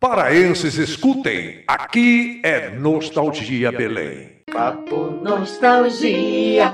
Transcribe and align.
Paraenses, 0.00 0.78
escutem, 0.78 1.62
aqui 1.68 2.40
é 2.42 2.70
Nostalgia 2.70 3.70
Belém. 3.70 4.40
Papo 4.50 5.10
Nostalgia. 5.10 6.72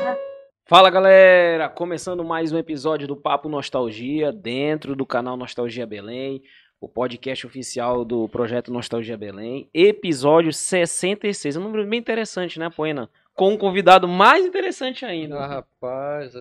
Fala 0.64 0.88
galera, 0.90 1.68
começando 1.68 2.22
mais 2.22 2.52
um 2.52 2.56
episódio 2.56 3.08
do 3.08 3.16
Papo 3.16 3.48
Nostalgia 3.48 4.30
dentro 4.30 4.94
do 4.94 5.04
canal 5.04 5.36
Nostalgia 5.36 5.84
Belém, 5.84 6.40
o 6.80 6.88
podcast 6.88 7.44
oficial 7.44 8.04
do 8.04 8.28
projeto 8.28 8.72
Nostalgia 8.72 9.18
Belém, 9.18 9.68
episódio 9.74 10.52
66, 10.52 11.56
um 11.56 11.64
número 11.64 11.84
bem 11.84 11.98
interessante, 11.98 12.60
né, 12.60 12.70
Poena? 12.70 13.10
Com 13.34 13.54
um 13.54 13.58
convidado 13.58 14.06
mais 14.06 14.46
interessante 14.46 15.04
ainda. 15.04 15.36
Ah, 15.36 15.46
rapaz, 15.48 16.32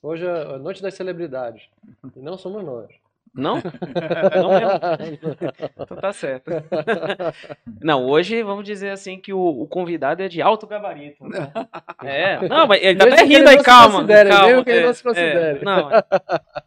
hoje 0.00 0.24
é 0.24 0.54
a 0.54 0.58
noite 0.60 0.80
das 0.80 0.94
celebridades. 0.94 1.64
E 2.14 2.20
não 2.20 2.38
somos 2.38 2.64
nós. 2.64 2.86
Não? 3.34 3.56
Não 3.56 4.50
mesmo? 4.98 5.36
Então 5.80 5.96
tá 5.96 6.12
certo. 6.12 6.50
Não, 7.82 8.04
hoje 8.06 8.42
vamos 8.42 8.64
dizer 8.64 8.90
assim 8.90 9.18
que 9.20 9.32
o, 9.32 9.38
o 9.40 9.66
convidado 9.68 10.22
é 10.22 10.28
de 10.28 10.42
alto 10.42 10.66
gabarito. 10.66 11.24
É, 12.02 12.48
não, 12.48 12.66
mas 12.66 12.82
ele 12.82 12.98
tá 12.98 13.04
até 13.06 13.22
rindo 13.22 13.48
aí, 13.48 13.62
calma. 13.62 14.04
calma 14.06 14.46
mesmo 14.46 14.64
que 14.64 14.70
ele 14.70 14.80
é, 14.80 14.86
não 14.86 14.94
se 14.94 15.02
considere. 15.02 15.58
é, 15.60 15.64
não, 15.64 15.88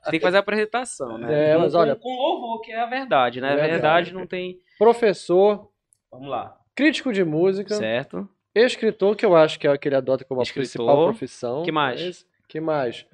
tem 0.09 0.19
que 0.19 0.25
fazer 0.25 0.37
a 0.37 0.39
apresentação, 0.39 1.17
né? 1.17 1.51
É, 1.51 1.57
mas 1.57 1.75
olha- 1.75 1.95
Com, 1.95 2.01
com 2.03 2.15
louvor, 2.15 2.61
que 2.61 2.71
é 2.71 2.79
a 2.81 2.85
verdade, 2.85 3.41
né? 3.41 3.47
A 3.47 3.55
Verdade. 3.55 3.71
verdade 3.71 4.13
não 4.13 4.25
tem. 4.25 4.57
Professor, 4.77 5.69
Vamos 6.11 6.29
lá. 6.29 6.57
crítico 6.75 7.11
de 7.11 7.23
música, 7.23 7.73
Certo? 7.75 8.27
escritor, 8.55 9.15
que 9.15 9.25
eu 9.25 9.35
acho 9.35 9.59
que 9.59 9.67
é 9.67 9.71
o 9.71 9.77
que 9.77 9.87
ele 9.87 9.95
adota 9.95 10.23
como 10.23 10.39
a 10.39 10.43
Escritor. 10.43 10.61
principal 10.63 11.03
profissão. 11.05 11.63
Que 11.63 11.71
mais? 11.71 12.25
Que 12.47 12.59
mais? 12.61 13.05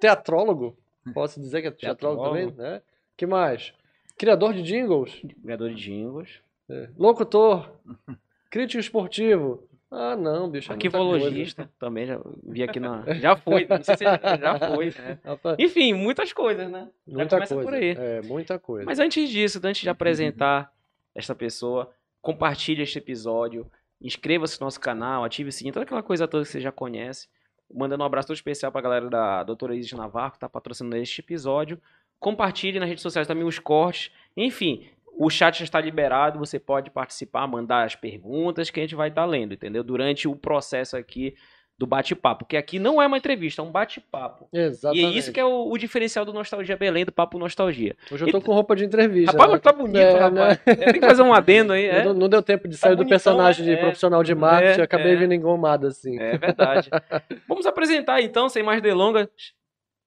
Teatrólogo, 0.00 0.76
posso 1.12 1.40
dizer 1.40 1.62
que 1.62 1.68
é 1.68 1.70
Teatrólogo. 1.70 2.24
também, 2.24 2.52
né? 2.52 2.82
Que 3.16 3.26
mais? 3.26 3.72
Criador 4.18 4.54
de 4.54 4.62
jingles, 4.62 5.22
Criador 5.42 5.70
de 5.70 5.76
jingles. 5.82 6.40
é. 6.70 6.88
locutor, 6.98 7.70
crítico 8.50 8.80
esportivo. 8.80 9.62
Ah, 9.90 10.16
não, 10.16 10.50
bicho. 10.50 10.70
é 10.70 10.74
Arquivologista, 10.74 11.70
também 11.78 12.06
já 12.06 12.20
vi 12.42 12.62
aqui 12.62 12.80
na. 12.80 13.04
Já 13.20 13.36
foi, 13.36 13.66
não 13.68 13.82
sei 13.82 13.96
se 13.96 14.04
já 14.04 14.58
foi, 14.58 14.86
né? 14.86 15.18
Enfim, 15.60 15.92
muitas 15.92 16.32
coisas, 16.32 16.68
né? 16.68 16.88
Muita 17.06 17.38
coisa. 17.38 17.62
por 17.62 17.72
aí. 17.74 17.90
É, 17.96 18.20
muita 18.22 18.58
coisa. 18.58 18.84
Mas 18.84 18.98
antes 18.98 19.30
disso, 19.30 19.60
antes 19.62 19.82
de 19.82 19.88
apresentar 19.88 20.72
esta 21.14 21.36
pessoa, 21.36 21.92
compartilhe 22.20 22.82
este 22.82 22.98
episódio, 22.98 23.70
inscreva-se 24.02 24.60
no 24.60 24.66
nosso 24.66 24.80
canal, 24.80 25.22
ative 25.22 25.50
o 25.50 25.52
sininho, 25.52 25.72
toda 25.72 25.84
aquela 25.84 26.02
coisa 26.02 26.26
toda 26.26 26.42
que 26.44 26.50
você 26.50 26.60
já 26.60 26.72
conhece. 26.72 27.28
Mandando 27.72 28.02
um 28.02 28.06
abraço 28.06 28.28
todo 28.28 28.36
especial 28.36 28.70
pra 28.70 28.80
galera 28.80 29.08
da 29.08 29.42
doutora 29.42 29.74
Isis 29.74 29.92
Navarro, 29.92 30.32
que 30.32 30.38
tá 30.38 30.48
patrocinando 30.48 30.96
este 30.96 31.20
episódio. 31.20 31.80
Compartilhe 32.18 32.78
nas 32.78 32.88
redes 32.88 33.02
sociais 33.02 33.26
também 33.26 33.44
os 33.44 33.58
cortes. 33.58 34.10
Enfim, 34.36 34.88
o 35.18 35.30
chat 35.30 35.58
já 35.58 35.64
está 35.64 35.80
liberado, 35.80 36.38
você 36.38 36.58
pode 36.58 36.90
participar, 36.90 37.46
mandar 37.46 37.84
as 37.84 37.96
perguntas 37.96 38.70
que 38.70 38.78
a 38.78 38.82
gente 38.82 38.94
vai 38.94 39.08
estar 39.08 39.24
lendo, 39.24 39.54
entendeu? 39.54 39.82
Durante 39.82 40.28
o 40.28 40.36
processo 40.36 40.96
aqui 40.96 41.34
do 41.78 41.86
bate-papo. 41.86 42.44
Porque 42.44 42.56
aqui 42.56 42.78
não 42.78 43.00
é 43.02 43.06
uma 43.06 43.18
entrevista, 43.18 43.60
é 43.60 43.64
um 43.64 43.70
bate-papo. 43.70 44.48
E 44.52 44.58
Exatamente. 44.58 45.04
é 45.04 45.08
isso 45.10 45.32
que 45.32 45.38
é 45.38 45.44
o, 45.44 45.70
o 45.70 45.76
diferencial 45.78 46.24
do 46.24 46.32
Nostalgia 46.32 46.76
Belém, 46.76 47.04
do 47.04 47.12
Papo 47.12 47.38
Nostalgia. 47.38 47.94
Hoje 48.10 48.24
eu 48.24 48.30
tô 48.30 48.40
com 48.40 48.52
roupa 48.52 48.74
de 48.74 48.84
entrevista. 48.84 49.32
Rapaz, 49.32 49.50
né? 49.50 49.54
mas 49.54 49.62
tá 49.62 49.72
bonito, 49.72 49.98
É, 49.98 50.18
rapaz. 50.18 50.60
É, 50.66 50.74
Tem 50.74 51.00
que 51.00 51.06
fazer 51.06 51.22
um 51.22 51.34
adendo 51.34 51.72
aí, 51.74 51.84
é? 51.88 52.04
Não, 52.04 52.14
não 52.14 52.28
deu 52.28 52.42
tempo 52.42 52.66
de 52.66 52.76
sair 52.76 52.92
do 52.92 52.98
bonitão, 52.98 53.10
personagem 53.10 53.66
né? 53.66 53.72
de 53.74 53.78
É. 53.78 53.82
profissional 53.82 54.22
de 54.22 54.34
marketing, 54.34 54.80
É, 54.80 54.84
acabei 54.84 55.12
é. 55.12 55.16
vindo 55.16 55.34
engomado 55.34 55.86
assim. 55.86 56.18
É 56.18 56.38
verdade. 56.38 56.88
Vamos 57.46 57.66
apresentar 57.66 58.20
então, 58.22 58.48
sem 58.48 58.62
mais 58.62 58.80
delongas. 58.80 59.28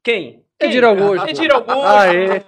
Quem? 0.03 0.43
Quem? 0.59 0.69
Edir 0.69 0.83
Augusto. 0.83 1.27
Edir 1.29 1.51
Augusto. 1.53 1.85
Aê. 1.85 2.41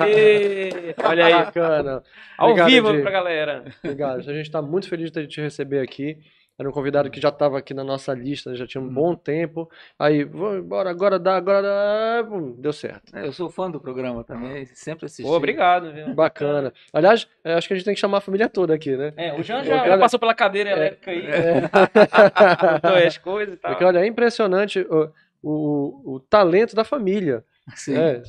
Aê. 0.00 0.94
Olha 1.04 1.26
aí, 1.26 1.32
Bacana. 1.32 2.02
ao 2.38 2.48
Obrigado, 2.50 2.68
vivo 2.70 2.88
Edir. 2.90 3.02
pra 3.02 3.10
galera. 3.10 3.64
Obrigado. 3.82 4.18
A 4.18 4.22
gente 4.32 4.42
está 4.46 4.60
muito 4.62 4.88
feliz 4.88 5.10
de 5.10 5.26
te 5.26 5.40
receber 5.40 5.80
aqui. 5.80 6.18
Era 6.56 6.68
um 6.68 6.72
convidado 6.72 7.10
que 7.10 7.20
já 7.20 7.30
estava 7.30 7.58
aqui 7.58 7.74
na 7.74 7.82
nossa 7.82 8.14
lista, 8.14 8.54
já 8.54 8.64
tinha 8.64 8.80
um 8.80 8.88
bom 8.88 9.16
tempo. 9.16 9.68
Aí, 9.98 10.20
embora, 10.20 10.88
agora 10.88 11.18
dá, 11.18 11.36
agora 11.36 11.60
dá. 11.62 12.28
Deu 12.58 12.72
certo. 12.72 13.14
É, 13.16 13.26
Eu 13.26 13.32
sou 13.32 13.50
fã 13.50 13.68
do 13.68 13.80
programa 13.80 14.22
também, 14.22 14.64
sempre 14.66 15.06
assisti. 15.06 15.24
Pô, 15.28 15.34
obrigado, 15.36 15.92
viu? 15.92 16.14
Bacana. 16.14 16.72
Aliás, 16.92 17.26
é, 17.42 17.54
acho 17.54 17.66
que 17.66 17.74
a 17.74 17.76
gente 17.76 17.84
tem 17.84 17.94
que 17.94 18.00
chamar 18.00 18.18
a 18.18 18.20
família 18.20 18.48
toda 18.48 18.72
aqui, 18.72 18.96
né? 18.96 19.12
É, 19.16 19.34
o 19.34 19.42
Jean 19.42 19.64
já, 19.64 19.84
já 19.88 19.98
passou 19.98 20.18
pela 20.20 20.32
cadeira 20.34 20.70
elétrica 20.70 21.10
aí, 21.10 21.26
É. 21.26 21.60
botou 22.80 22.96
as 23.04 23.18
coisas 23.18 23.54
e 23.54 23.56
tal. 23.56 23.72
Porque, 23.72 23.84
olha, 23.84 23.98
é 23.98 24.06
impressionante 24.06 24.80
o, 24.88 25.10
o, 25.42 26.14
o 26.14 26.20
talento 26.20 26.76
da 26.76 26.84
família. 26.84 27.44
Sim. 27.74 27.96
É, 27.96 28.22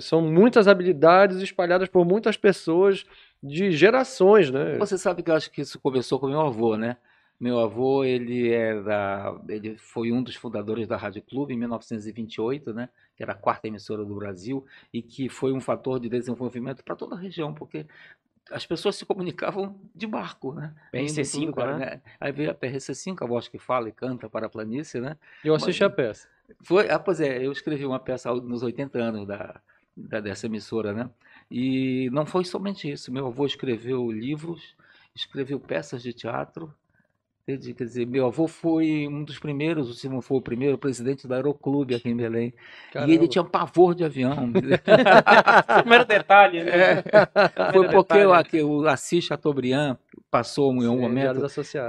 são 0.00 0.20
muitas 0.20 0.68
habilidades 0.68 1.38
espalhadas 1.38 1.88
por 1.88 2.04
muitas 2.04 2.36
pessoas 2.36 3.04
de 3.42 3.72
gerações, 3.72 4.50
né? 4.52 4.76
Você 4.78 4.96
sabe 4.96 5.22
que 5.22 5.30
eu 5.30 5.34
acho 5.34 5.50
que 5.50 5.62
isso 5.62 5.80
começou 5.80 6.20
com 6.20 6.28
meu 6.28 6.40
avô, 6.42 6.76
né? 6.76 6.96
Meu 7.42 7.58
avô, 7.58 8.04
ele 8.04 8.52
era, 8.52 9.36
ele 9.48 9.76
foi 9.76 10.12
um 10.12 10.22
dos 10.22 10.36
fundadores 10.36 10.86
da 10.86 10.96
Rádio 10.96 11.20
Clube 11.22 11.52
em 11.52 11.56
1928, 11.56 12.72
né? 12.72 12.88
Que 13.16 13.22
era 13.24 13.32
a 13.32 13.34
quarta 13.34 13.66
emissora 13.66 14.04
do 14.04 14.14
Brasil 14.14 14.64
e 14.92 15.02
que 15.02 15.28
foi 15.28 15.52
um 15.52 15.60
fator 15.60 15.98
de 15.98 16.08
desenvolvimento 16.08 16.84
para 16.84 16.94
toda 16.94 17.16
a 17.16 17.18
região, 17.18 17.52
porque 17.52 17.84
as 18.48 18.64
pessoas 18.64 18.94
se 18.94 19.04
comunicavam 19.04 19.74
de 19.92 20.06
barco, 20.06 20.52
né? 20.54 20.72
PRC5, 20.92 21.42
Indo 21.42 21.52
tudo, 21.52 21.66
né? 21.78 22.00
Aí 22.20 22.30
veio 22.30 22.52
a 22.52 22.54
PRC5, 22.54 23.24
a 23.24 23.26
voz 23.26 23.48
que 23.48 23.58
fala 23.58 23.88
e 23.88 23.92
canta 23.92 24.30
para 24.30 24.46
a 24.46 24.48
planície, 24.48 25.00
né? 25.00 25.16
Eu 25.42 25.56
assisti 25.56 25.82
a 25.82 25.90
peça. 25.90 26.28
Foi, 26.62 26.88
ah, 26.90 26.98
pois 27.00 27.20
é, 27.20 27.44
eu 27.44 27.50
escrevi 27.50 27.84
uma 27.84 27.98
peça 27.98 28.32
nos 28.32 28.62
80 28.62 29.00
anos 29.00 29.26
da, 29.26 29.60
da- 29.96 30.20
dessa 30.20 30.46
emissora, 30.46 30.92
né? 30.92 31.10
E 31.50 32.08
não 32.12 32.24
foi 32.24 32.44
somente 32.44 32.88
isso. 32.88 33.10
Meu 33.12 33.26
avô 33.26 33.44
escreveu 33.46 34.12
livros, 34.12 34.76
escreveu 35.12 35.58
peças 35.58 36.04
de 36.04 36.12
teatro. 36.12 36.72
Entende? 37.52 37.74
Quer 37.74 37.84
dizer, 37.84 38.06
meu 38.06 38.26
avô 38.26 38.48
foi 38.48 39.06
um 39.08 39.22
dos 39.22 39.38
primeiros, 39.38 40.00
se 40.00 40.08
não 40.08 40.20
foi 40.20 40.38
o 40.38 40.42
primeiro, 40.42 40.78
presidente 40.78 41.26
do 41.26 41.34
Aeroclube 41.34 41.94
aqui 41.94 42.08
em 42.08 42.16
Belém. 42.16 42.54
E 42.94 42.98
ele 42.98 43.08
Caramba. 43.08 43.28
tinha 43.28 43.44
pavor 43.44 43.94
de 43.94 44.04
avião. 44.04 44.50
Primeiro 45.82 46.04
detalhe, 46.04 46.64
né? 46.64 46.70
É, 46.72 47.72
foi 47.72 47.88
porque 47.88 48.14
detalhe. 48.14 48.26
o, 48.26 48.32
aqui, 48.32 48.62
o 48.62 48.86
Assis 48.88 49.24
Chateaubriand 49.24 49.96
passou 50.30 50.72
em 50.72 50.88
um 50.88 50.94
Sim, 50.94 51.00
momento 51.00 51.46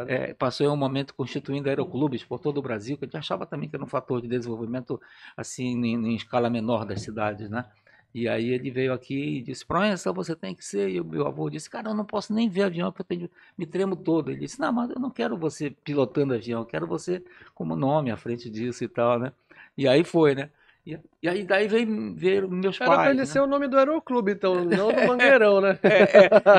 é, 0.08 0.34
passou 0.34 0.68
em 0.68 0.70
um 0.70 0.76
momento 0.76 1.14
constituindo 1.14 1.70
aeroclubes 1.70 2.24
por 2.24 2.40
todo 2.40 2.58
o 2.58 2.62
Brasil, 2.62 2.98
que 2.98 3.06
a 3.06 3.08
gente 3.08 3.18
achava 3.18 3.46
também 3.46 3.70
que 3.70 3.76
era 3.76 3.84
um 3.84 3.88
fator 3.88 4.22
de 4.22 4.28
desenvolvimento 4.28 5.00
assim 5.38 5.74
em, 5.86 5.96
em 5.96 6.16
escala 6.16 6.50
menor 6.50 6.86
das 6.86 7.02
cidades, 7.02 7.50
né? 7.50 7.66
E 8.14 8.28
aí 8.28 8.50
ele 8.50 8.70
veio 8.70 8.94
aqui 8.94 9.38
e 9.38 9.42
disse, 9.42 9.66
Proença, 9.66 10.14
você 10.14 10.36
tem 10.36 10.54
que 10.54 10.64
ser. 10.64 10.90
E 10.90 11.00
o 11.02 11.06
meu 11.06 11.26
avô 11.26 11.50
disse, 11.50 11.70
cara, 11.70 11.90
eu 11.90 11.96
não 11.96 12.06
posso 12.06 12.32
nem 12.34 12.48
ver 12.48 12.64
avião, 12.64 12.92
porque 12.92 13.02
eu 13.14 13.18
tenho, 13.18 13.30
me 13.58 13.66
tremo 13.66 13.96
todo. 13.96 14.30
Ele 14.30 14.42
disse, 14.42 14.60
não, 14.60 14.72
mas 14.72 14.90
eu 14.92 15.00
não 15.00 15.10
quero 15.10 15.36
você 15.36 15.72
pilotando 15.72 16.34
avião, 16.34 16.62
eu 16.62 16.66
quero 16.66 16.86
você 16.86 17.24
como 17.56 17.76
nome 17.76 18.12
à 18.12 18.18
frente 18.18 18.50
disso 18.50 18.84
e 18.84 18.88
tal, 18.88 19.18
né? 19.18 19.32
E 19.76 19.88
aí 19.88 20.04
foi, 20.04 20.36
né? 20.36 20.50
E, 20.86 21.00
e 21.22 21.30
aí 21.30 21.46
daí 21.46 21.66
veio 21.68 22.14
ver 22.14 22.46
meus 22.48 22.76
Era 22.80 22.90
pra 22.90 22.98
pais. 22.98 23.12
ele 23.12 23.20
né? 23.22 23.26
ser 23.26 23.40
o 23.40 23.48
nome 23.48 23.70
do 23.70 23.78
Aeroclube, 23.78 24.34
então, 24.34 24.54
não 24.66 24.90
do 24.94 25.08
Mangueirão, 25.08 25.62
né? 25.62 25.80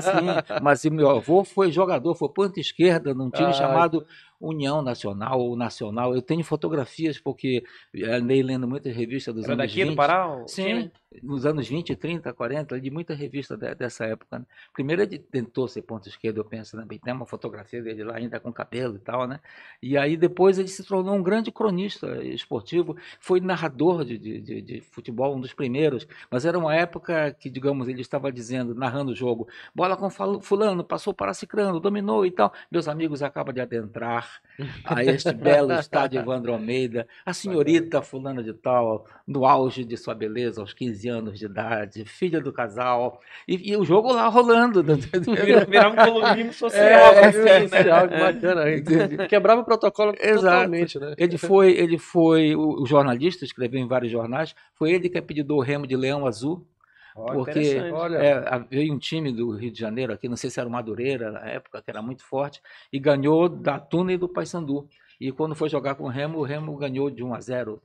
Sim, 0.00 0.60
mas 0.62 0.82
o 0.84 0.90
meu 0.90 1.10
avô 1.10 1.44
foi 1.44 1.70
jogador, 1.70 2.14
foi 2.14 2.30
ponta 2.30 2.58
esquerda 2.58 3.12
num 3.12 3.30
time 3.30 3.50
Ah, 3.50 3.52
chamado 3.52 4.06
União 4.40 4.80
Nacional 4.82 5.40
ou 5.40 5.56
Nacional. 5.56 6.14
Eu 6.14 6.22
tenho 6.22 6.42
fotografias 6.42 7.18
porque 7.18 7.64
andei 8.04 8.42
lendo 8.42 8.66
muitas 8.66 8.94
revistas 8.96 9.34
dos 9.34 9.44
Era 9.44 9.52
anos 9.54 9.66
daqui 9.66 9.82
20. 9.84 9.90
do 9.90 9.96
Pará? 9.96 10.42
Sim, 10.46 10.64
time? 10.64 10.92
Nos 11.22 11.46
anos 11.46 11.68
20, 11.68 11.94
30, 11.96 12.32
40, 12.32 12.80
de 12.80 12.90
muita 12.90 13.14
revista 13.14 13.56
de- 13.56 13.74
dessa 13.74 14.04
época. 14.04 14.38
né? 14.38 14.44
Primeiro 14.72 15.02
ele 15.02 15.18
tentou 15.18 15.68
ser 15.68 15.82
ponta 15.82 16.08
esquerda, 16.08 16.40
eu 16.40 16.44
penso, 16.44 16.76
né? 16.76 16.86
Tem 17.02 17.12
uma 17.14 17.26
fotografia 17.26 17.82
dele 17.82 18.04
lá 18.04 18.16
ainda 18.16 18.40
com 18.40 18.52
cabelo 18.52 18.96
e 18.96 18.98
tal, 18.98 19.26
né? 19.26 19.40
E 19.82 19.96
aí 19.96 20.16
depois 20.16 20.58
ele 20.58 20.68
se 20.68 20.82
tornou 20.84 21.14
um 21.14 21.22
grande 21.22 21.50
cronista 21.52 22.22
esportivo, 22.24 22.96
foi 23.20 23.40
narrador 23.40 24.04
de, 24.04 24.18
de, 24.18 24.40
de- 24.40 24.62
de 24.62 24.80
futebol, 24.80 25.36
um 25.36 25.40
dos 25.40 25.52
primeiros, 25.52 26.06
mas 26.30 26.44
era 26.44 26.58
uma 26.58 26.74
época 26.74 27.32
que, 27.38 27.48
digamos, 27.50 27.88
ele 27.88 28.00
estava 28.00 28.32
dizendo, 28.32 28.74
narrando 28.74 29.12
o 29.12 29.14
jogo, 29.14 29.46
bola 29.74 29.96
com 29.96 30.08
fulano, 30.40 30.82
passou 30.84 31.12
para 31.14 31.32
cicrano, 31.34 31.80
dominou 31.80 32.24
e 32.26 32.30
tal. 32.30 32.52
Meus 32.70 32.88
amigos 32.88 33.22
acabam 33.22 33.54
de 33.54 33.60
adentrar 33.60 34.40
a 34.84 35.04
este 35.04 35.32
belo 35.34 35.72
estádio 35.74 36.20
Evandro 36.20 36.52
Almeida, 36.52 37.06
a 37.24 37.32
senhorita 37.32 38.02
fulana 38.02 38.42
de 38.42 38.52
tal, 38.52 39.06
no 39.26 39.44
auge 39.46 39.84
de 39.84 39.96
sua 39.96 40.14
beleza, 40.14 40.60
aos 40.60 40.72
15 40.72 41.03
15 41.04 41.08
anos 41.08 41.38
de 41.38 41.46
idade, 41.46 42.04
filha 42.04 42.40
do 42.40 42.52
casal, 42.52 43.20
e, 43.46 43.72
e 43.72 43.76
o 43.76 43.84
jogo 43.84 44.12
lá 44.12 44.28
rolando. 44.28 44.82
Virava 44.82 45.90
um 45.90 46.12
colonismo 46.12 46.52
social. 46.54 46.82
É, 46.82 47.26
assim, 47.26 47.38
é, 47.38 47.60
né? 47.60 47.68
que 47.68 48.18
bacana. 48.18 49.28
Quebrava 49.28 49.60
o 49.60 49.64
protocolo 49.64 50.14
Exato. 50.18 50.42
totalmente, 50.42 50.98
né? 50.98 51.14
Ele 51.18 51.36
foi, 51.36 51.72
ele 51.72 51.98
foi 51.98 52.54
o, 52.54 52.82
o 52.82 52.86
jornalista, 52.86 53.44
escreveu 53.44 53.80
em 53.80 53.86
vários 53.86 54.10
jornais, 54.10 54.54
foi 54.74 54.92
ele 54.92 55.08
que 55.08 55.18
apelidou 55.18 55.58
o 55.58 55.62
Remo 55.62 55.86
de 55.86 55.96
Leão 55.96 56.26
Azul, 56.26 56.66
porque 57.14 57.76
é, 58.18 58.64
veio 58.68 58.92
um 58.92 58.98
time 58.98 59.30
do 59.30 59.52
Rio 59.56 59.70
de 59.70 59.78
Janeiro 59.78 60.12
aqui, 60.12 60.28
não 60.28 60.36
sei 60.36 60.50
se 60.50 60.58
era 60.58 60.68
o 60.68 60.72
Madureira 60.72 61.30
na 61.30 61.46
época, 61.46 61.80
que 61.80 61.90
era 61.90 62.02
muito 62.02 62.24
forte, 62.24 62.60
e 62.92 62.98
ganhou 62.98 63.48
da 63.48 63.78
Tuna 63.78 64.12
e 64.12 64.16
do 64.16 64.28
Paysandu. 64.28 64.88
E 65.20 65.30
quando 65.30 65.54
foi 65.54 65.68
jogar 65.68 65.94
com 65.94 66.04
o 66.04 66.08
Remo, 66.08 66.40
o 66.40 66.42
Remo 66.42 66.76
ganhou 66.76 67.08
de 67.08 67.22
1 67.22 67.34
a 67.34 67.40
0. 67.40 67.80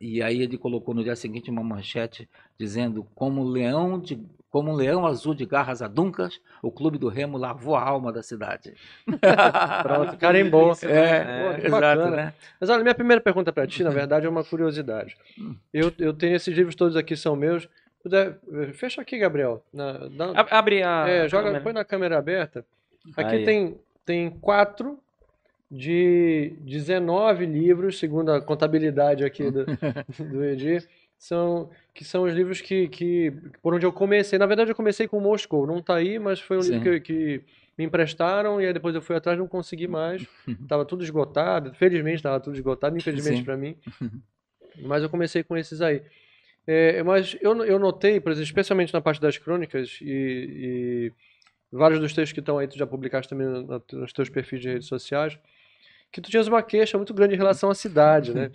E 0.00 0.22
aí 0.22 0.42
ele 0.42 0.58
colocou 0.58 0.94
no 0.94 1.02
dia 1.04 1.16
seguinte 1.16 1.50
uma 1.50 1.62
manchete 1.62 2.28
dizendo 2.58 3.06
como 3.14 3.40
um 3.42 3.48
leão 3.48 3.98
de 3.98 4.20
como 4.50 4.70
um 4.70 4.74
leão 4.74 5.04
azul 5.04 5.34
de 5.34 5.44
garras 5.44 5.82
aduncas, 5.82 6.40
o 6.62 6.70
clube 6.70 6.96
do 6.96 7.08
Remo 7.08 7.36
lavou 7.36 7.74
a 7.74 7.82
alma 7.82 8.12
da 8.12 8.22
cidade. 8.22 8.72
pronto, 9.82 10.16
carimbou. 10.16 10.72
É, 10.82 11.24
Pô, 11.54 11.60
que 11.60 11.66
exato, 11.66 11.80
bacana. 12.00 12.16
né? 12.16 12.34
Mas 12.60 12.70
olha, 12.70 12.82
minha 12.82 12.94
primeira 12.94 13.20
pergunta 13.20 13.52
para 13.52 13.66
ti, 13.66 13.82
na 13.82 13.90
verdade, 13.90 14.26
é 14.26 14.28
uma 14.28 14.44
curiosidade. 14.44 15.16
Eu, 15.72 15.92
eu 15.98 16.12
tenho 16.14 16.36
esses 16.36 16.54
livros 16.56 16.76
todos 16.76 16.96
aqui, 16.96 17.16
são 17.16 17.34
meus. 17.34 17.68
Fecha 18.74 19.00
aqui, 19.00 19.18
Gabriel. 19.18 19.64
Na- 19.72 20.08
Ab- 20.36 20.48
Abre 20.52 20.82
a. 20.84 21.08
é, 21.08 21.20
a 21.22 21.28
joga, 21.28 21.44
câmera. 21.46 21.64
põe 21.64 21.72
na 21.72 21.84
câmera 21.84 22.18
aberta. 22.18 22.64
Aqui 23.16 23.36
Aí. 23.36 23.44
tem, 23.44 23.76
tem 24.04 24.30
quatro 24.30 24.98
de 25.70 26.52
19 26.60 27.46
livros, 27.46 27.98
segundo 27.98 28.30
a 28.32 28.40
contabilidade 28.40 29.24
aqui 29.24 29.50
do, 29.50 29.64
do 30.30 30.44
Edir, 30.44 30.86
são, 31.18 31.70
que 31.94 32.04
são 32.04 32.24
os 32.24 32.34
livros 32.34 32.60
que, 32.60 32.88
que, 32.88 33.32
por 33.62 33.74
onde 33.74 33.86
eu 33.86 33.92
comecei. 33.92 34.38
Na 34.38 34.46
verdade, 34.46 34.70
eu 34.70 34.76
comecei 34.76 35.08
com 35.08 35.20
Moscou, 35.20 35.66
não 35.66 35.80
tá 35.82 35.96
aí, 35.96 36.18
mas 36.18 36.40
foi 36.40 36.58
um 36.58 36.60
livro 36.60 36.80
que, 36.82 36.92
Sim. 36.96 37.00
que 37.00 37.40
me 37.78 37.84
emprestaram 37.84 38.60
e 38.60 38.66
aí 38.66 38.72
depois 38.72 38.94
eu 38.94 39.02
fui 39.02 39.16
atrás 39.16 39.38
não 39.38 39.48
consegui 39.48 39.88
mais. 39.88 40.26
Tava 40.68 40.84
tudo 40.84 41.02
esgotado, 41.02 41.72
felizmente 41.74 42.16
estava 42.16 42.38
tudo 42.40 42.54
esgotado, 42.54 42.96
infelizmente 42.96 43.38
Sim. 43.38 43.44
para 43.44 43.56
mim. 43.56 43.76
Mas 44.82 45.02
eu 45.02 45.08
comecei 45.10 45.42
com 45.44 45.56
esses 45.56 45.80
aí. 45.80 46.02
É, 46.66 47.02
mas 47.02 47.36
eu, 47.42 47.62
eu 47.64 47.78
notei, 47.78 48.18
por 48.18 48.32
exemplo, 48.32 48.46
especialmente 48.46 48.92
na 48.92 49.00
parte 49.00 49.20
das 49.20 49.36
crônicas 49.38 49.98
e, 50.00 51.10
e 51.10 51.12
vários 51.70 52.00
dos 52.00 52.12
textos 52.14 52.32
que 52.32 52.40
estão 52.40 52.58
aí, 52.58 52.66
tu 52.66 52.76
já 52.78 52.86
publicaste 52.86 53.28
também 53.28 53.46
no- 53.46 53.62
no- 53.62 53.82
nos 53.92 54.12
teus 54.14 54.28
perfis 54.30 54.60
de 54.62 54.68
redes 54.70 54.88
sociais, 54.88 55.38
que 56.14 56.20
tu 56.20 56.30
tinhas 56.30 56.46
uma 56.46 56.62
queixa 56.62 56.96
muito 56.96 57.12
grande 57.12 57.34
em 57.34 57.36
relação 57.36 57.68
à 57.70 57.74
cidade, 57.74 58.32
né? 58.32 58.52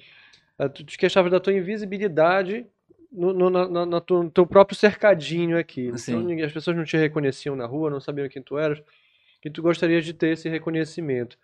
Ah, 0.58 0.70
Tu 0.70 0.82
te 0.86 0.98
queixavas 0.98 1.30
da 1.30 1.42
tua 1.42 1.52
invisibilidade 1.52 2.66
no, 3.12 3.34
no, 3.34 3.50
na- 3.50 3.68
na- 3.68 3.86
no 3.86 4.30
teu 4.30 4.48
próprio 4.48 4.78
cercadinho 4.78 5.58
aqui. 5.58 5.88
Então, 5.88 5.98
Sim. 5.98 6.24
ninguém- 6.24 6.46
as 6.46 6.54
pessoas 6.54 6.78
não 6.78 6.86
te 6.86 6.96
reconheciam 6.96 7.58
na 7.58 7.66
rua, 7.66 7.90
não 7.90 8.00
sabiam 8.00 8.30
quem 8.30 8.42
tu 8.42 8.58
eras, 8.58 8.82
e 9.44 9.50
tu 9.50 9.62
gostarias 9.62 10.06
de 10.06 10.14
ter 10.14 10.30
esse 10.30 10.48
reconhecimento. 10.48 11.38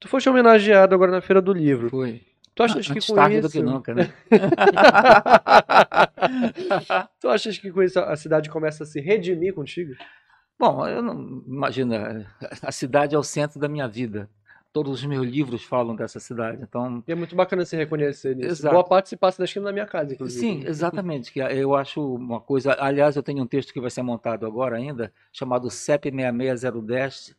Tu 0.00 0.08
foste 0.08 0.28
homenageado 0.28 0.96
agora 0.96 1.12
na 1.12 1.20
Feira 1.20 1.40
do 1.40 1.52
Livro. 1.52 1.90
Foi. 1.90 2.20
Tu 2.52 2.62
achas 2.64 2.84
que 2.86 2.92
Antes 2.94 3.06
com 3.06 3.14
tarde 3.14 3.36
isso... 3.38 3.48
do 3.48 3.52
que 3.52 3.62
nunca, 3.62 3.94
né? 3.94 4.12
tu 7.20 7.28
achas 7.28 7.56
que 7.56 7.70
com 7.70 7.82
isso 7.84 8.00
a 8.00 8.16
cidade 8.16 8.50
começa 8.50 8.82
a 8.82 8.86
se 8.86 9.00
redimir 9.00 9.54
contigo? 9.54 9.94
Bom, 10.58 10.84
eu 10.88 11.00
não 11.00 11.44
imagina, 11.46 12.26
a 12.62 12.72
cidade 12.72 13.14
é 13.14 13.18
o 13.18 13.22
centro 13.22 13.60
da 13.60 13.68
minha 13.68 13.86
vida. 13.86 14.28
Todos 14.72 15.00
os 15.00 15.04
meus 15.04 15.26
livros 15.26 15.64
falam 15.64 15.96
dessa 15.96 16.20
cidade. 16.20 16.62
Então, 16.62 17.02
E 17.06 17.12
é 17.12 17.14
muito 17.14 17.34
bacana 17.34 17.64
se 17.64 17.76
reconhecer 17.76 18.36
nisso. 18.36 18.50
Exato. 18.50 18.72
Boa 18.74 18.84
parte 18.84 19.08
se 19.08 19.16
passa 19.16 19.38
da 19.38 19.44
esquina 19.44 19.66
da 19.66 19.72
minha 19.72 19.86
casa, 19.86 20.14
inclusive. 20.14 20.40
sim, 20.40 20.62
exatamente. 20.66 21.32
Que 21.32 21.40
eu 21.40 21.74
acho 21.74 22.14
uma 22.14 22.40
coisa. 22.40 22.76
Aliás, 22.78 23.16
eu 23.16 23.22
tenho 23.22 23.42
um 23.42 23.46
texto 23.46 23.72
que 23.72 23.80
vai 23.80 23.90
ser 23.90 24.02
montado 24.02 24.46
agora 24.46 24.76
ainda, 24.76 25.12
chamado 25.32 25.68
CEP 25.70 26.10
66010 26.10 27.34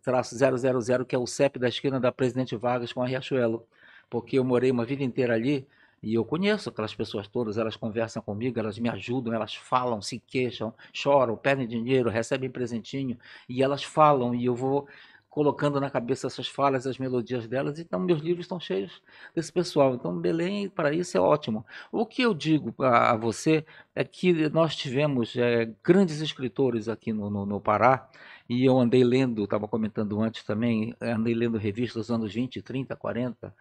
traço 0.00 0.36
000, 0.36 1.04
que 1.04 1.14
é 1.14 1.18
o 1.18 1.26
CEP 1.26 1.58
da 1.58 1.68
esquina 1.68 2.00
da 2.00 2.10
Presidente 2.10 2.56
Vargas 2.56 2.92
com 2.92 3.02
a 3.02 3.06
Riachuelo. 3.06 3.66
Porque 4.08 4.38
eu 4.38 4.44
morei 4.44 4.70
uma 4.70 4.84
vida 4.84 5.02
inteira 5.02 5.34
ali 5.34 5.66
e 6.02 6.14
eu 6.14 6.24
conheço 6.24 6.68
aquelas 6.68 6.94
pessoas 6.94 7.28
todas, 7.28 7.56
elas 7.58 7.76
conversam 7.76 8.20
comigo, 8.22 8.58
elas 8.58 8.78
me 8.78 8.88
ajudam, 8.88 9.32
elas 9.32 9.54
falam, 9.54 10.02
se 10.02 10.18
queixam, 10.18 10.74
choram, 10.92 11.36
pedem 11.36 11.66
dinheiro, 11.66 12.10
recebem 12.10 12.50
presentinho 12.50 13.16
e 13.48 13.62
elas 13.62 13.84
falam 13.84 14.34
e 14.34 14.44
eu 14.44 14.54
vou 14.54 14.86
colocando 15.32 15.80
na 15.80 15.88
cabeça 15.88 16.26
essas 16.26 16.46
falas, 16.46 16.86
as 16.86 16.98
melodias 16.98 17.48
delas, 17.48 17.78
então 17.78 17.98
meus 17.98 18.20
livros 18.20 18.44
estão 18.44 18.60
cheios 18.60 19.02
desse 19.34 19.50
pessoal. 19.50 19.94
Então 19.94 20.14
Belém, 20.14 20.68
para 20.68 20.92
isso, 20.92 21.16
é 21.16 21.20
ótimo. 21.20 21.64
O 21.90 22.04
que 22.04 22.20
eu 22.20 22.34
digo 22.34 22.74
a, 22.84 23.16
você 23.16 23.64
é 23.94 24.04
que 24.04 24.50
nós 24.50 24.76
tivemos 24.76 25.34
eh, 25.34 25.72
grandes 25.82 26.20
escritores 26.20 26.86
aqui 26.86 27.14
no, 27.14 27.30
no, 27.30 27.46
no 27.46 27.58
Pará, 27.58 28.10
e 28.46 28.62
eu 28.66 28.78
andei 28.78 29.02
lendo, 29.02 29.44
estava 29.44 29.66
comentando 29.66 30.20
antes 30.20 30.44
também, 30.44 30.94
andei 31.00 31.32
lendo 31.32 31.56
revistas 31.56 32.08
dos 32.08 32.10
anos 32.10 32.34
20, 32.34 32.60
30, 32.60 32.94
40, 32.94 33.54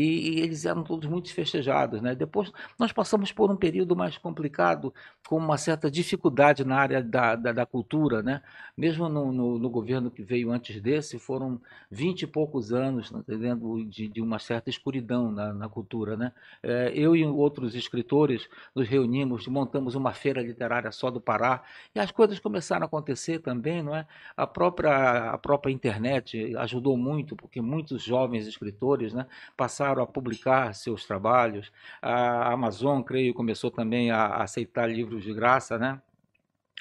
e, 0.00 0.40
eles 0.40 0.64
eram 0.64 0.82
todos 0.82 1.08
muito 1.08 1.32
festejados. 1.32 2.00
Né? 2.00 2.14
Depois 2.14 2.52
nós 2.78 2.92
passamos 2.92 3.32
por 3.32 3.50
um 3.50 3.56
período 3.56 3.94
mais 3.94 4.18
complicado, 4.18 4.92
com 5.28 5.36
uma 5.36 5.58
certa 5.58 5.90
dificuldade 5.90 6.64
na 6.64 6.76
área 6.76 7.02
da, 7.02 7.36
da, 7.36 7.52
da 7.52 7.66
cultura. 7.66 8.22
Né? 8.22 8.42
Mesmo 8.76 9.08
no, 9.08 9.32
no, 9.32 9.58
no 9.58 9.70
governo 9.70 10.10
que 10.10 10.22
veio 10.22 10.50
antes 10.50 10.80
desse, 10.80 11.18
foram 11.18 11.60
20 11.90 12.22
e 12.22 12.26
poucos 12.26 12.72
anos 12.72 13.12
entendendo? 13.12 13.84
De, 13.84 14.08
de 14.08 14.20
uma 14.20 14.38
certa 14.38 14.70
escuridão 14.70 15.30
na, 15.30 15.52
na 15.52 15.68
cultura. 15.68 16.16
Né? 16.16 16.32
Eh, 16.62 16.92
eu 16.94 17.14
e 17.14 17.24
outros 17.24 17.74
escritores 17.74 18.48
nos 18.74 18.88
reunimos, 18.88 19.46
montamos 19.46 19.94
uma 19.94 20.12
feira 20.12 20.42
literária 20.42 20.90
só 20.90 21.10
do 21.10 21.20
Pará, 21.20 21.62
e 21.94 22.00
as 22.00 22.10
coisas 22.10 22.38
começaram 22.38 22.84
a 22.84 22.86
acontecer 22.86 23.40
também, 23.40 23.82
não 23.82 23.94
é? 23.94 24.06
A 24.36 24.46
própria, 24.46 25.30
a 25.30 25.38
própria 25.38 25.72
internet 25.72 26.54
ajudou 26.56 26.96
muito, 26.96 27.36
porque 27.36 27.60
muitos 27.60 28.02
jovens 28.02 28.46
escritores 28.46 29.12
né, 29.12 29.26
passaram 29.56 29.81
a 29.82 30.06
publicar 30.06 30.74
seus 30.74 31.04
trabalhos. 31.04 31.72
A 32.00 32.52
Amazon, 32.52 33.02
creio, 33.02 33.34
começou 33.34 33.70
também 33.70 34.10
a 34.10 34.36
aceitar 34.36 34.86
livros 34.88 35.22
de 35.22 35.32
graça 35.32 35.78
né, 35.78 36.00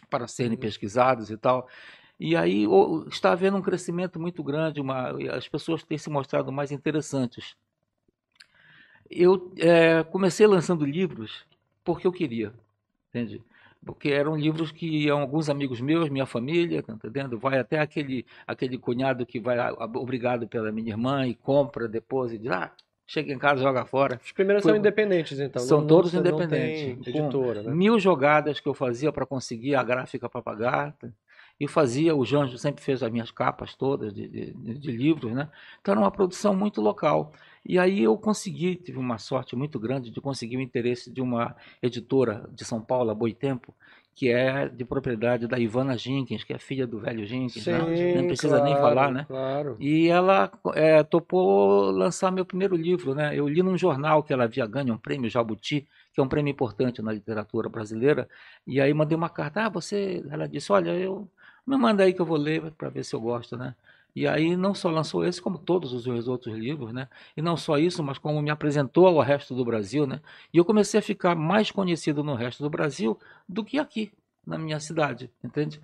para 0.09 0.27
serem 0.27 0.57
pesquisados 0.57 1.29
e 1.29 1.37
tal. 1.37 1.67
E 2.19 2.35
aí 2.35 2.65
está 3.07 3.31
havendo 3.31 3.57
um 3.57 3.61
crescimento 3.63 4.19
muito 4.19 4.43
grande, 4.43 4.79
uma, 4.79 5.09
as 5.35 5.47
pessoas 5.47 5.83
têm 5.83 5.97
se 5.97 6.09
mostrado 6.09 6.51
mais 6.51 6.71
interessantes. 6.71 7.55
Eu 9.09 9.51
eh, 9.57 10.03
comecei 10.03 10.45
lançando 10.45 10.85
livros 10.85 11.45
porque 11.83 12.05
eu 12.05 12.11
queria, 12.11 12.53
entende? 13.09 13.43
Porque 13.83 14.09
eram 14.09 14.37
livros 14.37 14.71
que 14.71 15.09
alguns 15.09 15.49
amigos 15.49 15.81
meus, 15.81 16.09
minha 16.09 16.27
família, 16.27 16.83
tá 16.83 16.93
entendendo? 16.93 17.39
Vai 17.39 17.57
até 17.57 17.79
aquele, 17.79 18.25
aquele 18.45 18.77
cunhado 18.77 19.25
que 19.25 19.39
vai 19.39 19.57
obrigado 19.95 20.47
pela 20.47 20.71
minha 20.71 20.91
irmã 20.91 21.25
e 21.25 21.33
compra 21.33 21.87
depois 21.87 22.31
e 22.31 22.37
diz, 22.37 22.51
ah, 22.51 22.71
chega 23.11 23.33
em 23.33 23.37
casa, 23.37 23.61
joga 23.61 23.83
fora. 23.85 24.19
Os 24.23 24.31
primeiros 24.31 24.63
Foi- 24.63 24.71
são 24.71 24.79
independentes, 24.79 25.39
então. 25.39 25.61
São 25.61 25.81
não- 25.81 25.87
todos 25.87 26.13
não- 26.13 26.21
independentes. 26.21 27.07
editora, 27.07 27.63
né? 27.63 27.71
Mil 27.73 27.99
jogadas 27.99 28.59
que 28.59 28.67
eu 28.69 28.73
fazia 28.73 29.11
para 29.11 29.25
conseguir 29.25 29.75
a 29.75 29.83
gráfica 29.83 30.29
para 30.29 30.41
pagar. 30.41 30.95
E 31.59 31.67
fazia, 31.67 32.15
o 32.15 32.25
Janjo 32.25 32.57
sempre 32.57 32.81
fez 32.83 33.03
as 33.03 33.11
minhas 33.11 33.29
capas 33.29 33.75
todas 33.75 34.11
de, 34.13 34.27
de, 34.27 34.51
de- 34.53 34.77
de 34.79 34.91
livros, 34.91 35.31
né? 35.31 35.47
Então 35.79 35.91
era 35.91 36.01
uma 36.01 36.09
produção 36.09 36.55
muito 36.55 36.81
local. 36.81 37.31
E 37.63 37.77
aí 37.77 38.01
eu 38.01 38.17
consegui, 38.17 38.75
tive 38.75 38.97
uma 38.97 39.19
sorte 39.19 39.55
muito 39.55 39.77
grande 39.79 40.09
de 40.09 40.19
conseguir 40.19 40.57
o 40.57 40.61
interesse 40.61 41.11
de 41.11 41.21
uma 41.21 41.55
editora 41.79 42.49
de 42.51 42.65
São 42.65 42.81
Paulo, 42.81 43.11
a 43.11 43.13
Boitempo, 43.13 43.75
que 44.13 44.29
é 44.29 44.67
de 44.67 44.83
propriedade 44.83 45.47
da 45.47 45.57
Ivana 45.57 45.97
Jenkins, 45.97 46.43
que 46.43 46.53
é 46.53 46.57
filha 46.57 46.85
do 46.85 46.99
velho 46.99 47.25
Jenkins, 47.25 47.65
né? 47.65 47.79
Sim, 47.79 48.15
nem 48.15 48.27
precisa 48.27 48.63
nem 48.63 48.73
claro, 48.73 48.95
falar, 48.95 49.11
né? 49.11 49.25
Claro. 49.27 49.77
E 49.79 50.09
ela 50.09 50.51
é, 50.73 51.01
topou 51.03 51.89
lançar 51.91 52.31
meu 52.31 52.45
primeiro 52.45 52.75
livro, 52.75 53.15
né? 53.15 53.33
Eu 53.33 53.47
li 53.47 53.63
num 53.63 53.77
jornal 53.77 54.21
que 54.21 54.33
ela 54.33 54.43
havia 54.43 54.65
ganho 54.67 54.93
um 54.93 54.97
prêmio 54.97 55.29
Jabuti, 55.29 55.87
que 56.13 56.19
é 56.19 56.23
um 56.23 56.27
prêmio 56.27 56.51
importante 56.51 57.01
na 57.01 57.11
literatura 57.11 57.69
brasileira. 57.69 58.27
E 58.67 58.81
aí 58.81 58.93
mandei 58.93 59.17
uma 59.17 59.29
carta, 59.29 59.65
ah, 59.65 59.69
você, 59.69 60.23
ela 60.29 60.47
disse, 60.47 60.71
olha, 60.71 60.91
eu 60.91 61.27
me 61.65 61.77
manda 61.77 62.03
aí 62.03 62.13
que 62.13 62.21
eu 62.21 62.25
vou 62.25 62.37
ler 62.37 62.71
para 62.71 62.89
ver 62.89 63.05
se 63.05 63.15
eu 63.15 63.21
gosto, 63.21 63.55
né? 63.55 63.75
E 64.15 64.27
aí 64.27 64.55
não 64.57 64.73
só 64.73 64.89
lançou 64.89 65.25
esse, 65.25 65.41
como 65.41 65.57
todos 65.57 65.93
os 65.93 66.05
meus 66.05 66.27
outros 66.27 66.55
livros, 66.57 66.93
né? 66.93 67.07
E 67.35 67.41
não 67.41 67.55
só 67.55 67.77
isso, 67.77 68.03
mas 68.03 68.17
como 68.17 68.41
me 68.41 68.49
apresentou 68.49 69.07
ao 69.07 69.19
resto 69.21 69.55
do 69.55 69.63
Brasil, 69.65 70.05
né? 70.05 70.21
E 70.53 70.57
eu 70.57 70.65
comecei 70.65 70.99
a 70.99 71.03
ficar 71.03 71.35
mais 71.35 71.71
conhecido 71.71 72.23
no 72.23 72.35
resto 72.35 72.61
do 72.63 72.69
Brasil 72.69 73.17
do 73.47 73.63
que 73.63 73.79
aqui, 73.79 74.11
na 74.45 74.57
minha 74.57 74.79
cidade, 74.79 75.29
entende? 75.43 75.81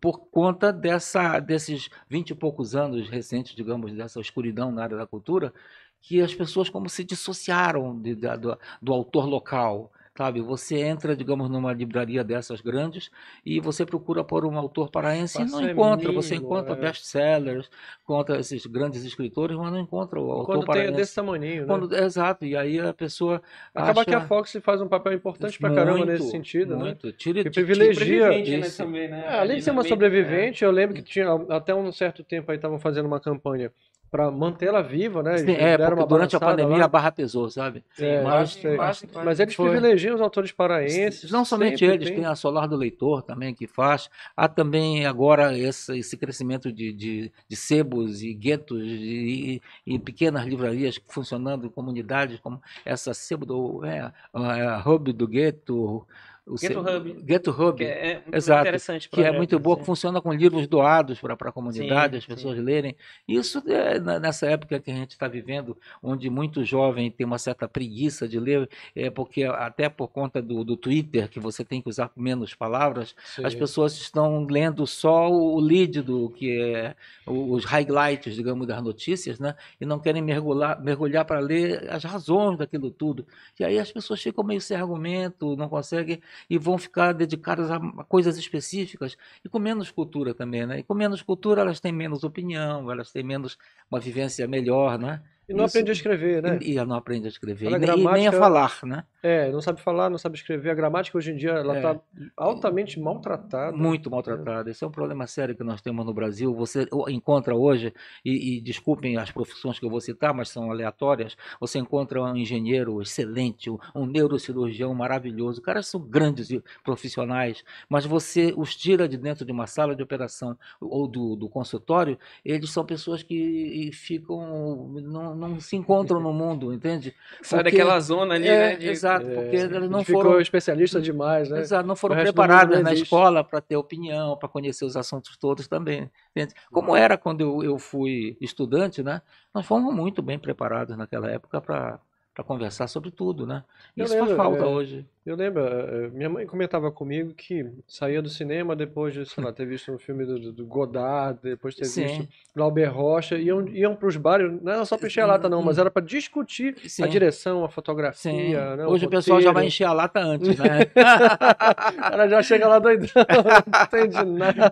por 0.00 0.18
conta 0.30 0.72
dessa, 0.72 1.38
desses 1.40 1.90
vinte 2.08 2.30
e 2.30 2.34
poucos 2.34 2.74
anos 2.74 3.08
recentes, 3.10 3.54
digamos, 3.54 3.92
dessa 3.92 4.20
escuridão 4.20 4.72
na 4.72 4.82
área 4.82 4.96
da 4.96 5.06
cultura, 5.06 5.52
que 6.00 6.20
as 6.22 6.34
pessoas 6.34 6.70
como 6.70 6.88
se 6.88 7.04
dissociaram 7.04 8.00
de- 8.00 8.14
da- 8.14 8.36
do, 8.36 8.58
do 8.80 8.92
autor 8.92 9.26
local. 9.26 9.92
Sabe? 10.16 10.40
Você 10.40 10.78
entra, 10.78 11.16
digamos, 11.16 11.48
numa 11.48 11.72
livraria 11.72 12.22
dessas 12.24 12.60
grandes 12.60 13.10
e 13.44 13.60
você 13.60 13.86
procura 13.86 14.22
por 14.24 14.44
um 14.44 14.56
autor 14.58 14.90
paraense 14.90 15.40
e 15.40 15.44
não 15.44 15.60
é 15.60 15.70
encontra. 15.72 16.12
Você 16.12 16.34
encontra 16.34 16.72
é. 16.72 16.76
best-sellers, 16.76 17.70
encontra 18.02 18.38
esses 18.38 18.66
grandes 18.66 19.04
escritores, 19.04 19.56
mas 19.56 19.72
não 19.72 19.80
encontra 19.80 20.20
o 20.20 20.30
autor 20.30 20.46
Quando 20.46 20.58
tem 20.60 20.66
paraense. 20.66 20.92
desse 20.92 21.14
tamanho, 21.14 21.60
né? 21.60 21.66
Quando- 21.66 21.94
exato, 21.96 22.44
e 22.44 22.56
aí 22.56 22.78
a 22.80 22.92
pessoa 22.92 23.40
Acaba 23.74 24.00
acha 24.02 24.04
que 24.10 24.14
a 24.14 24.20
Fox 24.20 24.56
faz 24.62 24.80
um 24.80 24.88
papel 24.88 25.12
importante 25.12 25.58
pra 25.58 25.72
caramba 25.74 25.98
muito, 25.98 26.10
nesse 26.12 26.30
sentido, 26.30 26.76
né? 26.76 26.84
muito. 26.84 27.12
Tira, 27.12 27.42
Que 27.44 27.50
privilegia 27.50 28.28
né, 28.28 28.68
também, 28.76 29.08
né? 29.08 29.24
É, 29.26 29.38
além 29.38 29.58
de 29.58 29.64
ser 29.64 29.70
uma 29.70 29.82
meio- 29.82 29.88
sobrevivente, 29.94 30.64
eu 30.64 30.70
lembro 30.70 30.94
que 30.94 31.02
tinha 31.02 31.28
até 31.50 31.74
um 31.74 31.90
certo 31.92 32.22
tempo 32.24 32.50
aí 32.50 32.56
estavam 32.56 32.78
fazendo 32.78 33.06
uma 33.06 33.20
campanha 33.20 33.72
para 34.10 34.30
mantê-la 34.30 34.82
viva, 34.82 35.22
né? 35.22 35.38
Sim, 35.38 35.50
Eles 35.52 35.58
é, 35.62 35.78
porque 35.78 36.06
durante 36.06 36.34
a 36.34 36.40
pandemia 36.40 36.78
lá. 36.78 36.84
a 36.84 36.88
barra 36.88 37.12
pesou, 37.12 37.48
sabe? 37.48 37.84
É, 37.98 38.22
mas, 38.22 38.60
mas- 38.76 39.04
Mas 39.24 39.40
eles 39.40 39.54
Foi. 39.54 39.70
privilegiam 39.70 40.14
os 40.16 40.20
autores 40.20 40.50
paraenses. 40.50 41.30
Não 41.30 41.44
somente 41.44 41.78
sempre 41.78 41.94
eles, 41.94 42.08
tem. 42.08 42.16
tem 42.16 42.24
a 42.26 42.34
Solar 42.34 42.66
do 42.66 42.76
Leitor 42.76 43.22
também 43.22 43.54
que 43.54 43.66
faz. 43.66 44.10
Há 44.36 44.48
também 44.48 45.06
agora 45.06 45.56
esse, 45.56 45.98
esse 45.98 46.16
crescimento 46.16 46.72
de, 46.72 46.92
de, 46.92 47.32
de 47.48 47.56
sebos 47.56 48.22
e 48.22 48.34
guetos 48.34 48.80
e, 48.82 49.62
e 49.86 49.98
pequenas 49.98 50.44
livrarias 50.44 51.00
funcionando 51.08 51.66
em 51.66 51.70
comunidades 51.70 52.40
como 52.40 52.60
essa 52.84 53.14
sebo 53.14 53.46
do 53.46 53.84
é, 53.84 54.10
a 54.34 54.82
Hub 54.84 55.12
do 55.12 55.28
Gueto. 55.28 56.04
O 56.46 56.54
Ghetto 56.56 56.82
se- 56.82 56.90
Hub. 56.96 57.12
Ghetto 57.22 57.50
Hub. 57.50 57.76
Que 57.78 57.84
é, 57.84 58.10
é 58.10 58.14
muito 58.14 58.34
Exato, 58.34 58.62
interessante. 58.62 59.08
que 59.08 59.14
é 59.14 59.22
projeto, 59.24 59.36
muito 59.36 59.58
boa, 59.58 59.78
que 59.78 59.84
funciona 59.84 60.20
com 60.20 60.32
livros 60.32 60.66
doados 60.66 61.20
para 61.20 61.34
a 61.34 61.52
comunidade, 61.52 62.12
Sim, 62.14 62.18
as 62.18 62.26
pessoas 62.26 62.58
lerem. 62.58 62.96
Isso 63.28 63.62
é 63.66 64.00
nessa 64.20 64.46
época 64.46 64.80
que 64.80 64.90
a 64.90 64.94
gente 64.94 65.10
está 65.12 65.28
vivendo, 65.28 65.76
onde 66.02 66.28
muito 66.30 66.64
jovem 66.64 67.10
tem 67.10 67.26
uma 67.26 67.38
certa 67.38 67.68
preguiça 67.68 68.26
de 68.28 68.38
ler, 68.38 68.68
é 68.94 69.10
porque 69.10 69.44
até 69.44 69.88
por 69.88 70.08
conta 70.08 70.40
do, 70.42 70.64
do 70.64 70.76
Twitter, 70.76 71.28
que 71.28 71.38
você 71.38 71.64
tem 71.64 71.80
que 71.80 71.88
usar 71.88 72.10
menos 72.16 72.54
palavras, 72.54 73.14
Sim. 73.24 73.44
as 73.44 73.54
pessoas 73.54 73.94
estão 73.94 74.44
lendo 74.44 74.86
só 74.86 75.30
o 75.30 75.58
lead 75.60 76.02
do 76.02 76.30
que 76.30 76.60
é 76.60 76.94
os 77.26 77.64
highlights, 77.64 78.34
digamos, 78.34 78.66
das 78.66 78.82
notícias, 78.82 79.38
né? 79.38 79.54
E 79.80 79.86
não 79.86 79.98
querem 79.98 80.22
mergulhar, 80.22 80.80
mergulhar 80.82 81.24
para 81.24 81.38
ler 81.40 81.88
as 81.90 82.02
razões 82.04 82.58
daquilo 82.58 82.90
tudo. 82.90 83.26
E 83.58 83.64
aí 83.64 83.78
as 83.78 83.92
pessoas 83.92 84.20
ficam 84.20 84.42
meio 84.44 84.60
sem 84.60 84.76
argumento, 84.76 85.56
não 85.56 85.68
conseguem 85.68 86.20
e 86.48 86.58
vão 86.58 86.78
ficar 86.78 87.12
dedicadas 87.12 87.70
a 87.70 87.78
coisas 88.04 88.38
específicas 88.38 89.16
e 89.44 89.48
com 89.48 89.58
menos 89.58 89.90
cultura 89.90 90.34
também, 90.34 90.66
né? 90.66 90.78
E 90.80 90.82
com 90.82 90.94
menos 90.94 91.22
cultura 91.22 91.60
elas 91.62 91.80
têm 91.80 91.92
menos 91.92 92.24
opinião, 92.24 92.90
elas 92.90 93.10
têm 93.12 93.22
menos 93.22 93.58
uma 93.90 94.00
vivência 94.00 94.46
melhor, 94.48 94.98
né? 94.98 95.22
E 95.50 95.52
não 95.52 95.64
Isso- 95.64 95.76
aprende 95.76 95.90
a 95.90 95.92
escrever, 95.94 96.42
né? 96.42 96.58
E, 96.62 96.72
e 96.72 96.78
ela 96.78 96.86
não 96.86 96.94
aprende 96.96 97.26
a 97.26 97.28
escrever, 97.28 97.66
e, 97.72 97.78
nem- 97.78 98.00
e 98.00 98.04
nem 98.12 98.28
a 98.28 98.32
falar, 98.32 98.78
né? 98.84 99.04
É, 99.22 99.50
não 99.50 99.60
sabe 99.60 99.80
falar, 99.82 100.08
não 100.08 100.16
sabe 100.16 100.36
escrever. 100.36 100.70
A 100.70 100.74
gramática 100.74 101.18
hoje 101.18 101.32
em 101.32 101.36
dia 101.36 101.50
ela 101.50 101.74
É. 101.74 101.78
está 101.78 102.00
altamente 102.36 102.98
maltratada. 103.00 103.76
Muito 103.76 104.08
maltratada. 104.10 104.70
Esse 104.70 104.82
é 104.82 104.86
um 104.86 104.90
problema 104.90 105.26
sério 105.26 105.54
que 105.54 105.62
nós 105.64 105.80
temos 105.82 106.06
no 106.06 106.14
Brasil. 106.14 106.54
Você 106.54 106.86
encontra 107.08 107.54
hoje, 107.54 107.92
e, 108.24 108.56
e 108.56 108.60
desculpem 108.60 109.16
as 109.16 109.30
profissões 109.30 109.78
que 109.78 109.84
eu 109.84 109.90
vou 109.90 110.00
citar, 110.00 110.32
mas 110.32 110.48
são 110.48 110.70
aleatórias. 110.70 111.36
Você 111.60 111.78
encontra 111.78 112.22
um 112.22 112.36
engenheiro 112.36 113.02
excelente, 113.02 113.68
um, 113.70 114.06
neurocirurgião 114.06 114.94
maravilhoso. 114.94 115.60
Caras 115.60 115.86
são 115.88 116.00
grandes 116.00 116.48
profissionais, 116.84 117.64
mas 117.88 118.06
você 118.06 118.54
os 118.56 118.74
tira 118.76 119.08
de 119.08 119.16
dentro 119.18 119.44
de 119.44 119.52
uma 119.52 119.66
sala 119.66 119.94
de 119.96 120.02
operação 120.02 120.56
ou 120.80 121.06
do, 121.06 121.34
do 121.36 121.48
consultório, 121.48 122.16
eles 122.44 122.70
são 122.70 122.84
pessoas 122.86 123.22
que 123.22 123.90
ficam. 123.92 124.88
não, 125.02 125.34
não 125.40 125.58
se 125.58 125.74
encontram 125.74 126.20
no 126.20 126.32
mundo, 126.32 126.72
entende? 126.72 127.14
Sai 127.42 127.62
Porque- 127.64 127.76
daquela 127.76 127.98
zona 128.00 128.34
ali, 128.34 128.46
É, 128.46 128.70
né? 128.70 128.76
de- 128.76 128.88
exato, 128.88 129.26
É, 129.26 129.34
porque 129.34 129.56
eles 129.56 129.90
não 129.90 130.04
foram 130.04 130.40
especialista 130.40 131.00
demais, 131.00 131.48
né? 131.50 131.60
Exato, 131.60 131.88
não 131.88 131.96
foram 131.96 132.14
preparadas 132.16 132.76
não 132.76 132.84
na 132.84 132.92
escola 132.92 133.42
para 133.42 133.60
ter 133.60 133.76
opinião, 133.76 134.36
para 134.36 134.48
conhecer 134.48 134.84
os 134.84 134.96
assuntos 134.96 135.36
todos 135.36 135.66
também. 135.66 136.10
entende? 136.36 136.54
Como 136.70 136.94
era 136.94 137.16
quando 137.18 137.40
eu, 137.40 137.62
eu 137.64 137.78
fui 137.78 138.36
estudante, 138.40 139.02
né? 139.02 139.22
Nós 139.54 139.66
fomos 139.66 139.92
muito 139.94 140.22
bem 140.22 140.38
preparados 140.38 140.96
naquela 140.96 141.28
época 141.30 141.60
para 141.60 141.98
conversar 142.44 142.86
sobre 142.88 143.10
tudo, 143.10 143.46
né? 143.46 143.64
Eu 143.96 144.04
Isso 144.04 144.14
lembro, 144.14 144.36
faz 144.36 144.36
falta 144.36 144.62
é, 144.64 144.66
hoje. 144.66 145.06
Eu 145.26 145.36
lembro, 145.36 145.62
eh, 145.62 146.08
minha 146.12 146.30
mãe 146.30 146.46
comentava 146.46 146.90
comigo 146.90 147.34
que 147.34 147.66
saía 147.86 148.22
do 148.22 148.28
cinema 148.28 148.74
depois 148.74 149.12
de, 149.12 149.26
sei 149.26 149.44
lá, 149.44 149.52
ter 149.52 149.66
visto 149.66 149.92
um 149.92 149.98
filme 149.98 150.24
do, 150.24 150.52
do 150.52 150.64
Godard, 150.64 151.38
depois 151.42 151.74
de 151.74 151.80
ter 151.80 151.86
Sim. 151.86 152.06
visto 152.06 152.28
Glauber 152.54 152.86
Rocha, 152.86 153.36
iam, 153.36 153.66
iam 153.68 153.94
para 153.94 154.08
os 154.08 154.16
bares, 154.16 154.50
não 154.62 154.72
era 154.72 154.84
só 154.84 154.96
para 154.96 155.08
encher 155.08 155.20
a 155.20 155.26
lata 155.26 155.48
não, 155.48 155.62
mas 155.62 155.76
era 155.76 155.90
para 155.90 156.04
discutir 156.04 156.76
Sim. 156.88 157.04
a 157.04 157.06
direção, 157.06 157.64
a 157.64 157.68
fotografia, 157.68 158.76
né, 158.76 158.86
o 158.86 158.90
Hoje 158.90 159.06
o 159.06 159.10
pessoal 159.10 159.40
já 159.40 159.52
vai 159.52 159.66
encher 159.66 159.84
a 159.84 159.92
lata 159.92 160.20
antes, 160.20 160.58
né? 160.58 160.80
Ela 162.12 162.28
já 162.28 162.42
chega 162.42 162.66
lá 162.66 162.78
doidão, 162.78 163.08
não 163.14 163.84
entende 163.84 164.24
nada. 164.24 164.70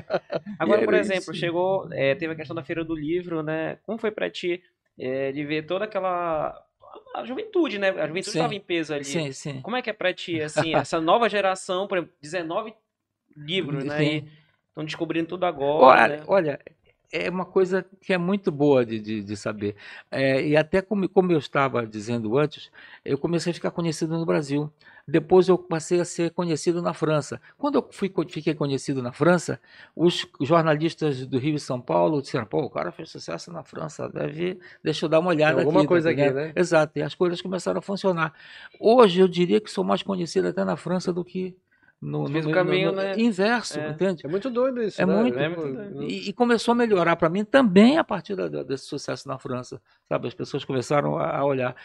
Agora, 0.58 0.84
por 0.84 0.94
exemplo, 0.94 1.32
isso. 1.32 1.34
chegou, 1.34 1.88
é, 1.92 2.14
teve 2.14 2.34
a 2.34 2.36
questão 2.36 2.54
da 2.54 2.62
feira 2.62 2.84
do 2.84 2.94
livro, 2.94 3.42
né? 3.42 3.78
Como 3.84 3.98
foi 3.98 4.10
pra 4.10 4.30
ti 4.30 4.62
é, 4.98 5.32
de 5.32 5.44
ver 5.44 5.66
toda 5.66 5.86
aquela 5.86 6.54
a 7.14 7.24
juventude, 7.24 7.78
né? 7.78 7.90
A 7.90 8.06
juventude 8.06 8.36
estava 8.36 8.54
em 8.54 8.60
peso 8.60 8.94
ali. 8.94 9.04
sim, 9.04 9.32
sim. 9.32 9.60
Como 9.60 9.76
é 9.76 9.82
que 9.82 9.90
é 9.90 9.92
pra 9.92 10.12
ti, 10.12 10.40
assim, 10.42 10.74
essa 10.74 11.00
nova 11.00 11.28
geração, 11.28 11.86
por 11.86 11.98
exemplo, 11.98 12.14
19 12.20 12.74
livros, 13.36 13.84
né? 13.84 13.98
Sim. 13.98 14.28
Estão 14.68 14.84
descobrindo 14.84 15.28
tudo 15.28 15.44
agora, 15.44 16.02
Olha, 16.02 16.16
né? 16.18 16.24
olha, 16.26 16.60
é 17.12 17.28
uma 17.30 17.44
coisa 17.44 17.84
que 18.00 18.12
é 18.12 18.18
muito 18.18 18.50
boa 18.52 18.84
de, 18.84 19.00
de, 19.00 19.22
de 19.22 19.36
saber. 19.36 19.74
É, 20.10 20.46
e 20.46 20.56
até 20.56 20.80
como, 20.82 21.08
como 21.08 21.32
eu 21.32 21.38
estava 21.38 21.86
dizendo 21.86 22.36
antes, 22.38 22.70
eu 23.04 23.18
comecei 23.18 23.50
a 23.50 23.54
ficar 23.54 23.70
conhecido 23.70 24.16
no 24.16 24.24
Brasil. 24.24 24.72
Depois 25.08 25.48
eu 25.48 25.58
passei 25.58 26.00
a 26.00 26.04
ser 26.04 26.30
conhecido 26.30 26.80
na 26.80 26.94
França. 26.94 27.40
Quando 27.58 27.76
eu 27.76 27.88
fui, 27.90 28.12
fiquei 28.28 28.54
conhecido 28.54 29.02
na 29.02 29.12
França, 29.12 29.60
os 29.96 30.26
jornalistas 30.40 31.26
do 31.26 31.38
Rio 31.38 31.56
e 31.56 31.60
São 31.60 31.80
Paulo 31.80 32.22
disseram: 32.22 32.46
pô, 32.46 32.62
o 32.62 32.70
cara 32.70 32.92
fez 32.92 33.10
sucesso 33.10 33.52
na 33.52 33.64
França, 33.64 34.08
deve. 34.08 34.60
Deixa 34.84 35.06
eu 35.06 35.08
dar 35.08 35.18
uma 35.18 35.30
olhada 35.30 35.56
Tem 35.56 35.64
alguma 35.64 35.80
aqui. 35.80 35.88
tá 35.88 35.88
coisa 35.88 36.10
aqui, 36.10 36.20
entendendo? 36.20 36.36
né? 36.36 36.52
Exato, 36.54 36.98
e 36.98 37.02
as 37.02 37.14
coisas 37.14 37.40
começaram 37.42 37.78
a 37.80 37.82
funcionar. 37.82 38.32
Hoje 38.78 39.20
eu 39.20 39.26
diria 39.28 39.60
que 39.60 39.70
sou 39.70 39.82
mais 39.82 40.02
conhecido 40.02 40.48
até 40.48 40.64
na 40.64 40.76
França 40.76 41.12
do 41.12 41.24
que 41.24 41.56
no, 42.00 42.28
no- 42.28 42.40
no- 42.40 42.50
caminho, 42.50 42.90
no- 42.92 42.96
né? 42.96 43.14
inverso, 43.18 43.78
É. 43.78 43.90
entende? 43.90 44.24
É 44.24 44.28
muito 44.28 44.48
doido 44.48 44.82
isso, 44.82 45.00
É 45.02 45.04
né? 45.04 45.20
muito. 45.22 45.38
É 45.38 45.48
muito 45.48 45.74
doido. 45.74 46.02
E, 46.04 46.28
e 46.30 46.32
começou 46.32 46.72
a 46.72 46.74
melhorar 46.74 47.16
para 47.16 47.28
mim 47.28 47.44
também 47.44 47.98
a 47.98 48.04
partir 48.04 48.34
da- 48.34 48.48
da- 48.48 48.62
desse 48.62 48.86
sucesso 48.86 49.28
na 49.28 49.38
França, 49.38 49.80
sabe? 50.08 50.26
As 50.28 50.34
pessoas 50.34 50.64
começaram 50.64 51.18
a, 51.18 51.36
a 51.36 51.44
olhar. 51.44 51.76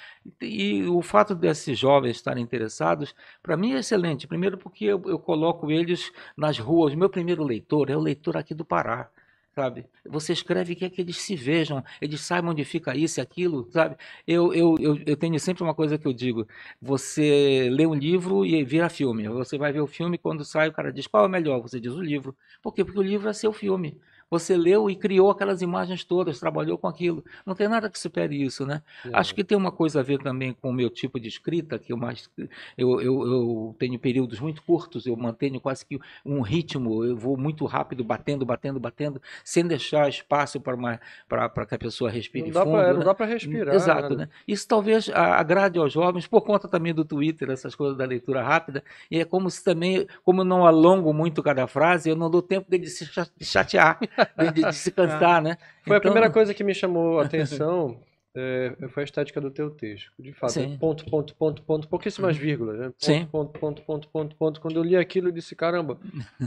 E, 0.42 0.78
e 0.78 0.88
o 0.88 1.02
fato 1.02 1.36
desses 1.36 1.78
jovens 1.78 2.16
estarem 2.16 2.42
interessados, 2.44 3.14
para 3.44 3.58
mim 3.58 3.74
é 3.74 3.80
excelente. 3.80 4.26
Primeiro 4.28 4.58
porque 4.58 4.86
eu, 4.86 5.02
eu 5.06 5.20
coloco 5.20 5.70
eles 5.70 6.12
nas 6.38 6.58
ruas. 6.58 6.94
O 6.94 6.98
meu 6.98 7.10
primeiro 7.10 7.44
leitor 7.44 7.90
é 7.90 7.98
o 7.98 8.00
leitor 8.02 8.38
aqui 8.38 8.54
do 8.54 8.64
Pará. 8.64 9.10
Sabe? 9.56 9.86
Você 10.06 10.34
escreve 10.34 10.76
que 10.76 10.84
é 10.84 10.90
que 10.90 11.00
eles 11.00 11.16
se 11.18 11.34
vejam, 11.34 11.82
eles 12.02 12.20
saibam 12.20 12.52
onde 12.52 12.66
fica 12.66 12.94
isso 12.94 13.20
e 13.20 13.22
aquilo, 13.22 13.70
sabe? 13.72 13.96
Eu, 14.28 14.54
eu, 14.54 14.76
eu, 14.82 14.98
eu 15.06 15.16
tenho 15.16 15.40
sempre 15.40 15.64
uma 15.64 15.74
coisa 15.74 15.98
que 15.98 16.06
eu 16.06 16.12
digo: 16.12 16.46
você 16.82 17.70
lê 17.72 17.86
um 17.88 17.94
livro 17.94 18.46
e 18.46 18.62
vira 18.66 18.90
filme. 18.90 19.30
Você 19.30 19.58
vai 19.58 19.72
ver 19.72 19.80
o 19.80 19.88
filme, 19.88 20.18
quando 20.18 20.44
sai, 20.44 20.68
o 20.68 20.74
cara 20.74 20.92
diz 20.92 21.08
qual 21.08 21.24
é 21.24 21.28
o 21.28 21.30
melhor. 21.30 21.62
Você 21.62 21.80
diz 21.80 21.94
o 21.94 22.02
livro. 22.02 22.36
Por 22.62 22.74
quê? 22.74 22.84
Porque 22.84 23.00
o 23.00 23.02
livro 23.02 23.30
é 23.30 23.34
seu 23.34 23.54
filme. 23.54 23.98
Você 24.30 24.58
leu 24.58 24.90
e 24.90 24.96
criou 24.96 25.30
aquelas 25.30 25.62
imagens 25.62 26.04
todas, 26.04 26.40
trabalhou 26.40 26.78
com 26.78 26.88
aquilo. 26.88 27.24
Não 27.46 27.54
tem 27.56 27.68
nada 27.68 27.90
que 27.90 28.00
supere 28.00 28.42
isso, 28.44 28.66
né? 28.66 28.82
Acho 29.14 29.36
que 29.36 29.44
tem 29.44 29.58
uma 29.58 29.72
coisa 29.72 30.00
a 30.00 30.04
ver 30.04 30.20
também 30.20 30.52
com 30.54 30.70
o 30.70 30.74
meu 30.74 30.90
tipo 30.90 31.20
de 31.20 31.28
escrita, 31.28 31.78
que 31.78 31.94
eu 31.94 31.98
mais 31.98 32.30
eu, 32.78 33.00
eu, 33.02 33.22
eu 33.28 33.76
tenho 33.78 33.98
períodos 34.00 34.40
muito 34.40 34.62
curtos, 34.64 35.06
eu 35.06 35.16
mantenho 35.16 35.60
quase 35.62 35.86
que 35.86 36.00
um 36.26 36.42
ritmo, 36.42 37.04
eu 37.04 37.16
vou 37.16 37.38
muito 37.38 37.66
rápido, 37.66 38.04
batendo, 38.04 38.46
batendo, 38.46 38.80
batendo, 38.80 39.22
sem 39.44 39.66
deixar 39.66 40.10
espaço 40.10 40.60
para 40.60 40.76
uma 40.76 41.00
para 41.30 41.66
que 41.66 41.76
a 41.76 41.80
pessoa 41.80 42.10
respire 42.10 42.46
Não 42.48 42.52
dá 42.54 42.64
fundo. 42.64 42.72
pra, 42.74 42.88
né? 42.88 42.94
não 42.94 43.06
dá 43.06 43.14
pra 43.14 43.26
respirar. 43.26 43.76
Exato, 43.76 44.16
né? 44.16 44.28
Isso 44.48 44.68
talvez 44.68 45.10
agrade 45.10 45.78
aos 45.80 45.94
jovens 45.94 46.28
por 46.28 46.42
conta 46.42 46.68
também 46.68 46.94
do 46.94 47.06
Twitter, 47.06 47.50
essas 47.50 47.76
coisas 47.76 47.98
da 47.98 48.06
leitura 48.06 48.42
rápida. 48.44 48.84
E 49.10 49.20
é 49.20 49.26
como 49.26 49.50
se 49.50 49.64
também, 49.64 50.08
como 50.24 50.42
eu 50.42 50.46
não 50.46 50.66
alongo 50.66 51.14
muito 51.14 51.44
cada 51.44 51.68
frase, 51.68 52.10
eu 52.10 52.16
não 52.16 52.30
dou 52.30 52.42
tempo 52.42 52.70
dele 52.70 52.88
se 52.88 53.06
cha- 53.06 53.28
chatear, 53.42 54.00
de, 54.54 54.62
de- 54.64 54.74
se 54.74 54.92
cansar, 54.92 55.42
né? 55.42 55.58
Foi 55.84 55.96
a 55.96 56.00
Então- 56.00 56.12
primeira 56.12 56.30
coisa 56.32 56.54
que 56.54 56.64
me 56.64 56.74
chamou 56.74 57.20
a 57.20 57.26
atenção, 57.26 58.00
é, 58.36 58.74
foi 58.90 59.04
a 59.04 59.06
estética 59.06 59.40
do 59.42 59.50
teu 59.52 59.70
texto. 59.70 60.12
De 60.20 60.34
fato, 60.34 60.54
Sim. 60.54 60.78
ponto, 60.80 61.06
ponto, 61.06 61.36
ponto, 61.36 61.62
ponto, 61.64 61.88
pouquíssimas 61.88 62.36
vírgulas, 62.36 62.78
né? 62.78 62.86
Ponto, 62.86 62.96
Sim. 63.06 63.26
ponto, 63.32 63.60
ponto, 63.60 63.82
ponto, 63.84 64.08
ponto, 64.10 64.36
ponto. 64.36 64.62
Quando 64.62 64.76
eu 64.78 64.84
li 64.84 64.96
aquilo, 64.98 65.30
eu 65.30 65.32
disse, 65.32 65.56
caramba, 65.56 65.98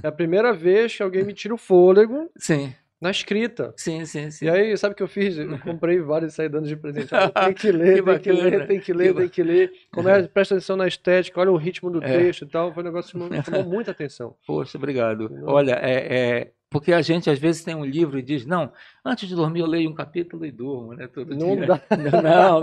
é 0.02 0.06
a 0.08 0.12
primeira 0.12 0.52
vez 0.52 0.96
que 0.96 1.02
alguém 1.02 1.24
me 1.24 1.32
tira 1.32 1.54
o 1.54 1.58
fôlego 1.58 2.30
Sim, 2.36 2.74
na 3.00 3.10
escrita. 3.10 3.72
sim, 3.76 4.04
sim, 4.04 4.28
sim. 4.30 4.46
E 4.46 4.50
aí, 4.50 4.76
sabe 4.76 4.92
o 4.92 4.96
que 4.96 5.02
eu 5.02 5.08
fiz? 5.08 5.38
Eu 5.38 5.56
comprei 5.60 6.00
vários 6.00 6.32
e 6.32 6.36
saí 6.36 6.48
dando 6.48 6.66
de 6.66 6.76
presente. 6.76 7.08
Ah, 7.14 7.28
tem 7.30 7.54
que 7.54 7.70
ler, 7.72 8.02
Que 8.02 8.10
tem 8.10 8.18
que 8.18 8.32
ler, 8.32 8.66
tem 8.66 8.80
que 8.80 8.92
ler, 8.92 9.14
Que 9.14 9.20
tem 9.20 9.28
que 9.28 9.42
ler. 9.42 9.72
Começa, 9.92 10.28
presta 10.28 10.54
atenção 10.56 10.76
na 10.76 10.86
estética, 10.88 11.40
olha 11.40 11.52
o 11.52 11.56
ritmo 11.56 11.90
do 11.90 12.02
É. 12.02 12.06
texto 12.18 12.42
e 12.44 12.48
tal. 12.48 12.74
Foi 12.74 12.82
um 12.82 12.86
negócio 12.86 13.12
que 13.12 13.30
me 13.30 13.42
chamou 13.42 13.64
muita 13.64 13.92
atenção. 13.92 14.34
Poxa, 14.46 14.76
obrigado. 14.76 15.30
Olha, 15.44 15.78
é, 15.80 15.94
é, 16.40 16.50
Porque 16.70 16.92
a 16.92 17.00
gente 17.00 17.30
às 17.30 17.38
vezes 17.38 17.64
tem 17.64 17.74
um 17.74 17.84
livro 17.84 18.18
e 18.18 18.22
diz, 18.22 18.44
não, 18.44 18.70
antes 19.04 19.26
de 19.26 19.34
dormir 19.34 19.60
eu 19.60 19.66
leio 19.66 19.88
um 19.88 19.94
capítulo 19.94 20.44
e 20.44 20.50
durmo, 20.52 20.92
né? 20.92 21.06
Todo 21.08 21.34
Não 21.34 21.56
dia. 21.56 21.66
dá. 21.66 21.80
Não, 22.22 22.62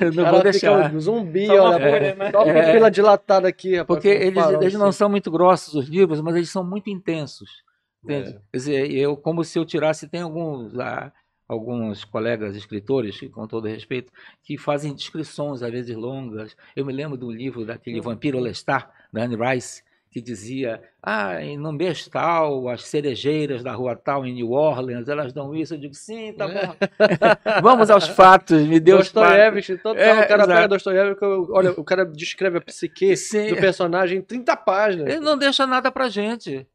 eu 0.00 0.12
não 0.12 0.24
Cara, 0.24 0.30
vou 0.32 0.42
deixar. 0.42 0.94
um 0.94 1.00
zumbi, 1.00 1.46
Só 1.46 1.54
uma 1.54 1.62
olha, 1.76 1.90
folha, 1.90 2.14
né? 2.14 2.30
só 2.32 2.42
É. 2.44 2.66
pupila 2.66 2.90
dilatada 2.90 3.46
aqui, 3.48 3.76
rapaz. 3.76 3.86
Porque 3.86 4.08
eles, 4.08 4.42
farol, 4.42 4.62
eles 4.62 4.74
não 4.74 4.88
assim. 4.88 4.98
são 4.98 5.10
muito 5.10 5.30
grossos 5.30 5.74
os 5.74 5.88
livros, 5.88 6.20
mas 6.22 6.36
eles 6.36 6.48
são 6.50 6.64
muito 6.64 6.88
intensos. 6.88 7.62
Entende? 8.02 8.30
É. 8.30 8.32
Quer 8.32 8.56
dizer, 8.56 8.90
eu, 8.92 9.16
como 9.16 9.44
se 9.44 9.58
eu 9.58 9.64
tirasse, 9.66 10.08
tem 10.08 10.22
alguns 10.22 10.72
lá, 10.72 11.12
alguns 11.46 12.04
colegas 12.04 12.56
escritores, 12.56 13.18
que, 13.18 13.28
com 13.28 13.46
todo 13.46 13.68
respeito, 13.68 14.10
que 14.42 14.56
fazem 14.56 14.94
descrições, 14.94 15.62
às 15.62 15.70
vezes 15.70 15.94
longas. 15.94 16.56
Eu 16.74 16.86
me 16.86 16.92
lembro 16.94 17.16
do 17.18 17.30
livro 17.30 17.66
daquele 17.66 18.00
Vampiro 18.00 18.38
Lestat, 18.40 18.86
da 19.12 19.24
Anne 19.24 19.36
Rice, 19.36 19.82
que 20.10 20.22
dizia, 20.22 20.82
ah, 21.02 21.34
no 21.58 21.70
mês 21.72 22.06
tal, 22.08 22.68
as 22.68 22.84
cerejeiras 22.84 23.62
da 23.62 23.72
rua 23.72 23.94
tal, 23.94 24.24
em 24.26 24.32
New 24.34 24.52
Orleans, 24.52 25.06
elas 25.08 25.32
dão 25.32 25.54
isso. 25.54 25.74
Eu 25.74 25.78
digo, 25.78 25.94
sim, 25.94 26.32
tá 26.32 26.48
bom. 26.48 26.74
Vamos 27.62 27.90
aos 27.90 28.08
fatos, 28.08 28.62
me 28.62 28.78
fatos. 28.80 28.94
Dostoiévski, 28.96 29.76
total, 29.76 29.96
É, 30.02 30.12
o 30.12 30.28
cara 30.28 30.42
exato. 30.42 30.48
pega 30.48 30.68
Dostoiévski, 30.68 31.24
olha, 31.50 31.70
o 31.72 31.84
cara 31.84 32.06
descreve 32.06 32.58
a 32.58 32.60
psique 32.60 33.14
Sim. 33.16 33.50
do 33.50 33.56
personagem 33.56 34.18
em 34.18 34.22
30 34.22 34.56
páginas. 34.56 35.08
Ele 35.08 35.20
não 35.20 35.36
deixa 35.36 35.66
nada 35.66 35.90
pra 35.92 36.08
gente. 36.08 36.66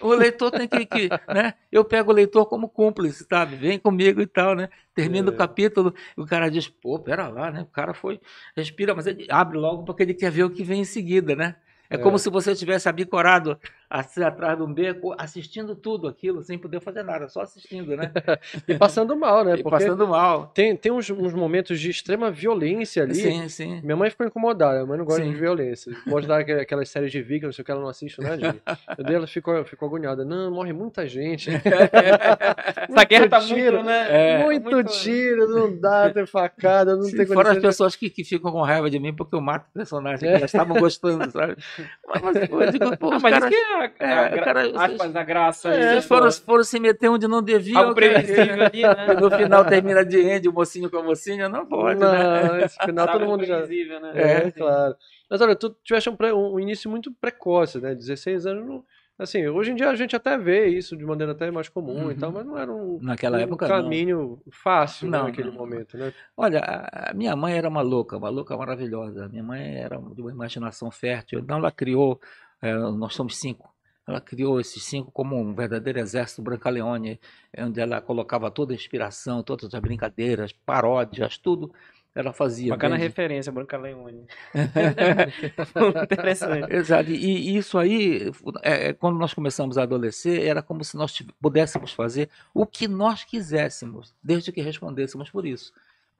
O 0.00 0.14
leitor 0.14 0.50
tem 0.50 0.66
que, 0.66 0.86
que, 0.86 1.08
né? 1.28 1.54
Eu 1.70 1.84
pego 1.84 2.10
o 2.10 2.14
leitor 2.14 2.46
como 2.46 2.68
cúmplice, 2.68 3.26
sabe? 3.28 3.56
Vem 3.56 3.78
comigo 3.78 4.20
e 4.22 4.26
tal, 4.26 4.54
né? 4.54 4.68
Termina 4.94 5.30
É. 5.30 5.32
o 5.32 5.36
capítulo, 5.36 5.94
o 6.16 6.24
cara 6.24 6.48
diz, 6.48 6.68
pô, 6.68 6.98
pera 6.98 7.28
lá, 7.28 7.50
né? 7.50 7.62
O 7.62 7.66
cara 7.66 7.92
foi, 7.92 8.18
respira, 8.56 8.94
mas 8.94 9.06
ele 9.06 9.26
abre 9.28 9.58
logo 9.58 9.84
porque 9.84 10.02
ele 10.02 10.14
quer 10.14 10.30
ver 10.30 10.44
o 10.44 10.50
que 10.50 10.64
vem 10.64 10.80
em 10.80 10.84
seguida, 10.84 11.36
né? 11.36 11.54
É, 11.90 11.96
É. 11.96 11.98
como 11.98 12.18
se 12.18 12.28
você 12.30 12.54
tivesse 12.54 12.88
abicorado 12.88 13.58
atrás 13.90 14.56
de 14.56 14.62
um 14.62 14.72
beco, 14.72 15.14
assistindo 15.18 15.74
tudo 15.74 16.06
aquilo, 16.08 16.42
sem 16.42 16.58
poder 16.58 16.80
fazer 16.80 17.02
nada, 17.02 17.28
só 17.28 17.40
assistindo, 17.42 17.96
né? 17.96 18.12
E 18.68 18.74
passando 18.74 19.16
mal, 19.16 19.44
né? 19.44 19.54
E 19.54 19.62
Porque 19.62 19.70
passando 19.84 20.06
mal. 20.06 20.50
tem, 20.54 20.76
tem 20.76 20.92
uns, 20.92 21.08
uns 21.10 21.32
momentos 21.32 21.80
de 21.80 21.88
extrema 21.90 22.30
violência 22.30 23.02
ali. 23.02 23.14
Sim, 23.14 23.48
sim. 23.48 23.80
Minha 23.82 23.96
mãe 23.96 24.10
ficou 24.10 24.26
incomodada, 24.26 24.74
minha 24.74 24.86
mãe 24.86 24.98
não 24.98 25.04
gosta 25.04 25.22
Sim. 25.22 25.30
de 25.30 25.36
violência. 25.36 25.92
Mostrar 26.06 26.38
aqu- 26.40 26.60
aquelas 26.60 26.88
séries 26.90 27.10
de 27.12 27.22
Viking, 27.22 27.46
não 27.46 27.52
sei 27.52 27.62
o 27.62 27.64
que, 27.64 27.70
ela 27.70 27.80
não 27.80 27.88
assiste, 27.88 28.20
né, 28.20 28.36
Dini? 28.36 28.60
Eu 28.98 29.04
dei, 29.04 29.16
ela 29.16 29.26
ficou, 29.26 29.64
ficou 29.64 29.86
agoniada. 29.88 30.24
Não, 30.24 30.50
morre 30.50 30.72
muita 30.72 31.06
gente. 31.08 31.50
Essa 32.88 33.04
guerra 33.04 33.28
tá 33.28 33.40
tiro, 33.40 33.76
muito, 33.76 33.86
né? 33.86 34.06
É. 34.38 34.44
muito, 34.44 34.64
muito- 34.70 34.92
tiro, 34.92 35.48
não 35.48 35.78
dá, 35.78 36.10
tem 36.10 36.26
facada, 36.26 36.94
não 36.96 37.02
Sim, 37.04 37.16
tem 37.16 37.26
fora 37.26 37.52
as 37.52 37.58
pessoas 37.58 37.96
que, 37.96 38.10
que 38.10 38.24
ficam 38.24 38.50
com 38.52 38.62
raiva 38.62 38.90
de 38.90 38.98
mim 38.98 39.14
porque 39.14 39.34
eu 39.34 39.40
mato 39.40 39.66
o 39.68 39.72
personagem, 39.72 40.20
que 40.20 40.26
É. 40.26 40.38
elas 40.38 40.44
estavam 40.52 40.78
gostando, 40.78 41.30
sabe? 41.30 41.56
Mas, 42.08 42.22
mas 42.50 42.66
eu 42.66 42.72
digo, 42.72 42.96
pô, 42.96 43.12
Ah, 43.12 43.18
mas 43.20 43.36
isso 43.36 43.48
que 43.48 43.54
é 43.54 43.77
a, 43.78 43.84
é, 43.98 44.12
a, 44.12 44.28
gra- 44.28 44.44
cara, 44.44 44.84
aspas, 44.84 45.16
a 45.16 45.22
graça. 45.22 45.68
É, 45.68 45.72
aí, 45.74 45.94
né, 45.96 46.02
foram, 46.02 46.30
foram 46.32 46.64
se 46.64 46.78
meter 46.78 47.08
onde 47.08 47.26
não 47.28 47.42
deviam. 47.42 47.78
Algo 47.80 47.94
previsível 47.94 48.54
ali, 48.64 48.82
né? 48.82 49.14
No 49.20 49.30
final 49.30 49.64
termina 49.64 50.04
de 50.04 50.18
end, 50.20 50.48
o 50.48 50.52
mocinho 50.52 50.90
com 50.90 50.98
a 50.98 51.02
mocinha, 51.02 51.48
não 51.48 51.66
pode, 51.66 52.00
né? 52.00 52.42
Não, 52.48 52.58
esse 52.60 52.76
final 52.84 53.06
Sabe 53.06 53.18
todo 53.18 53.26
o 53.26 53.30
mundo 53.30 53.44
já. 53.44 53.58
previsível, 53.58 54.00
né? 54.00 54.12
É, 54.14 54.44
Sim. 54.44 54.50
claro. 54.52 54.94
Mas 55.30 55.40
olha, 55.40 55.54
tu 55.56 55.76
tiveste 55.84 56.08
um, 56.10 56.16
um 56.54 56.60
início 56.60 56.90
muito 56.90 57.12
precoce, 57.20 57.80
né? 57.80 57.94
16 57.94 58.46
anos. 58.46 58.66
Não... 58.66 58.84
Assim, 59.18 59.46
hoje 59.48 59.72
em 59.72 59.74
dia 59.74 59.90
a 59.90 59.96
gente 59.96 60.14
até 60.14 60.38
vê 60.38 60.68
isso 60.68 60.96
de 60.96 61.04
maneira 61.04 61.32
até 61.32 61.50
mais 61.50 61.68
comum 61.68 62.02
e 62.10 62.14
Uhum. 62.14 62.20
tal, 62.20 62.32
mas 62.32 62.46
não 62.46 62.56
era 62.56 62.72
um, 62.72 62.98
Naquela 63.02 63.38
um 63.38 63.40
época, 63.40 63.66
não. 63.68 63.74
caminho 63.74 64.40
fácil 64.52 65.10
né, 65.10 65.18
Não, 65.18 65.24
naquele 65.24 65.50
não. 65.50 65.58
momento, 65.58 65.98
né? 65.98 66.12
Olha, 66.36 66.60
a 66.60 67.12
minha 67.14 67.34
mãe 67.34 67.54
era 67.56 67.68
uma 67.68 67.80
louca, 67.82 68.16
uma 68.16 68.28
louca 68.28 68.56
maravilhosa. 68.56 69.28
Minha 69.28 69.42
mãe 69.42 69.74
era 69.76 69.96
de 69.98 70.20
uma 70.20 70.30
imaginação 70.30 70.88
fértil. 70.90 71.40
Então 71.40 71.58
ela 71.58 71.72
criou, 71.72 72.20
eh, 72.62 72.72
nós 72.74 73.14
somos 73.14 73.36
cinco, 73.38 73.74
ela 74.06 74.20
criou 74.20 74.60
esses 74.60 74.84
cinco 74.84 75.10
como 75.10 75.36
um 75.36 75.52
verdadeiro 75.52 75.98
exército 75.98 76.40
Brancaleone, 76.40 77.18
onde 77.58 77.80
ela 77.80 78.00
colocava 78.00 78.50
toda 78.52 78.72
a 78.72 78.76
inspiração, 78.76 79.42
todas 79.42 79.74
as 79.74 79.80
brincadeiras, 79.80 80.52
paródias, 80.52 81.36
tudo 81.38 81.72
ela 82.14 82.32
fazia. 82.32 82.70
Bacana 82.70 82.96
desde- 82.96 83.06
referência, 83.08 83.52
Branca 83.52 83.76
Leone. 83.78 84.26
Interessante. 86.12 86.72
Exato. 86.74 87.10
E 87.10 87.48
e 87.50 87.56
isso 87.56 87.78
aí, 87.78 88.30
é, 88.62 88.88
é, 88.88 88.92
quando 88.92 89.18
nós 89.18 89.34
começamos 89.34 89.78
a 89.78 89.82
adolescer, 89.82 90.42
era 90.46 90.62
como 90.62 90.84
se 90.84 90.96
nós 90.96 91.22
pudéssemos 91.40 91.92
fazer 91.92 92.28
o 92.54 92.66
que 92.66 92.88
nós 92.88 93.24
quiséssemos, 93.24 94.14
desde 94.22 94.52
que 94.52 94.60
respondêssemos 94.60 95.30
por 95.30 95.46
isso. 95.46 95.72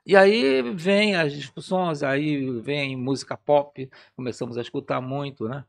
E 0.07 0.17
aí 0.17 0.63
vem 0.75 1.17
as 1.17 1.33
discussões, 1.33 2.03
aí 2.03 2.49
vem 2.61 2.97
música 2.97 3.37
pop, 3.37 3.91
começamos 4.17 4.57
a 4.57 4.63
escutar 4.63 5.01
muito, 5.01 5.49
né? 5.49 5.65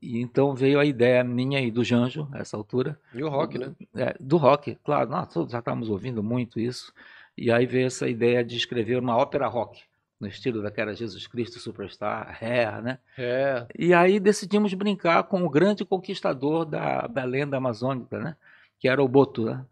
E 0.00 0.20
então 0.20 0.54
veio 0.54 0.78
a 0.78 0.84
ideia 0.84 1.24
minha 1.24 1.60
e 1.60 1.70
do 1.70 1.82
Janjo, 1.82 2.28
essa 2.34 2.56
altura, 2.56 2.98
E 3.12 3.22
o 3.22 3.28
rock, 3.28 3.58
né? 3.58 3.72
é, 3.96 4.14
do 4.20 4.36
rock, 4.36 4.78
claro, 4.84 5.10
nós 5.10 5.28
todos 5.32 5.52
já 5.52 5.58
estávamos 5.58 5.88
ouvindo 5.90 6.22
muito 6.22 6.60
isso. 6.60 6.92
E 7.40 7.50
aí 7.50 7.64
veio 7.64 7.86
essa 7.86 8.06
ideia 8.06 8.44
de 8.44 8.54
escrever 8.54 8.98
uma 8.98 9.16
ópera 9.16 9.46
rock, 9.46 9.80
no 10.20 10.28
estilo 10.28 10.62
daquela 10.62 10.94
Jesus 10.94 11.26
Cristo 11.26 11.58
Superstar, 11.58 12.38
Hair, 12.38 12.82
né? 12.84 12.98
É. 13.16 13.66
E 13.78 13.94
aí 13.94 14.20
decidimos 14.20 14.74
brincar 14.74 15.22
com 15.24 15.42
o 15.42 15.48
grande 15.48 15.82
conquistador 15.82 16.66
da, 16.66 17.06
da 17.06 17.24
lenda 17.24 17.56
amazônica, 17.56 18.18
né? 18.18 18.36
que 18.78 18.88
era 18.88 19.02
o 19.02 19.08
Boto. 19.08 19.46
Né? 19.46 19.64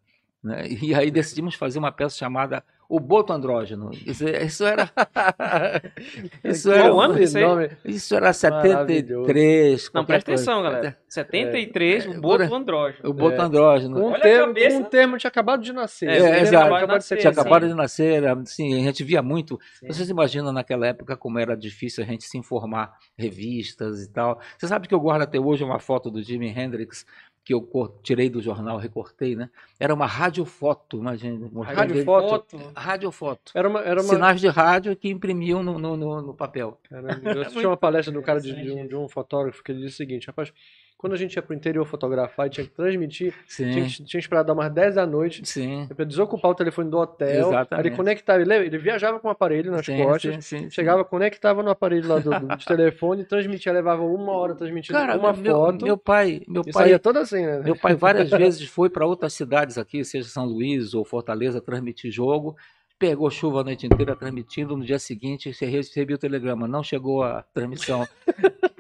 Né? 0.49 0.65
E 0.69 0.95
aí 0.95 1.11
decidimos 1.11 1.55
fazer 1.55 1.79
uma 1.79 1.93
peça 1.93 2.17
chamada 2.17 2.65
O 2.89 2.99
Boto 2.99 3.33
Andrógeno. 3.33 3.91
Isso, 4.07 4.27
isso 4.29 4.65
era. 4.65 4.91
Isso 6.43 6.71
Qual 6.71 6.79
era, 6.79 7.05
ano 7.13 7.23
isso 7.23 7.37
aí? 7.39 7.71
isso 7.85 8.15
era 8.15 8.33
Maravilhoso. 8.33 9.27
73. 9.27 9.91
Não, 9.93 10.05
presta 10.05 10.33
atenção, 10.33 10.55
coisa. 10.63 10.71
galera. 10.77 10.99
73, 11.09 12.07
É, 12.07 12.09
o 12.09 12.21
Boto 12.21 12.55
Andrógeno. 12.55 13.11
O 13.11 13.13
Boto 13.13 13.37
É. 13.37 13.41
Andrógeno. 13.45 14.01
Com 14.01 14.09
um, 14.09 14.21
termo, 14.21 14.47
cabeça. 14.47 14.77
com 14.77 14.83
um 14.83 14.89
termo 14.89 15.19
tinha 15.19 15.29
acabado 15.29 15.63
de 15.63 15.73
nascer. 15.73 16.09
É, 16.09 16.17
é, 16.17 16.21
termo 16.23 16.37
exato. 16.39 16.57
acabado 16.65 16.81
de 16.89 16.95
Nascer, 16.95 17.19
Tinha 17.19 17.33
sim. 17.33 17.41
acabado 17.41 17.69
de 17.69 17.75
nascer, 17.75 18.27
assim, 18.27 18.75
a 18.81 18.85
gente 18.85 19.05
via 19.05 19.23
muito. 19.23 19.59
Sim. 19.81 19.87
Vocês 19.89 20.09
imaginam 20.09 20.53
naquela 20.53 20.87
época 20.87 21.17
como 21.17 21.39
era 21.39 21.57
difícil 21.57 22.03
a 22.03 22.07
gente 22.07 22.25
se 22.25 22.39
informar, 22.39 22.93
revistas 23.17 24.03
e 24.03 24.11
tal. 24.11 24.41
Você 24.57 24.67
sabe 24.67 24.89
que 24.89 24.95
eu 24.95 25.01
guardo 25.01 25.23
até 25.23 25.39
hoje 25.39 25.63
uma 25.65 25.79
foto 25.79 26.11
do 26.11 26.23
Jimi 26.23 26.49
Hendrix 26.49 27.05
que 27.49 27.55
eu 27.55 27.89
tirei 28.03 28.29
do 28.29 28.43
jornal, 28.43 28.77
recortei, 28.77 29.35
né? 29.35 29.49
Era 29.81 29.95
uma 29.95 30.05
radiofoto, 30.05 30.99
imagina. 30.99 31.49
Radiofoto? 31.65 32.59
Radiofoto. 32.77 33.53
Era 33.55 33.67
uma, 33.69 33.81
era 33.81 34.03
uma, 34.03 34.09
Sinais 34.15 34.39
de 34.39 34.49
rádio 34.49 34.95
que 34.95 35.09
imprimiam 35.09 35.63
no, 35.63 35.79
no, 35.79 35.97
no- 35.97 36.21
no 36.21 36.35
papel. 36.35 36.79
Caramba, 36.91 37.31
eu 37.31 37.41
assisti 37.41 37.65
uma 37.67 37.77
palestra 37.77 38.13
do 38.13 38.21
cara 38.21 38.39
de, 38.39 38.55
de 38.55 38.71
um, 38.71 38.87
de 38.87 38.95
um 38.95 39.09
fotógrafo 39.09 39.63
que 39.65 39.73
ele 39.73 39.81
disse 39.81 39.95
o 39.95 39.97
seguinte, 39.97 40.27
rapaz, 40.27 40.53
quando 40.99 41.13
a 41.13 41.17
gente 41.17 41.35
ia 41.35 41.43
pro 41.43 41.55
interior 41.55 41.87
fotografar 41.87 42.49
e 42.49 42.51
tinha 42.51 42.67
que 42.67 42.73
transmitir, 42.73 43.33
tinha 43.47 43.73
Sim, 43.73 43.85
que, 43.85 43.89
tinha 44.05 44.07
que 44.07 44.19
esperar 44.19 44.43
dar 44.43 44.53
umas 44.53 44.71
10 44.71 44.97
da 44.97 45.07
noite 45.07 45.49
sim. 45.49 45.87
para 45.95 46.05
desocupar 46.05 46.51
o 46.51 46.55
telefone 46.57 46.91
do 46.91 46.99
hotel, 46.99 47.47
Exatamente. 47.47 47.87
ele 47.87 47.97
conectava, 47.97 48.43
ele, 48.43 48.55
ele 48.55 48.79
viajava 48.79 49.21
com 49.21 49.29
o 49.29 49.31
aparelho 49.31 49.71
nas 49.71 49.87
sim, 49.87 49.97
costas, 49.97 50.45
sim, 50.45 50.63
sim, 50.63 50.71
chegava, 50.71 51.05
conectava 51.05 51.63
no 51.63 51.71
aparelho 51.71 52.09
lá 52.09 52.19
do, 52.19 52.31
do, 52.31 52.57
telefone, 52.67 53.25
transmitia, 53.25 53.73
levava 53.73 54.03
uma 54.03 54.33
hora 54.33 54.57
transmitindo 54.57 54.99
Cara, 54.99 55.17
uma 55.17 55.33
meu, 55.33 55.55
foto, 55.55 55.85
meu 55.85 55.97
pai, 55.97 56.43
meu 56.49 56.65
pai, 56.65 56.73
saía 56.73 56.99
toda 56.99 57.21
assim, 57.21 57.47
né? 57.47 57.61
Meu 57.61 57.77
pai 57.77 57.95
várias 57.95 58.29
vezes 58.31 58.69
foi 58.69 58.91
para 58.91 59.07
outras 59.07 59.33
cidades 59.33 59.79
aqui, 59.79 60.05
seja 60.05 60.29
São 60.29 60.45
Luís 60.45 60.95
ou 60.95 61.05
Fortaleza, 61.05 61.61
transmitir 61.61 62.11
jogo. 62.11 62.57
Pegou 62.99 63.31
chuva 63.31 63.61
a 63.61 63.65
noite 63.65 63.87
inteira 63.87 64.17
transmitindo. 64.17 64.77
No 64.77 64.85
dia 64.85 64.99
seguinte, 64.99 65.55
você 65.55 65.67
recebia 65.67 66.17
o 66.17 66.19
telegrama. 66.19 66.67
Não 66.67 66.83
chegou 66.83 67.23
a 67.23 67.45
transmissão. 67.55 68.05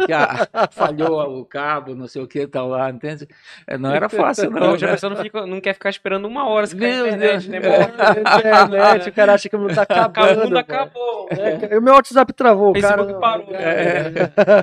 que 0.04 0.12
a- 0.12 0.48
falhou 0.72 1.38
o 1.40 1.44
cabo, 1.44 1.94
não 1.94 2.08
sei 2.08 2.20
o 2.22 2.26
que, 2.26 2.44
tal 2.46 2.68
lá, 2.68 2.90
entende? 2.90 3.28
É, 3.66 3.78
Não 3.78 3.92
era 3.94 4.08
fácil, 4.08 4.50
não. 4.50 4.58
Não, 4.60 4.76
já 4.78 4.88
a 4.88 4.90
pessoa 4.90 5.14
não, 5.14 5.22
fica- 5.22 5.46
não 5.46 5.60
quer 5.60 5.72
ficar 5.74 5.90
esperando 5.90 6.26
uma 6.26 6.48
hora 6.48 6.66
se 6.66 6.74
Meu 6.74 7.06
internet, 7.06 7.48
Deus. 7.48 7.48
né? 7.48 7.58
É, 7.58 8.20
internet, 8.20 9.08
o 9.08 9.12
cara 9.12 9.34
acha 9.34 9.48
que 9.48 9.54
o 9.56 9.58
mundo 9.60 9.74
tá 9.74 9.82
acabando. 9.88 10.40
o 10.40 10.44
mundo 10.44 10.58
acabou. 10.58 11.28
É, 11.30 11.78
o 11.78 11.82
meu 11.82 11.94
WhatsApp 11.94 12.32
travou, 12.32 12.70
O 12.70 12.80
cara. 12.80 12.96
Facebook 13.04 13.20
parou. 13.20 13.46
É. 13.54 14.12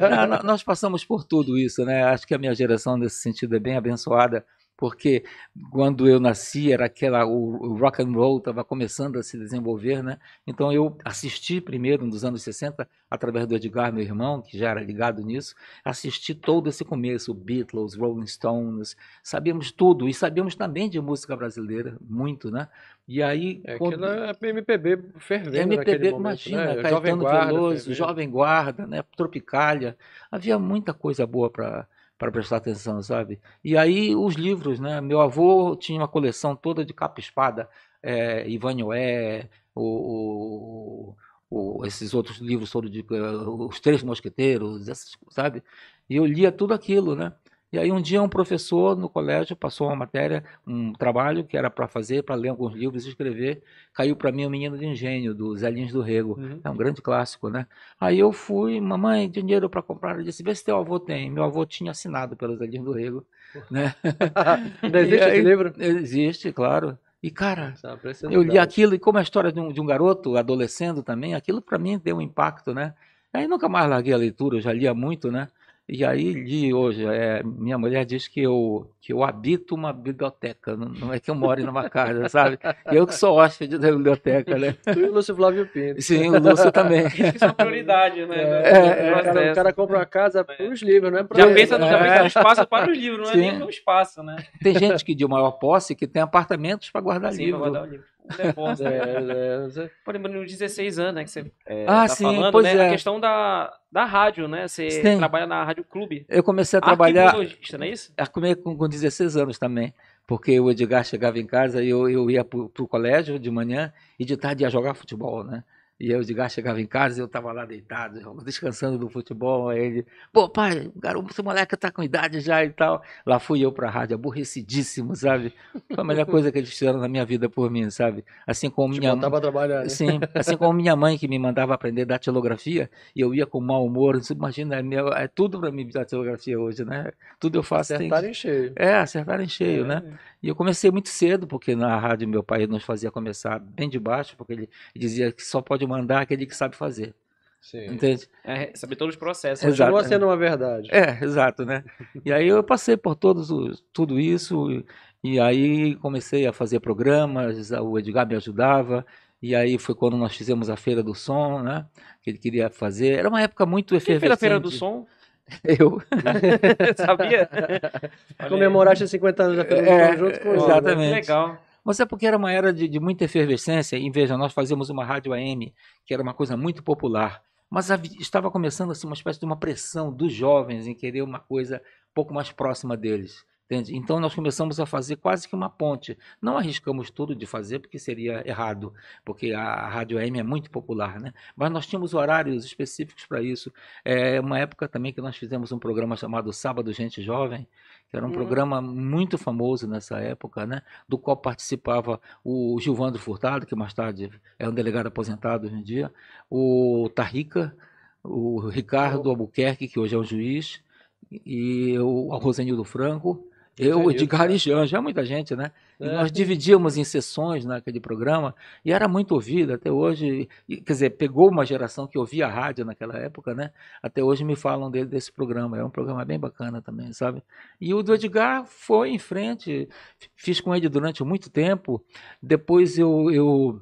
Não, 0.10 0.28
nó- 0.28 0.44
nós 0.44 0.64
passamos 0.64 1.06
por 1.06 1.24
tudo 1.24 1.58
isso, 1.58 1.86
né? 1.86 2.04
Acho 2.04 2.28
que 2.28 2.34
a 2.34 2.38
minha 2.38 2.54
geração, 2.54 2.98
nesse 2.98 3.18
sentido, 3.22 3.56
é 3.56 3.60
bem 3.60 3.78
abençoada, 3.78 4.44
porque 4.78 5.24
quando 5.72 6.08
eu 6.08 6.20
nasci, 6.20 6.72
era 6.72 6.86
aquela. 6.86 7.26
O, 7.26 7.72
o 7.72 7.78
rock 7.78 8.02
and 8.02 8.12
roll 8.12 8.38
estava 8.40 8.64
começando 8.64 9.18
a 9.18 9.24
se 9.24 9.38
desenvolver, 9.38 10.04
né? 10.04 10.18
Então 10.46 10.72
eu 10.72 10.98
assisti 11.04 11.62
primeiro, 11.62 12.06
nos 12.06 12.26
anos 12.26 12.44
60, 12.44 12.88
através 13.10 13.48
do 13.48 13.56
Edgar, 13.56 13.94
meu 13.94 14.04
irmão, 14.04 14.42
que 14.42 14.58
já 14.58 14.70
era 14.72 14.82
ligado 14.82 15.22
nisso, 15.22 15.56
assisti 15.84 16.36
todo 16.36 16.68
esse 16.70 16.84
começo, 16.84 17.34
Beatles, 17.34 17.96
Rolling 17.96 18.28
Stones, 18.28 18.96
sabíamos 19.24 19.72
tudo, 19.72 20.10
e 20.10 20.14
sabíamos 20.14 20.56
também 20.56 20.90
de 20.90 21.00
música 21.00 21.36
brasileira, 21.36 21.98
muito, 22.02 22.52
né? 22.52 22.68
E 23.08 23.22
aí. 23.24 23.62
É 23.64 23.78
quando- 23.78 24.04
aquilo 24.04 24.26
é 24.26 24.34
PMPB 24.34 25.00
fervendo 25.20 25.74
MPB, 25.74 26.12
momento, 26.12 26.20
imagina, 26.20 26.66
né? 26.66 26.90
Jovem 26.90 26.92
Caetano 26.92 27.22
Guarda 27.22 27.46
Veloso, 27.46 27.76
fervendo. 27.78 27.96
Jovem 27.96 28.30
Guarda, 28.30 28.88
né, 28.88 29.04
Tropicália, 29.16 29.98
havia 30.32 30.60
muita 30.60 30.94
coisa 30.94 31.26
boa 31.26 31.50
para 31.50 31.88
para 32.18 32.32
prestar 32.32 32.58
atenção, 32.58 33.02
sabe? 33.02 33.40
E 33.64 33.78
aí 33.78 34.16
os 34.16 34.36
livros, 34.36 34.80
né? 34.80 35.02
Meu 35.02 35.20
avô 35.22 35.76
tinha 35.76 36.00
uma 36.02 36.08
coleção 36.08 36.56
toda 36.56 36.86
de 36.86 36.94
capa 36.94 37.20
e 37.20 37.24
espada, 37.24 37.70
é, 38.02 38.48
Ivan 38.50 38.74
Noé, 38.76 39.50
o, 39.74 41.12
o- 41.50 41.80
o- 41.82 41.86
esses 41.86 42.14
outros 42.14 42.38
livros 42.40 42.72
todos 42.72 42.90
de 42.92 43.00
eh, 43.02 43.22
os 43.60 43.80
Três 43.80 44.04
Mosqueteiros, 44.04 44.88
essas, 44.88 45.12
sabe? 45.30 45.64
E 46.10 46.16
eu 46.16 46.26
lia 46.26 46.52
tudo 46.52 46.74
aquilo, 46.74 47.16
né? 47.16 47.34
E 47.74 47.78
aí 47.80 47.92
um 47.92 48.02
dia 48.02 48.22
um 48.22 48.30
professor 48.30 48.96
no 48.96 49.10
colégio 49.10 49.56
passou 49.56 49.88
uma 49.88 49.96
matéria, 49.96 50.44
um 50.66 50.94
trabalho 50.94 51.44
que 51.44 51.58
era 51.58 51.70
para 51.70 51.88
fazer, 51.88 52.24
para 52.24 52.36
ler 52.36 52.50
alguns 52.50 52.74
livros 52.74 53.06
e 53.06 53.10
escrever. 53.10 53.62
Caiu 53.94 54.16
para 54.16 54.32
mim 54.32 54.46
o 54.46 54.50
Menino 54.50 54.78
de 54.78 54.86
Engenho, 54.86 55.34
do 55.34 55.56
Zé 55.58 55.70
Lins 55.70 55.92
do 55.92 56.02
Rego. 56.02 56.40
Uhum. 56.40 56.60
É 56.64 56.70
um 56.70 56.78
grande 56.78 57.02
clássico, 57.02 57.50
né? 57.50 57.68
Aí 58.00 58.18
eu 58.20 58.32
fui, 58.32 58.80
mamãe, 58.80 59.30
dinheiro 59.30 59.70
para 59.70 59.82
comprar. 59.82 60.12
Ela 60.12 60.24
disse, 60.24 60.44
vê 60.44 60.56
se 60.56 60.64
teu 60.64 60.78
avô 60.78 61.00
tem. 61.00 61.30
Meu 61.30 61.44
avô 61.44 61.66
tinha 61.66 61.92
assinado 61.92 62.36
pelo 62.36 62.56
Zé 62.56 62.66
Lins 62.66 62.84
do 62.84 62.94
Rego. 62.94 63.26
Né? 63.70 63.94
Ainda 64.82 65.02
existe 65.02 65.24
aí- 65.24 65.40
esse 65.40 65.48
livro? 65.48 65.74
Existe, 65.78 66.52
claro. 66.52 66.98
E, 67.22 67.32
cara, 67.32 67.74
parecendo 68.02 68.32
eu 68.34 68.44
li 68.44 68.60
aquilo, 68.60 68.94
e 68.94 69.00
como 69.00 69.18
a 69.18 69.22
história 69.22 69.52
de 69.52 69.60
um, 69.60 69.72
de 69.74 69.82
um 69.82 69.86
garoto 69.86 70.38
adolescendo 70.38 71.02
também, 71.02 71.34
aquilo 71.34 71.60
para 71.60 71.80
mim 71.80 71.98
deu 71.98 72.18
um 72.18 72.22
impacto, 72.22 72.72
né? 72.72 72.94
Aí 73.34 73.48
nunca 73.48 73.68
mais 73.68 73.90
larguei 73.90 74.14
a 74.14 74.18
leitura, 74.18 74.58
eu 74.58 74.62
já 74.62 74.72
lia 74.72 74.94
muito, 74.94 75.32
né? 75.32 75.48
E 75.88 76.04
aí 76.04 76.34
li 76.34 76.74
hoje, 76.74 77.06
é, 77.06 77.44
minha 77.44 77.78
mulher 77.78 78.06
diz 78.06 78.28
que 78.28 78.42
eu, 78.42 78.90
que 79.00 79.14
eu 79.14 79.24
habito 79.24 79.76
uma 79.76 79.94
biblioteca, 79.94 80.76
não, 80.76 80.88
não 80.90 81.14
é 81.14 81.20
que 81.20 81.30
eu 81.30 81.36
moro 81.36 81.64
numa 81.64 81.88
casa, 81.88 82.28
sabe? 82.28 82.58
Eu 82.92 83.06
que 83.06 83.14
sou 83.14 83.36
hóspede 83.38 83.78
da 83.78 83.92
biblioteca, 83.92 84.58
né? 84.58 84.76
Tu 84.84 85.00
e 85.00 85.04
o 85.04 85.14
Lúcio 85.14 85.36
Flávio 85.36 85.68
Pinto. 85.68 86.02
Sim, 86.02 86.30
o 86.32 86.40
Lúcio 86.40 86.72
também. 86.72 87.06
Isso 87.06 87.44
é 87.44 87.48
uma 87.48 87.54
prioridade, 87.54 88.26
né? 88.26 88.36
É, 88.36 89.08
é, 89.08 89.12
o, 89.12 89.14
cara, 89.14 89.24
processo. 89.24 89.52
o 89.52 89.56
cara 89.56 89.74
compra 89.74 89.98
uma 90.00 90.06
casa 90.08 90.44
para 90.44 90.68
os 90.68 90.82
livros, 90.82 91.12
não 91.12 91.20
é 91.20 91.24
pra 91.24 91.38
Já 91.38 91.54
pensa, 91.54 91.78
já 91.78 91.86
É. 92.00 92.04
pensa 92.04 92.20
no 92.22 92.28
espaço 92.28 92.68
para 92.68 92.92
os 92.92 92.98
livros, 92.98 93.22
não 93.28 93.30
é 93.30 93.34
Sim. 93.34 93.40
nem 93.52 93.60
no 93.60 93.70
espaço, 93.70 94.24
né? 94.24 94.38
Tem 94.64 94.74
gente 94.80 95.06
que 95.06 95.14
de 95.14 95.28
maior 95.28 95.52
posse 95.52 95.94
que 95.96 96.08
tem 96.08 96.24
apartamentos 96.24 96.90
para 96.90 97.02
guardar 97.02 97.32
Sim, 97.32 97.38
pra 97.38 97.46
livro. 97.46 97.60
guardar 97.60 97.84
o 97.84 97.86
livro. 97.86 98.06
Bom, 98.56 98.72
É, 98.72 99.84
é, 99.84 99.90
Por 100.04 100.16
exemplo, 100.16 100.32
nos 100.32 100.52
16 100.52 101.00
anos, 101.00 101.16
né, 101.16 101.24
que 101.24 101.32
você 101.32 101.52
é, 101.66 101.86
Ah, 101.88 102.08
tá 102.08 102.16
sim, 102.16 102.24
falando, 102.24 102.52
pois 102.52 102.64
né? 102.66 102.76
é. 102.76 102.88
A 102.88 102.92
questão 102.92 103.20
da, 103.20 103.74
da 103.92 104.06
rádio, 104.06 104.48
né? 104.48 104.68
Você 104.68 104.90
Sim. 104.90 105.18
trabalha 105.18 105.46
na 105.46 105.64
Rádio 105.64 105.84
Clube. 105.84 106.26
Eu 106.28 106.44
comecei 106.44 106.80
a 106.80 106.82
trabalhar. 106.82 107.34
Não 107.34 107.42
é 107.84 107.90
isso? 107.90 108.14
Comecei 108.32 108.56
com, 108.56 108.78
com 108.78 108.88
16 108.90 109.38
anos 109.38 109.58
também, 109.60 109.94
porque 110.28 110.60
o 110.60 110.70
Edgar 110.72 111.04
chegava 111.04 111.40
em 111.40 111.46
casa 111.46 111.84
e 111.84 111.90
eu, 111.90 112.10
eu 112.10 112.30
ia 112.30 112.44
para 112.44 112.60
o 112.60 112.88
colégio 112.88 113.40
de 113.40 113.52
manhã 113.52 113.94
e 114.20 114.26
de 114.26 114.36
tarde 114.36 114.64
ia 114.64 114.70
jogar 114.70 114.94
futebol, 114.94 115.44
né? 115.44 115.64
E 115.98 116.12
aí 116.12 116.18
o 116.20 116.22
Edgar 116.22 116.50
chegava 116.50 116.82
em 116.82 116.86
casa 116.86 117.20
e 117.20 117.22
eu 117.22 117.26
estava 117.26 117.52
lá 117.54 117.66
deitado, 117.66 118.20
descansando 118.44 118.98
do 118.98 119.08
futebol. 119.10 119.70
Aí 119.70 119.80
ele, 119.80 120.06
pô, 120.34 120.50
pai, 120.50 120.92
garoto, 120.96 121.32
esse 121.32 121.42
moleque 121.42 121.78
tá 121.78 121.90
com 121.90 122.04
idade 122.04 122.42
já 122.42 122.64
e 122.66 122.70
tal. 122.70 123.02
Lá 123.26 123.40
fui 123.40 123.62
eu 123.62 123.72
para 123.72 123.88
a 123.88 123.92
rádio, 123.92 124.16
aborrecidíssimo, 124.16 125.16
sabe? 125.16 125.54
Foi 125.72 126.02
a 126.02 126.04
melhor 126.04 126.26
coisa 126.26 126.52
que 126.52 126.58
eles 126.58 126.70
fizeram 126.70 127.00
na 127.00 127.08
minha 127.08 127.26
vida 127.26 127.50
por 127.50 127.72
mim, 127.72 127.90
sabe? 127.90 128.26
Assim 128.46 128.70
como 128.70 128.94
Te 128.94 129.00
minha 129.00 129.16
pra 129.16 129.40
trabalhar, 129.40 129.84
né? 129.84 129.90
Sim, 129.90 130.20
assim 130.34 130.58
como 130.58 130.74
minha 130.74 130.96
mãe 130.98 131.18
que 131.18 131.28
me 131.30 131.40
mandava 131.40 131.74
aprender 131.74 132.06
datilografia 132.06 132.90
e 133.16 133.22
eu 133.22 133.34
ia 133.34 133.46
com 133.46 133.62
mau 133.62 133.86
humor. 133.86 134.20
Imagina, 134.30 134.76
é, 134.76 134.84
meu- 134.84 135.14
é 135.14 135.28
tudo 135.30 135.60
para 135.62 135.72
mim 135.72 135.88
datilografia 135.88 136.60
hoje, 136.60 136.84
né? 136.84 137.12
Tudo 137.40 137.58
eu 137.60 137.64
faço 137.64 137.96
tem 137.98 138.08
Acertar 138.12 138.26
em 138.30 138.34
cheio. 138.34 138.74
é, 138.76 138.96
acertar 138.96 139.40
em 139.40 139.48
cheio, 139.48 139.86
né? 139.86 140.04
E 140.44 140.48
eu 140.50 140.56
comecei 140.56 140.92
muito 140.92 141.10
cedo, 141.10 141.48
porque 141.48 141.76
na 141.76 141.98
rádio 141.98 142.28
meu 142.28 142.44
pai 142.44 142.68
nos 142.68 142.84
fazia 142.84 143.10
começar 143.10 143.60
bem 143.60 143.90
de 143.90 144.00
baixo, 144.00 144.36
porque 144.38 144.54
ele 144.54 144.70
dizia 144.96 145.32
que 145.32 145.44
só 145.44 145.62
pode 145.62 145.85
mandar 145.88 146.22
aquele 146.22 146.46
que 146.46 146.56
sabe 146.56 146.76
fazer, 146.76 147.14
Sim. 147.62 147.86
entende? 147.94 148.28
É, 148.44 148.72
saber 148.76 148.96
todos 148.96 149.16
os 149.16 149.20
processos. 149.20 149.64
Exato. 149.66 149.92
Continua 149.92 150.08
sendo 150.08 150.26
uma 150.26 150.38
verdade. 150.38 150.90
É, 150.92 151.24
exato, 151.24 151.66
né? 151.66 151.84
E 152.24 152.32
aí 152.32 152.48
eu 152.48 152.64
passei 152.64 152.96
por 152.98 153.16
todos 153.16 153.50
os, 153.52 153.84
tudo 153.94 154.20
isso, 154.20 154.72
e, 154.72 154.86
e 155.24 155.40
aí 155.40 155.96
comecei 155.96 156.46
a 156.48 156.54
fazer 156.54 156.80
programas, 156.80 157.72
o 157.72 157.98
Edgar 158.00 158.28
me 158.28 158.36
ajudava, 158.36 159.06
e 159.42 159.54
aí 159.56 159.78
foi 159.78 159.94
quando 159.94 160.18
nós 160.18 160.36
fizemos 160.36 160.70
a 160.70 160.76
Feira 160.76 161.04
do 161.04 161.14
Som, 161.14 161.62
né? 161.62 161.86
Que 162.24 162.32
ele 162.32 162.38
queria 162.38 162.70
fazer. 162.70 163.20
Era 163.20 163.30
uma 163.30 163.42
época 163.42 163.66
muito 163.66 163.90
Quem 163.90 163.98
efervescente. 163.98 164.22
fez 164.22 164.32
a 164.32 164.38
Feira 164.38 164.60
do 164.60 164.72
Som? 164.72 165.06
Eu. 165.64 166.02
Sabia? 166.98 167.48
Comemoraste 168.50 169.04
os 169.04 169.12
50 169.12 169.44
anos 169.44 169.58
da 169.58 169.66
Feira 169.66 169.84
do 169.84 169.90
É, 169.90 170.12
Som 170.14 170.18
junto 170.18 170.40
com 170.40 170.50
né? 170.50 170.56
exatamente. 170.56 171.10
que 171.26 171.32
Legal. 171.32 171.65
Mas 171.86 172.00
é 172.00 172.06
porque 172.06 172.26
era 172.26 172.38
uma 172.38 172.52
era 172.52 172.74
de, 172.74 172.88
de 172.88 173.00
muita 173.00 173.26
efervescência. 173.26 173.98
E 173.98 174.10
veja, 174.10 174.38
nós 174.38 174.54
fazíamos 174.54 174.90
uma 174.90 175.06
rádio 175.06 175.34
AM, 175.34 175.74
que 176.06 176.14
era 176.14 176.24
uma 176.24 176.34
coisa 176.34 176.58
muito 176.58 176.84
popular. 176.84 177.42
Mas 177.70 177.92
havi- 177.92 178.18
estava 178.20 178.52
começando 178.52 178.92
assim, 178.92 179.08
uma 179.08 179.14
espécie 179.16 179.40
de 179.40 179.46
uma 179.46 179.58
pressão 179.60 180.12
dos 180.12 180.34
jovens 180.34 180.88
em 180.88 180.96
querer 180.96 181.22
uma 181.22 181.40
coisa 181.40 181.78
um 181.78 182.14
pouco 182.14 182.34
mais 182.34 182.52
próxima 182.52 182.98
deles. 182.98 183.46
Entende? 183.66 183.96
Então 183.96 184.20
nós 184.20 184.36
começamos 184.36 184.80
a 184.80 184.86
fazer 184.86 185.16
quase 185.16 185.48
que 185.48 185.56
uma 185.56 185.70
ponte. 185.70 186.16
Não 186.40 186.56
arriscamos 186.56 187.10
tudo 187.10 187.36
de 187.36 187.48
fazer 187.48 187.80
porque 187.80 187.98
seria 187.98 188.48
errado, 188.48 188.94
porque 189.24 189.54
a, 189.54 189.88
rádio 189.88 190.20
AM 190.20 190.40
é 190.40 190.44
muito 190.44 190.70
popular, 190.70 191.20
né? 191.20 191.34
Mas 191.56 191.72
nós 191.72 191.88
tínhamos 191.88 192.14
horários 192.14 192.64
específicos 192.64 193.26
para 193.26 193.42
isso. 193.42 193.74
É 194.04 194.40
uma 194.40 194.60
época 194.60 194.88
também 194.88 195.12
que 195.12 195.20
nós 195.20 195.36
fizemos 195.36 195.72
um 195.72 195.80
programa 195.80 196.16
chamado 196.16 196.54
Sábado 196.54 196.94
Gente 196.94 197.24
Jovem, 197.24 197.68
que 198.10 198.16
era 198.16 198.24
um 198.26 198.30
Hum. 198.30 198.34
programa 198.34 198.82
muito 198.82 199.36
famoso 199.38 199.88
nessa 199.88 200.20
época, 200.20 200.66
né? 200.68 200.82
Do 201.10 201.18
qual 201.18 201.36
participava 201.36 202.22
o 202.44 202.78
Gilvandro 202.80 203.20
Furtado, 203.20 203.66
que 203.66 203.76
mais 203.76 203.94
tarde 203.94 204.30
é 204.60 204.70
um 204.70 204.74
delegado 204.74 205.08
aposentado 205.08 205.66
hoje 205.66 205.76
em 205.76 205.82
dia, 205.82 206.14
o 206.50 207.10
Tarrica, 207.16 207.76
o 208.24 208.60
Ricardo 208.68 209.30
Albuquerque, 209.30 209.88
que 209.88 210.00
hoje 210.00 210.16
é 210.16 210.18
um 210.20 210.24
juiz, 210.24 210.84
e 211.32 211.98
o 211.98 212.36
Rosenildo 212.38 212.84
Franco, 212.84 213.48
eu, 213.78 214.10
Edgar 214.10 214.50
e 214.50 214.58
Jean, 214.58 214.86
já 214.88 215.02
muita 215.02 215.26
gente, 215.26 215.56
né? 215.56 215.72
E 216.00 216.06
É. 216.06 216.12
nós 216.14 216.32
dividíamos 216.32 216.98
em 216.98 217.04
sessões 217.04 217.66
naquele 217.66 218.00
programa 218.00 218.56
e 218.84 218.92
era 218.94 219.08
muito 219.08 219.34
ouvido 219.34 219.74
até 219.74 219.92
hoje. 219.92 220.48
e, 220.68 220.78
quer 220.78 220.94
dizer, 220.94 221.10
pegou 221.12 221.50
uma 221.50 221.66
geração 221.66 222.08
que 222.08 222.18
ouvia 222.18 222.48
a 222.48 222.50
rádio 222.50 222.86
naquela 222.86 223.18
época, 223.18 223.54
né? 223.54 223.72
Até 224.02 224.24
hoje 224.24 224.44
me 224.46 224.56
falam 224.56 224.90
dele 224.90 225.08
desse 225.08 225.32
programa. 225.32 225.78
É 225.78 225.84
um 225.84 225.90
programa 225.90 226.24
bem 226.24 226.40
bacana 226.40 226.82
também, 226.82 227.12
sabe? 227.14 227.44
E 227.80 227.94
o 227.94 228.02
do 228.02 228.14
Edgar 228.16 228.66
foi 228.66 229.10
em 229.10 229.20
frente. 229.20 229.90
Fiz 230.36 230.62
com 230.62 230.74
ele 230.76 230.88
durante 230.90 231.24
muito 231.24 231.50
tempo. 231.50 232.04
Depois 232.42 232.98
eu, 232.98 233.30
eu, 233.32 233.82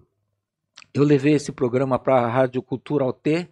eu 0.93 1.03
levei 1.03 1.33
esse 1.33 1.51
programa 1.51 1.99
para 1.99 2.15
a 2.21 2.27
Rádio 2.27 2.61
Cultural 2.63 3.13
T. 3.13 3.47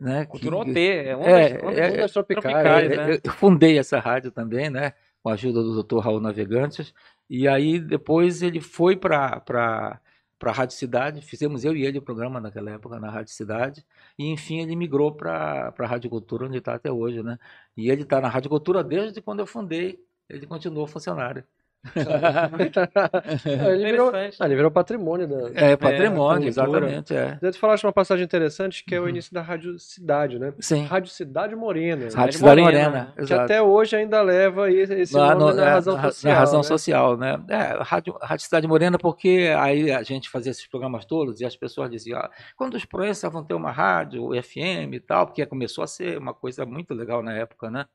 Né? 0.00 0.24
Cultura 0.24 0.64
que- 0.64 0.70
OT. 0.70 0.80
É 0.88 1.16
uma 1.16 1.26
É, 1.26 1.48
das, 1.52 1.62
uma 1.62 1.72
é, 1.72 1.96
das 1.96 2.12
tropicais. 2.12 2.42
tropicais, 2.54 2.90
é, 2.92 2.96
né? 2.96 3.20
Eu 3.22 3.32
fundei 3.32 3.78
essa 3.78 3.98
rádio 3.98 4.30
também, 4.30 4.70
né? 4.70 4.92
Com 5.22 5.30
a 5.30 5.34
ajuda 5.34 5.62
do 5.62 5.82
Dr. 5.82 5.98
Raul 5.98 6.20
Navegantes. 6.20 6.94
E 7.28 7.46
aí 7.48 7.78
depois 7.78 8.42
ele 8.42 8.60
foi 8.60 8.96
para 8.96 9.40
para 10.40 10.50
a 10.50 10.54
Rádio 10.54 10.76
Cidade. 10.76 11.20
Fizemos 11.20 11.64
eu 11.64 11.76
e 11.76 11.84
ele 11.84 11.98
o 11.98 12.02
programa 12.02 12.40
naquela 12.40 12.70
época 12.70 12.98
na 12.98 13.10
Rádio 13.10 13.32
Cidade. 13.34 13.84
E 14.18 14.26
enfim 14.32 14.60
ele 14.60 14.74
migrou 14.74 15.12
para 15.14 15.74
a 15.78 15.86
Rádio 15.86 16.08
Cultura, 16.10 16.46
onde 16.46 16.58
está 16.58 16.74
até 16.74 16.90
hoje, 16.90 17.22
né? 17.22 17.38
E 17.76 17.90
ele 17.90 18.02
está 18.02 18.20
na 18.20 18.28
Rádio 18.28 18.48
Cultura 18.50 18.82
desde 18.82 19.20
quando 19.20 19.40
eu 19.40 19.46
fundei. 19.46 20.02
Ele 20.28 20.46
continuou 20.46 20.86
funcionário. 20.86 21.44
Ele, 23.46 23.84
virou, 23.90 24.12
ah, 24.14 24.44
ele 24.44 24.54
virou 24.54 24.70
patrimônio 24.70 25.26
da. 25.26 25.50
É 25.54 25.76
patrimônio, 25.76 26.52
cultura. 26.52 26.78
exatamente. 26.78 27.14
É. 27.14 27.38
Você 27.40 27.58
falaste 27.58 27.84
uma 27.84 27.92
passagem 27.92 28.24
interessante 28.24 28.84
que 28.84 28.94
é 28.94 29.00
o 29.00 29.08
início 29.08 29.32
da 29.32 29.40
Rádio 29.40 29.78
Cidade, 29.78 30.38
né? 30.38 30.52
Sim. 30.60 30.84
Rádio 30.84 31.10
Cidade 31.10 31.56
Morena. 31.56 32.08
Rádio 32.14 32.38
Cidade 32.38 32.60
Morena, 32.60 32.88
Morena. 32.90 33.12
Que 33.14 33.22
exato. 33.22 33.40
até 33.42 33.62
hoje 33.62 33.96
ainda 33.96 34.20
leva 34.20 34.70
esse, 34.70 35.16
Lá 35.16 35.34
nome 35.34 35.52
no- 35.52 35.56
na 35.56 35.66
é, 35.66 35.70
razão 35.70 35.96
na 35.96 36.02
social. 36.02 36.32
Na 36.32 36.38
razão 36.38 36.60
né? 36.60 36.64
social, 36.64 37.16
né? 37.16 37.44
É, 37.48 37.82
Rádio, 37.82 38.18
Rádio 38.20 38.44
Cidade 38.44 38.66
Morena, 38.66 38.98
porque 38.98 39.50
aí 39.58 39.90
a 39.90 40.02
gente 40.02 40.28
fazia 40.28 40.50
esses 40.50 40.66
programas 40.66 41.06
todos 41.06 41.40
e 41.40 41.46
as 41.46 41.56
pessoas 41.56 41.90
diziam, 41.90 42.18
ah, 42.18 42.30
quando 42.56 42.74
os 42.74 42.84
proenças 42.84 43.32
vão 43.32 43.42
ter 43.42 43.54
uma 43.54 43.70
rádio, 43.70 44.30
FM 44.42 44.92
e 44.94 45.00
tal, 45.00 45.26
porque 45.26 45.44
começou 45.46 45.82
a 45.82 45.86
ser 45.86 46.18
uma 46.18 46.34
coisa 46.34 46.66
muito 46.66 46.92
legal 46.92 47.22
na 47.22 47.32
época, 47.32 47.70
né? 47.70 47.86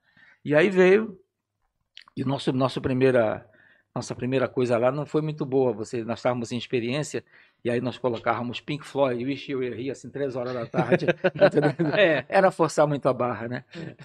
E 0.44 0.56
aí 0.56 0.70
veio, 0.70 1.18
e 2.16 2.24
nosso, 2.24 2.52
nosso 2.54 2.80
primeira, 2.82 3.46
nossa 3.96 4.14
primeira 4.14 4.46
coisa 4.50 4.78
lá 4.78 4.92
não 4.92 5.06
foi 5.06 5.22
muito 5.22 5.46
boa, 5.46 5.72
você, 5.72 6.04
nós 6.04 6.20
estávamos 6.20 6.52
em 6.52 6.58
experiência, 6.58 7.24
e 7.64 7.70
aí 7.70 7.80
nós 7.80 7.98
colocávamos 7.98 8.60
Pink 8.60 8.86
Floyd, 8.86 9.24
Wish 9.24 9.50
You 9.50 9.60
Were 9.60 9.74
Here, 9.74 9.92
assim, 9.92 10.10
três 10.10 10.36
horas 10.36 10.54
da 10.54 10.66
tarde? 10.66 11.06
É. 11.98 12.26
Era 12.28 12.52
forçar 12.52 12.86
muito 12.86 13.08
a 13.08 13.14
barra, 13.14 13.48
né? 13.48 13.64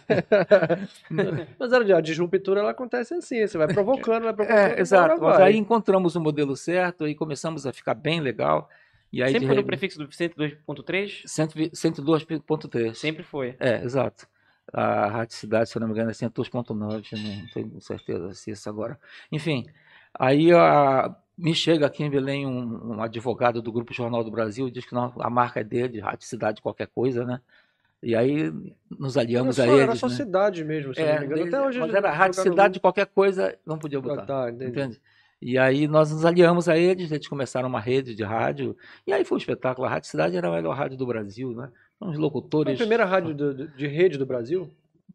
Mas 1.59 1.73
a 1.73 2.01
disruptura 2.01 2.61
ela 2.61 2.71
acontece 2.71 3.15
assim, 3.15 3.45
você 3.45 3.59
vai 3.59 3.67
provocando, 3.67 4.23
vai 4.23 4.33
provocando. 4.33 4.59
É, 4.59 4.81
exato. 4.81 5.21
Mas 5.21 5.39
vai. 5.39 5.49
aí 5.49 5.57
encontramos 5.57 6.15
o 6.15 6.21
modelo 6.21 6.57
certo 6.57 7.09
e 7.09 7.15
começamos 7.15 7.67
a 7.67 7.73
ficar 7.73 7.95
bem 7.95 8.21
legal. 8.21 8.69
E 9.13 9.25
aí 9.25 9.33
Sempre 9.33 9.49
foi 9.49 9.57
no 9.57 9.63
re- 9.63 9.67
prefixo 9.67 9.99
do 9.99 10.07
102.3? 10.07 11.23
100 11.27 11.47
102.3. 11.71 12.95
Sempre 12.95 13.25
foi. 13.25 13.57
É, 13.59 13.83
exato. 13.83 14.29
A 14.73 15.07
Rádio 15.09 15.35
Cidade, 15.37 15.69
se 15.69 15.77
eu 15.77 15.81
não 15.81 15.89
me 15.89 15.95
engano, 15.95 16.11
é 16.11 16.15
102.9, 16.15 17.13
não 17.13 17.47
tenho 17.49 17.81
certeza 17.81 18.33
se 18.35 18.51
isso 18.53 18.69
agora. 18.69 18.99
Enfim, 19.33 19.67
aí 20.15 20.53
a, 20.53 21.15
me 21.37 21.55
chega 21.55 21.87
aqui 21.87 22.05
em 22.05 22.11
Belém 22.11 22.47
um, 22.47 22.95
um 22.97 23.03
advogado 23.03 23.61
do 23.61 23.73
Grupo 23.73 23.93
Jornal 23.93 24.23
do 24.23 24.31
Brasil 24.31 24.69
e 24.69 24.71
diz 24.71 24.85
que 24.85 24.95
não, 24.95 25.13
a 25.19 25.29
marca 25.31 25.61
é 25.61 25.65
dele, 25.65 26.01
Rádio 26.01 26.27
Cidade 26.27 26.63
qualquer 26.63 26.87
coisa, 26.89 27.25
né? 27.25 27.41
E 28.03 28.15
aí 28.17 28.51
nos 28.99 29.17
Era 29.17 29.27
aliamos 29.27 29.57
só, 29.57 29.63
a 29.63 29.67
era 29.67 29.75
eles, 29.83 29.99
só 29.99 30.09
né? 30.09 30.15
cidade 30.15 30.65
mesmo, 30.65 30.95
se 30.95 31.01
É, 31.03 31.13
não 31.15 31.21
me 31.21 31.27
engano. 31.27 31.43
desde- 31.43 31.57
Até 31.57 31.67
hoje 31.67 31.79
mas 31.81 31.95
era 31.95 32.11
Rádio 32.11 32.41
Cidade 32.43 32.81
qualquer 32.81 33.07
coisa, 33.07 33.59
não 33.67 33.79
podia 33.79 33.99
no- 34.01 34.09
botar. 34.09 34.23
Ah, 34.23 34.27
tá. 34.27 34.51
Entende? 34.65 35.01
E 35.43 35.59
aí 35.59 35.89
nós 35.89 36.11
nos 36.13 36.25
aliamos 36.25 36.69
a 36.69 36.77
eles, 36.79 37.11
eles 37.11 37.27
começaram 37.27 37.69
uma 37.69 37.81
rede 37.81 38.15
de 38.15 38.23
rádio, 38.23 38.77
e 39.07 39.13
aí 39.13 39.25
foi 39.25 39.37
um 39.37 39.39
espetáculo. 39.39 39.87
A 39.87 39.91
Rádio 39.91 40.09
Cidade 40.11 40.37
era 40.37 40.49
a 40.49 40.53
melhor 40.53 40.77
rádio 40.77 40.97
do 40.97 41.07
Brasil, 41.07 41.53
né? 41.55 41.71
Uns 42.01 42.09
Foi 42.09 42.17
a 42.17 42.19
locutores. 42.21 42.79
primeira 42.79 43.05
rádio 43.05 43.35
do- 43.35 43.69
de 43.69 43.87
rede 43.87 44.17
do 44.17 44.25
Brasil? 44.27 44.71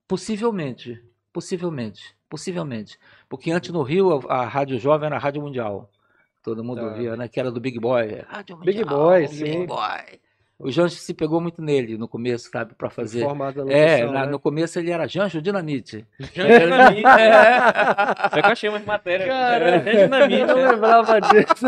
Possivelmente, 0.07 1.01
possivelmente. 1.33 2.15
Possivelmente. 2.29 2.99
Porque 3.29 3.51
antes 3.51 3.71
no 3.71 3.81
Rio 3.81 4.11
a, 4.29 4.41
a 4.41 4.45
Rádio 4.47 4.79
Jovem 4.79 5.07
era 5.07 5.15
a 5.15 5.19
Rádio 5.19 5.41
Mundial. 5.41 5.89
Todo 6.43 6.63
mundo 6.63 6.81
Tá. 6.81 6.87
ouvia, 6.87 7.15
né? 7.15 7.27
Que 7.27 7.39
era 7.39 7.51
do 7.51 7.59
Big 7.59 7.79
Boy. 7.79 8.21
Rádio 8.27 8.57
Big 8.57 8.79
Mundial, 8.79 8.99
Boy, 8.99 9.21
Big 9.27 9.35
sim. 9.35 9.65
Boy. 9.65 10.19
O 10.57 10.71
Janjo 10.71 10.95
se 10.95 11.13
pegou 11.13 11.41
muito 11.41 11.61
nele 11.61 11.97
no 11.97 12.07
começo, 12.07 12.49
sabe? 12.49 12.73
Pra 12.75 12.89
fazer. 12.89 13.23
Formato 13.23 13.65
da 13.65 13.73
É, 13.73 14.05
na- 14.05 14.25
né? 14.25 14.31
no 14.31 14.39
começo 14.39 14.79
ele 14.79 14.89
era 14.89 15.05
Janjo 15.05 15.41
Dinamite. 15.41 16.05
Dinamite. 16.33 17.01
Foi 18.31 18.41
que 18.41 18.47
eu 18.47 18.51
achei 18.53 18.69
uma 18.69 18.79
matéria. 18.79 19.27
Cara, 19.27 19.65
Era 19.65 19.79
Dinamite. 20.03 20.39
Eu 20.41 20.47
não 20.47 20.71
lembrava 20.71 21.19
disso. 21.19 21.65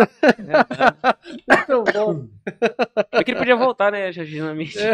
Muito 1.50 1.84
bom. 1.91 2.28
É 3.12 3.23
que 3.26 3.32
ele 3.32 3.39
podia 3.39 3.58
voltar, 3.58 3.91
né? 3.91 4.10
Já 4.12 4.23
Dinamite. 4.23 4.78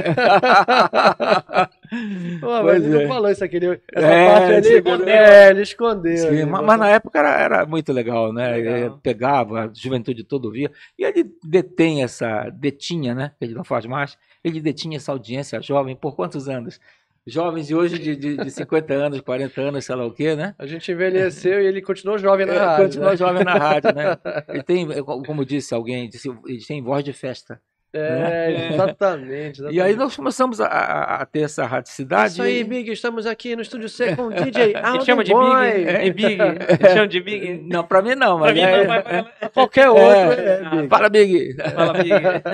Pô, 2.39 2.63
mas 2.63 2.84
ele 2.84 2.95
é. 2.97 3.01
não 3.01 3.08
falou 3.08 3.29
isso 3.29 3.43
aqui. 3.43 3.56
Ele, 3.58 3.82
essa 3.93 4.08
É, 4.08 4.27
parte 4.27 4.45
ali. 4.53 4.67
ele 4.67 4.75
escondeu. 4.77 5.08
É, 5.10 5.49
ele 5.49 5.62
escondeu. 5.62 6.17
Sim, 6.17 6.27
ali, 6.27 6.45
mas, 6.45 6.65
mas 6.65 6.79
na 6.79 6.89
época 6.89 7.19
era, 7.19 7.29
era 7.39 7.65
muito 7.65 7.91
legal, 7.93 8.32
né? 8.34 8.49
Legal. 8.51 8.75
Ele 8.77 8.93
Pegava, 9.01 9.65
a 9.65 9.71
juventude 9.73 10.23
toda 10.23 10.47
ouvia. 10.47 10.71
E 10.97 11.03
ele 11.03 11.25
detém 11.43 12.03
essa, 12.03 12.49
detinha, 12.49 13.13
né? 13.13 13.32
Ele 13.39 13.53
não 13.53 13.63
faz 13.63 13.86
mais. 13.86 14.17
Ele 14.43 14.60
detinha 14.62 14.97
essa 14.97 15.12
audiência 15.12 15.62
jovem 15.62 15.95
por 15.95 16.15
quantos 16.15 16.49
anos? 16.49 16.79
Jovens 17.25 17.67
de 17.67 17.75
hoje 17.75 17.97
de, 17.97 18.17
de, 18.17 18.36
de 18.36 18.51
50 18.51 18.93
anos, 18.93 19.21
40 19.21 19.62
anos, 19.62 19.86
sei 19.86 19.95
lá 19.95 20.06
o 20.06 20.12
quê, 20.13 20.36
né? 20.36 20.53
A 20.60 20.65
gente 20.65 20.91
envelheceu 20.91 21.62
e 21.62 21.65
ele 21.65 21.82
continuou 21.82 22.17
jovem 22.17 22.45
na 22.45 22.53
É, 22.53 22.58
rádio. 22.58 22.84
continua 22.86 23.12
né? 23.12 23.15
jovem 23.15 23.43
na 23.45 23.53
rádio, 23.53 23.95
né? 23.95 24.17
Ele 24.49 24.63
tem, 24.63 24.86
como 25.03 25.45
disse 25.45 25.73
alguém, 25.73 26.10
disse, 26.10 26.27
ele 26.45 26.65
tem 26.67 26.82
voz 26.84 27.01
de 27.01 27.13
festa. 27.13 27.62
É, 27.95 28.69
exatamente, 28.73 29.60
exatamente. 29.60 29.75
E 29.77 29.82
aí 29.82 29.95
nós 29.95 30.15
começamos 30.15 30.60
a, 30.60 30.65
a- 30.67 31.21
a 31.21 31.25
ter 31.25 31.41
essa 31.41 31.63
radicidade. 31.65 32.34
Isso 32.34 32.41
aí, 32.41 32.63
Big, 32.63 32.91
estamos 32.91 33.25
aqui 33.27 33.56
no 33.56 33.62
Estúdio 33.62 33.88
C 33.88 34.15
com 34.15 34.23
o 34.23 34.29
DJ 34.34 34.75
Alden 34.75 35.06
chama 35.06 35.23
de 35.23 35.32
Boy. 35.32 35.71
Big. 35.71 35.89
É 35.89 36.10
Big. 36.10 36.38
Ele 36.82 36.89
chama 36.93 37.08
de 37.08 37.19
Big. 37.21 37.63
Não, 37.69 37.84
pra 37.84 38.01
mim 38.01 38.15
não, 38.15 38.38
Pra 38.39 38.47
mas 38.47 38.53
mim 38.56 38.62
é- 38.62 38.77
não, 38.79 38.88
mas 38.88 39.03
pra- 39.03 39.49
Qualquer 39.53 39.89
outro 39.89 40.03
é, 40.03 40.62
Ah, 40.65 40.69
Big. 40.75 40.88
Fala, 40.89 41.10
Big. 41.10 41.56
Fala, 41.75 41.93
Big. 41.93 42.12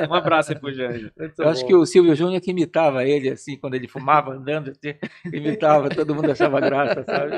Um 0.09 0.13
abraço 0.13 0.51
aí 0.51 0.59
pro. 0.59 0.69
Muito 0.69 1.11
Eu 1.41 1.47
acho 1.49 1.61
bom. 1.61 1.67
que 1.67 1.75
o 1.75 1.85
Silvio 1.85 2.15
Júnior 2.15 2.41
que 2.41 2.51
imitava 2.51 3.05
ele, 3.05 3.29
assim, 3.29 3.55
quando 3.57 3.75
ele 3.75 3.87
fumava, 3.87 4.31
andando, 4.33 4.71
assim, 4.71 4.95
imitava, 5.33 5.89
todo 5.89 6.13
mundo 6.13 6.31
achava 6.31 6.59
graça, 6.59 7.03
sabe? 7.03 7.31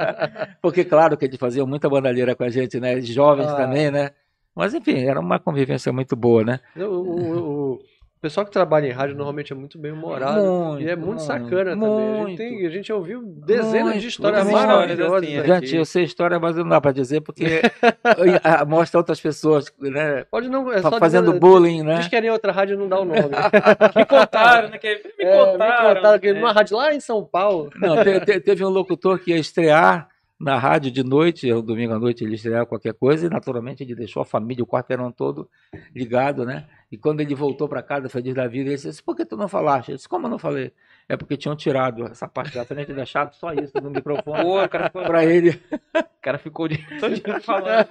Porque, 0.62 0.84
claro, 0.84 1.16
que 1.16 1.24
eles 1.26 1.38
faziam 1.38 1.66
muita 1.66 1.88
bandalheira 1.88 2.34
com 2.34 2.44
a 2.44 2.48
gente, 2.48 2.80
né? 2.80 3.00
Jovens 3.00 3.48
Ah. 3.48 3.56
também, 3.56 3.90
né? 3.90 4.10
Mas, 4.54 4.74
enfim, 4.74 5.04
era 5.04 5.18
uma 5.20 5.38
convivência 5.38 5.92
muito 5.92 6.14
boa, 6.14 6.44
né? 6.44 6.60
O, 6.76 6.80
o- 6.82 7.72
o 7.74 7.78
pessoal 8.22 8.46
que 8.46 8.52
trabalha 8.52 8.86
em 8.86 8.92
rádio 8.92 9.16
normalmente 9.16 9.52
é 9.52 9.56
muito 9.56 9.76
bem 9.78 9.90
humorado. 9.90 10.40
Muito, 10.40 10.82
e 10.82 10.88
é 10.88 10.94
muito, 10.94 11.06
muito, 11.08 11.22
sacana 11.22 11.70
também. 11.76 11.88
A 11.88 12.12
gente, 12.12 12.20
muito. 12.22 12.36
tem- 12.38 12.66
a 12.66 12.70
gente 12.70 12.92
ouviu 12.92 13.22
dezenas 13.24 13.82
Muito, 13.86 13.98
de 14.00 14.06
histórias 14.06 14.48
maravilhosas. 14.48 15.28
assim. 15.28 15.44
Gente, 15.44 15.76
eu 15.76 15.84
sei 15.84 16.04
história, 16.04 16.38
mas 16.38 16.54
não 16.54 16.68
dá 16.68 16.80
pra 16.80 16.92
dizer, 16.92 17.20
porque 17.22 17.44
ah, 18.44 18.64
mostra 18.64 19.00
outras 19.00 19.20
pessoas, 19.20 19.72
né? 19.80 20.24
Pode 20.30 20.48
não. 20.48 20.70
É 20.72 20.80
fazendo 20.82 21.28
dizer- 21.28 21.40
bullying, 21.40 21.82
né? 21.82 21.96
Diz 21.96 22.06
que 22.08 22.14
era 22.14 22.26
em 22.26 22.30
outra 22.30 22.52
rádio 22.52 22.78
não 22.78 22.88
dá 22.88 23.00
o 23.00 23.04
nome. 23.04 23.18
Me 23.96 24.04
contaram, 24.04 24.68
né? 24.68 24.78
Que 24.78 25.02
me 25.18 25.24
É, 25.24 25.36
contaram. 25.36 25.88
me 25.88 25.94
contaram 25.96 26.18
que 26.20 26.28
É. 26.28 26.32
numa 26.34 26.52
rádio 26.52 26.76
lá 26.76 26.94
em 26.94 27.00
São 27.00 27.24
Paulo. 27.24 27.70
Não, 27.76 28.04
te- 28.04 28.20
te- 28.20 28.40
teve 28.40 28.64
um 28.64 28.68
locutor 28.68 29.18
que 29.18 29.32
ia 29.32 29.38
estrear 29.38 30.08
na 30.42 30.58
rádio 30.58 30.90
de 30.90 31.04
noite, 31.04 31.52
um 31.52 31.62
domingo 31.62 31.92
à 31.92 31.98
noite 32.00 32.24
ele 32.24 32.34
estreava 32.34 32.66
qualquer 32.66 32.92
coisa, 32.94 33.26
e 33.26 33.30
naturalmente 33.30 33.84
ele 33.84 33.94
deixou 33.94 34.20
a 34.20 34.24
família, 34.24 34.64
o 34.64 34.66
quarteirão 34.66 35.12
todo 35.12 35.48
ligado, 35.94 36.44
né? 36.44 36.66
E 36.90 36.98
quando 36.98 37.20
ele 37.20 37.32
voltou 37.32 37.68
para 37.68 37.80
casa, 37.80 38.08
feliz 38.08 38.34
da 38.34 38.48
vida, 38.48 38.68
ele 38.68 38.76
disse, 38.76 39.00
por 39.02 39.14
que 39.14 39.24
tu 39.24 39.36
não 39.36 39.46
falaste? 39.46 39.90
Eu 39.90 39.96
disse, 39.96 40.08
como 40.08 40.26
eu 40.26 40.30
não 40.30 40.38
falei? 40.40 40.72
É 41.12 41.16
porque 41.16 41.36
tinham 41.36 41.54
tirado 41.54 42.06
essa 42.06 42.26
parte 42.26 42.54
da 42.54 42.64
frente 42.64 42.90
e 42.90 42.94
deixado 42.94 43.34
só 43.34 43.52
isso 43.52 43.78
no 43.82 43.90
microfone 43.90 44.42
Pô, 44.42 44.64
o 44.64 44.68
cara 44.68 44.86
ficou, 44.86 45.02
para 45.02 45.24
ele. 45.26 45.50
o 45.94 46.04
cara 46.22 46.38
ficou 46.38 46.66
de 46.68 46.78
todo 46.98 47.14
dia 47.14 47.38
falando. 47.44 47.86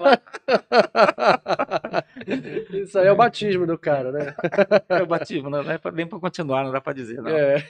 Isso 2.74 2.98
aí 2.98 3.06
é 3.08 3.12
o 3.12 3.16
batismo 3.16 3.68
do 3.68 3.78
cara, 3.78 4.12
né? 4.12 4.34
É 4.90 5.04
o 5.04 5.06
batismo, 5.06 5.52
não 5.52 5.64
dá 5.64 5.78
pra- 5.78 5.92
nem 5.92 6.08
para 6.08 6.20
continuar, 6.20 6.64
não 6.64 6.72
dá 6.72 6.82
para 6.82 6.94
dizer, 6.94 7.22
não. 7.22 7.30
É. 7.30 7.64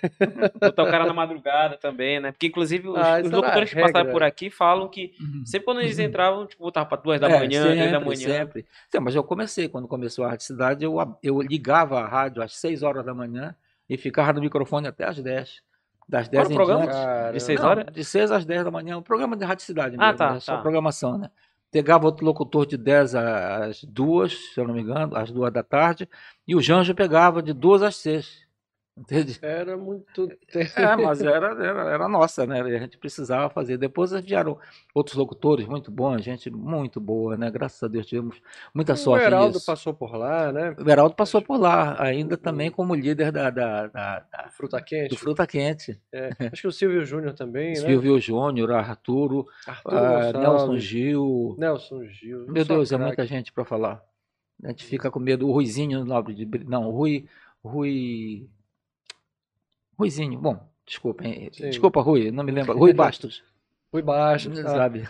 Botar 0.60 0.84
o 0.84 0.90
cara 0.90 1.06
na 1.06 1.14
madrugada 1.14 1.76
também, 1.78 2.22
né? 2.22 2.32
Porque, 2.32 2.48
inclusive, 2.48 2.88
os, 2.88 2.96
Ah, 2.98 3.20
os 3.20 3.28
isso 3.28 3.36
locutores 3.36 3.74
que 3.74 3.82
passaram 3.82 4.10
por 4.12 4.24
aqui 4.24 4.50
falam 4.50 4.88
que 4.88 5.12
Uhum. 5.20 5.46
sempre 5.46 5.66
quando 5.66 5.82
eles 5.82 6.00
entravam, 6.00 6.46
tipo, 6.48 6.64
botava 6.64 6.86
pra 6.86 6.98
duas 6.98 7.20
da 7.20 7.30
É, 7.30 7.40
manhã, 7.40 7.64
três 7.64 7.78
da 7.78 8.00
sempre, 8.00 8.06
manhã. 8.06 8.18
Sempre. 8.40 8.66
Sim, 8.90 9.00
mas 9.02 9.16
eu 9.16 9.24
comecei, 9.24 9.68
quando 9.68 9.88
começou 9.88 10.24
a 10.24 10.30
Rádio 10.30 10.46
Cidade, 10.46 10.86
eu, 10.86 10.96
eu 11.22 11.42
ligava 11.42 12.00
a 12.00 12.08
rádio 12.08 12.42
às 12.42 12.56
6 12.56 12.84
horas 12.84 13.04
da 13.06 13.14
manhã 13.14 13.54
e 13.94 13.98
ficava 13.98 14.32
no 14.32 14.40
microfone 14.40 14.88
até 14.88 15.04
às 15.04 15.20
10. 15.22 15.62
Das 16.08 16.30
10 16.30 16.44
Qual 16.48 16.50
em 16.50 16.54
o 16.54 16.56
programa? 16.56 16.88
diante. 16.88 17.34
De 17.34 17.40
seis 17.42 17.60
Não, 17.60 17.70
horas? 17.70 17.86
De 17.94 18.04
6 18.06 18.32
às 18.32 18.46
10 18.46 18.64
da 18.64 18.72
manhã, 18.72 18.98
um 18.98 19.02
programa 19.02 19.36
de 19.36 19.44
Rádio 19.44 19.66
Cidade 19.66 19.96
Ah, 20.00 20.06
mesmo, 20.06 20.18
tá, 20.18 20.34
né? 20.34 20.40
só 20.40 20.56
tá. 20.56 20.62
programação, 20.62 21.18
né? 21.18 21.30
Pegava 21.70 22.06
outro 22.06 22.26
locutor 22.26 22.66
de 22.66 22.78
10 22.78 23.16
às 23.16 23.84
2, 23.84 24.54
se 24.54 24.60
eu 24.62 24.66
não 24.66 24.74
me 24.74 24.82
engano, 24.82 25.14
às 25.16 25.30
2 25.30 25.52
da 25.52 25.62
tarde, 25.62 26.08
e 26.48 26.56
o 26.56 26.62
Janjo 26.62 26.96
pegava 26.96 27.42
de 27.44 27.52
2 27.54 27.82
às 27.82 27.98
6. 27.98 28.48
Entende? 28.98 29.40
Era 29.42 29.78
muito 29.78 30.28
tempo. 30.28 30.38
É, 30.76 30.96
mas 30.98 31.22
era, 31.22 31.48
era, 31.64 31.82
era 31.92 32.10
nossa, 32.10 32.46
né? 32.46 32.60
E 32.70 32.76
a 32.76 32.80
gente 32.80 32.98
precisava 32.98 33.50
fazer. 33.50 33.78
Depois 33.78 34.12
vieram 34.12 34.60
outros 34.94 35.16
locutores 35.16 35.66
muito 35.66 35.90
bons, 35.90 36.22
gente 36.22 36.50
muito 36.52 37.00
boa, 37.00 37.38
né? 37.38 37.50
Graças 37.50 37.82
a 37.82 37.88
Deus 37.88 38.06
tivemos 38.06 38.42
muita 38.76 38.94
O 38.94 38.98
sorte 38.98 39.26
Heraldo 39.26 39.54
nisso. 39.54 39.66
passou 39.66 39.94
por 39.94 40.14
lá, 40.16 40.52
né? 40.52 40.76
O 40.78 40.84
Beraldo 40.84 41.16
passou 41.16 41.42
por 41.42 41.58
lá, 41.58 41.96
ainda 42.04 42.36
também 42.36 42.70
como 42.70 42.94
líder 42.94 43.32
da, 43.32 43.50
da- 43.50 43.88
da- 43.88 44.20
da- 44.20 44.50
Fruta 44.52 44.82
quente. 44.82 45.10
do 45.10 45.18
Fruta 45.18 45.48
Quente. 45.48 46.00
Acho 46.52 46.62
que 46.62 46.68
o 46.68 46.72
Silvio 46.72 47.06
Júnior 47.06 47.34
também, 47.34 47.70
né? 47.70 47.76
Silvio 47.76 48.20
Júnior, 48.20 48.72
Arturo, 48.74 49.48
Arthur 49.66 49.94
ah, 49.96 50.34
Nelson 50.34 50.78
Gil. 50.78 51.56
Nelson 51.58 52.04
Gil. 52.08 52.46
Meu 52.50 52.66
só 52.66 52.74
Deus, 52.74 52.92
é 52.92 52.98
muita 52.98 53.26
gente 53.26 53.54
para 53.54 53.64
falar. 53.64 54.04
A 54.64 54.68
gente 54.68 54.86
fica 54.86 55.10
com 55.10 55.20
medo. 55.20 55.48
O 55.48 55.52
Ruizinho, 55.54 56.04
nobre 56.04 56.34
de. 56.36 56.46
Não, 56.66 56.88
o 56.88 56.92
Rui. 56.92 57.26
Rui. 57.64 58.50
Ruizinho, 60.02 60.40
bom, 60.40 60.60
desculpa, 60.86 61.24
desculpa, 61.24 62.02
Rui, 62.02 62.32
não 62.32 62.44
me 62.44 62.52
lembro. 62.52 62.78
Rui 62.78 62.94
Bastos, 62.94 63.44
Fui 63.92 64.02
baixo. 64.02 64.50
Ah, 64.66 64.70
sabe? 64.70 65.04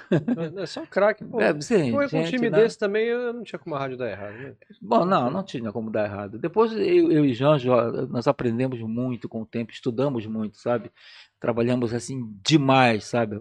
é 0.58 0.66
só 0.66 0.84
craque. 0.88 1.24
Pô, 1.24 1.40
É, 1.40 1.62
sim, 1.62 1.92
com 1.92 2.00
um 2.00 2.24
time 2.24 2.50
né? 2.50 2.60
desse 2.60 2.80
também 2.80 3.06
eu 3.06 3.32
não 3.32 3.44
tinha 3.44 3.60
como 3.60 3.76
a 3.76 3.80
rádio 3.80 3.96
dar 3.96 4.10
errado. 4.10 4.34
Né? 4.34 4.56
Bom, 4.82 5.06
não, 5.06 5.30
não 5.30 5.44
tinha 5.44 5.72
como 5.72 5.92
dar 5.92 6.06
errado. 6.06 6.40
Depois 6.40 6.72
eu, 6.72 7.12
eu 7.12 7.24
e 7.24 7.32
Janjo, 7.32 7.70
nós 8.10 8.28
aprendemos 8.28 8.80
muito 8.80 9.30
com 9.30 9.44
o 9.44 9.46
tempo, 9.46 9.72
estudamos 9.72 10.26
muito, 10.26 10.58
sabe? 10.58 10.92
Trabalhamos 11.40 11.94
assim 11.94 12.28
demais, 12.44 13.06
sabe? 13.06 13.40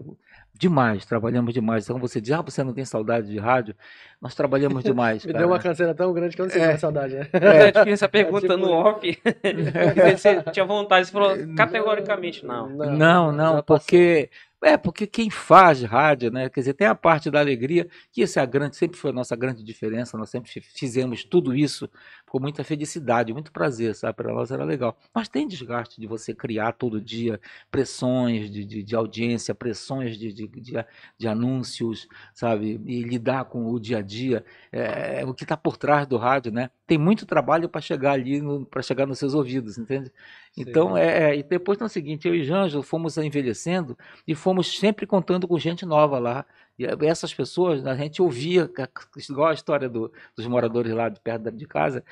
Demais, 0.53 1.05
trabalhamos 1.05 1.53
demais. 1.53 1.85
Então 1.85 1.97
você 1.97 2.21
diz, 2.21 2.31
ah, 2.33 2.41
você 2.41 2.63
não 2.63 2.73
tem 2.73 2.85
saudade 2.85 3.27
de 3.27 3.39
rádio? 3.39 3.75
Nós 4.21 4.35
trabalhamos 4.35 4.83
demais. 4.83 5.23
Me 5.25 5.31
cara. 5.33 5.43
deu 5.45 5.51
uma 5.53 5.59
canseira 5.59 5.95
tão 5.95 6.13
grande 6.13 6.35
que 6.35 6.41
eu 6.41 6.45
não 6.45 6.51
sei 6.51 6.61
É. 6.61 6.65
é. 6.73 6.77
saudade, 6.77 7.15
né? 7.15 7.27
É, 7.33 7.67
eu 7.79 7.83
tinha 7.83 7.93
essa 7.93 8.07
pergunta 8.09 8.41
tipo 8.41 8.57
no 8.57 8.65
isso. 8.65 8.73
off. 8.73 9.21
Se 10.17 10.17
você 10.17 10.43
tinha 10.51 10.65
vontade, 10.65 11.07
você 11.07 11.11
falou 11.11 11.35
categoricamente 11.55 12.45
não. 12.45 12.69
Não, 12.69 13.31
não, 13.31 13.51
passou. 13.53 13.63
porque 13.63 14.29
é 14.63 14.77
porque 14.77 15.07
quem 15.07 15.31
faz 15.31 15.81
rádio, 15.81 16.29
né? 16.31 16.47
Quer 16.47 16.59
dizer, 16.59 16.73
tem 16.75 16.85
a 16.85 16.93
parte 16.93 17.31
da 17.31 17.39
alegria, 17.39 17.87
que 18.11 18.21
essa 18.21 18.39
é 18.39 18.43
a 18.43 18.45
grande, 18.45 18.75
sempre 18.75 18.95
foi 18.99 19.09
a 19.09 19.13
nossa 19.13 19.35
grande 19.35 19.63
diferença. 19.63 20.15
Nós 20.17 20.29
sempre 20.29 20.51
fi- 20.51 20.61
fizemos 20.61 21.23
tudo 21.23 21.55
isso 21.55 21.89
com 22.31 22.39
muita 22.39 22.63
felicidade, 22.63 23.33
muito 23.33 23.51
prazer, 23.51 23.93
sabe? 23.93 24.15
Para 24.15 24.33
nós 24.33 24.51
era 24.51 24.63
legal. 24.63 24.97
Mas 25.13 25.27
tem 25.27 25.45
desgaste 25.45 25.99
de 25.99 26.07
você 26.07 26.33
criar 26.33 26.71
todo 26.71 27.01
dia 27.01 27.41
pressões 27.69 28.49
de, 28.49 28.63
de, 28.63 28.81
de 28.81 28.95
audiência, 28.95 29.53
pressões 29.53 30.17
de, 30.17 30.31
de, 30.31 30.47
de, 30.47 30.85
de 31.17 31.27
anúncios, 31.27 32.07
sabe? 32.33 32.79
E 32.85 33.03
lidar 33.03 33.43
com 33.43 33.69
o 33.69 33.77
dia 33.77 33.97
a 33.97 34.01
dia, 34.01 34.45
é, 34.71 35.25
o 35.25 35.33
que 35.33 35.43
está 35.43 35.57
por 35.57 35.75
trás 35.75 36.07
do 36.07 36.15
rádio, 36.15 36.53
né? 36.53 36.69
Tem 36.87 36.97
muito 36.97 37.25
trabalho 37.25 37.67
para 37.67 37.81
chegar 37.81 38.13
ali, 38.13 38.41
para 38.69 38.81
chegar 38.81 39.05
nos 39.05 39.19
seus 39.19 39.33
ouvidos, 39.33 39.77
entende? 39.77 40.09
Então, 40.57 40.95
Sim. 40.95 41.01
é, 41.01 41.31
é, 41.31 41.37
e 41.37 41.43
depois 41.43 41.77
no 41.79 41.89
seguinte, 41.89 42.29
eu 42.29 42.33
e 42.33 42.45
Janjo 42.45 42.81
fomos 42.81 43.17
envelhecendo 43.17 43.97
e 44.25 44.33
fomos 44.33 44.79
sempre 44.79 45.05
contando 45.05 45.49
com 45.49 45.59
gente 45.59 45.85
nova 45.85 46.17
lá. 46.17 46.45
E 46.83 47.05
essas 47.05 47.33
pessoas, 47.33 47.85
a 47.85 47.95
gente 47.95 48.21
ouvia, 48.21 48.67
ca- 48.67 48.89
igual 49.29 49.49
a 49.49 49.53
história 49.53 49.89
do- 49.89 50.11
dos 50.35 50.47
moradores 50.47 50.93
lá 50.93 51.09
de 51.09 51.19
perto 51.19 51.51
de 51.51 51.65
casa, 51.67 52.03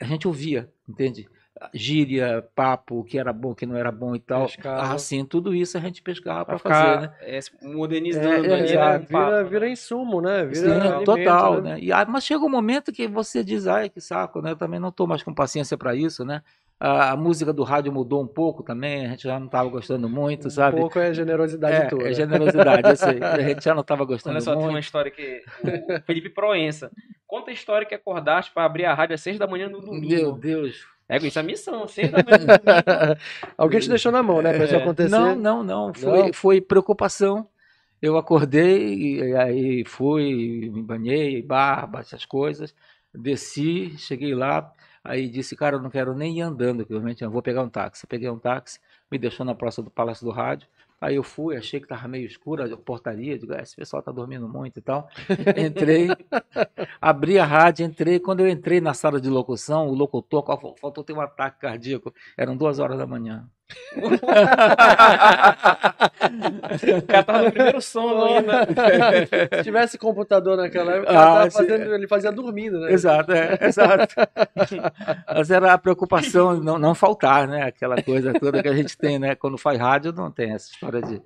a 0.00 0.04
gente 0.04 0.26
ouvia, 0.26 0.70
entende? 0.88 1.28
Gíria, 1.74 2.48
papo, 2.54 3.00
o 3.00 3.04
que 3.04 3.18
era 3.18 3.32
bom, 3.32 3.50
o 3.50 3.54
que 3.54 3.66
não 3.66 3.76
era 3.76 3.92
bom 3.92 4.16
e 4.16 4.18
tal. 4.20 4.46
Pescava. 4.46 4.94
Assim, 4.94 5.24
tudo 5.26 5.54
isso 5.54 5.76
a 5.76 5.80
gente 5.80 6.00
pescava 6.00 6.44
para 6.44 6.58
fazer, 6.58 7.00
né? 7.00 7.14
é, 7.20 7.38
modernizando 7.62 8.26
É, 8.26 8.38
é, 8.38 8.46
né? 8.46 8.94
É, 8.94 8.98
vira, 8.98 9.42
Papo. 9.42 9.50
vira 9.50 9.68
insumo, 9.68 10.22
né? 10.22 10.44
Vira 10.46 10.72
Sim, 10.72 10.80
alimento, 10.80 11.04
total, 11.04 11.60
né? 11.62 11.74
né? 11.74 11.80
E, 11.80 11.92
ah, 11.92 12.06
mas 12.08 12.24
chega 12.24 12.42
um 12.42 12.48
momento 12.48 12.90
que 12.92 13.06
você 13.06 13.44
diz, 13.44 13.66
ai, 13.66 13.90
que 13.90 14.00
saco, 14.00 14.40
né? 14.40 14.52
Eu 14.52 14.56
também 14.56 14.80
não 14.80 14.88
estou 14.88 15.06
mais 15.06 15.22
com 15.22 15.34
paciência 15.34 15.76
para 15.76 15.94
isso, 15.94 16.24
né? 16.24 16.42
A, 16.82 17.10
a 17.10 17.16
música 17.16 17.52
do 17.52 17.62
rádio 17.62 17.92
mudou 17.92 18.22
um 18.22 18.26
pouco 18.26 18.62
também, 18.62 19.04
a 19.04 19.10
gente 19.10 19.24
já 19.24 19.38
não 19.38 19.46
estava 19.46 19.68
gostando 19.68 20.08
muito, 20.08 20.46
Um 20.46 20.50
sabe? 20.50 20.78
pouco 20.80 20.98
é 20.98 21.12
generosidade 21.12 21.76
é, 21.76 21.84
tua. 21.86 22.08
é 22.08 22.14
generosidade, 22.14 22.88
eu 22.88 22.96
sei. 22.96 23.22
A 23.22 23.38
gente 23.42 23.62
já 23.62 23.74
não 23.74 23.82
estava 23.82 24.02
gostando 24.06 24.36
Olha 24.36 24.40
só, 24.40 24.52
tem 24.54 24.62
uma 24.62 24.72
muito. 24.72 24.84
história 24.84 25.10
que. 25.10 25.42
O 25.62 26.02
Felipe 26.06 26.30
Proença. 26.30 26.90
Conta 27.26 27.50
a 27.50 27.54
história 27.54 27.86
que 27.86 27.94
acordaste 27.94 28.50
pra 28.52 28.64
abrir 28.64 28.86
a 28.86 28.94
rádio 28.94 29.14
às 29.14 29.20
seis 29.20 29.38
da 29.38 29.46
manhã 29.46 29.68
no 29.68 29.78
domingo. 29.80 30.08
Meu 30.08 30.32
Deus. 30.32 30.86
É, 31.06 31.18
isso 31.18 31.38
é 31.38 31.42
a 31.42 31.44
missão, 31.44 31.86
seis 31.86 32.10
da 32.10 32.18
manhã 32.24 32.38
no 32.38 32.46
domingo. 32.46 33.20
Alguém 33.58 33.80
te 33.80 33.88
deixou 33.90 34.10
na 34.10 34.22
mão, 34.22 34.40
né? 34.40 34.54
Pra 34.54 34.64
isso 34.64 34.74
É. 34.74 34.78
acontecer. 34.78 35.10
Não, 35.10 35.34
não, 35.36 35.62
não. 35.62 35.92
Foi, 35.94 36.22
Não? 36.22 36.32
foi 36.32 36.60
preocupação. 36.62 37.46
Eu 38.00 38.16
acordei, 38.16 38.94
e 39.18 39.36
aí 39.36 39.84
fui, 39.84 40.70
me 40.72 40.82
banhei, 40.82 41.42
barba, 41.42 42.00
essas 42.00 42.24
coisas. 42.24 42.74
Desci, 43.14 43.92
cheguei 43.98 44.34
lá, 44.34 44.72
aí 45.04 45.28
disse, 45.28 45.56
cara, 45.56 45.76
eu 45.76 45.82
não 45.82 45.90
quero 45.90 46.14
nem 46.14 46.38
ir 46.38 46.42
andando, 46.42 46.84
que 46.84 46.92
realmente 46.92 47.22
eu 47.22 47.30
vou 47.30 47.42
pegar 47.42 47.62
um 47.62 47.68
táxi. 47.68 48.06
Peguei 48.06 48.28
um 48.28 48.38
táxi, 48.38 48.78
me 49.10 49.18
deixou 49.18 49.44
na 49.44 49.54
praça 49.54 49.82
do 49.82 49.90
Palácio 49.90 50.24
do 50.24 50.30
Rádio. 50.30 50.68
Aí 51.00 51.16
eu 51.16 51.22
fui, 51.22 51.56
achei 51.56 51.80
que 51.80 51.86
estava 51.86 52.06
meio 52.06 52.26
escura 52.26 52.72
a 52.72 52.76
portaria, 52.76 53.38
digo, 53.38 53.54
ah, 53.54 53.62
esse 53.62 53.74
pessoal 53.74 54.00
está 54.00 54.12
dormindo 54.12 54.46
muito 54.46 54.78
e 54.78 54.82
tal. 54.82 55.08
Entrei, 55.56 56.08
abri 57.00 57.38
a 57.38 57.44
rádio, 57.46 57.86
entrei. 57.86 58.20
Quando 58.20 58.40
eu 58.40 58.48
entrei 58.48 58.82
na 58.82 58.92
sala 58.92 59.18
de 59.18 59.30
locução, 59.30 59.88
o 59.88 59.94
locutor 59.94 60.44
faltou 60.78 61.02
ter 61.02 61.14
um 61.14 61.20
ataque 61.20 61.60
cardíaco. 61.60 62.12
Eram 62.36 62.54
duas 62.54 62.78
horas 62.78 62.98
da 62.98 63.06
manhã. 63.06 63.48
O 63.96 64.18
cara 67.06 67.24
tava 67.24 67.42
no 67.42 67.52
primeiro 67.52 67.80
sono 67.80 68.24
ainda. 68.24 68.66
Se 69.56 69.62
tivesse 69.64 69.98
computador 69.98 70.56
naquela 70.56 70.92
época, 70.92 71.12
ah, 71.12 71.50
fazendo, 71.50 71.94
ele 71.94 72.06
fazia 72.06 72.30
dormindo, 72.30 72.78
né? 72.80 72.92
Exato, 72.92 73.32
é, 73.32 73.58
exato. 73.62 74.14
Mas 75.34 75.50
era 75.50 75.72
a 75.72 75.78
preocupação 75.78 76.60
não, 76.60 76.78
não 76.78 76.94
faltar, 76.94 77.48
né? 77.48 77.64
Aquela 77.64 78.00
coisa 78.02 78.32
toda 78.32 78.62
que 78.62 78.68
a 78.68 78.74
gente 78.74 78.96
tem, 78.96 79.18
né? 79.18 79.34
Quando 79.34 79.58
faz 79.58 79.78
rádio, 79.78 80.12
não 80.12 80.30
tem 80.30 80.52
essa 80.52 80.70
história 80.70 81.02
de 81.02 81.20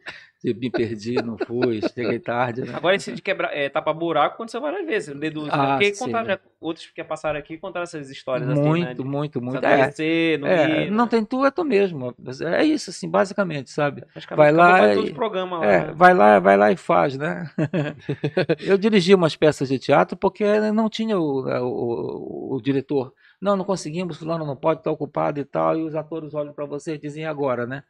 me 0.53 0.71
perdi, 0.71 1.15
não 1.23 1.39
fui, 1.39 1.81
cheguei 1.95 2.19
tarde. 2.19 2.63
Né? 2.63 2.75
Agora 2.75 2.97
esse 2.97 3.13
de 3.13 3.23
quebrar, 3.23 3.57
é, 3.57 3.71
tapa 3.71 3.95
buraco 3.95 4.35
aconteceu 4.35 4.61
várias 4.61 4.85
vezes, 4.85 5.19
deduzo. 5.19 5.47
Né? 5.47 5.53
Ah, 5.55 5.79
Porque 5.79 5.93
contaram, 5.97 6.27
já, 6.27 6.39
outros 6.61 6.91
que 6.95 7.03
passaram 7.03 7.39
aqui 7.39 7.57
contaram 7.57 7.85
essas 7.85 8.11
histórias 8.11 8.47
muito, 8.49 8.61
assim, 8.61 8.81
né? 8.81 8.87
Muito, 8.87 9.05
muito, 9.05 9.41
muito. 9.41 9.65
É, 9.65 10.37
não, 10.37 10.49
é, 10.49 10.91
não 10.91 11.09
tem 11.09 11.25
tu, 11.25 11.47
é 11.47 11.51
tu 11.51 11.65
mesmo. 11.65 12.15
É 12.43 12.63
isso, 12.63 12.91
assim, 12.91 13.09
basicamente, 13.09 13.71
sabe? 13.71 14.05
Vai 14.37 14.53
lá, 14.53 14.95
e, 14.95 15.15
programa 15.15 15.59
lá, 15.59 15.67
é, 15.67 15.87
né? 15.87 15.93
vai 15.95 16.13
lá, 16.13 16.39
vai 16.39 16.57
lá 16.57 16.71
e 16.71 16.77
faz, 16.77 17.17
né? 17.17 17.51
eu 18.61 18.77
dirigi 18.77 19.15
umas 19.15 19.37
peças 19.37 19.69
de 19.69 19.79
teatro 19.79 20.17
porque 20.17 20.45
não 20.73 20.91
tinha 20.91 21.19
o, 21.19 21.45
né, 21.45 21.59
o, 21.61 21.67
o, 21.67 22.57
o 22.57 22.61
diretor. 22.61 23.15
Não, 23.41 23.57
não 23.57 23.65
conseguimos, 23.65 24.19
fulano 24.19 24.47
não 24.47 24.57
pode 24.57 24.81
estar 24.81 24.91
ocupado 24.91 25.41
e 25.41 25.45
tal, 25.45 25.79
e 25.79 25.83
os 25.83 25.95
atores 25.95 26.35
olham 26.35 26.53
para 26.53 26.65
você 26.67 26.95
e 26.95 26.99
dizem 26.99 27.27
agora, 27.27 27.67
né? 27.67 27.83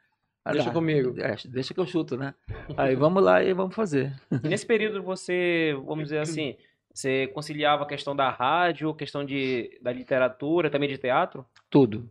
Deixa 0.53 0.71
comigo. 0.71 1.15
É, 1.19 1.37
deixa 1.47 1.73
que 1.73 1.81
eu 1.81 1.87
chuto, 1.87 2.17
né? 2.17 2.35
Aí 2.77 2.95
vamos 2.95 3.23
lá 3.23 3.43
e 3.43 3.55
vamos 3.55 3.75
fazer. 3.75 4.13
E 4.43 4.49
nesse 4.49 4.67
período 4.67 5.03
você, 5.03 5.75
vamos 5.87 6.05
dizer 6.05 6.19
assim, 6.19 6.57
você 6.93 7.27
conciliava 7.29 7.85
a 7.85 7.87
questão 7.87 8.15
da 8.15 8.29
rádio, 8.29 8.91
a 8.91 8.97
questão 8.97 9.25
de, 9.25 9.79
da 9.81 9.91
literatura, 9.91 10.69
também 10.69 10.89
de 10.89 10.99
teatro? 10.99 11.47
Tudo. 11.71 12.11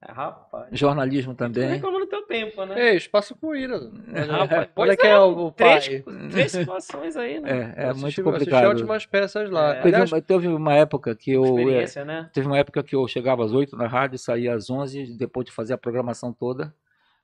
É, 0.00 0.12
rapaz. 0.12 0.68
Jornalismo 0.72 1.34
também. 1.34 1.64
Você 1.64 1.74
reclamando 1.74 2.06
do 2.06 2.08
teu 2.08 2.22
tempo, 2.22 2.64
né? 2.64 2.90
Ei, 2.90 2.96
espaço 2.96 3.36
com 3.36 3.54
ira. 3.54 3.80
É, 4.12 4.20
rapaz, 4.22 4.68
Olha 4.74 4.96
que 4.96 5.06
é, 5.06 5.10
é 5.10 5.18
o, 5.18 5.46
o 5.46 5.52
pai. 5.52 5.80
Três, 5.80 6.04
três 6.30 6.52
situações 6.52 7.16
aí, 7.16 7.40
né? 7.40 7.74
É, 7.76 7.82
é 7.82 7.88
assisti, 7.88 8.02
muito 8.02 8.22
complicado. 8.22 8.64
Assisti 8.64 8.82
ótimas 8.82 9.06
peças 9.06 9.50
lá. 9.50 9.74
É. 9.74 9.82
Teve, 9.82 9.96
Aliás, 9.96 10.24
teve, 10.24 10.48
uma 10.48 10.74
época 10.74 11.14
que 11.14 11.32
eu... 11.32 11.44
Experiência, 11.44 12.04
né? 12.04 12.30
Teve 12.32 12.46
uma 12.46 12.58
época 12.58 12.82
que 12.82 12.96
eu 12.96 13.06
chegava 13.06 13.44
às 13.44 13.52
oito 13.52 13.76
na 13.76 13.86
rádio, 13.86 14.18
saía 14.18 14.54
às 14.54 14.70
onze, 14.70 15.16
depois 15.16 15.46
de 15.46 15.52
fazer 15.52 15.74
a 15.74 15.78
programação 15.78 16.32
toda 16.32 16.72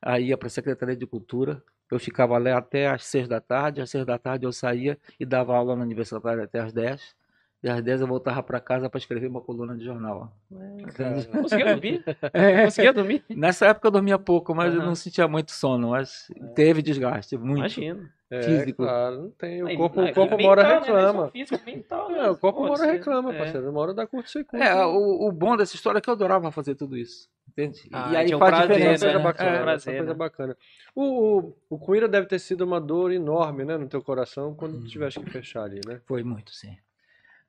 aí 0.02 0.28
ia 0.28 0.38
para 0.38 0.48
a 0.48 0.50
Secretaria 0.50 0.96
de 0.96 1.06
Cultura. 1.06 1.62
Eu 1.90 1.98
ficava 1.98 2.36
lá 2.38 2.58
até 2.58 2.88
às 2.88 3.04
seis 3.04 3.26
da 3.28 3.40
tarde, 3.40 3.80
às 3.80 3.90
seis 3.90 4.04
da 4.04 4.18
tarde 4.18 4.46
eu 4.46 4.52
saía 4.52 4.98
e 5.18 5.24
dava 5.24 5.56
aula 5.56 5.74
no 5.76 5.82
universitário 5.82 6.42
até 6.42 6.60
às 6.60 6.72
dez. 6.72 7.16
E 7.62 7.68
às 7.68 7.82
10 7.82 8.02
eu 8.02 8.06
voltava 8.06 8.40
para 8.42 8.60
casa 8.60 8.88
para 8.88 8.98
escrever 8.98 9.26
uma 9.26 9.40
coluna 9.40 9.76
de 9.76 9.84
jornal. 9.84 10.32
É, 10.52 11.24
Conseguia 11.42 11.74
dormir? 11.74 12.04
É. 12.32 12.64
Conseguia 12.64 12.92
dormir? 12.92 13.24
Nessa 13.28 13.66
época 13.66 13.88
eu 13.88 13.92
dormia 13.92 14.18
pouco, 14.18 14.54
mas 14.54 14.72
uhum. 14.72 14.80
eu 14.80 14.86
não 14.86 14.94
sentia 14.94 15.26
muito 15.26 15.50
sono. 15.50 15.90
Mas 15.90 16.30
é. 16.36 16.46
teve 16.48 16.82
desgaste, 16.82 17.36
muito. 17.36 17.58
Imagino. 17.58 18.08
É, 18.30 18.42
físico. 18.42 18.84
Claro, 18.84 19.22
não 19.22 19.30
tem. 19.30 19.62
O 19.62 19.76
corpo, 19.76 20.02
o 20.02 20.12
corpo 20.12 20.38
mora 20.38 20.62
né? 20.62 20.78
reclama. 20.78 21.30
Físico, 21.30 21.64
mental, 21.64 22.10
é, 22.10 22.30
o 22.30 22.36
corpo 22.36 22.60
mora 22.60 22.84
reclama, 22.84 23.32
parceiro. 23.32 23.70
Uma 23.70 23.80
hora 23.80 23.94
dá 23.94 24.06
curto. 24.06 24.30
É, 24.52 24.84
o, 24.84 25.28
o 25.28 25.32
bom 25.32 25.56
dessa 25.56 25.74
história 25.74 25.98
é 25.98 26.00
que 26.00 26.10
eu 26.10 26.14
adorava 26.14 26.52
fazer 26.52 26.74
tudo 26.74 26.96
isso. 26.96 27.28
Entende? 27.48 27.88
Ah, 27.90 28.12
e 28.12 28.16
aí 28.16 28.28
faz 28.38 28.38
prazer, 28.38 28.76
diferença. 28.76 29.06
Né? 29.06 29.12
Coisa 29.12 29.24
bacana, 29.24 29.56
é, 29.56 29.62
prazer, 29.62 29.96
coisa 29.96 30.12
né? 30.12 30.18
bacana. 30.18 30.56
O, 30.94 31.38
o, 31.38 31.56
o 31.70 31.78
Cuira 31.78 32.06
deve 32.06 32.26
ter 32.26 32.38
sido 32.38 32.60
uma 32.62 32.80
dor 32.80 33.10
enorme, 33.10 33.64
né, 33.64 33.76
no 33.78 33.88
teu 33.88 34.02
coração 34.02 34.54
quando 34.54 34.76
hum. 34.76 34.84
tiveste 34.84 35.18
que 35.20 35.30
fechar 35.30 35.62
ali, 35.62 35.80
né? 35.86 36.00
Foi 36.06 36.22
muito, 36.22 36.54
sim. 36.54 36.76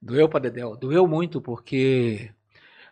Doeu 0.01 0.29
para 0.29 0.41
Dedéu. 0.41 0.75
Doeu 0.75 1.07
muito 1.07 1.41
porque, 1.41 2.31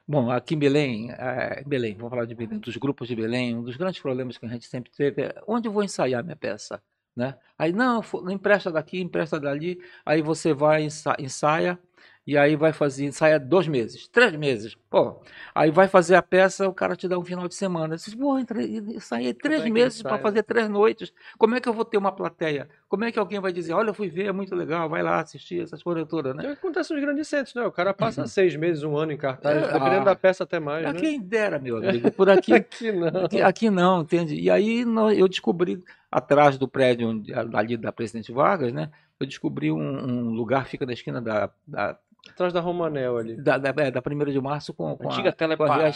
bom, 0.08 0.30
aqui 0.30 0.56
em 0.56 0.60
Belém, 0.60 1.12
é, 1.12 1.64
Belém, 1.66 1.96
vamos 1.96 2.10
falar 2.10 2.26
de 2.26 2.36
Belém, 2.36 2.60
dos 2.60 2.78
grupos 2.78 3.08
de 3.08 3.16
Belém, 3.16 3.56
um 3.56 3.64
dos 3.64 3.78
grandes 3.78 4.02
problemas 4.02 4.38
que 4.38 4.46
a 4.46 4.50
gente 4.50 4.68
sempre 4.68 4.92
teve 4.92 5.24
é 5.24 5.44
onde 5.48 5.68
eu 5.68 5.72
vou 5.72 5.84
ensaiar 5.84 6.24
minha 6.24 6.36
peça, 6.36 6.82
né? 7.16 7.38
Aí, 7.58 7.72
não, 7.72 8.02
empresta 8.30 8.72
daqui, 8.72 9.00
empresta 9.00 9.40
dali, 9.40 9.80
aí 10.06 10.22
você 10.22 10.54
vai, 10.54 10.88
ensaia, 11.20 11.80
e 12.28 12.38
aí 12.38 12.58
vai 12.58 12.74
fazer, 12.74 13.06
ensaia 13.06 13.40
dois 13.40 13.70
meses, 13.70 14.06
três 14.10 14.36
meses, 14.36 14.76
pô. 14.90 15.22
Aí 15.56 15.72
vai 15.72 15.88
fazer 15.88 16.16
a 16.16 16.22
peça, 16.22 16.68
o 16.68 16.74
cara 16.74 16.94
te 16.94 17.08
dá 17.08 17.18
um 17.18 17.24
final 17.24 17.48
de 17.48 17.56
semana. 17.56 17.96
Diz, 17.96 18.14
pô, 18.14 18.38
ensaiei 18.38 19.34
três 19.34 19.62
é 19.64 19.70
meses 19.70 20.02
para 20.02 20.18
fazer 20.18 20.44
três 20.44 20.68
noites. 20.68 21.14
Como 21.38 21.56
é 21.56 21.62
que 21.62 21.70
eu 21.70 21.74
vou 21.74 21.86
ter 21.86 21.98
uma 21.98 22.12
plateia? 22.12 22.68
Como 22.90 23.06
é 23.06 23.14
que 23.14 23.18
alguém 23.18 23.40
vai 23.40 23.54
dizer, 23.54 23.72
olha, 23.72 23.92
eu 23.92 23.94
fui 23.94 24.10
ver, 24.10 24.26
é 24.26 24.32
muito 24.34 24.54
legal, 24.54 24.90
vai 24.90 25.02
lá 25.02 25.22
assistir 25.22 25.62
essas 25.62 25.82
coisas 25.82 26.06
todas, 26.06 26.36
né? 26.36 26.44
É 26.44 26.48
o 26.48 26.52
que 26.52 26.60
acontece 26.60 26.94
nos 26.94 27.02
grandes 27.02 27.30
centros, 27.30 27.56
né? 27.56 27.64
O 27.64 27.72
cara 27.72 27.94
passa 27.94 28.22
uhum. 28.22 28.28
seis 28.28 28.58
meses, 28.58 28.84
um 28.84 28.98
ano 28.98 29.14
em 29.14 29.18
cartaz, 29.18 29.56
é, 29.56 29.72
dependendo 29.72 30.02
ah, 30.02 30.06
da 30.06 30.16
peça 30.16 30.44
até 30.44 30.60
mais, 30.60 30.84
né? 30.84 31.00
Quem 31.00 31.22
dera, 31.22 31.58
meu 31.58 31.78
amigo. 31.78 32.12
Por 32.12 32.30
aqui, 32.30 32.54
aqui 32.54 32.92
não. 32.92 33.26
Aqui, 33.26 33.42
aqui, 33.42 33.70
não, 33.70 34.02
entende? 34.02 34.36
E 34.36 34.52
aí 34.52 34.84
eu 35.16 35.30
descobri, 35.30 35.82
atrás 36.12 36.58
do 36.58 36.68
prédio 36.68 37.24
ali 37.54 37.78
da 37.78 37.94
Presidente 37.94 38.34
Vargas, 38.34 38.74
né? 38.74 38.90
Eu 39.18 39.26
descobri 39.26 39.72
um, 39.72 39.80
um 39.80 40.30
lugar, 40.32 40.68
fica 40.68 40.86
na 40.86 40.94
esquina 40.94 41.22
da, 41.22 41.50
da 41.66 41.98
Atrás 42.30 42.54
da 42.54 42.60
Romanel 42.60 43.18
ali. 43.18 43.36
Da, 43.36 43.58
da, 43.58 43.70
é, 43.84 43.92
da 43.92 44.02
1 44.06 44.32
de 44.32 44.42
março 44.42 44.74
com, 44.74 44.96
com 44.96 45.10
antiga 45.10 45.30
a, 45.30 45.34
Telepará. 45.34 45.92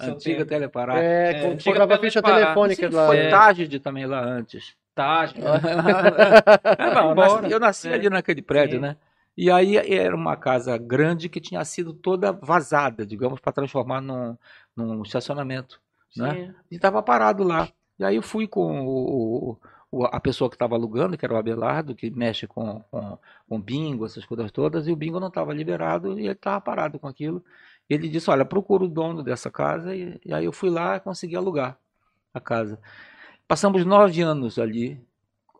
antiga 0.00 0.44
Telepará. 0.44 1.02
É, 1.02 1.44
é, 1.44 1.56
comprava 1.56 1.94
a 1.94 1.98
ficha 1.98 2.22
telefônica 2.22 2.90
Sim, 2.90 2.96
lá. 2.96 3.06
Foi 3.06 3.18
é. 3.18 3.30
Tágide 3.30 3.78
também 3.78 4.06
lá 4.06 4.20
antes. 4.20 4.76
Tágide. 4.94 5.40
é, 5.44 6.98
eu 6.98 7.14
nasci, 7.14 7.52
eu 7.52 7.60
nasci 7.60 7.88
é. 7.88 7.94
ali 7.94 8.10
naquele 8.10 8.42
prédio, 8.42 8.76
Sim. 8.76 8.82
né? 8.82 8.96
E 9.36 9.50
aí 9.52 9.76
era 9.76 10.16
uma 10.16 10.36
casa 10.36 10.76
grande 10.76 11.28
que 11.28 11.40
tinha 11.40 11.64
sido 11.64 11.92
toda 11.92 12.32
vazada, 12.32 13.06
digamos, 13.06 13.38
para 13.38 13.52
transformar 13.52 14.00
num, 14.00 14.36
num 14.76 15.02
estacionamento. 15.02 15.80
Né? 16.16 16.52
E 16.68 16.74
estava 16.74 17.00
parado 17.02 17.44
lá. 17.44 17.68
E 17.98 18.04
aí 18.04 18.16
eu 18.16 18.22
fui 18.22 18.48
com 18.48 18.84
o, 18.84 19.50
o 19.50 19.58
a 20.10 20.20
pessoa 20.20 20.50
que 20.50 20.56
estava 20.56 20.74
alugando, 20.74 21.16
que 21.16 21.24
era 21.24 21.34
o 21.34 21.36
Abelardo, 21.36 21.94
que 21.94 22.10
mexe 22.10 22.46
com, 22.46 22.80
com, 22.90 23.18
com 23.48 23.60
bingo, 23.60 24.04
essas 24.04 24.24
coisas 24.24 24.50
todas, 24.52 24.86
e 24.86 24.92
o 24.92 24.96
bingo 24.96 25.18
não 25.18 25.28
estava 25.28 25.54
liberado 25.54 26.18
e 26.18 26.24
ele 26.24 26.32
estava 26.32 26.60
parado 26.60 26.98
com 26.98 27.08
aquilo. 27.08 27.42
Ele 27.88 28.08
disse: 28.08 28.30
Olha, 28.30 28.44
procura 28.44 28.84
o 28.84 28.88
dono 28.88 29.22
dessa 29.22 29.50
casa. 29.50 29.94
E, 29.96 30.20
e 30.24 30.32
aí 30.34 30.44
eu 30.44 30.52
fui 30.52 30.70
lá 30.70 30.96
e 30.96 31.00
consegui 31.00 31.36
alugar 31.36 31.78
a 32.34 32.40
casa. 32.40 32.78
Passamos 33.46 33.84
nove 33.84 34.20
anos 34.20 34.58
ali. 34.58 35.00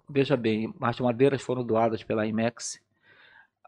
Veja 0.08 0.36
bem, 0.36 0.74
as 0.80 1.00
madeiras 1.00 1.42
foram 1.42 1.64
doadas 1.64 2.02
pela 2.02 2.26
IMEX. 2.26 2.80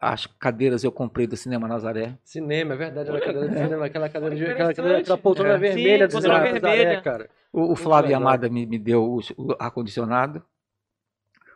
As 0.00 0.24
cadeiras 0.26 0.82
eu 0.82 0.90
comprei 0.90 1.26
do 1.26 1.36
Cinema 1.36 1.68
Nazaré. 1.68 2.16
Cinema, 2.24 2.72
é 2.72 2.76
verdade, 2.76 3.10
era 3.10 3.20
cadeira 3.20 3.48
de 3.48 3.58
cinema, 3.58 3.84
aquela 3.84 4.08
cadeira 4.08 4.34
de 4.34 4.46
aquela, 4.46 4.74
cadeira, 4.74 4.98
aquela 4.98 5.18
poltrona 5.18 5.54
é. 5.54 5.58
vermelha 5.58 6.08
do 6.08 6.20
Cinema 6.20 6.52
Nazaré, 6.52 7.00
cara. 7.02 7.30
O, 7.52 7.72
o 7.72 7.76
Flávio 7.76 8.16
Amada 8.16 8.48
me, 8.48 8.64
me 8.64 8.78
deu 8.78 9.04
o, 9.04 9.20
o 9.36 9.56
ar-condicionado. 9.58 10.42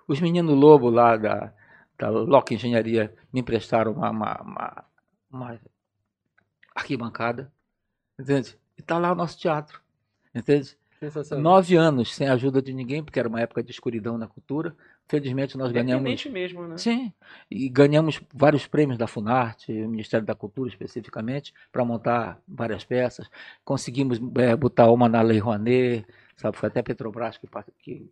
Os 0.06 0.20
meninos 0.20 0.54
Lobo 0.54 0.90
lá 0.90 1.16
da, 1.16 1.54
da 1.98 2.10
Loki 2.10 2.54
Engenharia 2.54 3.14
me 3.32 3.40
emprestaram 3.40 3.92
uma, 3.92 4.10
uma, 4.10 4.42
uma, 4.42 4.84
uma 5.32 5.60
arquibancada. 6.74 7.50
Entende? 8.18 8.58
E 8.76 8.80
está 8.82 8.98
lá 8.98 9.12
o 9.12 9.14
nosso 9.14 9.38
teatro. 9.38 9.80
Entende? 10.34 10.76
Nove 11.38 11.76
anos 11.76 12.14
sem 12.14 12.28
a 12.28 12.32
ajuda 12.32 12.62
de 12.62 12.72
ninguém, 12.72 13.02
porque 13.02 13.18
era 13.18 13.28
uma 13.28 13.40
época 13.40 13.62
de 13.62 13.70
escuridão 13.70 14.16
na 14.18 14.26
cultura. 14.26 14.74
Felizmente 15.06 15.58
nós 15.58 15.70
ganhamos. 15.70 16.24
mesmo, 16.26 16.66
né? 16.66 16.78
Sim. 16.78 17.12
E 17.50 17.68
ganhamos 17.68 18.20
vários 18.32 18.66
prêmios 18.66 18.96
da 18.96 19.06
Funarte, 19.06 19.70
o 19.70 19.88
Ministério 19.88 20.24
da 20.26 20.34
Cultura 20.34 20.68
especificamente, 20.68 21.52
para 21.70 21.84
montar 21.84 22.40
várias 22.48 22.84
peças. 22.84 23.28
Conseguimos 23.64 24.18
é, 24.36 24.56
botar 24.56 24.90
uma 24.90 25.08
na 25.08 25.20
Lei 25.20 25.38
Rouanet, 25.38 26.06
sabe? 26.36 26.56
Foi 26.56 26.68
até 26.68 26.82
Petrobras 26.82 27.36
que, 27.36 27.46
que, 27.80 28.10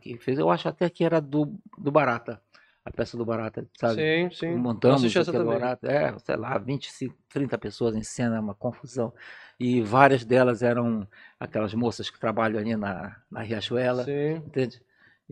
que, 0.00 0.18
fez. 0.18 0.38
Eu 0.38 0.48
acho 0.48 0.68
até 0.68 0.88
que 0.88 1.04
era 1.04 1.20
do, 1.20 1.54
do 1.76 1.90
Barata. 1.90 2.40
A 2.84 2.90
peça 2.90 3.16
do 3.16 3.24
Barata, 3.24 3.64
sabe? 3.78 3.94
Sim, 3.94 4.34
sim. 4.34 4.56
Montamos 4.56 5.14
aquele 5.14 5.44
Barata. 5.44 5.86
É, 5.86 6.18
sei 6.18 6.36
lá, 6.36 6.56
25, 6.58 7.14
30 7.28 7.58
pessoas 7.58 7.94
em 7.94 8.02
cena, 8.02 8.40
uma 8.40 8.54
confusão. 8.54 9.12
E 9.60 9.82
várias 9.82 10.24
delas 10.24 10.62
eram 10.62 11.06
aquelas 11.38 11.74
moças 11.74 12.08
que 12.08 12.18
trabalham 12.18 12.58
ali 12.58 12.74
na, 12.74 13.16
na 13.30 13.42
Riachuela. 13.42 14.02
Sim. 14.04 14.36
Entende? 14.46 14.82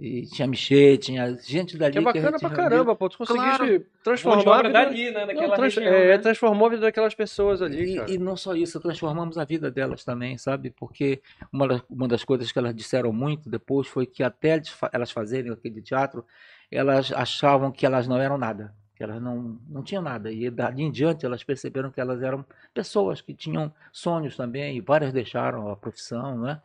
E 0.01 0.25
tinha 0.25 0.49
Michê, 0.49 0.97
tinha 0.97 1.37
gente 1.43 1.77
dali. 1.77 1.93
Que 1.93 1.99
é 1.99 2.01
bacana 2.01 2.39
que 2.39 2.39
pra 2.39 2.57
caramba, 2.57 2.97
pô. 2.97 3.07
Tu 3.07 3.19
conseguiste 3.19 3.59
claro. 3.59 3.87
transformar 4.03 4.61
a 4.61 4.63
vida... 4.63 4.73
dali, 4.73 5.11
né? 5.11 5.27
Naquela 5.27 5.49
não, 5.49 5.57
trans... 5.57 5.75
região, 5.75 5.93
é, 5.93 6.09
né? 6.09 6.19
transformou 6.19 6.67
a 6.67 6.71
vida 6.71 6.83
daquelas 6.83 7.15
pessoas 7.15 7.61
ali. 7.61 7.99
E, 7.99 8.15
e, 8.15 8.19
não 8.19 8.35
só 8.35 8.55
isso, 8.55 8.81
transformamos 8.81 9.37
a 9.37 9.45
vida 9.45 9.71
delas 9.71 10.03
também, 10.03 10.39
sabe? 10.39 10.71
Porque 10.71 11.21
uma 11.53 11.69
das, 11.69 11.83
uma 11.91 12.09
das 12.09 12.25
coisas 12.25 12.51
que 12.51 12.59
elas 12.59 12.75
disseram 12.75 13.13
muito 13.13 13.51
depois 13.51 13.89
foi 13.89 14.07
que 14.07 14.23
até 14.23 14.63
elas 14.91 15.11
fazerem 15.11 15.53
aquele 15.53 15.83
teatro, 15.83 16.25
elas 16.73 17.13
achavam 17.13 17.71
que 17.71 17.85
elas 17.85 18.09
não 18.09 18.17
eram 18.17 18.39
nada, 18.39 18.75
que 18.97 19.03
elas 19.03 19.21
não, 19.21 19.59
não 19.69 19.83
tinham 19.83 20.03
nada. 20.03 20.33
E 20.33 20.49
dali 20.49 20.83
em 20.83 20.91
diante 20.91 21.27
elas 21.27 21.45
perceberam 21.45 21.91
que 21.91 22.01
elas 22.01 22.23
eram 22.23 22.43
pessoas 22.73 23.21
que 23.21 23.35
tinham 23.35 23.71
sonhos 23.93 24.35
também, 24.35 24.79
e 24.79 24.81
várias 24.81 25.13
deixaram 25.13 25.71
a 25.71 25.77
profissão, 25.77 26.39
né? 26.39 26.59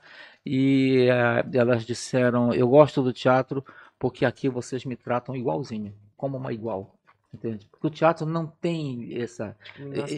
E 0.45 1.07
uh, 1.09 1.57
elas 1.57 1.85
disseram: 1.85 2.53
Eu 2.53 2.67
gosto 2.67 3.01
do 3.01 3.11
teatro 3.11 3.65
porque 3.97 4.25
aqui 4.25 4.47
vocês 4.49 4.85
me 4.85 4.95
tratam 4.95 5.35
igualzinho, 5.35 5.93
como 6.15 6.37
uma 6.37 6.53
igual. 6.53 6.95
Entende? 7.33 7.67
Porque 7.69 7.87
o 7.87 7.89
teatro 7.89 8.25
não 8.25 8.47
tem 8.47 9.21
essa 9.21 9.57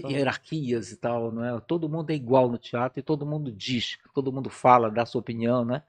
hierarquias 0.07 0.91
e 0.91 0.97
tal, 0.97 1.31
não 1.31 1.43
é? 1.43 1.59
Todo 1.61 1.89
mundo 1.89 2.11
é 2.11 2.13
igual 2.13 2.47
no 2.47 2.59
teatro 2.59 2.99
e 2.99 3.03
todo 3.03 3.25
mundo 3.25 3.51
diz, 3.51 3.97
todo 4.13 4.31
mundo 4.31 4.51
fala, 4.51 4.91
dá 4.91 5.03
sua 5.03 5.21
opinião, 5.21 5.65
né? 5.65 5.81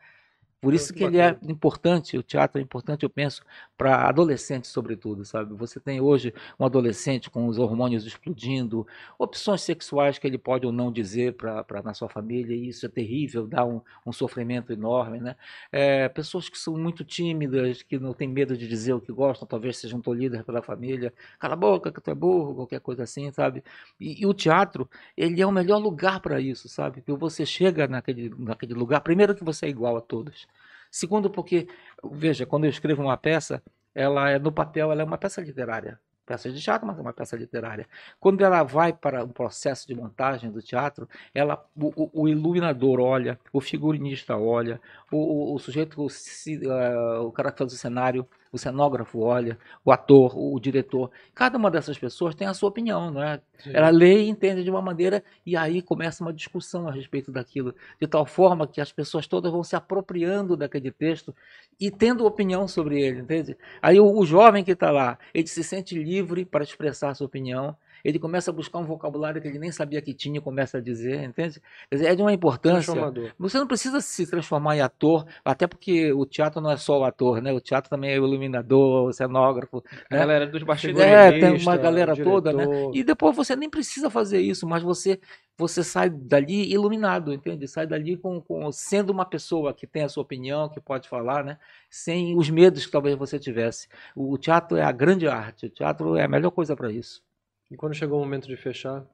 Por 0.60 0.74
isso 0.74 0.92
que 0.92 1.04
ele 1.04 1.18
é 1.18 1.38
importante, 1.42 2.18
o 2.18 2.22
teatro 2.22 2.58
é 2.58 2.62
importante, 2.62 3.04
eu 3.04 3.10
penso, 3.10 3.42
para 3.76 4.08
adolescentes, 4.08 4.72
sobretudo, 4.72 5.24
sabe? 5.24 5.54
Você 5.54 5.78
tem 5.78 6.00
hoje 6.00 6.34
um 6.58 6.64
adolescente 6.64 7.30
com 7.30 7.46
os 7.46 7.58
hormônios 7.58 8.04
explodindo, 8.04 8.84
opções 9.16 9.62
sexuais 9.62 10.18
que 10.18 10.26
ele 10.26 10.36
pode 10.36 10.66
ou 10.66 10.72
não 10.72 10.90
dizer 10.90 11.34
para 11.34 11.80
na 11.84 11.94
sua 11.94 12.08
família, 12.08 12.56
e 12.56 12.68
isso 12.68 12.84
é 12.84 12.88
terrível, 12.88 13.46
dá 13.46 13.64
um, 13.64 13.80
um 14.04 14.10
sofrimento 14.12 14.72
enorme, 14.72 15.20
né? 15.20 15.36
É, 15.70 16.08
pessoas 16.08 16.48
que 16.48 16.58
são 16.58 16.76
muito 16.76 17.04
tímidas, 17.04 17.82
que 17.82 17.96
não 17.96 18.12
têm 18.12 18.26
medo 18.26 18.56
de 18.56 18.66
dizer 18.66 18.94
o 18.94 19.00
que 19.00 19.12
gostam, 19.12 19.46
talvez 19.46 19.76
sejam 19.76 20.00
tolhidas 20.00 20.42
pela 20.42 20.60
família, 20.60 21.14
cala 21.38 21.54
a 21.54 21.56
boca 21.56 21.92
que 21.92 22.00
tu 22.00 22.10
é 22.10 22.14
burro, 22.16 22.56
qualquer 22.56 22.80
coisa 22.80 23.04
assim, 23.04 23.30
sabe? 23.30 23.62
E, 24.00 24.22
e 24.22 24.26
o 24.26 24.34
teatro, 24.34 24.90
ele 25.16 25.40
é 25.40 25.46
o 25.46 25.52
melhor 25.52 25.78
lugar 25.78 26.18
para 26.18 26.40
isso, 26.40 26.68
sabe? 26.68 27.00
Que 27.00 27.12
você 27.12 27.46
chega 27.46 27.86
naquele, 27.86 28.28
naquele 28.36 28.74
lugar, 28.74 29.00
primeiro 29.02 29.36
que 29.36 29.44
você 29.44 29.66
é 29.66 29.68
igual 29.68 29.96
a 29.96 30.00
todos, 30.00 30.47
Segundo, 30.90 31.30
porque, 31.30 31.68
veja, 32.04 32.46
quando 32.46 32.64
eu 32.64 32.70
escrevo 32.70 33.02
uma 33.02 33.16
peça, 33.16 33.62
ela 33.94 34.30
é 34.30 34.38
no 34.38 34.52
papel, 34.52 34.92
ela 34.92 35.02
é 35.02 35.04
uma 35.04 35.18
peça 35.18 35.40
literária. 35.40 35.98
Peça 36.28 36.52
de 36.52 36.60
teatro, 36.60 36.86
mas 36.86 36.98
é 36.98 37.00
uma 37.00 37.12
peça 37.12 37.36
literária. 37.36 37.88
Quando 38.20 38.44
ela 38.44 38.62
vai 38.62 38.92
para 38.92 39.24
o 39.24 39.28
processo 39.28 39.88
de 39.88 39.94
montagem 39.94 40.50
do 40.50 40.60
teatro, 40.60 41.08
ela, 41.34 41.64
o, 41.74 42.22
o 42.22 42.28
iluminador 42.28 43.00
olha, 43.00 43.40
o 43.50 43.62
figurinista 43.62 44.36
olha, 44.36 44.78
o, 45.10 45.16
o, 45.16 45.54
o 45.54 45.58
sujeito, 45.58 46.02
o, 46.02 46.06
uh, 46.06 47.26
o 47.26 47.32
cara 47.32 47.50
que 47.50 47.58
faz 47.58 47.72
o 47.72 47.76
cenário 47.78 48.28
o 48.52 48.58
cenógrafo 48.58 49.20
olha, 49.20 49.58
o 49.84 49.92
ator, 49.92 50.36
o 50.36 50.58
diretor. 50.60 51.10
Cada 51.34 51.58
uma 51.58 51.70
dessas 51.70 51.98
pessoas 51.98 52.34
tem 52.34 52.46
a 52.46 52.54
sua 52.54 52.68
opinião, 52.68 53.10
não 53.10 53.22
é? 53.22 53.40
Sim. 53.58 53.70
Ela 53.74 53.90
lê 53.90 54.22
e 54.22 54.28
entende 54.28 54.62
de 54.62 54.70
uma 54.70 54.80
maneira 54.80 55.22
e 55.44 55.56
aí 55.56 55.82
começa 55.82 56.22
uma 56.22 56.32
discussão 56.32 56.88
a 56.88 56.92
respeito 56.92 57.30
daquilo, 57.32 57.74
de 58.00 58.06
tal 58.06 58.24
forma 58.26 58.66
que 58.66 58.80
as 58.80 58.92
pessoas 58.92 59.26
todas 59.26 59.50
vão 59.50 59.64
se 59.64 59.76
apropriando 59.76 60.56
daquele 60.56 60.90
texto 60.90 61.34
e 61.80 61.90
tendo 61.90 62.24
opinião 62.24 62.66
sobre 62.66 63.00
ele, 63.00 63.20
entende? 63.20 63.56
Aí 63.82 63.98
o, 64.00 64.10
o 64.10 64.24
jovem 64.24 64.64
que 64.64 64.72
está 64.72 64.90
lá, 64.90 65.18
ele 65.34 65.46
se 65.46 65.62
sente 65.62 66.00
livre 66.00 66.44
para 66.44 66.64
expressar 66.64 67.10
a 67.10 67.14
sua 67.14 67.26
opinião 67.26 67.76
ele 68.04 68.18
começa 68.18 68.50
a 68.50 68.54
buscar 68.54 68.78
um 68.78 68.84
vocabulário 68.84 69.40
que 69.40 69.48
ele 69.48 69.58
nem 69.58 69.72
sabia 69.72 70.00
que 70.00 70.14
tinha 70.14 70.38
e 70.38 70.40
começa 70.40 70.78
a 70.78 70.80
dizer, 70.80 71.22
entende? 71.22 71.60
é 71.90 72.14
de 72.14 72.22
uma 72.22 72.32
importância. 72.32 72.94
Você 73.38 73.58
não 73.58 73.66
precisa 73.66 74.00
se 74.00 74.26
transformar 74.26 74.76
em 74.76 74.80
ator, 74.80 75.26
até 75.44 75.66
porque 75.66 76.12
o 76.12 76.24
teatro 76.26 76.60
não 76.60 76.70
é 76.70 76.76
só 76.76 77.00
o 77.00 77.04
ator, 77.04 77.40
né? 77.40 77.52
O 77.52 77.60
teatro 77.60 77.90
também 77.90 78.12
é 78.12 78.20
o 78.20 78.26
iluminador, 78.26 79.08
o 79.08 79.12
cenógrafo. 79.12 79.82
A 80.10 80.14
né? 80.14 80.20
galera 80.20 80.46
dos 80.46 80.62
bastidores. 80.62 81.06
É, 81.06 81.38
tem 81.38 81.60
uma 81.60 81.76
galera 81.76 82.16
toda, 82.16 82.52
né? 82.52 82.64
E 82.92 83.02
depois 83.02 83.34
você 83.34 83.54
nem 83.56 83.68
precisa 83.68 84.10
fazer 84.10 84.40
isso, 84.40 84.66
mas 84.66 84.82
você 84.82 85.18
você 85.58 85.82
sai 85.82 86.08
dali 86.08 86.72
iluminado, 86.72 87.32
entende? 87.32 87.66
Sai 87.66 87.84
dali 87.84 88.16
com, 88.16 88.40
com, 88.40 88.70
sendo 88.70 89.10
uma 89.10 89.24
pessoa 89.24 89.74
que 89.74 89.88
tem 89.88 90.04
a 90.04 90.08
sua 90.08 90.22
opinião, 90.22 90.68
que 90.68 90.80
pode 90.80 91.08
falar, 91.08 91.44
né? 91.44 91.58
Sem 91.90 92.36
os 92.36 92.48
medos 92.48 92.86
que 92.86 92.92
talvez 92.92 93.16
você 93.16 93.40
tivesse. 93.40 93.88
O 94.14 94.38
teatro 94.38 94.76
é 94.76 94.84
a 94.84 94.92
grande 94.92 95.26
arte, 95.26 95.66
o 95.66 95.70
teatro 95.70 96.16
é 96.16 96.22
a 96.22 96.28
melhor 96.28 96.52
coisa 96.52 96.76
para 96.76 96.92
isso. 96.92 97.26
E 97.70 97.76
quando 97.76 97.94
chegou 97.94 98.18
o 98.18 98.24
momento 98.24 98.48
de 98.48 98.56
fechar? 98.56 99.04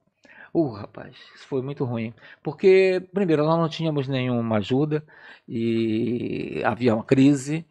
Uh, 0.52 0.68
rapaz, 0.68 1.16
isso 1.34 1.46
foi 1.48 1.60
muito 1.60 1.84
ruim. 1.84 2.14
Porque, 2.42 3.02
primeiro, 3.12 3.44
nós 3.44 3.58
não 3.58 3.68
tínhamos 3.68 4.06
nenhuma 4.06 4.58
ajuda 4.58 5.04
e 5.48 6.62
havia 6.64 6.94
uma 6.94 7.02
crise, 7.02 7.66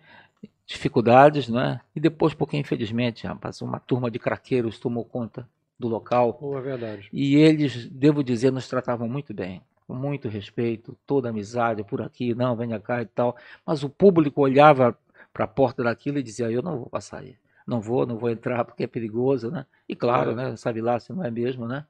dificuldades, 0.66 1.48
né? 1.48 1.80
E 1.96 2.00
depois, 2.02 2.34
porque 2.34 2.58
infelizmente, 2.58 3.26
rapaz, 3.26 3.62
uma 3.62 3.80
turma 3.80 4.12
de 4.12 4.20
craqueiros 4.20 4.80
tomou 4.80 5.06
conta 5.06 5.48
do 5.80 5.88
local. 5.88 6.38
Oh, 6.42 6.58
é 6.58 6.62
verdade. 6.62 7.10
E 7.14 7.36
eles, 7.36 7.88
devo 7.88 8.22
dizer, 8.22 8.52
nos 8.52 8.68
tratavam 8.68 9.08
muito 9.08 9.34
bem, 9.34 9.62
com 9.88 9.94
muito 9.94 10.28
respeito, 10.28 10.98
toda 11.08 11.30
amizade 11.30 11.86
por 11.86 12.02
aqui, 12.02 12.36
não, 12.36 12.54
venha 12.56 12.80
cá 12.82 13.02
e 13.02 13.06
tal. 13.06 13.38
Mas 13.66 13.82
o 13.84 13.90
público 13.90 14.42
olhava 14.42 14.98
para 15.32 15.46
a 15.46 15.48
porta 15.48 15.84
daquilo 15.84 16.18
e 16.18 16.24
dizia: 16.24 16.52
Eu 16.52 16.62
não 16.62 16.80
vou 16.80 16.90
passar 16.90 17.20
aí 17.20 17.38
não 17.68 17.82
vou, 17.82 18.06
não 18.06 18.18
vou 18.18 18.30
entrar 18.30 18.66
porque 18.66 18.84
é 18.84 18.88
perigoso, 18.88 19.52
né? 19.52 19.66
E 19.88 19.96
claro, 19.96 20.32
é. 20.32 20.36
né? 20.36 20.56
Sabe 20.56 20.82
lá 20.82 21.00
se 21.00 21.12
não 21.14 21.24
é 21.24 21.32
mesmo, 21.32 21.68
né? 21.68 21.86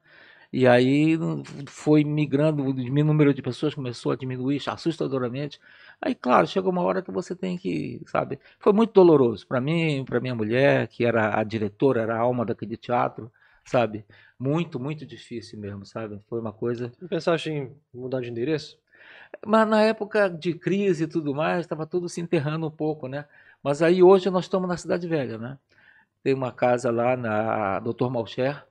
E 0.54 0.68
aí 0.68 1.18
foi 1.68 2.04
migrando, 2.04 2.64
o 2.64 2.74
número 2.74 3.34
de 3.34 3.42
pessoas 3.42 3.74
começou 3.74 4.12
a 4.12 4.16
diminuir 4.16 4.62
assustadoramente. 4.68 5.60
Aí, 6.00 6.14
claro, 6.14 6.46
chegou 6.46 6.72
uma 6.72 6.84
hora 6.84 7.02
que 7.02 7.10
você 7.12 7.36
tem 7.36 7.58
que, 7.58 8.00
sabe? 8.06 8.40
Foi 8.60 8.72
muito 8.72 8.94
doloroso 8.94 9.48
para 9.48 9.60
mim, 9.60 10.06
para 10.06 10.20
minha 10.20 10.36
mulher, 10.36 10.88
que 10.90 11.04
era 11.04 11.40
a 11.40 11.44
diretora, 11.44 12.02
era 12.04 12.16
a 12.16 12.20
alma 12.20 12.46
daquele 12.46 12.78
teatro, 12.78 13.32
sabe? 13.66 14.06
Muito, 14.38 14.80
muito 14.80 15.08
difícil 15.08 15.60
mesmo, 15.60 15.88
sabe? 15.88 16.22
Foi 16.30 16.40
uma 16.40 16.54
coisa. 16.54 16.94
Você 17.00 17.08
pensaste 17.08 17.50
em 17.50 17.76
mudar 17.92 18.22
de 18.22 18.30
endereço? 18.30 18.78
Mas 19.44 19.68
na 19.68 19.82
época 19.82 20.30
de 20.30 20.54
crise 20.54 21.06
e 21.06 21.08
tudo 21.08 21.34
mais, 21.34 21.62
estava 21.62 21.88
tudo 21.88 22.08
se 22.08 22.22
enterrando 22.22 22.68
um 22.68 22.72
pouco, 22.72 23.08
né? 23.08 23.26
Mas 23.64 23.82
aí 23.82 24.04
hoje 24.04 24.30
nós 24.30 24.46
estamos 24.46 24.68
na 24.68 24.78
Cidade 24.78 25.08
Velha, 25.08 25.38
né? 25.38 25.58
Tem 26.22 26.34
uma 26.34 26.52
casa 26.52 26.92
lá 26.92 27.16
na 27.18 27.80
Doutor 27.80 28.12
Malcher, 28.12 28.66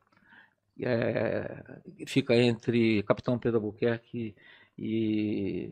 é, 0.80 1.80
fica 2.06 2.34
entre 2.34 3.02
Capitão 3.02 3.38
Pedro 3.38 3.58
Albuquerque 3.58 4.34
e 4.78 5.70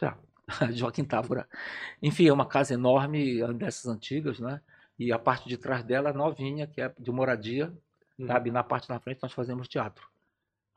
lá, 0.00 0.18
Joaquim 0.72 1.04
Távora. 1.04 1.48
Enfim, 2.02 2.28
é 2.28 2.32
uma 2.32 2.46
casa 2.46 2.74
enorme, 2.74 3.42
dessas 3.54 3.86
antigas, 3.86 4.38
né? 4.38 4.60
E 4.98 5.12
a 5.12 5.18
parte 5.18 5.48
de 5.48 5.56
trás 5.56 5.84
dela 5.84 6.10
é 6.10 6.12
novinha, 6.12 6.66
que 6.66 6.80
é 6.80 6.92
de 6.98 7.10
moradia, 7.10 7.72
hum. 8.18 8.26
sabe? 8.26 8.50
Na 8.50 8.62
parte 8.62 8.88
da 8.88 8.98
frente 8.98 9.22
nós 9.22 9.32
fazemos 9.32 9.68
teatro. 9.68 10.08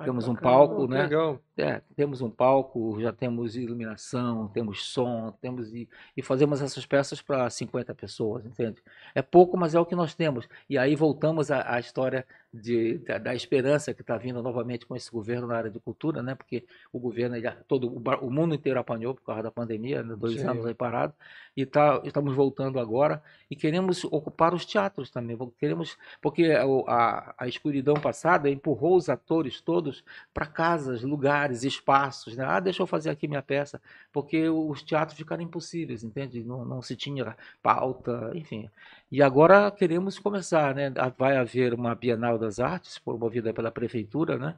Temos 0.01 0.29
um 0.29 0.35
palco, 0.35 0.87
né? 0.87 1.03
Legal. 1.03 1.41
É, 1.57 1.81
temos 1.93 2.21
um 2.21 2.29
palco, 2.29 3.01
já 3.01 3.11
temos 3.11 3.57
iluminação, 3.57 4.47
temos 4.47 4.85
som, 4.85 5.33
temos 5.41 5.73
e, 5.73 5.89
e 6.15 6.21
fazemos 6.21 6.61
essas 6.61 6.85
peças 6.85 7.21
para 7.21 7.49
50 7.49 7.93
pessoas, 7.95 8.45
entende? 8.45 8.81
É 9.13 9.21
pouco, 9.21 9.57
mas 9.57 9.75
é 9.75 9.79
o 9.79 9.85
que 9.85 9.95
nós 9.95 10.15
temos. 10.15 10.47
E 10.69 10.77
aí 10.77 10.95
voltamos 10.95 11.51
à, 11.51 11.75
à 11.75 11.79
história 11.81 12.25
de, 12.51 12.97
da, 12.99 13.17
da, 13.19 13.35
esperança 13.35 13.93
que 13.93 14.01
está 14.01 14.17
vindo 14.17 14.41
novamente 14.41 14.85
com 14.85 14.95
esse 14.95 15.11
governo 15.11 15.47
na 15.47 15.55
área 15.55 15.69
de 15.69 15.79
cultura, 15.79 16.23
né? 16.23 16.33
Porque 16.33 16.65
o 16.91 16.99
governo, 16.99 17.35
ele, 17.35 17.49
todo 17.67 17.87
o, 17.87 18.25
o, 18.25 18.31
mundo 18.31 18.55
inteiro 18.55 18.79
apanhou 18.79 19.13
por 19.13 19.21
causa 19.21 19.43
da 19.43 19.51
pandemia, 19.51 20.01
né? 20.01 20.15
dois 20.17 20.39
Sim. 20.41 20.47
anos 20.47 20.65
aí 20.65 20.73
parado, 20.73 21.13
e 21.55 21.63
tá, 21.65 22.01
estamos 22.03 22.33
voltando 22.33 22.79
agora 22.79 23.21
e 23.51 23.55
queremos 23.55 24.03
ocupar 24.05 24.53
os 24.55 24.65
teatros 24.65 25.11
também. 25.11 25.37
Queremos, 25.59 25.95
porque 26.19 26.45
a, 26.51 26.63
a, 26.87 27.35
a 27.37 27.47
escuridão 27.47 27.95
passada 27.95 28.49
empurrou 28.49 28.95
os 28.95 29.09
atores 29.09 29.61
todos 29.61 30.03
para 30.33 30.47
casas, 30.47 31.03
lugares, 31.03 31.63
espaços, 31.63 32.35
né? 32.35 32.45
Ah, 32.47 32.59
deixa 32.59 32.81
eu 32.81 32.87
fazer 32.87 33.11
aqui 33.11 33.27
minha 33.27 33.43
peça, 33.43 33.79
porque 34.11 34.49
os 34.49 34.81
teatros 34.81 35.17
ficaram 35.17 35.43
impossíveis, 35.43 36.03
entende? 36.03 36.43
Não, 36.43 36.65
não 36.65 36.81
se 36.81 36.95
tinha 36.95 37.37
pauta, 37.61 38.31
enfim. 38.33 38.67
E 39.11 39.21
agora 39.21 39.69
queremos 39.69 40.17
começar, 40.17 40.73
né? 40.73 40.91
Vai 41.17 41.37
haver 41.37 41.73
uma 41.73 41.93
Bienal 41.93 42.38
das 42.39 42.59
Artes, 42.59 42.97
promovida 42.97 43.53
pela 43.53 43.71
Prefeitura, 43.71 44.37
né? 44.37 44.57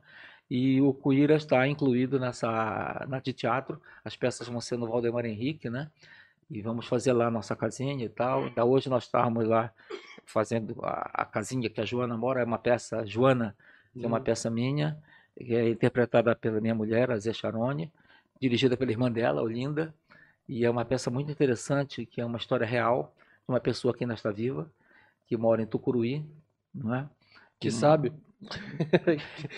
E 0.50 0.82
o 0.82 0.94
Cuíra 0.94 1.36
está 1.36 1.68
incluído 1.68 2.20
nessa 2.20 3.06
na 3.08 3.20
de 3.20 3.34
teatro. 3.34 3.82
As 4.04 4.16
peças 4.16 4.48
vão 4.48 4.62
ser 4.62 4.78
no 4.78 4.88
Valdemar 4.88 5.26
Henrique, 5.26 5.70
né? 5.70 5.90
E 6.50 6.62
vamos 6.62 6.86
fazer 6.88 7.14
lá 7.14 7.28
a 7.28 7.32
nossa 7.32 7.56
casinha 7.56 8.06
e 8.06 8.10
tal. 8.10 8.50
Da 8.50 8.66
hoje 8.66 8.90
nós 8.90 9.06
estávamos 9.06 9.48
lá 9.48 9.72
fazendo 10.26 10.76
a, 10.84 11.22
a, 11.24 11.26
casinha 11.26 11.70
que 11.70 11.80
a 11.80 11.86
Joana 11.86 12.18
mora, 12.18 12.42
é 12.42 12.44
uma 12.46 12.58
peça, 12.58 13.06
Joana, 13.06 13.56
que 13.94 14.04
é 14.04 14.08
uma 14.08 14.18
uhum. 14.18 14.24
peça 14.24 14.50
minha, 14.50 14.98
que 15.38 15.56
é 15.56 15.70
interpretada 15.70 16.36
pela 16.36 16.60
minha 16.60 16.76
mulher, 16.76 17.12
a 17.12 17.18
Zé 17.18 17.34
Charone, 17.34 17.92
dirigida 18.40 18.78
pela 18.78 18.92
irmã 18.92 19.12
dela, 19.12 19.42
Olinda. 19.42 19.94
E 20.48 20.66
é 20.66 20.70
uma 20.70 20.84
peça 20.84 21.10
muito 21.10 21.32
interessante, 21.32 22.06
que 22.06 22.20
é 22.20 22.26
uma 22.26 22.38
história 22.38 22.66
real 22.66 23.14
uma 23.52 23.60
pessoa 23.60 23.94
que 23.94 24.04
ainda 24.04 24.14
está 24.14 24.32
viva, 24.32 24.72
que 25.28 25.38
mora 25.38 25.62
em 25.62 25.66
Tucuruí, 25.66 26.26
não 26.74 26.96
é? 26.96 27.10
Que 27.62 27.70
hum. 27.70 27.72
sabe. 27.72 28.12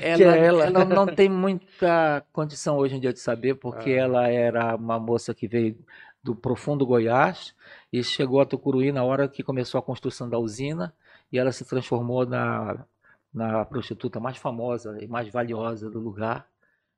ela, 0.02 0.18
que 0.18 0.24
é 0.24 0.46
ela. 0.46 0.66
ela 0.66 0.86
não 0.86 1.08
tem 1.08 1.30
muita 1.30 2.24
condição 2.34 2.78
hoje 2.78 2.98
em 2.98 3.00
dia 3.00 3.14
de 3.14 3.20
saber, 3.20 3.56
porque 3.56 3.92
ah. 3.92 4.02
ela 4.02 4.28
era 4.28 4.76
uma 4.76 5.00
moça 5.00 5.34
que 5.34 5.48
veio 5.48 5.78
do 6.22 6.36
profundo 6.36 6.86
Goiás 6.86 7.56
e 7.92 8.04
chegou 8.04 8.42
a 8.42 8.46
Tucuruí 8.46 8.92
na 8.92 9.04
hora 9.04 9.28
que 9.28 9.42
começou 9.42 9.80
a 9.80 9.82
construção 9.82 10.30
da 10.30 10.38
usina 10.38 10.94
e 11.32 11.38
ela 11.38 11.52
se 11.52 11.66
transformou 11.66 12.26
na, 12.26 12.86
na 13.34 13.66
prostituta 13.66 14.20
mais 14.20 14.38
famosa 14.38 15.02
e 15.02 15.08
mais 15.08 15.28
valiosa 15.30 15.90
do 15.90 16.00
lugar, 16.00 16.48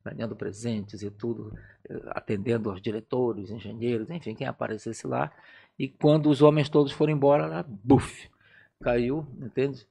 ganhando 0.03 0.35
presentes 0.35 1.01
e 1.01 1.09
tudo, 1.09 1.57
atendendo 2.09 2.69
aos 2.69 2.81
diretores, 2.81 3.49
engenheiros, 3.49 4.09
enfim, 4.09 4.35
quem 4.35 4.45
aparecesse 4.45 5.07
lá. 5.07 5.31
E 5.77 5.87
quando 5.87 6.29
os 6.29 6.41
homens 6.41 6.69
todos 6.69 6.91
foram 6.91 7.13
embora, 7.13 7.43
ela, 7.45 7.65
buf, 7.67 8.29
caiu, 8.81 9.25
entende? 9.41 9.87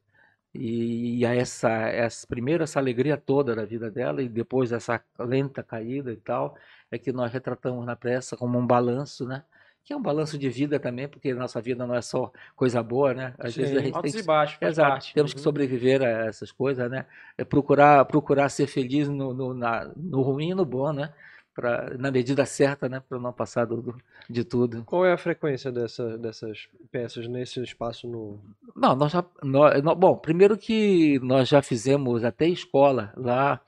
E, 0.54 1.18
e 1.20 1.24
essa, 1.24 1.68
essa 1.88 2.26
primeiro 2.26 2.62
essa 2.64 2.78
alegria 2.78 3.16
toda 3.16 3.54
da 3.56 3.64
vida 3.64 3.90
dela 3.90 4.22
e 4.22 4.28
depois 4.28 4.72
essa 4.72 5.02
lenta 5.18 5.62
caída 5.62 6.12
e 6.12 6.16
tal, 6.16 6.56
é 6.90 6.98
que 6.98 7.12
nós 7.12 7.32
retratamos 7.32 7.84
na 7.84 7.96
peça 7.96 8.36
como 8.36 8.58
um 8.58 8.66
balanço, 8.66 9.26
né? 9.26 9.44
Que 9.84 9.92
é 9.92 9.96
um 9.96 10.02
balanço 10.02 10.38
de 10.38 10.48
vida 10.48 10.78
também, 10.80 11.08
porque 11.08 11.34
nossa 11.34 11.60
vida 11.60 11.86
não 11.86 11.94
é 11.94 12.00
só 12.02 12.32
coisa 12.56 12.82
boa, 12.82 13.12
né? 13.14 13.34
Às 13.38 13.54
Sim, 13.54 13.62
vezes 13.62 13.74
a 13.76 13.80
gente 13.80 14.00
tem 14.00 14.10
e 14.10 14.22
que, 14.22 14.22
baixos, 14.22 14.58
faz 14.58 14.72
Exato, 14.72 14.76
parte. 14.76 15.12
temos 15.12 15.34
que 15.34 15.40
Uhum. 15.40 15.42
sobreviver 15.42 16.00
a 16.02 16.08
essas 16.26 16.50
coisas, 16.52 16.88
né? 16.90 17.04
É 17.36 17.44
procurar, 17.44 18.04
procurar 18.06 18.48
ser 18.48 18.66
feliz 18.66 19.08
no, 19.08 19.34
no, 19.34 19.52
na- 19.54 19.92
no 19.96 20.22
ruim 20.22 20.50
e 20.50 20.54
no 20.54 20.64
bom, 20.64 20.92
né? 20.92 21.12
Pra, 21.54 21.90
na 21.98 22.10
medida 22.10 22.44
certa, 22.44 22.88
né? 22.88 23.00
Para 23.00 23.18
não 23.18 23.32
passar 23.32 23.64
do, 23.64 23.80
do- 23.80 23.96
de 24.28 24.44
tudo. 24.44 24.84
Qual 24.84 25.06
é 25.06 25.12
a 25.12 25.18
frequência 25.18 25.70
dessa, 25.70 26.18
dessas 26.18 26.68
peças 26.90 27.28
nesse 27.28 27.62
espaço 27.62 28.08
novo? 28.08 28.42
Não, 28.74 28.96
nós 28.96 29.12
já. 29.12 29.24
nó- 29.42 29.70
nó- 29.82 29.94
bom, 29.94 30.16
primeiro 30.16 30.56
que 30.58 31.18
nós 31.20 31.48
já 31.48 31.62
fizemos 31.62 32.24
até 32.24 32.48
escola 32.48 33.12
lá, 33.16 33.60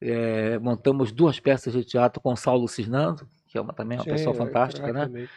eh, 0.00 0.58
montamos 0.58 1.12
duas 1.12 1.40
peças 1.40 1.72
de 1.72 1.84
teatro 1.84 2.20
com 2.20 2.34
Saulo 2.36 2.68
Cisnando, 2.68 3.26
que 3.48 3.56
é 3.56 3.60
uma, 3.60 3.72
também 3.72 3.96
uma 3.98 4.04
Sim, 4.04 4.10
pessoa 4.10 4.34
é, 4.34 4.36
fantástica, 4.36 4.92
né? 4.92 5.06
também. 5.06 5.28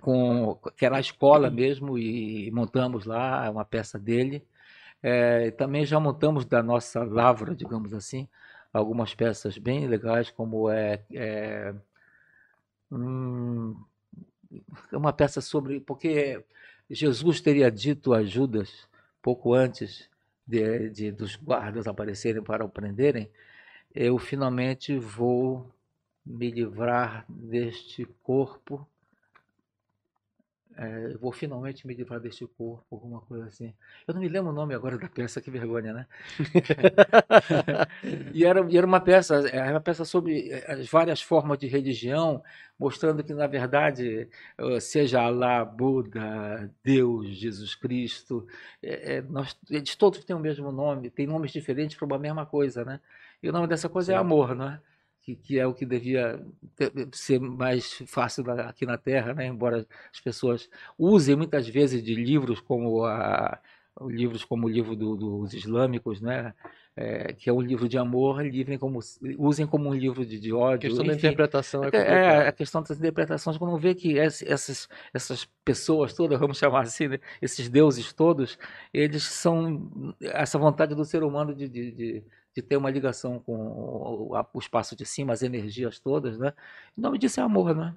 com 0.00 0.56
que 0.76 0.84
era 0.86 0.96
a 0.96 1.00
escola 1.00 1.50
mesmo 1.50 1.98
e 1.98 2.50
montamos 2.52 3.04
lá 3.04 3.48
uma 3.50 3.64
peça 3.64 3.98
dele. 3.98 4.44
Eh, 5.02 5.50
também 5.52 5.84
já 5.84 6.00
montamos 6.00 6.44
da 6.46 6.62
nossa 6.62 7.04
lavra, 7.04 7.54
digamos 7.54 7.92
assim, 7.94 8.28
algumas 8.72 9.14
peças 9.14 9.58
bem 9.58 9.86
legais, 9.88 10.30
como 10.30 10.70
é, 10.70 11.04
é 11.12 11.74
hum, 12.90 13.86
uma 14.92 15.12
peça 15.12 15.40
sobre 15.40 15.80
porque 15.80 16.42
Jesus 16.90 17.40
teria 17.40 17.70
dito 17.70 18.12
a 18.12 18.22
Judas 18.24 18.88
pouco 19.20 19.54
antes 19.54 20.08
de, 20.46 20.90
de- 20.90 21.12
dos 21.12 21.36
guardas 21.36 21.86
aparecerem 21.86 22.42
para 22.42 22.64
o 22.64 22.68
prenderem, 22.68 23.30
eu 23.94 24.18
finalmente 24.18 24.98
vou 24.98 25.70
me 26.26 26.50
livrar 26.50 27.26
deste 27.28 28.06
corpo 28.22 28.86
é, 30.76 31.12
eu 31.12 31.18
vou 31.18 31.32
finalmente 31.32 31.86
me 31.86 31.94
livrar 31.94 32.18
deste 32.20 32.46
corpo, 32.46 32.84
alguma 32.90 33.20
coisa 33.20 33.46
assim. 33.46 33.74
Eu 34.06 34.14
não 34.14 34.20
me 34.20 34.28
lembro 34.28 34.50
o 34.50 34.54
nome 34.54 34.74
agora 34.74 34.96
da 34.96 35.08
peça, 35.08 35.40
que 35.40 35.50
vergonha, 35.50 35.92
né? 35.92 36.06
e, 38.32 38.44
era, 38.44 38.60
era 38.74 38.86
uma 38.86 39.00
peça, 39.00 39.48
era 39.48 39.72
uma 39.72 39.80
peça 39.80 40.04
sobre 40.04 40.50
eh, 40.50 40.72
as 40.72 40.88
várias 40.88 41.20
formas 41.20 41.58
de 41.58 41.66
religião, 41.66 42.42
mostrando 42.78 43.22
que, 43.22 43.34
na 43.34 43.46
verdade, 43.46 44.28
seja 44.80 45.22
Alá, 45.22 45.64
Buda, 45.64 46.70
Deus, 46.82 47.28
Jesus 47.28 47.74
Cristo, 47.74 48.46
eh, 48.82 49.16
eh, 49.16 49.22
nós, 49.28 49.58
eles 49.70 49.94
todos 49.94 50.24
têm 50.24 50.34
o 50.34 50.40
mesmo 50.40 50.72
nome, 50.72 51.10
têm 51.10 51.26
nomes 51.26 51.52
diferentes 51.52 51.96
para 51.96 52.06
uma 52.06 52.18
mesma 52.18 52.46
coisa, 52.46 52.84
né? 52.84 53.00
E 53.42 53.48
o 53.48 53.52
nome 53.52 53.66
dessa 53.66 53.88
coisa 53.88 54.12
é 54.12 54.14
Sim. 54.14 54.20
amor, 54.20 54.54
não 54.54 54.68
é? 54.68 54.80
Que, 55.22 55.36
que 55.36 55.58
é 55.58 55.66
o 55.66 55.72
que 55.74 55.86
devia 55.86 56.44
ter- 56.74 56.92
ser 57.12 57.38
mais 57.40 58.02
fácil 58.06 58.44
aqui 58.62 58.84
na 58.84 58.98
Terra, 58.98 59.32
né? 59.34 59.46
Embora 59.46 59.86
as 60.12 60.20
pessoas 60.20 60.68
usem 60.98 61.36
muitas 61.36 61.68
vezes 61.68 62.02
de 62.02 62.14
livros 62.14 62.60
como 62.60 63.04
a 63.04 63.60
livros 64.08 64.44
como 64.44 64.66
o 64.66 64.70
livro 64.70 64.96
do- 64.96 65.16
dos 65.16 65.52
islâmicos, 65.54 66.20
né? 66.20 66.54
É, 66.94 67.32
que 67.32 67.48
é 67.48 67.52
um 67.52 67.60
livro 67.60 67.88
de 67.88 67.96
amor, 67.96 68.44
livrem 68.44 68.78
como, 68.78 68.98
usem 69.38 69.66
como 69.66 69.88
um 69.88 69.94
livro 69.94 70.26
de, 70.26 70.38
de 70.38 70.52
A 70.52 70.56
ódio. 70.56 70.88
questão 70.88 71.06
da 71.06 71.14
enfim. 71.14 71.28
interpretação 71.28 71.84
é 71.84 71.86
É, 71.86 71.90
complicada. 71.90 72.48
a 72.48 72.52
questão 72.52 72.82
das 72.82 72.98
interpretações, 72.98 73.56
quando 73.56 73.78
vê 73.78 73.94
que 73.94 74.18
ess- 74.18 74.42
essas, 74.42 74.88
essas 75.14 75.44
pessoas 75.64 76.12
todas, 76.14 76.38
vamos 76.38 76.58
chamar 76.58 76.82
assim, 76.82 77.08
né, 77.08 77.18
esses 77.40 77.68
deuses 77.68 78.12
todos, 78.12 78.58
eles 78.92 79.22
são 79.24 80.14
essa 80.20 80.58
vontade 80.58 80.94
do 80.94 81.04
ser 81.04 81.22
humano 81.22 81.54
de, 81.54 81.68
de, 81.68 81.92
de, 81.92 82.24
de 82.54 82.62
ter 82.62 82.76
uma 82.76 82.90
ligação 82.90 83.38
com 83.38 83.54
o, 83.54 84.58
espaço 84.58 84.94
de 84.94 85.06
cima, 85.06 85.32
as 85.32 85.42
energias 85.42 85.98
todas, 85.98 86.38
né? 86.38 86.52
O 86.96 87.00
nome 87.00 87.18
disso 87.18 87.40
é 87.40 87.42
amor, 87.42 87.74
né? 87.74 87.94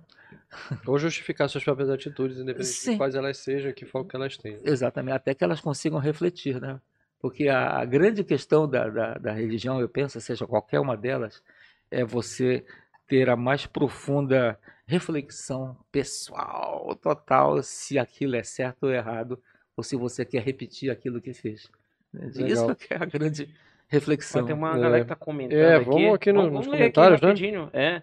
Ou 0.87 0.97
justificar 0.97 1.49
suas 1.49 1.63
próprias 1.63 1.89
atitudes, 1.89 2.37
independente 2.37 2.69
Sim. 2.69 2.91
de 2.91 2.97
quais 2.97 3.15
elas 3.15 3.37
sejam, 3.37 3.73
que 3.73 3.85
foco 3.85 4.09
que 4.09 4.15
elas 4.15 4.37
tenham. 4.37 4.61
Exatamente, 4.63 5.15
até 5.15 5.33
que 5.33 5.43
elas 5.43 5.59
consigam 5.59 5.99
refletir, 5.99 6.59
né? 6.61 6.79
Porque 7.19 7.47
a, 7.47 7.79
a 7.79 7.85
grande 7.85 8.23
questão 8.23 8.67
da, 8.67 8.87
da, 8.89 9.13
da 9.15 9.31
religião, 9.33 9.81
eu 9.81 9.89
penso, 9.89 10.19
seja 10.21 10.47
qualquer 10.47 10.79
uma 10.79 10.95
delas, 10.95 11.43
é 11.91 12.03
você 12.03 12.65
ter 13.07 13.29
a 13.29 13.35
mais 13.35 13.65
profunda 13.65 14.59
reflexão 14.87 15.77
pessoal, 15.91 16.95
total, 16.95 17.61
se 17.61 17.97
aquilo 17.97 18.35
é 18.35 18.43
certo 18.43 18.83
ou 18.83 18.91
errado, 18.91 19.41
ou 19.75 19.83
se 19.83 19.95
você 19.95 20.23
quer 20.23 20.43
repetir 20.43 20.89
aquilo 20.89 21.21
que 21.21 21.33
fez. 21.33 21.69
Isso 22.13 22.41
Legal. 22.41 22.75
que 22.75 22.93
é 22.93 22.97
a 22.97 23.05
grande 23.05 23.53
Reflexão. 23.87 24.45
tem 24.45 24.55
uma 24.55 24.75
É. 24.77 24.79
galera 24.79 25.03
que 25.03 25.09
tá 25.09 25.15
comentando 25.15 25.57
É, 25.59 25.75
aqui. 25.75 25.85
vamos 25.85 26.13
aqui 26.15 26.31
no- 26.33 26.41
Vamos- 26.43 26.53
nos 26.53 26.67
ler 26.67 26.83
aqui 26.83 26.93
comentários, 26.93 27.21
né? 27.21 27.27
rapidinho. 27.27 27.69
É. 27.73 28.01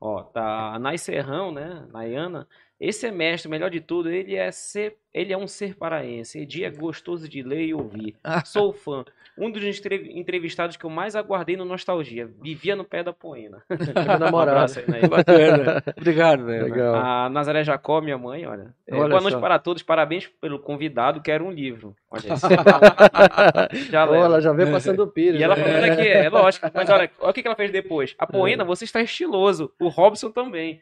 Ó, 0.00 0.22
tá 0.22 0.74
a 0.74 0.78
Nai 0.78 0.98
Serrão, 0.98 1.50
né? 1.50 1.82
Nayana. 1.92 2.46
Esse 2.78 3.06
é 3.06 3.10
mestre, 3.10 3.50
melhor 3.50 3.70
de 3.70 3.80
tudo, 3.80 4.10
ele 4.10 4.34
é 4.36 4.50
ser, 4.52 4.96
ele 5.14 5.32
é 5.32 5.38
um 5.38 5.46
ser 5.46 5.76
paraense. 5.76 6.40
Edi 6.40 6.64
é 6.64 6.70
gostoso 6.70 7.28
de 7.28 7.42
ler 7.42 7.64
e 7.66 7.72
ouvir. 7.74 8.16
Sou 8.44 8.72
fã. 8.72 9.04
Um 9.36 9.50
dos 9.50 9.62
entrev- 9.64 10.08
entrevistados 10.16 10.76
que 10.76 10.84
eu 10.84 10.90
mais 10.90 11.16
aguardei 11.16 11.56
no 11.56 11.64
Nostalgia. 11.64 12.28
Vivia 12.40 12.76
no 12.76 12.84
pé 12.84 13.02
da 13.02 13.12
poena. 13.12 13.62
É 13.68 13.76
meu 14.04 14.14
Um 14.14 14.18
namorado. 14.18 14.72
bacana. 15.10 15.82
Obrigado, 15.96 16.44
né? 16.44 16.62
Legal. 16.62 16.94
A 16.94 17.28
Nazaré 17.28 17.64
Jacó, 17.64 18.00
minha 18.00 18.16
mãe, 18.18 18.46
olha. 18.46 18.74
É, 18.86 18.94
Olha 18.94 19.08
boa 19.08 19.20
noite 19.20 19.34
só. 19.34 19.40
para 19.40 19.58
todos, 19.58 19.82
parabéns 19.82 20.28
pelo 20.40 20.58
convidado, 20.60 21.20
quero 21.20 21.44
um 21.44 21.50
livro. 21.50 21.96
Olha 22.10 22.34
isso. 22.34 22.46
Já 23.90 24.04
leva. 24.04 24.24
ela 24.24 24.40
já 24.40 24.52
veio 24.52 24.70
passando 24.70 25.02
o 25.02 25.06
pires. 25.08 25.40
E 25.40 25.42
ela 25.42 25.56
né? 25.56 25.64
falando 25.64 25.84
aqui, 25.84 26.06
é 26.08 26.28
lógico, 26.28 26.70
mas 26.72 26.88
olha, 26.88 27.10
olha 27.20 27.30
o 27.30 27.32
que 27.32 27.42
que 27.42 27.48
ela 27.48 27.56
fez 27.56 27.70
depois. 27.72 28.14
A 28.18 28.26
Poena, 28.26 28.64
você 28.64 28.84
está 28.84 29.00
estiloso. 29.02 29.72
O 29.80 29.88
Robson 29.88 30.30
também. 30.30 30.80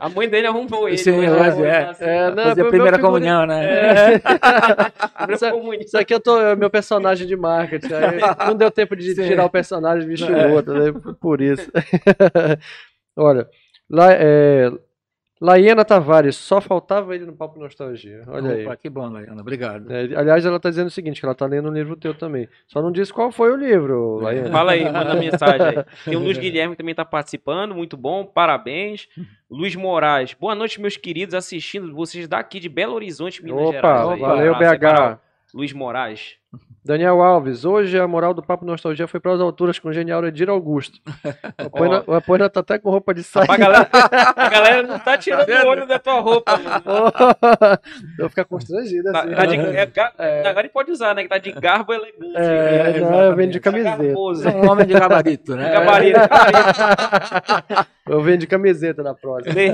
a 0.00 0.08
mãe 0.08 0.28
dele 0.28 0.46
arrumou 0.46 0.88
ele. 0.88 0.98
Sim, 0.98 1.26
mas 1.28 1.58
é. 1.58 1.84
assim, 1.86 2.04
É, 2.04 2.30
não, 2.30 2.54
Primeira 2.82 2.98
comunhão, 2.98 3.46
né? 3.46 4.14
É. 4.14 4.18
primeira 5.18 5.34
Isso- 5.34 5.50
comunhão. 5.50 5.80
Isso 5.82 5.98
aqui 5.98 6.14
eu 6.14 6.20
tô, 6.20 6.38
é 6.40 6.54
meu 6.56 6.70
personagem 6.70 7.26
de 7.26 7.36
marketing. 7.36 7.92
Aí 7.92 8.46
não 8.48 8.54
deu 8.54 8.70
tempo 8.70 8.94
de 8.96 9.14
Sim. 9.14 9.26
tirar 9.26 9.44
o 9.44 9.50
personagem 9.50 10.04
e 10.04 10.06
vestir 10.08 10.30
É. 10.34 10.46
o 10.46 10.52
outro, 10.54 10.74
né? 10.74 11.00
Por 11.20 11.40
isso. 11.40 11.70
Olha, 13.16 13.48
lá, 13.88 14.12
é, 14.12 14.70
Laiana 15.40 15.86
Tavares, 15.86 16.36
só 16.36 16.60
faltava 16.60 17.14
ele 17.14 17.24
no 17.24 17.32
Papo 17.32 17.58
Nostalgia. 17.58 18.22
Olha 18.26 18.50
aí. 18.50 18.66
Opa, 18.66 18.76
que 18.76 18.90
bom, 18.90 19.08
Laiana. 19.08 19.40
Obrigado. 19.40 19.90
É, 19.90 20.02
aliás, 20.14 20.44
ela 20.44 20.58
está 20.58 20.68
dizendo 20.68 20.88
o 20.88 20.90
seguinte, 20.90 21.18
que 21.18 21.24
ela 21.24 21.32
está 21.32 21.46
lendo 21.46 21.70
um 21.70 21.72
livro 21.72 21.96
teu 21.96 22.12
também. 22.12 22.46
Só 22.66 22.82
não 22.82 22.92
disse 22.92 23.10
qual 23.10 23.32
foi 23.32 23.50
o 23.50 23.56
livro, 23.56 24.18
Laiana. 24.20 24.50
Fala 24.52 24.72
aí, 24.72 24.84
manda 24.84 25.14
mensagem 25.14 25.66
aí. 25.66 25.84
Tem 26.04 26.14
o 26.14 26.20
Luiz 26.20 26.36
Guilherme 26.36 26.74
que 26.74 26.78
também 26.78 26.92
está 26.92 27.06
participando, 27.06 27.74
muito 27.74 27.96
bom, 27.96 28.24
parabéns. 28.26 29.08
Luiz 29.50 29.74
Moraes, 29.74 30.34
boa 30.34 30.54
noite, 30.54 30.78
meus 30.78 30.98
queridos, 30.98 31.34
assistindo 31.34 31.94
vocês 31.94 32.28
daqui 32.28 32.60
de 32.60 32.68
Belo 32.68 32.92
Horizonte, 32.92 33.42
Minas 33.42 33.60
Opa, 33.60 33.72
Gerais. 33.72 34.08
aí. 34.10 34.20
valeu, 34.20 34.54
aí 34.54 34.78
BH. 34.78 35.29
Luiz 35.54 35.72
Moraes. 35.72 36.38
Daniel 36.84 37.20
Alves, 37.22 37.64
hoje 37.64 37.96
a 37.98 38.08
moral 38.08 38.32
do 38.34 38.42
Papo 38.42 38.64
Nostalgia 38.64 39.06
foi 39.06 39.20
para 39.20 39.34
as 39.34 39.40
alturas 39.40 39.78
com 39.78 39.88
o 39.88 39.92
genial 39.92 40.24
Edir 40.26 40.48
Augusto. 40.48 40.98
O 42.06 42.14
Apoena, 42.14 42.48
tá 42.50 42.60
até 42.60 42.78
com 42.78 42.90
roupa 42.90 43.12
de 43.14 43.22
saia. 43.22 43.46
A 43.48 43.56
galera, 43.56 43.88
a 44.36 44.48
galera 44.48 44.82
não 44.82 44.98
tá 44.98 45.16
tirando 45.18 45.48
o 45.48 45.68
olho 45.68 45.86
da 45.86 45.98
tua 45.98 46.18
roupa, 46.20 46.58
vou 48.18 48.28
ficar 48.28 48.44
constrangido 48.46 49.12
Tá, 49.12 49.20
assim. 49.20 49.34
tá 49.34 49.46
de, 49.46 49.56
é, 49.56 49.86
ga- 49.86 50.12
É. 50.18 50.48
Agora 50.48 50.66
ele 50.66 50.72
pode 50.72 50.90
usar, 50.90 51.14
né? 51.14 51.22
Que 51.22 51.28
tá 51.28 51.38
de 51.38 51.52
garbo 51.52 51.92
elegante. 51.92 52.32
É, 52.36 52.92
né? 52.94 53.00
não, 53.00 53.20
eu 53.22 53.36
venho 53.36 53.50
de 53.52 53.60
Tá 53.60 53.70
camiseta. 53.70 53.96
garboso. 54.02 54.48
Um 54.48 54.70
homem 54.70 54.86
de 54.86 54.94
gabarito, 54.94 55.54
né? 55.56 55.72
Gabarito, 55.72 56.18
gabarito. 56.18 57.90
Eu 58.08 58.20
venho 58.22 58.38
de 58.38 58.46
camiseta 58.46 59.02
na 59.04 59.14
próxima. 59.14 59.54
Lê, 59.54 59.70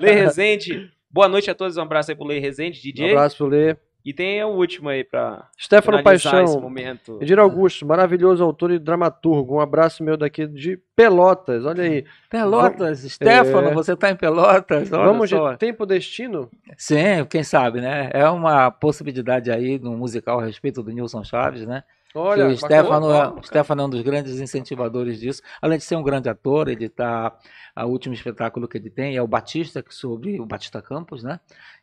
Lê 0.00 0.12
Rezende. 0.14 0.90
Boa 1.10 1.28
noite 1.28 1.48
a 1.50 1.54
todos. 1.54 1.76
Um 1.76 1.82
abraço 1.82 2.10
aí 2.10 2.16
pro 2.16 2.26
Lê 2.26 2.38
Rezende, 2.40 2.78
Um 2.78 2.82
DJ. 2.82 3.10
abraço 3.12 3.36
pro 3.36 3.46
Lê. 3.46 3.76
E 4.04 4.12
tem 4.12 4.42
o 4.42 4.48
último 4.48 4.88
aí 4.88 5.04
pra 5.04 5.48
Stefano 5.56 5.98
finalizar 5.98 6.34
esse 6.42 6.44
Paixão. 6.54 6.60
momento. 6.60 7.18
Edir 7.20 7.38
Augusto, 7.38 7.86
maravilhoso 7.86 8.42
autor 8.42 8.72
e 8.72 8.78
dramaturgo. 8.78 9.56
Um 9.56 9.60
abraço 9.60 10.02
meu 10.02 10.16
daqui 10.16 10.46
de 10.46 10.76
Pelotas. 10.96 11.64
Olha 11.64 11.84
aí. 11.84 12.04
Pelotas, 12.28 13.00
Stefano, 13.00 13.68
É. 13.68 13.74
você 13.74 13.92
está 13.92 14.10
em 14.10 14.16
Pelotas? 14.16 14.92
Olha 14.92 15.04
Vamos 15.04 15.30
só. 15.30 15.52
de 15.52 15.58
Tempo 15.58 15.86
Destino? 15.86 16.50
Sim, 16.76 17.24
quem 17.30 17.44
sabe, 17.44 17.80
né? 17.80 18.10
É 18.12 18.28
uma 18.28 18.70
possibilidade 18.72 19.50
aí 19.52 19.78
no 19.78 19.96
musical 19.96 20.40
a 20.40 20.44
respeito 20.46 20.82
do 20.82 20.90
Nilson 20.90 21.22
Chaves, 21.22 21.64
né? 21.66 21.84
Olha, 22.14 22.46
que 22.46 22.52
o 22.52 22.56
Stefano, 22.58 23.08
bacana, 23.08 23.34
é, 23.36 23.40
o 23.40 23.42
Stefano 23.42 23.82
é 23.82 23.84
um 23.86 23.90
dos 23.90 24.02
grandes 24.02 24.38
incentivadores 24.38 25.18
disso. 25.18 25.40
Além 25.62 25.78
de 25.78 25.84
ser 25.84 25.96
um 25.96 26.02
grande 26.02 26.28
ator, 26.28 26.68
ele 26.68 26.86
está. 26.86 27.32
O 27.74 27.86
último 27.86 28.14
espetáculo 28.14 28.68
que 28.68 28.76
ele 28.76 28.90
tem 28.90 29.16
é 29.16 29.22
o 29.22 29.26
Batista, 29.26 29.82
que 29.82 29.94
sobre 29.94 30.38
o 30.38 30.44
Batista 30.44 30.82
Campos, 30.82 31.22
né? 31.22 31.40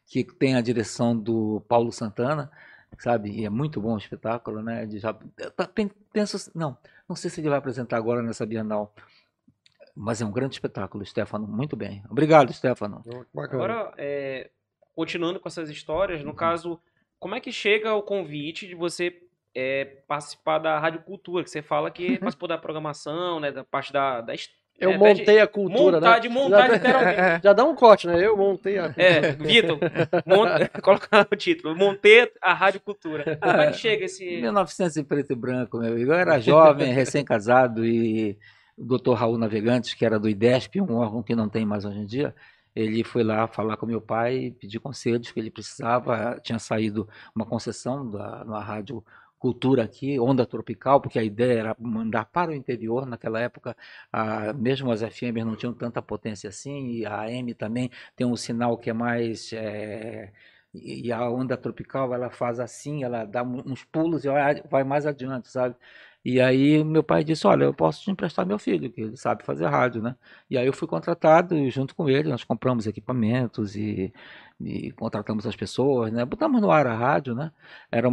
Que 0.09 0.23
tem 0.23 0.55
a 0.55 0.61
direção 0.61 1.15
do 1.17 1.61
Paulo 1.67 1.91
Santana, 1.91 2.51
sabe? 2.97 3.29
E 3.29 3.45
é 3.45 3.49
muito 3.49 3.79
bom 3.79 3.93
o 3.93 3.97
espetáculo, 3.97 4.61
né? 4.61 4.83
Ele 4.83 4.99
já, 4.99 5.13
tá- 5.13 5.69
penso, 6.11 6.51
não, 6.55 6.75
não 7.07 7.15
sei 7.15 7.29
se 7.29 7.39
ele 7.39 7.49
vai 7.49 7.59
apresentar 7.59 7.97
agora 7.97 8.21
nessa 8.21 8.45
Bienal. 8.45 8.93
Mas 9.95 10.21
é 10.21 10.25
um 10.25 10.31
grande 10.31 10.55
espetáculo, 10.55 11.05
Stefano. 11.05 11.47
Muito 11.47 11.75
bem. 11.75 12.03
Obrigado, 12.09 12.51
Stefano. 12.51 13.03
Bacana. 13.33 13.63
Agora, 13.63 13.93
é, 13.97 14.49
continuando 14.95 15.39
com 15.39 15.47
essas 15.47 15.69
histórias, 15.69 16.23
no 16.23 16.33
caso, 16.33 16.79
como 17.19 17.35
é 17.35 17.39
que 17.39 17.51
chega 17.51 17.93
o 17.93 18.01
convite 18.01 18.67
de 18.67 18.75
você 18.75 19.21
é, 19.53 19.85
participar 20.07 20.59
da 20.59 20.79
Rádio 20.79 21.01
Cultura, 21.03 21.43
que 21.43 21.49
você 21.49 21.61
fala 21.61 21.91
que 21.91 22.17
participou 22.19 22.47
da 22.47 22.57
programação, 22.57 23.39
né, 23.39 23.51
da 23.51 23.63
parte 23.63 23.91
da, 23.91 24.21
da 24.21 24.33
Eu 24.79 24.91
é, 24.91 24.97
montei 24.97 25.39
a 25.39 25.47
cultura, 25.47 25.97
montar, 25.97 26.11
né? 26.15 26.19
de 26.19 26.29
montar 26.29 26.67
Já- 26.67 26.73
literalmente. 26.73 27.43
Já 27.43 27.53
dá 27.53 27.65
um 27.65 27.75
corte, 27.75 28.07
né? 28.07 28.25
Eu 28.25 28.37
montei 28.37 28.77
a 28.77 28.83
cultura. 28.85 29.03
É, 29.05 29.31
Vitor, 29.33 29.79
monta- 30.25 30.69
coloca 30.81 31.27
o 31.31 31.35
título, 31.35 31.75
montei 31.75 32.31
a 32.41 32.53
Rádio 32.53 32.79
Cultura. 32.79 33.37
Como 33.37 33.57
é 33.61 33.71
que 33.71 33.77
chega 33.77 34.05
esse... 34.05 34.25
1900 34.41 34.97
em 34.97 35.03
preto 35.03 35.33
e 35.33 35.35
branco, 35.35 35.77
meu 35.79 35.91
amigo. 35.91 36.11
Eu 36.11 36.15
era 36.17 36.39
jovem, 36.39 36.91
recém-casado 36.93 37.85
e 37.85 38.37
o 38.77 38.85
doutor 38.85 39.15
Raul 39.15 39.37
Navegantes, 39.37 39.93
que 39.93 40.05
era 40.05 40.17
do 40.19 40.29
IDESP, 40.29 40.81
um 40.81 40.95
órgão 40.95 41.21
que 41.21 41.35
não 41.35 41.49
tem 41.49 41.65
mais 41.65 41.83
hoje 41.83 41.99
em 41.99 42.05
dia, 42.05 42.33
ele 42.75 43.03
foi 43.03 43.23
lá 43.23 43.45
falar 43.47 43.75
com 43.75 43.85
meu 43.85 43.99
pai 43.99 44.37
e 44.37 44.51
pedir 44.51 44.79
conselhos 44.79 45.31
que 45.31 45.39
ele 45.39 45.51
precisava. 45.51 46.39
Tinha 46.41 46.59
saído 46.59 47.09
uma 47.35 47.45
concessão 47.45 48.09
da, 48.09 48.45
na 48.45 48.61
rádio 48.61 49.03
Cultura 49.39 49.83
aqui, 49.83 50.19
Onda 50.19 50.45
Tropical, 50.45 51.01
porque 51.01 51.17
a 51.17 51.23
ideia 51.23 51.59
era 51.59 51.75
mandar 51.79 52.25
para 52.25 52.51
o 52.51 52.53
interior. 52.55 53.05
Naquela 53.05 53.39
época, 53.39 53.75
a, 54.11 54.53
mesmo 54.53 54.91
as 54.91 55.01
FM 55.01 55.43
não 55.45 55.55
tinham 55.55 55.73
tanta 55.73 56.01
potência 56.01 56.49
assim, 56.49 56.89
e 56.91 57.05
a 57.05 57.21
AM 57.21 57.53
também 57.53 57.89
tem 58.15 58.27
um 58.27 58.35
sinal 58.35 58.77
que 58.77 58.89
é 58.89 58.93
mais. 58.93 59.51
é, 59.53 60.31
e 60.73 61.11
a 61.11 61.27
onda 61.29 61.57
tropical 61.57 62.13
ela 62.13 62.29
faz 62.29 62.59
assim, 62.59 63.03
ela 63.03 63.25
dá 63.25 63.41
uns 63.43 63.83
pulos 63.85 64.23
e 64.25 64.29
vai 64.69 64.83
mais 64.83 65.05
adiante, 65.05 65.49
sabe? 65.49 65.75
E 66.23 66.39
aí 66.41 66.83
meu 66.83 67.01
pai 67.03 67.23
disse, 67.23 67.47
olha, 67.47 67.63
eu 67.63 67.73
posso 67.73 68.01
te 68.03 68.11
emprestar 68.11 68.45
meu 68.45 68.59
filho, 68.59 68.91
que 68.91 69.01
ele 69.01 69.15
sabe 69.17 69.43
fazer 69.43 69.67
rádio, 69.67 70.01
né? 70.01 70.15
E 70.49 70.57
aí 70.57 70.65
eu 70.67 70.73
fui 70.73 70.87
contratado 70.87 71.55
e 71.55 71.69
junto 71.69 71.95
com 71.95 72.09
ele, 72.09 72.29
nós 72.29 72.43
compramos 72.43 72.85
equipamentos 72.87 73.75
e, 73.75 74.13
e 74.59 74.91
contratamos 74.91 75.45
as 75.47 75.55
pessoas, 75.55 76.11
né? 76.11 76.25
Botamos 76.25 76.61
no 76.61 76.71
ar 76.71 76.85
a 76.87 76.93
rádio, 76.95 77.33
né? 77.33 77.51
Era 77.91 78.07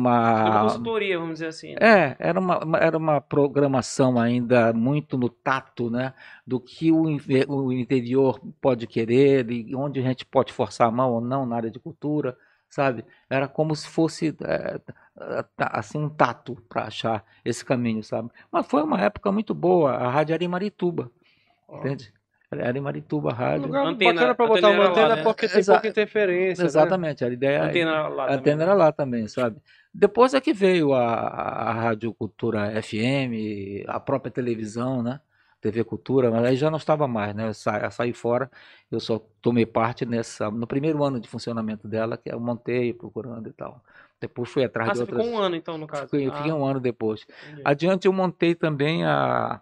Uma 0.45 0.61
uma... 0.61 0.63
consultoria, 0.63 1.19
vamos 1.19 1.35
dizer 1.35 1.47
assim. 1.49 1.75
né? 1.75 1.79
É, 1.81 2.17
era 2.19 2.39
uma, 2.39 2.61
era 2.81 2.97
uma 2.97 3.21
programação 3.21 4.19
ainda 4.19 4.73
muito 4.73 5.19
no 5.19 5.29
tato, 5.29 5.91
né? 5.91 6.15
Do 6.47 6.61
que 6.61 6.93
o, 6.93 7.03
o 7.49 7.73
interior 7.73 8.41
pode 8.61 8.87
querer 8.87 9.51
e 9.51 9.75
onde 9.75 10.01
a 10.01 10.03
gente 10.03 10.25
pode 10.25 10.53
forçar 10.53 10.89
a 10.89 10.91
mão 10.93 11.13
ou 11.13 11.21
não 11.21 11.45
na 11.45 11.57
área 11.57 11.71
de 11.71 11.79
cultura, 11.81 12.37
sabe? 12.77 13.05
Era 13.31 13.49
como 13.49 13.75
se 13.75 13.89
fosse 13.89 14.37
é, 14.45 14.79
é, 15.19 15.45
assim 15.59 15.99
um 15.99 16.11
tato 16.11 16.63
para 16.69 16.83
achar 16.85 17.25
esse 17.43 17.65
caminho, 17.65 18.03
sabe? 18.05 18.29
Mas 18.53 18.67
foi 18.67 18.83
uma 18.83 19.01
época 19.01 19.33
muito 19.33 19.55
boa. 19.55 19.93
A 19.93 20.11
rádio 20.11 20.35
era 20.35 20.45
em 20.45 20.49
Marituba, 20.49 21.11
entende? 21.73 22.13
Era 22.51 22.77
em 22.77 22.81
Marituba 22.83 23.31
a 23.31 23.35
rádio. 23.35 23.67
lugar 23.67 23.87
Antena- 23.87 24.13
bacana 24.15 24.35
pra 24.35 24.47
botar 24.47 24.69
antena 24.69 24.75
uma 24.75 24.85
era 24.85 24.93
lá, 24.93 25.01
antena 25.01 25.17
né? 25.17 25.23
porque 25.23 25.49
tem 25.49 25.59
Exa- 25.59 25.73
pouca 25.73 25.89
interferência. 25.89 26.63
né? 26.63 26.67
Exatamente, 26.69 27.25
a 27.25 27.29
ideia 27.29 27.63
A 27.63 27.67
antena 27.67 28.09
lá 28.09 28.25
a 28.25 28.27
também, 28.27 28.39
antena 28.39 28.57
né? 28.59 28.63
era 28.65 28.75
lá 28.75 28.93
também, 28.93 29.27
sabe? 29.27 29.57
Depois 29.93 30.35
é 30.35 30.41
que 30.41 30.53
veio 30.53 30.93
a, 30.93 31.03
a 31.07 31.73
Rádio 31.73 32.13
Cultura 32.15 32.71
FM, 32.83 33.85
a 33.89 33.99
própria 33.99 34.31
televisão, 34.31 35.03
né? 35.03 35.19
TV 35.73 35.85
Cultura, 35.85 36.31
mas 36.31 36.45
aí 36.45 36.57
já 36.57 36.71
não 36.71 36.79
estava 36.79 37.07
mais, 37.09 37.35
né? 37.35 37.49
Eu 37.49 37.55
sa- 37.55 37.79
eu 37.79 37.91
saí 37.91 38.13
fora, 38.13 38.51
eu 38.91 39.01
só 39.01 39.19
tomei 39.41 39.67
parte 39.67 40.05
nessa, 40.07 40.51
no 40.51 40.67
primeiro 40.67 41.03
ano 41.05 41.19
de 41.21 41.29
funcionamento 41.29 41.89
dela, 41.89 42.17
que 42.17 42.31
eu 42.33 42.39
montei 42.41 42.93
procurando 42.93 43.49
e 43.49 43.53
tal. 43.53 43.83
Depois 44.21 44.49
fui 44.51 44.65
atrás 44.65 44.89
Ah, 44.91 44.93
de 44.93 44.99
você 44.99 45.03
outras. 45.05 45.25
ficou 45.25 45.39
um 45.39 45.43
ano 45.43 45.57
então, 45.57 45.77
no 45.77 45.87
caso. 45.87 46.05
Fiquei, 46.09 46.29
Ah, 46.29 46.33
fiquei 46.33 46.53
um 46.53 46.65
ano 46.65 46.81
depois. 46.81 47.27
entendi. 47.43 47.63
Adiante 47.65 48.07
eu 48.07 48.13
montei 48.13 48.55
também 48.55 49.05
a, 49.05 49.61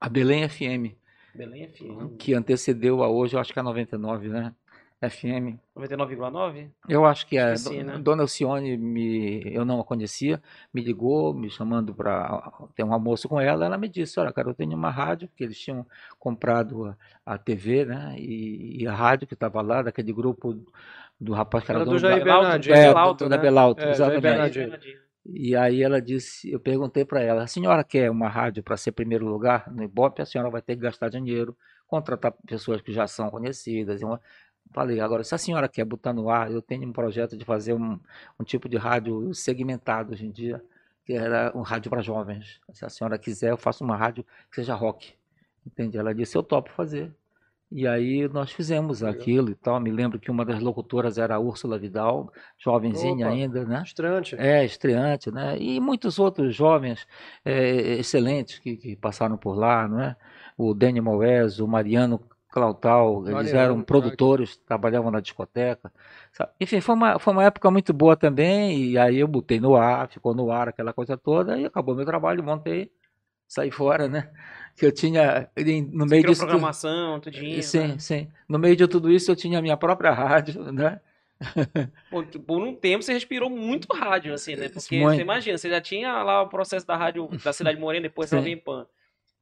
a 0.00 0.08
Belém 0.08 0.44
FM, 0.48 0.96
Belém 1.34 1.64
FM. 1.68 2.16
que 2.18 2.34
antecedeu 2.34 3.02
a 3.02 3.08
hoje, 3.08 3.34
eu 3.36 3.40
acho 3.40 3.52
que 3.52 3.58
é 3.58 3.62
a 3.62 3.64
99, 3.64 4.28
né? 4.28 4.54
FM. 5.00 5.58
99,9? 5.76 6.70
Eu 6.88 7.04
acho 7.04 7.26
que 7.26 7.36
é. 7.36 7.52
Acho 7.52 7.64
que 7.64 7.76
sim, 7.76 7.82
né? 7.82 7.98
Dona 7.98 8.22
Alcione, 8.22 8.76
me, 8.78 9.42
eu 9.54 9.64
não 9.64 9.78
a 9.80 9.84
conhecia, 9.84 10.42
me 10.72 10.82
ligou, 10.82 11.34
me 11.34 11.50
chamando 11.50 11.94
para 11.94 12.50
ter 12.74 12.82
um 12.82 12.92
almoço 12.92 13.28
com 13.28 13.38
ela. 13.38 13.66
Ela 13.66 13.76
me 13.76 13.88
disse: 13.88 14.18
Olha, 14.18 14.32
cara, 14.32 14.48
eu 14.48 14.54
tenho 14.54 14.74
uma 14.74 14.90
rádio, 14.90 15.28
que 15.36 15.44
eles 15.44 15.58
tinham 15.58 15.86
comprado 16.18 16.86
a, 16.86 16.96
a 17.34 17.38
TV, 17.38 17.84
né? 17.84 18.14
E, 18.18 18.82
e 18.82 18.86
a 18.86 18.94
rádio 18.94 19.26
que 19.26 19.34
estava 19.34 19.60
lá, 19.60 19.82
daquele 19.82 20.12
grupo 20.12 20.58
do 21.20 21.32
rapaz 21.32 21.64
que 21.64 21.70
era, 21.70 21.80
Era 21.80 21.90
do 21.90 21.98
Jair 21.98 22.18
da, 22.18 22.24
Bernardinho. 22.24 22.74
é, 22.74 22.92
da 23.28 23.36
né? 23.36 23.38
Belalto, 23.38 23.82
É, 23.82 23.90
exatamente. 23.90 24.96
E 25.28 25.56
aí 25.56 25.82
ela 25.82 26.00
disse, 26.00 26.50
eu 26.50 26.60
perguntei 26.60 27.04
para 27.04 27.20
ela, 27.20 27.42
a 27.42 27.46
senhora 27.48 27.82
quer 27.82 28.08
uma 28.10 28.28
rádio 28.28 28.62
para 28.62 28.76
ser 28.76 28.92
primeiro 28.92 29.26
lugar 29.26 29.72
no 29.72 29.82
Ibope? 29.82 30.22
A 30.22 30.26
senhora 30.26 30.48
vai 30.48 30.62
ter 30.62 30.76
que 30.76 30.82
gastar 30.82 31.08
dinheiro, 31.08 31.56
contratar 31.88 32.32
pessoas 32.46 32.80
que 32.80 32.92
já 32.92 33.08
são 33.08 33.28
conhecidas. 33.28 34.02
uma- 34.02 34.20
Falei, 34.72 35.00
agora, 35.00 35.24
se 35.24 35.34
a 35.34 35.38
senhora 35.38 35.68
quer 35.68 35.84
botar 35.84 36.12
no 36.12 36.28
ar, 36.28 36.50
eu 36.50 36.60
tenho 36.60 36.86
um 36.86 36.92
projeto 36.92 37.36
de 37.36 37.44
fazer 37.44 37.72
um, 37.72 37.98
um 38.38 38.44
tipo 38.44 38.68
de 38.68 38.76
rádio 38.76 39.32
segmentado 39.34 40.12
hoje 40.12 40.26
em 40.26 40.30
dia, 40.30 40.62
que 41.04 41.12
era 41.14 41.52
um 41.54 41.62
rádio 41.62 41.90
para 41.90 42.02
jovens. 42.02 42.60
Se 42.72 42.84
a 42.84 42.88
senhora 42.88 43.18
quiser, 43.18 43.50
eu 43.52 43.56
faço 43.56 43.84
uma 43.84 43.96
rádio 43.96 44.24
que 44.50 44.56
seja 44.56 44.74
rock. 44.74 45.14
Entende? 45.66 45.96
Ela 45.96 46.14
disse, 46.14 46.36
eu 46.36 46.42
topo 46.42 46.70
fazer. 46.70 47.12
E 47.70 47.86
aí 47.86 48.28
nós 48.28 48.52
fizemos 48.52 49.00
Legal. 49.00 49.20
aquilo 49.20 49.50
e 49.50 49.54
tal. 49.54 49.80
Me 49.80 49.90
lembro 49.90 50.20
que 50.20 50.30
uma 50.30 50.44
das 50.44 50.60
locutoras 50.60 51.18
era 51.18 51.34
a 51.34 51.38
Úrsula 51.38 51.78
Vidal, 51.78 52.32
jovenzinha 52.56 53.26
Opa. 53.26 53.34
ainda, 53.34 53.64
né? 53.64 53.82
Estreante. 53.84 54.36
É, 54.38 54.64
estreante, 54.64 55.32
né? 55.32 55.58
E 55.58 55.80
muitos 55.80 56.18
outros 56.18 56.54
jovens 56.54 57.06
é, 57.44 57.94
excelentes 57.98 58.60
que, 58.60 58.76
que 58.76 58.94
passaram 58.94 59.36
por 59.36 59.56
lá, 59.56 59.88
não 59.88 60.00
é? 60.00 60.16
O 60.56 60.72
Dani 60.74 61.00
Moés, 61.00 61.58
o 61.58 61.66
Mariano 61.66 62.20
Clautal, 62.56 63.28
eles 63.28 63.52
eram 63.52 63.82
produtores, 63.82 64.56
trabalhavam 64.56 65.10
na 65.10 65.20
discoteca. 65.20 65.92
sabe? 66.32 66.52
Enfim, 66.58 66.80
foi 66.80 66.94
uma, 66.94 67.18
foi 67.18 67.34
uma 67.34 67.44
época 67.44 67.70
muito 67.70 67.92
boa 67.92 68.16
também, 68.16 68.82
e 68.92 68.96
aí 68.98 69.18
eu 69.18 69.28
botei 69.28 69.60
no 69.60 69.76
ar, 69.76 70.08
ficou 70.08 70.34
no 70.34 70.50
ar 70.50 70.66
aquela 70.66 70.90
coisa 70.90 71.18
toda, 71.18 71.58
e 71.58 71.66
acabou 71.66 71.94
meu 71.94 72.06
trabalho, 72.06 72.42
montei, 72.42 72.90
saí 73.46 73.70
fora, 73.70 74.08
né? 74.08 74.30
Que 74.74 74.86
eu 74.86 74.90
tinha, 74.92 75.50
no 75.92 76.04
Você 76.04 76.10
meio 76.10 76.22
disso 76.24 76.40
tudo- 76.40 76.48
programação, 76.48 77.20
tudinho. 77.20 77.62
Sim, 77.62 77.88
né? 77.88 77.98
sim. 77.98 78.28
No 78.48 78.58
meio 78.58 78.74
de 78.74 78.88
tudo 78.88 79.12
isso 79.12 79.30
eu 79.30 79.36
tinha 79.36 79.58
a 79.58 79.62
minha 79.62 79.76
própria 79.76 80.12
rádio, 80.12 80.72
né? 80.72 80.98
Por 82.10 82.62
um 82.62 82.74
tempo 82.74 83.02
você 83.02 83.12
respirou 83.12 83.50
muito 83.50 83.86
rádio, 83.94 84.32
assim, 84.32 84.56
né? 84.56 84.70
Porque 84.70 84.98
Muito. 84.98 85.16
você 85.16 85.20
imagina, 85.20 85.58
você 85.58 85.68
já 85.68 85.80
tinha 85.82 86.22
lá 86.22 86.40
o 86.40 86.48
processo 86.48 86.86
da 86.86 86.96
rádio 86.96 87.28
da 87.44 87.52
Cidade 87.52 87.78
Morena, 87.78 88.04
depois 88.04 88.30
da 88.32 88.40
Pan. 88.64 88.86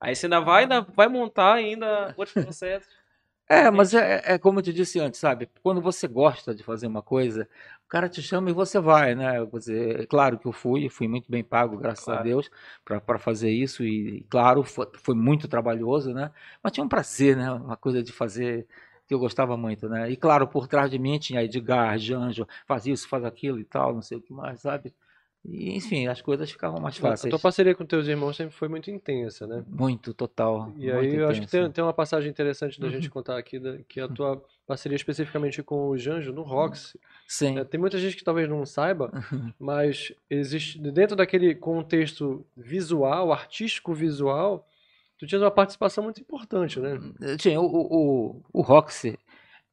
Aí 0.00 0.16
você 0.16 0.26
ainda 0.26 0.40
vai, 0.40 0.64
ainda 0.64 0.80
vai 0.80 1.06
montar 1.06 1.54
ainda 1.54 2.12
outros 2.18 2.34
processos. 2.42 3.03
É, 3.49 3.70
mas 3.70 3.92
é, 3.92 4.22
é 4.24 4.38
como 4.38 4.59
eu 4.59 4.62
te 4.62 4.72
disse 4.72 4.99
antes, 4.99 5.20
sabe? 5.20 5.51
Quando 5.62 5.80
você 5.80 6.09
gosta 6.09 6.55
de 6.55 6.62
fazer 6.62 6.86
uma 6.86 7.03
coisa, 7.03 7.47
o 7.84 7.88
cara 7.88 8.09
te 8.09 8.22
chama 8.22 8.49
e 8.49 8.55
você 8.55 8.80
vai, 8.80 9.14
né? 9.14 9.45
Quer 9.47 9.59
dizer, 9.59 10.01
é 10.01 10.07
claro 10.07 10.38
que 10.38 10.47
eu 10.47 10.53
fui, 10.53 10.88
fui 10.88 11.07
muito 11.07 11.30
bem 11.30 11.45
pago, 11.45 11.76
graças 11.76 12.09
a 12.09 12.12
Claro. 12.12 12.24
Deus, 12.24 12.51
para 12.84 13.18
fazer 13.18 13.51
isso. 13.51 13.84
E, 13.84 14.24
claro, 14.30 14.62
foi, 14.64 14.86
foi 14.95 15.14
muito 15.14 15.47
trabalhoso, 15.47 16.14
né? 16.14 16.30
Mas 16.62 16.72
tinha 16.72 16.84
um 16.84 16.88
prazer, 16.88 17.36
né? 17.36 17.51
Uma 17.53 17.76
coisa 17.76 18.03
de 18.03 18.12
fazer 18.12 18.66
que 19.07 19.12
eu 19.12 19.18
gostava 19.18 19.57
muito, 19.59 19.88
né? 19.90 20.11
E, 20.11 20.16
claro, 20.16 20.49
por 20.49 20.66
trás 20.66 20.90
de 20.90 20.99
mim 20.99 21.18
tinha 21.18 21.42
Edgar, 21.45 21.99
Janjo, 21.99 22.47
faz 22.66 22.86
isso, 22.86 23.07
faz 23.07 23.24
aquilo 23.24 23.59
e 23.61 23.64
tal, 23.64 23.92
não 23.95 24.01
sei 24.03 24.16
o 24.16 24.22
que 24.22 24.32
mais, 24.32 24.62
sabe? 24.62 24.95
E, 25.47 25.76
enfim, 25.76 26.07
as 26.07 26.22
coisas 26.22 26.51
ficavam 26.51 26.80
mais 26.80 26.97
A 26.97 27.01
fáceis. 27.01 27.30
tua 27.30 27.38
parceria 27.38 27.74
com 27.74 27.84
teus 27.84 28.07
irmãos 28.09 28.34
sempre 28.36 28.55
foi 28.55 28.66
muito 28.66 28.90
intensa, 28.90 29.47
né? 29.47 29.62
Muito, 29.68 30.14
total. 30.14 30.72
E 30.76 30.90
muito 30.90 30.99
aí 30.99 31.14
eu 31.16 31.28
acho 31.28 31.42
que 31.42 31.47
tem, 31.47 31.70
tem 31.70 31.84
uma 31.84 31.92
passagem 31.92 32.30
interessante 32.30 32.80
da 32.80 32.86
Uhum. 32.86 32.92
gente 32.92 33.11
contar 33.11 33.36
aqui, 33.36 33.59
da- 33.59 33.76
que 33.86 34.01
a 34.01 34.09
tua 34.09 34.42
parceria 34.66 34.97
especificamente 34.97 35.62
com 35.62 35.88
o 35.90 35.99
Janjo 35.99 36.32
no 36.32 36.40
Rox. 36.42 36.97
Sim. 37.28 37.59
É, 37.59 37.64
tem 37.64 37.78
muita 37.78 37.99
gente 37.99 38.16
que 38.16 38.24
talvez 38.24 38.49
não 38.49 38.64
saiba, 38.64 39.11
Uhum. 39.32 39.53
mas 39.59 40.12
existe 40.30 40.78
dentro 40.78 41.14
daquele 41.14 41.55
contexto 41.55 42.47
visual, 42.57 43.30
artístico 43.30 43.92
visual, 43.92 44.66
tu 45.18 45.26
tinhas 45.26 45.42
uma 45.42 45.51
participação 45.51 46.03
muito 46.05 46.20
importante, 46.22 46.80
né? 46.80 46.99
Tinha, 47.38 47.61
o, 47.61 47.66
o, 47.66 48.42
o 48.51 48.62
Roxy 48.62 49.18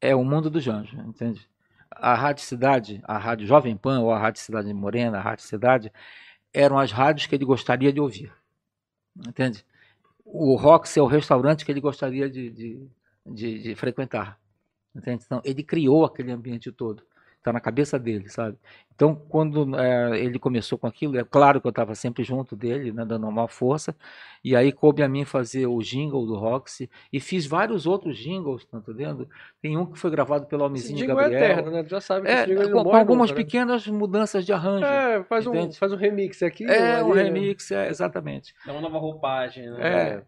é 0.02 0.14
o 0.14 0.24
mundo 0.26 0.50
do 0.50 0.60
Janjo, 0.60 0.98
entende? 1.08 1.50
A 1.92 2.16
Rádio 2.16 2.44
Cidade, 2.44 3.02
a 3.04 3.18
Rádio 3.18 3.46
Jovem 3.46 3.76
Pan 3.76 4.00
ou 4.00 4.12
a 4.12 4.18
Rádio 4.18 4.42
Cidade 4.42 4.74
Morena, 4.74 5.18
a 5.18 5.22
Rádio 5.22 5.46
Cidade, 5.46 5.92
eram 6.54 6.80
as 6.80 6.92
rádios 6.92 7.28
que 7.28 7.36
ele 7.36 7.46
gostaria 7.46 7.92
de 7.92 8.00
ouvir, 8.00 8.32
entende? 9.28 9.66
O 10.26 10.56
Roxy 10.56 11.00
é 11.00 11.02
o 11.02 11.08
restaurante 11.08 11.66
que 11.66 11.72
ele 11.72 11.82
gostaria 11.82 12.30
de, 12.30 12.50
de, 12.50 12.90
de, 13.26 13.60
de 13.60 13.76
frequentar, 13.76 14.40
entende? 14.96 15.24
Então, 15.26 15.42
ele 15.44 15.64
criou 15.64 16.06
aquele 16.06 16.32
ambiente 16.32 16.72
todo, 16.72 17.04
está 17.42 17.52
na 17.52 17.60
cabeça 17.60 17.98
dele, 18.00 18.30
sabe? 18.30 18.56
Então, 18.94 19.16
quando 19.16 19.76
eh, 19.76 20.20
ele 20.20 20.38
começou 20.38 20.78
com 20.78 20.86
aquilo, 20.86 21.18
é 21.18 21.24
claro 21.24 21.60
que 21.60 21.66
eu 21.66 21.72
estava 21.72 21.96
sempre 21.96 22.24
junto 22.24 22.56
dele, 22.56 22.92
né, 22.92 23.04
dando 23.04 23.28
uma 23.28 23.48
força, 23.48 23.96
e 24.44 24.56
aí 24.56 24.72
coube 24.72 25.02
a 25.02 25.10
mim 25.10 25.26
fazer 25.26 25.66
o 25.66 25.80
jingle 25.80 26.26
do 26.28 26.36
Roxy, 26.36 26.88
e 27.12 27.20
fiz 27.20 27.48
vários 27.48 27.88
outros 27.88 28.16
jingles, 28.16 28.64
tá 28.66 28.78
entendendo? 28.78 29.28
Tem 29.60 29.76
um 29.76 29.88
que 29.88 29.98
foi 29.98 30.12
gravado 30.12 30.46
pelo 30.46 30.64
Almezinho 30.64 31.00
jingle 31.00 31.20
é 31.20 31.24
Gabriel. 31.24 31.44
eterno, 31.44 31.72
né? 31.72 31.84
Tu 31.84 31.90
já 31.90 32.00
sabe 32.02 32.28
que 32.28 32.32
É, 32.32 32.36
esse 32.36 32.46
jingle 32.46 32.64
ele 32.64 32.72
com, 32.72 32.78
com 32.78 32.84
morre 32.84 33.00
algumas 33.00 33.32
nunca, 33.32 33.40
né? 33.40 33.46
pequenas 33.46 33.88
mudanças 33.88 34.46
de 34.46 34.54
arranjo. 34.54 34.86
É, 34.86 35.24
faz 35.24 35.48
um, 35.48 35.72
faz 35.72 35.92
um 35.92 35.98
remix 35.98 36.44
aqui. 36.44 36.66
É, 36.66 37.04
um 37.04 37.16
né? 37.16 37.24
remix, 37.24 37.72
é, 37.72 37.90
exatamente. 37.90 38.54
É 38.68 38.72
uma 38.72 38.82
nova 38.82 39.00
roupagem, 39.00 39.68
né? 39.72 39.78
É. 39.82 40.24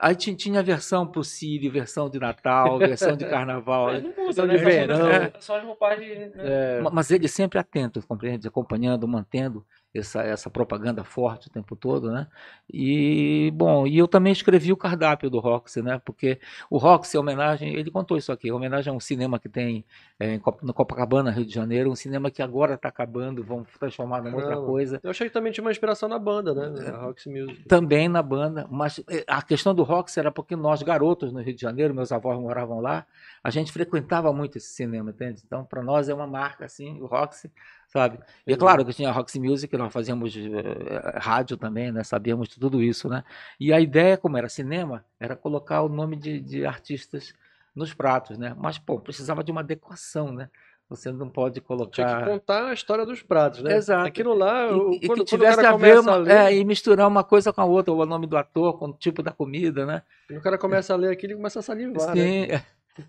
Aí 0.00 0.14
tinha, 0.14 0.62
versão 0.62 1.06
pro 1.06 1.24
Sírio, 1.24 1.70
versão 1.72 2.08
de 2.08 2.18
Natal, 2.20 2.78
versão 2.78 3.16
de 3.16 3.24
Carnaval. 3.28 3.86
Mas 3.86 4.02
não 4.04 4.12
muda, 4.26 4.46
né? 4.46 4.56
de 4.56 4.64
verão. 4.64 5.10
é, 5.10 5.32
Só 5.40 5.56
as 5.58 5.64
roupagens. 5.64 6.18
né? 6.18 6.30
É, 6.36 6.80
Ma- 6.82 6.90
Mas 6.90 7.10
ele 7.10 7.26
sempre 7.26 7.58
atento, 7.58 8.00
compreende? 8.06 8.46
Acompanhando, 8.46 9.08
mantendo 9.08 9.66
essa, 9.92 10.22
essa 10.22 10.48
propaganda 10.48 11.02
forte 11.02 11.48
o 11.48 11.50
tempo 11.50 11.74
todo, 11.74 12.12
né? 12.12 12.28
E, 12.72 13.50
bom, 13.54 13.86
e 13.86 13.98
eu 13.98 14.06
também 14.06 14.32
escrevi 14.32 14.72
o 14.72 14.76
cardápio 14.76 15.28
do 15.30 15.40
Roxy, 15.40 15.82
né? 15.82 15.98
Porque 16.04 16.38
o 16.70 16.78
Roxy 16.78 17.16
é 17.16 17.20
homenagem, 17.20 17.74
ele 17.74 17.90
contou 17.90 18.16
isso 18.16 18.30
aqui, 18.30 18.52
homenagem 18.52 18.92
a 18.92 18.96
um 18.96 19.00
cinema 19.00 19.38
que 19.38 19.48
tem 19.48 19.84
é, 20.20 20.34
em 20.34 20.42
no 20.62 20.74
Copacabana, 20.74 21.30
Rio 21.30 21.44
de 21.44 21.54
Janeiro, 21.54 21.92
um 21.92 21.94
cinema 21.94 22.28
que 22.28 22.42
agora 22.42 22.74
está 22.74 22.88
acabando, 22.88 23.44
vão 23.44 23.64
transformar 23.78 24.20
numa 24.20 24.36
outra 24.36 24.56
coisa. 24.56 24.98
eu 25.00 25.10
achei 25.10 25.28
que 25.28 25.32
também 25.32 25.52
tinha 25.52 25.62
uma 25.62 25.70
inspiração 25.70 26.08
na 26.08 26.18
banda, 26.18 26.52
né? 26.52 26.90
Na 26.90 26.98
Roxy 26.98 27.30
Music. 27.30 27.62
Também 27.68 28.08
na 28.08 28.20
banda, 28.20 28.66
mas 28.68 29.00
eh, 29.08 29.24
a 29.28 29.40
questão 29.40 29.72
do 29.72 29.84
Roxy 29.84 30.18
era 30.18 30.32
porque 30.32 30.56
nós, 30.56 30.82
garotos 30.82 31.32
no 31.32 31.40
Rio 31.40 31.54
de 31.54 31.60
Janeiro, 31.60 31.94
meus 31.94 32.10
avós 32.10 32.36
moravam 32.36 32.80
lá, 32.80 33.06
a 33.44 33.50
gente 33.50 33.70
frequentava 33.70 34.32
muito 34.32 34.58
esse 34.58 34.68
cinema, 34.68 35.10
entende? 35.10 35.40
Então, 35.46 35.64
para 35.64 35.82
nós 35.84 36.08
é 36.08 36.14
uma 36.14 36.26
marca, 36.26 36.64
assim, 36.64 37.00
o 37.00 37.06
Roxy, 37.06 37.48
sabe? 37.86 38.18
E 38.44 38.52
é 38.52 38.56
claro 38.56 38.84
que 38.84 38.92
tinha 38.92 39.10
a 39.10 39.12
Roxy 39.12 39.38
Music, 39.38 39.76
nós 39.76 39.92
fazíamos 39.92 40.36
eh, 40.36 41.18
rádio 41.18 41.56
também, 41.56 41.92
né? 41.92 42.02
Sabíamos 42.02 42.48
de 42.48 42.58
tudo 42.58 42.82
isso, 42.82 43.08
né? 43.08 43.22
E 43.60 43.72
a 43.72 43.78
ideia, 43.80 44.16
como 44.16 44.36
era 44.36 44.48
cinema, 44.48 45.04
era 45.20 45.36
colocar 45.36 45.82
o 45.82 45.88
nome 45.88 46.16
de, 46.16 46.40
de 46.40 46.66
artistas 46.66 47.32
nos 47.78 47.94
pratos, 47.94 48.36
né? 48.36 48.54
Mas, 48.58 48.76
pô, 48.78 48.98
precisava 48.98 49.42
de 49.42 49.50
uma 49.52 49.60
adequação, 49.60 50.32
né? 50.32 50.50
Você 50.90 51.12
não 51.12 51.28
pode 51.28 51.54
Tinha 51.54 51.62
que 51.62 51.66
colocar... 51.66 52.24
contar 52.24 52.66
a 52.68 52.72
história 52.72 53.04
dos 53.04 53.22
pratos, 53.22 53.62
né? 53.62 53.76
Exato. 53.76 54.06
Aquilo 54.08 54.32
lá, 54.34 54.68
E, 54.68 54.72
o- 54.72 54.92
e 54.94 55.06
quando, 55.06 55.18
que 55.18 55.24
tivesse 55.26 55.64
a 55.64 55.76
ver 55.76 56.00
uma- 56.00 56.12
a 56.12 56.16
ler, 56.16 56.32
é, 56.32 56.54
e 56.56 56.64
misturar 56.64 57.06
uma 57.06 57.22
coisa 57.22 57.52
com 57.52 57.60
a 57.60 57.64
outra, 57.66 57.92
o 57.92 58.06
nome 58.06 58.26
do 58.26 58.36
ator 58.38 58.78
com 58.78 58.86
o 58.86 58.92
tipo 58.94 59.22
da 59.22 59.30
comida, 59.30 59.84
né? 59.84 60.02
o 60.30 60.40
cara 60.40 60.56
começa 60.58 60.94
a 60.94 60.96
ler 60.96 61.10
aquilo 61.12 61.34
e 61.34 61.36
começa 61.36 61.58
a 61.58 61.62
salivar, 61.62 62.14
né? 62.14 62.22
Sim. 62.22 62.42
é. 62.50 62.62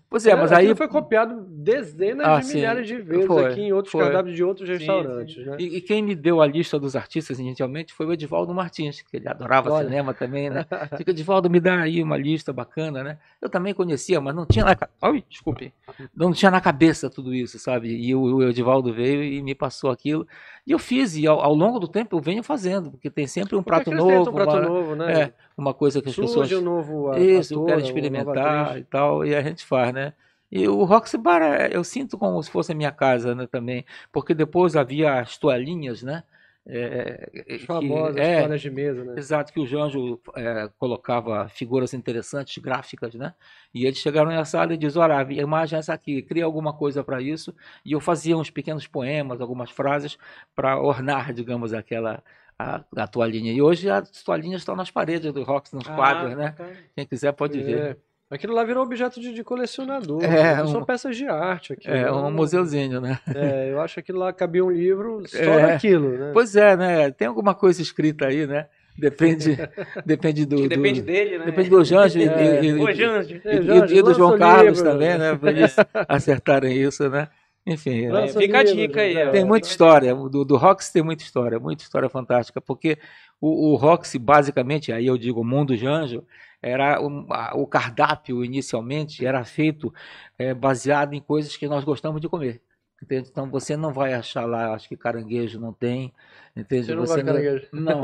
Pois 0.08 0.26
é, 0.26 0.34
mas 0.34 0.52
aí 0.52 0.74
foi 0.74 0.88
copiado 0.88 1.40
dezenas 1.48 2.26
Ah, 2.26 2.38
de 2.40 2.46
sim. 2.46 2.54
milhares 2.54 2.86
de 2.86 2.96
vezes 2.96 3.26
Foi, 3.26 3.46
aqui 3.46 3.60
em 3.60 3.72
outros 3.72 3.92
foi. 3.92 4.04
cardápios 4.04 4.34
de 4.36 4.44
outros 4.44 4.66
Sim, 4.68 4.74
restaurantes, 4.74 5.46
né? 5.46 5.56
E, 5.58 5.76
e 5.76 5.80
quem 5.80 6.02
me 6.02 6.14
deu 6.14 6.40
a 6.40 6.46
lista 6.46 6.78
dos 6.78 6.96
artistas 6.96 7.38
inicialmente 7.38 7.92
foi 7.92 8.06
o 8.06 8.12
Edivaldo 8.12 8.52
Martins, 8.54 9.02
que 9.02 9.16
ele 9.16 9.28
adorava 9.28 9.70
Olha. 9.70 9.84
cinema 9.88 10.14
também, 10.14 10.50
né? 10.50 10.66
Fica, 10.96 11.10
Edivaldo, 11.10 11.48
me 11.50 11.60
dá 11.60 11.80
aí 11.80 12.02
uma 12.02 12.16
lista 12.16 12.52
bacana, 12.52 13.02
né? 13.02 13.18
Eu 13.40 13.48
também 13.48 13.72
conhecia, 13.74 14.20
mas 14.20 14.34
não 14.34 14.46
tinha 14.46 14.64
na 14.64 14.76
Ai, 15.02 15.24
desculpe. 15.28 15.72
Não 16.14 16.32
tinha 16.32 16.50
na 16.50 16.60
cabeça 16.60 17.08
tudo 17.10 17.34
isso, 17.34 17.58
sabe? 17.58 17.88
E 17.94 18.14
o, 18.14 18.20
o 18.20 18.42
Edivaldo 18.48 18.92
veio 18.92 19.22
e 19.22 19.42
me 19.42 19.54
passou 19.54 19.90
aquilo. 19.90 20.26
E 20.70 20.72
eu 20.72 20.78
fiz, 20.78 21.16
e 21.16 21.26
ao, 21.26 21.40
ao 21.40 21.52
longo 21.52 21.80
do 21.80 21.88
tempo 21.88 22.16
eu 22.16 22.20
venho 22.20 22.44
fazendo, 22.44 22.92
porque 22.92 23.10
tem 23.10 23.26
sempre 23.26 23.56
um 23.56 23.62
Porque 23.64 23.70
prato 23.70 23.90
novo, 23.90 24.30
um 24.30 24.34
prato 24.34 24.56
uma, 24.56 24.60
novo, 24.68 24.94
né? 24.94 25.10
é, 25.12 25.32
uma 25.58 25.74
coisa 25.74 26.00
que 26.00 26.08
as 26.08 26.14
Surge 26.14 26.54
pessoas 26.54 26.60
um 26.60 26.60
novo 26.60 27.10
a- 27.10 27.16
Isso, 27.18 27.54
ator, 27.54 27.66
nova 27.66 27.80
experimentar 27.80 28.78
e 28.78 28.84
tal, 28.84 29.24
e 29.26 29.34
a 29.34 29.42
gente 29.42 29.64
faz, 29.66 29.92
né? 29.92 30.12
E 30.48 30.68
o 30.68 30.84
Roxy 30.84 31.18
Bar, 31.18 31.42
eu 31.72 31.82
sinto 31.82 32.16
como 32.16 32.40
se 32.40 32.48
fosse 32.52 32.70
a 32.70 32.74
minha 32.76 32.92
casa, 32.92 33.34
né, 33.34 33.48
também, 33.48 33.84
porque 34.12 34.32
depois 34.32 34.76
havia 34.76 35.18
as 35.20 35.36
toalhinhas, 35.36 36.02
né? 36.04 36.22
É, 36.66 37.30
As 37.54 37.60
que- 37.62 37.66
famosas 37.66 38.16
é, 38.20 38.40
toalhas 38.40 38.60
de 38.60 38.70
mesa, 38.70 39.02
né? 39.04 39.14
Exato, 39.16 39.52
que 39.52 39.58
o 39.60 39.66
Janjo 39.66 40.20
é, 40.36 40.68
colocava 40.78 41.48
figuras 41.48 41.94
interessantes, 41.94 42.62
gráficas, 42.62 43.14
né? 43.14 43.34
E 43.74 43.86
eles 43.86 43.98
chegaram 43.98 44.30
na 44.30 44.44
sala 44.44 44.74
e 44.74 44.76
diz, 44.76 44.94
olha, 44.96 45.16
a 45.18 45.32
imagem 45.32 45.76
é 45.76 45.80
essa 45.80 45.94
aqui, 45.94 46.22
cria 46.22 46.44
alguma 46.44 46.72
coisa 46.72 47.02
para 47.02 47.20
isso. 47.20 47.54
E 47.84 47.92
eu 47.92 48.00
fazia 48.00 48.36
uns 48.36 48.50
pequenos 48.50 48.86
poemas, 48.86 49.40
algumas 49.40 49.70
frases 49.70 50.18
para 50.54 50.78
ornar, 50.80 51.32
digamos, 51.32 51.72
aquela 51.72 52.22
a, 52.58 52.84
a 52.94 53.06
toalhinha. 53.08 53.52
E 53.52 53.62
hoje 53.62 53.88
as 53.88 54.22
toalhinhas 54.22 54.60
estão 54.60 54.76
nas 54.76 54.90
paredes 54.90 55.32
do 55.32 55.42
Roxy, 55.42 55.74
nos 55.74 55.88
Ah, 55.88 55.94
quadros, 55.96 56.36
né? 56.36 56.50
bacana. 56.50 56.76
Quem 56.94 57.06
quiser 57.06 57.32
pode 57.32 57.58
ver. 57.60 57.98
Aquilo 58.30 58.54
lá 58.54 58.62
virou 58.62 58.84
objeto 58.84 59.20
de, 59.20 59.32
de 59.34 59.42
colecionador. 59.42 60.22
É, 60.22 60.28
né? 60.28 60.66
São 60.66 60.80
um- 60.80 60.84
peças 60.84 61.16
de 61.16 61.26
arte 61.26 61.72
aqui. 61.72 61.88
É 61.90 62.10
um 62.12 62.30
museuzinho, 62.30 63.00
né? 63.00 63.18
É, 63.34 63.72
eu 63.72 63.80
acho 63.80 63.94
que 63.94 64.00
aquilo 64.00 64.18
lá 64.20 64.32
cabia 64.32 64.64
um 64.64 64.70
livro 64.70 65.22
só 65.26 65.36
É. 65.38 65.66
daquilo, 65.66 66.10
né? 66.16 66.30
Pois 66.32 66.54
é, 66.54 66.76
né? 66.76 67.10
Tem 67.10 67.26
alguma 67.26 67.54
coisa 67.54 67.82
escrita 67.82 68.26
aí, 68.26 68.46
né? 68.46 68.66
Depende, 68.96 69.56
depende 70.06 70.44
do, 70.46 70.56
do- 70.56 70.68
depende 70.68 71.00
dele, 71.02 71.38
né? 71.38 71.44
depende 71.46 71.70
do 71.70 71.82
Janjo 71.84 72.18
e, 72.18 72.28
É. 72.28 72.62
e- 72.62 72.66
e- 72.68 72.74
Ô, 72.74 72.92
Janjo. 72.92 73.34
e- 73.34 73.48
É, 73.48 73.54
e- 73.94 73.98
e 73.98 74.02
do 74.02 74.14
João 74.14 74.38
Carlos 74.38 74.78
livro. 74.78 74.92
também, 74.92 75.18
né? 75.18 75.34
Para 75.36 75.50
eles 75.50 75.74
acertarem 76.08 76.76
isso, 76.80 77.08
né? 77.08 77.28
Enfim, 77.66 78.06
é, 78.06 78.28
fica 78.28 78.60
a 78.60 78.62
dica 78.62 79.00
aí, 79.02 79.14
né? 79.14 79.28
ó. 79.28 79.30
tem 79.32 79.44
muita 79.44 79.66
história. 79.66 80.14
Do, 80.14 80.44
do 80.44 80.56
Roxy 80.56 80.92
tem 80.92 81.02
muita 81.02 81.22
história, 81.22 81.58
muita 81.58 81.82
história 81.82 82.08
fantástica, 82.08 82.60
porque 82.60 82.96
o, 83.40 83.72
o 83.72 83.74
Roxy, 83.76 84.18
basicamente, 84.18 84.92
aí 84.92 85.06
eu 85.06 85.16
digo 85.18 85.40
o 85.40 85.44
mundo 85.44 85.76
Janjo, 85.76 86.24
era 86.62 87.00
um- 87.00 87.26
a- 87.32 87.52
o 87.54 87.66
cardápio 87.66 88.44
inicialmente 88.44 89.24
era 89.24 89.44
feito 89.44 89.92
eh, 90.38 90.54
baseado 90.54 91.14
em 91.14 91.20
coisas 91.20 91.56
que 91.56 91.68
nós 91.68 91.84
gostamos 91.84 92.20
de 92.20 92.28
comer. 92.28 92.60
Entende? 93.02 93.28
Então 93.30 93.48
você 93.50 93.76
não 93.76 93.92
vai 93.92 94.12
achar 94.12 94.44
lá, 94.44 94.74
acho 94.74 94.86
que 94.88 94.96
caranguejo 94.96 95.58
não 95.58 95.72
tem, 95.72 96.12
entende? 96.54 96.86
Você 96.86 96.94
não 96.94 97.00
gosta 97.02 97.18
de 97.20 97.24
caranguejo? 97.24 97.66
Não, 97.72 98.02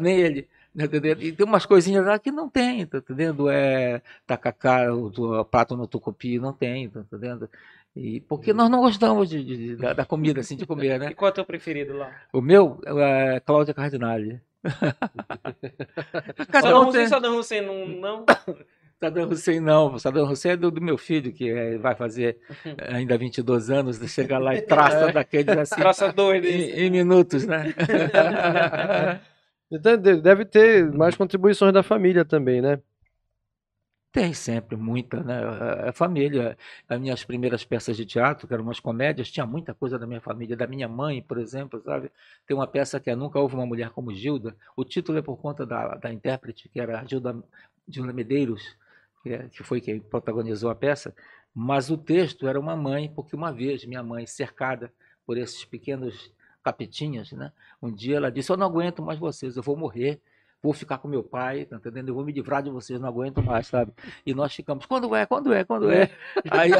nem 0.00 0.18
ele. 0.20 0.48
entendendo? 0.74 1.22
E 1.22 1.32
tem 1.32 1.44
umas 1.44 1.66
coisinhas 1.66 2.06
lá 2.06 2.18
que 2.18 2.30
não 2.30 2.48
tem, 2.48 2.86
tá 2.86 2.98
entendendo? 2.98 3.48
É 3.50 4.00
tacacá, 4.26 4.86
prato 5.50 5.76
no 5.76 5.86
tucupi, 5.88 6.38
não 6.38 6.52
tem, 6.52 6.88
tá 6.88 7.00
entendendo? 7.00 7.48
E 7.94 8.20
porque 8.20 8.52
nós 8.52 8.70
não 8.70 8.80
gostamos 8.80 9.28
de, 9.28 9.44
de- 9.44 9.76
da, 9.76 9.92
da 9.92 10.06
comida, 10.06 10.40
assim, 10.40 10.56
de 10.56 10.66
comer, 10.66 10.96
E 10.96 10.98
né? 11.00 11.14
qual 11.14 11.28
é 11.28 11.32
o 11.32 11.34
teu 11.34 11.44
preferido 11.44 11.94
lá? 11.96 12.12
O 12.32 12.40
meu 12.40 12.80
é 12.86 13.40
Cláudia 13.40 13.74
Cardinale. 13.74 14.40
Saddam 16.50 16.88
Hussein. 16.88 17.06
Saddam 17.08 17.38
Hussein 17.38 17.60
não... 17.62 17.86
não? 17.86 18.24
Saddam 19.00 19.28
Hussein 19.28 19.58
não, 19.60 19.98
Saddam 19.98 20.30
Hussein 20.30 20.52
é 20.52 20.56
do, 20.56 20.70
do 20.70 20.80
meu 20.80 20.96
filho, 20.96 21.32
que 21.32 21.50
é, 21.50 21.76
vai 21.76 21.94
fazer 21.96 22.38
ainda 22.88 23.18
22 23.18 23.68
anos, 23.68 23.98
de 23.98 24.08
chegar 24.08 24.38
lá 24.38 24.54
e 24.54 24.62
traça 24.62 25.10
daqueles 25.12 25.56
assim, 25.56 25.74
Traça 25.74 26.12
doido. 26.12 26.46
em, 26.46 26.70
em 26.70 26.90
minutos, 26.90 27.44
né? 27.46 27.74
Então 29.74 29.96
de- 29.96 30.20
deve 30.20 30.44
ter 30.44 30.92
mais 30.92 31.16
contribuições 31.16 31.72
da 31.72 31.82
família 31.82 32.26
também, 32.26 32.60
né? 32.60 32.78
Tem 34.12 34.34
sempre 34.34 34.76
muita, 34.76 35.22
né? 35.22 35.42
A- 35.88 35.92
família, 35.92 36.56
as 36.86 37.00
minhas 37.00 37.24
primeiras 37.24 37.64
peças 37.64 37.96
de 37.96 38.04
teatro, 38.04 38.46
que 38.46 38.52
eram 38.52 38.62
umas 38.64 38.78
comédias, 38.78 39.30
tinha 39.30 39.46
muita 39.46 39.72
coisa 39.74 39.98
da 39.98 40.06
minha 40.06 40.20
família, 40.20 40.54
da 40.54 40.66
minha 40.66 40.86
mãe, 40.86 41.22
por 41.22 41.38
exemplo, 41.38 41.80
sabe? 41.82 42.10
Tem 42.46 42.54
uma 42.54 42.66
peça 42.66 43.00
que 43.00 43.08
é 43.10 43.16
Nunca 43.16 43.38
Houve 43.40 43.54
uma 43.54 43.64
Mulher 43.66 43.88
como 43.90 44.12
Gilda. 44.12 44.54
O 44.76 44.84
título 44.84 45.16
é 45.18 45.22
por 45.22 45.36
conta 45.38 45.64
da, 45.64 45.94
da 45.96 46.12
intérprete, 46.12 46.68
que 46.68 46.78
era 46.78 47.02
Gilda, 47.06 47.42
Gilda 47.88 48.12
Medeiros, 48.12 48.76
que, 49.22 49.30
é- 49.30 49.48
que 49.48 49.62
foi 49.62 49.80
quem 49.80 49.98
protagonizou 50.00 50.68
a 50.70 50.74
peça. 50.74 51.14
Mas 51.54 51.90
o 51.90 51.96
texto 51.96 52.46
era 52.46 52.60
uma 52.60 52.76
mãe, 52.76 53.10
porque 53.14 53.34
uma 53.34 53.50
vez 53.52 53.84
minha 53.86 54.02
mãe, 54.02 54.26
cercada 54.26 54.92
por 55.26 55.38
esses 55.38 55.64
pequenos 55.64 56.30
capetinhas, 56.62 57.32
né? 57.32 57.50
Um 57.80 57.90
dia 57.92 58.16
ela 58.16 58.30
disse: 58.30 58.50
Eu 58.52 58.56
não 58.58 58.66
aguento 58.66 59.02
mais 59.02 59.18
vocês, 59.18 59.56
eu 59.56 59.62
vou 59.62 59.76
morrer. 59.76 60.20
Vou 60.62 60.72
ficar 60.72 60.98
com 60.98 61.08
meu 61.08 61.24
pai, 61.24 61.64
tá 61.64 61.76
entendendo? 61.76 62.08
Eu 62.08 62.14
vou 62.14 62.24
me 62.24 62.32
livrar 62.32 62.62
de 62.62 62.70
vocês, 62.70 63.00
não 63.00 63.08
aguento 63.08 63.42
mais, 63.42 63.66
sabe? 63.66 63.92
E 64.24 64.32
nós 64.32 64.54
ficamos, 64.54 64.86
quando 64.86 65.14
é, 65.16 65.26
quando 65.26 65.52
é, 65.52 65.64
quando 65.64 65.90
é? 65.90 66.08
Aí, 66.50 66.70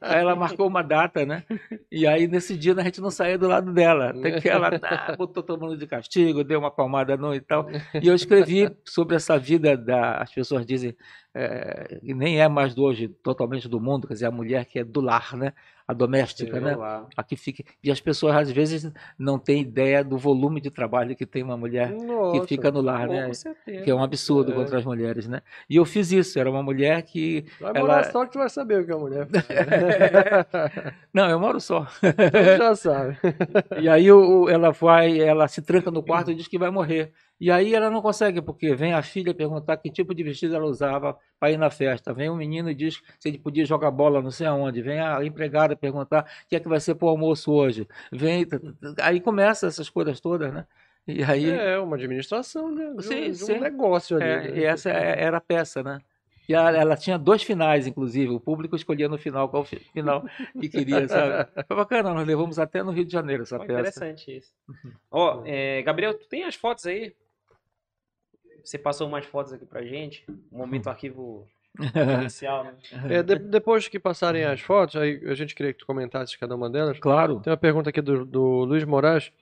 aí 0.00 0.20
ela 0.20 0.36
marcou 0.36 0.66
uma 0.68 0.82
data, 0.82 1.26
né? 1.26 1.44
E 1.90 2.06
aí 2.06 2.28
nesse 2.28 2.56
dia 2.56 2.74
a 2.74 2.82
gente 2.82 3.00
não 3.00 3.10
saía 3.10 3.36
do 3.36 3.48
lado 3.48 3.72
dela. 3.72 4.10
Até 4.10 4.40
que 4.40 4.48
ela 4.48 4.70
ah, 4.82 5.16
botou 5.16 5.42
todo 5.42 5.60
mundo 5.60 5.76
de 5.76 5.86
castigo, 5.86 6.44
deu 6.44 6.58
uma 6.58 6.70
palmada 6.70 7.16
no 7.16 7.34
e 7.34 7.40
tal. 7.40 7.66
E 8.00 8.06
eu 8.06 8.14
escrevi 8.14 8.70
sobre 8.84 9.16
essa 9.16 9.38
vida 9.38 9.76
da. 9.76 10.18
As 10.18 10.32
pessoas 10.32 10.64
dizem, 10.64 10.96
é, 11.34 11.98
e 12.02 12.14
nem 12.14 12.40
é 12.40 12.48
mais 12.48 12.74
do 12.74 12.84
hoje 12.84 13.08
totalmente 13.08 13.68
do 13.68 13.80
mundo, 13.80 14.06
quer 14.06 14.14
dizer, 14.14 14.26
a 14.26 14.30
mulher 14.30 14.64
que 14.66 14.78
é 14.78 14.84
do 14.84 15.00
lar, 15.00 15.36
né? 15.36 15.52
A 15.86 15.92
doméstica, 15.92 16.58
né? 16.60 16.74
lá. 16.74 17.06
A 17.14 17.22
que 17.22 17.36
fica. 17.36 17.62
E 17.82 17.90
as 17.90 18.00
pessoas 18.00 18.34
às 18.34 18.50
vezes 18.50 18.90
não 19.18 19.38
têm 19.38 19.60
ideia 19.60 20.02
do 20.02 20.16
volume 20.16 20.58
de 20.58 20.70
trabalho 20.70 21.14
que 21.14 21.26
tem 21.26 21.42
uma 21.42 21.58
mulher 21.58 21.90
Nossa. 21.92 22.40
que 22.40 22.46
fica 22.46 22.70
no 22.70 22.80
lar, 22.80 23.06
né? 23.06 23.26
Com 23.26 23.34
certeza. 23.34 23.82
Que 23.84 23.90
é 23.90 23.94
um 23.94 24.02
absurdo 24.02 24.52
É. 24.52 24.54
contra 24.54 24.78
as 24.78 24.84
mulheres, 24.84 25.28
né? 25.28 25.42
E 25.68 25.76
eu 25.76 25.84
fiz 25.84 26.10
isso, 26.10 26.38
era 26.38 26.50
uma 26.50 26.62
mulher 26.62 27.02
que. 27.02 27.44
Vai 27.60 27.72
ela- 27.76 27.80
morar 27.80 28.04
só 28.10 28.24
que 28.24 28.32
tu 28.32 28.38
vai 28.38 28.48
saber 28.48 28.80
o 28.80 28.86
que 28.86 28.92
a 28.92 28.96
mulher. 28.96 29.28
Não, 31.12 31.28
eu 31.28 31.38
moro 31.38 31.60
só. 31.60 31.86
Tu 32.00 32.56
já 32.58 32.74
sabe. 32.74 33.18
E 33.80 33.88
aí 33.88 34.06
ela 34.08 34.70
vai, 34.70 35.20
ela 35.20 35.46
se 35.48 35.62
tranca 35.62 35.90
no 35.90 36.02
quarto 36.02 36.30
e 36.30 36.34
diz 36.34 36.48
que 36.48 36.58
vai 36.58 36.70
morrer. 36.70 37.12
E 37.40 37.50
aí 37.50 37.74
ela 37.74 37.90
não 37.90 38.00
consegue, 38.00 38.40
porque 38.40 38.74
vem 38.74 38.94
a 38.94 39.02
filha 39.02 39.34
perguntar 39.34 39.76
que 39.76 39.90
tipo 39.90 40.14
de 40.14 40.22
vestido 40.22 40.54
ela 40.54 40.64
usava 40.66 41.18
para 41.38 41.50
ir 41.50 41.56
na 41.56 41.68
festa. 41.70 42.14
Vem 42.14 42.30
um 42.30 42.36
menino 42.36 42.70
e 42.70 42.74
diz 42.74 43.02
se 43.18 43.28
ele 43.28 43.38
podia 43.38 43.64
jogar 43.66 43.90
bola 43.90 44.22
não 44.22 44.30
sei 44.30 44.46
aonde. 44.46 44.80
Vem 44.80 45.00
a 45.00 45.22
empregada 45.24 45.76
perguntar 45.76 46.24
o 46.44 46.48
que 46.48 46.56
é 46.56 46.60
que 46.60 46.68
vai 46.68 46.80
ser 46.80 46.94
para 46.94 47.06
o 47.06 47.08
almoço 47.10 47.52
hoje. 47.52 47.86
Vem, 48.12 48.46
aí 49.02 49.20
começa 49.20 49.66
essas 49.66 49.90
coisas 49.90 50.20
todas, 50.20 50.52
né? 50.52 50.64
E 51.06 51.22
aí, 51.22 51.50
É, 51.50 51.78
uma 51.78 51.96
administração 51.96 52.70
né, 52.74 52.84
de, 52.86 52.96
um- 52.96 53.02
Sim, 53.02 53.30
de 53.30 53.34
sim. 53.36 53.52
um 53.56 53.60
negócio 53.60 54.16
ali. 54.16 54.24
é, 54.24 54.36
né? 54.52 54.58
e 54.60 54.64
essa 54.64 54.88
é- 54.90 55.22
era 55.22 55.36
a 55.36 55.40
peça, 55.40 55.82
né? 55.82 55.98
E 56.48 56.54
ela, 56.54 56.70
ela 56.76 56.96
tinha 56.96 57.18
dois 57.18 57.42
finais, 57.42 57.86
inclusive. 57.86 58.32
O 58.32 58.40
público 58.40 58.76
escolhia 58.76 59.08
no 59.08 59.18
final 59.18 59.48
qual 59.48 59.64
fi- 59.64 59.80
final 59.92 60.24
que 60.60 60.68
queria, 60.68 61.06
sabe? 61.08 61.50
Foi 61.66 61.76
bacana, 61.76 62.14
nós 62.14 62.26
levamos 62.26 62.58
até 62.58 62.82
no 62.82 62.90
Rio 62.92 63.04
de 63.04 63.12
Janeiro 63.12 63.42
essa 63.42 63.56
Ó, 63.56 63.60
peça. 63.60 63.72
interessante 63.72 64.36
isso. 64.36 64.52
Ó, 65.10 65.42
é, 65.44 65.82
Gabriel, 65.82 66.14
tu 66.18 66.26
tem 66.28 66.44
as 66.44 66.54
fotos 66.54 66.86
aí? 66.86 67.14
Você 68.64 68.78
passou 68.78 69.06
umas 69.06 69.24
fotos 69.26 69.52
aqui 69.52 69.64
pra 69.66 69.82
gente. 69.82 70.24
Um 70.52 70.58
momento 70.58 70.88
arquivo 70.88 71.46
inicial, 72.20 72.64
né? 72.64 72.74
É, 73.10 73.22
de- 73.22 73.38
depois 73.38 73.88
que 73.88 73.98
passarem 73.98 74.44
as 74.44 74.60
fotos, 74.60 74.96
aí 74.96 75.20
a 75.26 75.34
gente 75.34 75.54
queria 75.54 75.72
que 75.72 75.80
tu 75.80 75.86
comentasse 75.86 76.38
cada 76.38 76.54
uma 76.54 76.70
delas. 76.70 76.98
Claro. 76.98 77.40
Tem 77.40 77.50
uma 77.50 77.56
pergunta 77.56 77.90
aqui 77.90 78.00
do, 78.00 78.24
do 78.24 78.64
Luiz 78.64 78.84
Moraes. 78.84 79.32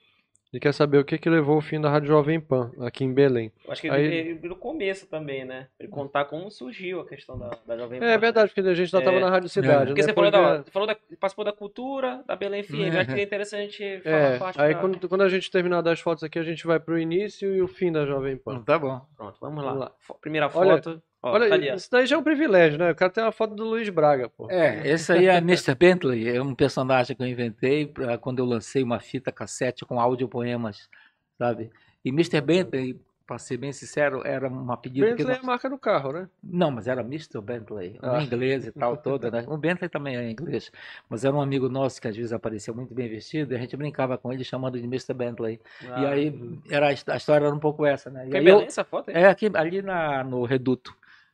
Ele 0.53 0.59
quer 0.59 0.71
saber 0.71 0.99
o 0.99 1.03
que 1.03 1.17
que 1.17 1.27
levou 1.27 1.57
o 1.57 1.61
fim 1.61 1.81
da 1.81 1.89
Rádio 1.89 2.09
Jovem 2.09 2.39
Pan, 2.39 2.71
aqui 2.81 3.03
em 3.03 3.11
Belém. 3.11 3.51
Eu 3.65 3.71
acho 3.71 3.81
que 3.81 3.89
Aí- 3.89 4.05
ele, 4.05 4.15
ele- 4.33 4.47
no 4.47 4.55
começo 4.55 5.07
também, 5.07 5.43
né? 5.43 5.67
Ele 5.79 5.89
contar 5.89 6.25
como 6.25 6.51
surgiu 6.51 6.99
a 6.99 7.07
questão 7.07 7.39
da, 7.39 7.57
da 7.65 7.75
Jovem 7.75 7.99
Pan. 7.99 8.05
É 8.05 8.15
verdade, 8.19 8.53
porque 8.53 8.69
a 8.69 8.73
gente 8.75 8.91
já 8.91 8.99
estava 8.99 9.17
É. 9.17 9.19
na 9.19 9.31
Rádio 9.31 9.49
Cidade, 9.49 9.87
Porque 9.87 10.01
né? 10.01 10.07
você 10.07 10.13
falou 10.13 10.31
Porque- 10.31 10.45
da, 10.47 10.63
você 10.63 10.71
falou 10.71 10.87
da, 10.87 10.95
participou 11.19 11.43
da 11.45 11.53
cultura, 11.53 12.23
da 12.27 12.35
Belém 12.35 12.61
Fim. 12.61 12.83
Eu 12.85 12.99
acho 12.99 13.11
que 13.15 13.19
é 13.19 13.23
interessante 13.23 13.83
a 13.83 13.87
gente 13.87 14.03
falar 14.03 14.15
É, 14.15 14.35
a 14.35 14.39
parte 14.39 14.61
aí 14.61 14.73
da- 14.75 14.79
quando, 14.79 15.09
quando 15.09 15.21
a 15.21 15.29
gente 15.29 15.49
terminar 15.49 15.81
das 15.81 15.99
fotos 15.99 16.23
aqui, 16.23 16.37
a 16.37 16.43
gente 16.43 16.67
vai 16.67 16.79
pro 16.79 16.99
início 16.99 17.55
e 17.55 17.59
o 17.59 17.67
fim 17.67 17.91
da 17.91 18.05
Jovem 18.05 18.37
Pan. 18.37 18.61
Tá 18.61 18.77
bom. 18.77 19.01
Pronto, 19.17 19.35
vamos 19.41 19.63
lá. 19.63 19.69
Vamos 19.71 19.85
lá. 19.85 19.91
Primeira 20.21 20.51
Olha- 20.53 20.75
foto. 20.83 21.01
Ó, 21.23 21.31
Olha, 21.31 21.47
tá 21.47 21.55
ali, 21.55 21.73
isso 21.73 21.89
daí 21.89 22.05
já 22.05 22.17
é 22.17 22.19
um 22.19 22.23
privilégio, 22.23 22.77
né? 22.77 22.91
O 22.91 22.95
cara 22.95 23.09
tem 23.09 23.23
uma 23.23 23.31
foto 23.31 23.55
do 23.55 23.63
Luiz 23.63 23.87
Braga, 23.87 24.27
pô. 24.27 24.51
É, 24.51 24.85
esse 24.85 25.09
aí 25.11 25.27
é 25.27 25.37
Mr. 25.41 25.73
Bentley, 25.73 26.27
é 26.27 26.41
um 26.41 26.53
personagem 26.53 27.15
que 27.15 27.23
eu 27.23 27.27
inventei 27.27 27.87
pra 27.87 28.17
quando 28.17 28.39
eu 28.39 28.45
lancei 28.45 28.83
uma 28.83 28.99
fita 28.99 29.31
cassete 29.31 29.85
com 29.85 29.99
audiopoemas, 30.01 30.89
sabe? 31.37 31.71
E 32.03 32.09
Mr. 32.09 32.41
Bentley, 32.41 32.99
para 33.25 33.39
ser 33.39 33.55
bem 33.55 33.71
sincero, 33.71 34.21
era 34.25 34.49
uma 34.49 34.75
pedida 34.75 35.05
que 35.07 35.13
Bentley 35.13 35.27
é 35.27 35.37
nós... 35.37 35.43
a 35.45 35.47
marca 35.47 35.69
do 35.69 35.77
carro, 35.77 36.11
né? 36.11 36.27
Não, 36.43 36.69
mas 36.69 36.89
era 36.89 36.99
Mr. 36.99 37.39
Bentley, 37.39 37.97
um 38.03 38.15
Ah. 38.15 38.21
inglês 38.21 38.67
e 38.67 38.71
tal, 38.73 38.97
toda, 39.01 39.31
né? 39.31 39.45
O 39.47 39.55
Bentley 39.55 39.87
também 39.89 40.17
é 40.17 40.29
inglês, 40.29 40.69
mas 41.09 41.23
era 41.23 41.33
um 41.33 41.41
amigo 41.41 41.69
nosso 41.69 42.01
que 42.01 42.07
às 42.09 42.17
vezes 42.17 42.33
aparecia 42.33 42.73
muito 42.73 42.93
bem 42.93 43.07
vestido 43.07 43.53
e 43.53 43.55
a 43.55 43.59
gente 43.59 43.77
brincava 43.77 44.17
com 44.17 44.33
ele 44.33 44.43
chamando 44.43 44.77
de 44.77 44.83
Mr. 44.85 45.13
Bentley. 45.13 45.57
e 45.81 45.87
Ah, 45.87 46.09
aí 46.09 46.59
era, 46.69 46.87
a 46.87 46.91
his- 46.91 47.07
a 47.07 47.15
história 47.15 47.45
era 47.45 47.55
um 47.55 47.59
pouco 47.59 47.85
essa, 47.85 48.09
né? 48.09 48.27
E 48.27 48.31
em 48.33 48.37
aí 48.39 48.45
eu- 48.45 48.59
essa 48.59 48.83
foto 48.83 49.09
aí? 49.09 49.15
é 49.23 49.27
aqui, 49.29 49.49
ali 49.53 49.81
na, 49.81 50.21
no 50.25 50.43
Reduto. 50.43 50.93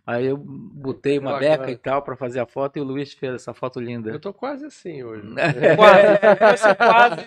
Aí 0.09 0.25
eu 0.25 0.37
botei 0.37 1.19
uma 1.19 1.33
Bacana. 1.33 1.57
beca 1.57 1.71
e 1.71 1.77
tal 1.77 2.01
para 2.01 2.15
fazer 2.15 2.39
a 2.39 2.45
foto 2.47 2.77
e 2.77 2.81
o 2.81 2.83
Luiz 2.83 3.13
fez 3.13 3.35
essa 3.35 3.53
foto 3.53 3.79
linda. 3.79 4.09
Eu 4.09 4.19
tô 4.19 4.33
quase 4.33 4.65
assim 4.65 5.03
hoje. 5.03 5.21
Quase. 5.77 6.75
Quase. 6.75 7.25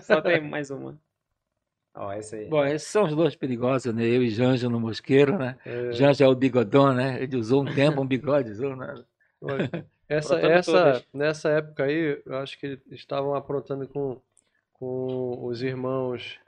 Só 0.00 0.22
tem 0.22 0.40
mais 0.40 0.70
uma. 0.70 0.98
Ó, 1.94 2.10
essa 2.10 2.36
aí. 2.36 2.48
Bom, 2.48 2.64
esses 2.64 2.88
são 2.88 3.04
os 3.04 3.14
dois 3.14 3.36
perigosos, 3.36 3.94
né? 3.94 4.04
Eu 4.04 4.22
e 4.22 4.30
Janjo 4.30 4.70
no 4.70 4.80
Mosqueiro, 4.80 5.36
né? 5.36 5.58
É, 5.66 5.92
Janjo 5.92 6.24
é 6.24 6.28
o 6.28 6.34
bigodão, 6.34 6.94
né? 6.94 7.22
Ele 7.22 7.36
usou 7.36 7.60
um 7.60 7.74
tempo 7.74 8.00
um 8.00 8.06
bigode, 8.06 8.52
usou, 8.52 8.74
né? 8.74 8.94
olha, 9.42 9.68
essa, 10.08 10.40
essa, 10.40 10.72
todas. 10.72 11.06
nessa 11.12 11.50
época 11.50 11.84
aí, 11.84 12.22
eu 12.24 12.36
acho 12.38 12.58
que 12.58 12.80
estavam 12.90 13.34
aprontando 13.34 13.86
com, 13.86 14.18
com 14.72 15.44
os 15.44 15.62
irmãos. 15.62 16.40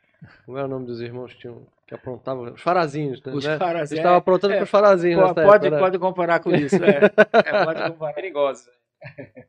Como 0.45 0.59
é 0.59 0.65
o 0.65 0.69
nome 0.69 0.87
dos 0.87 1.01
irmãos 1.01 1.33
que, 1.33 1.41
tinham, 1.41 1.67
que 1.87 1.95
aprontavam? 1.95 2.53
Os 2.53 2.61
farazinhos, 2.61 3.23
né? 3.23 3.33
Os 3.33 3.45
Eles 3.45 3.59
caras, 3.59 3.93
estavam 3.93 4.15
é, 4.15 4.19
aprontando 4.19 4.55
é, 4.55 4.57
com 4.59 4.65
os 4.65 4.71
farazinhos 4.71 5.29
pô, 5.29 5.35
pode, 5.35 5.49
época, 5.49 5.71
né? 5.71 5.79
pode 5.79 5.99
comparar 5.99 6.41
com 6.41 6.51
isso, 6.55 6.77
é. 6.85 7.11
É, 7.33 7.65
pode 7.65 7.83
comparar. 7.93 8.15
Perigosa. 8.15 8.71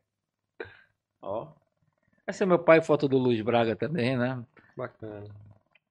Ó. 1.22 1.48
Esse 2.26 2.44
é 2.44 2.46
meu 2.46 2.58
pai, 2.58 2.80
foto 2.80 3.08
do 3.08 3.18
Luiz 3.18 3.40
Braga 3.40 3.74
também, 3.74 4.16
né? 4.16 4.40
Bacana. 4.76 5.26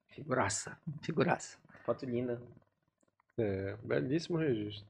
Figuraça, 0.08 0.78
figuraça. 1.02 1.58
Foto 1.86 2.06
linda. 2.06 2.42
É, 3.38 3.76
belíssimo 3.84 4.38
registro. 4.38 4.88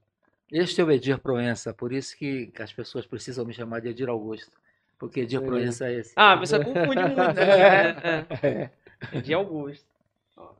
Este 0.52 0.82
é 0.82 0.84
o 0.84 0.92
Edir 0.92 1.20
Proença, 1.20 1.74
por 1.74 1.94
isso 1.94 2.18
que, 2.18 2.52
as 2.60 2.74
pessoas 2.74 3.06
precisam 3.06 3.46
me 3.46 3.54
chamar 3.54 3.82
de 3.82 3.90
Edir 3.90 4.10
Augusto. 4.10 4.52
Porque 4.98 5.22
Edir 5.22 5.40
Sim. 5.40 5.46
Proença 5.46 5.88
é 5.88 5.94
esse. 6.00 6.14
Ah, 6.16 6.34
a 6.34 6.38
pessoa 6.38 6.64
confunde 6.64 7.02
muito. 7.04 7.16
Né? 7.16 8.26
É, 8.42 8.70
é. 9.12 9.22
De 9.22 9.34
Augusto. 9.34 9.88
Ó. 10.38 10.52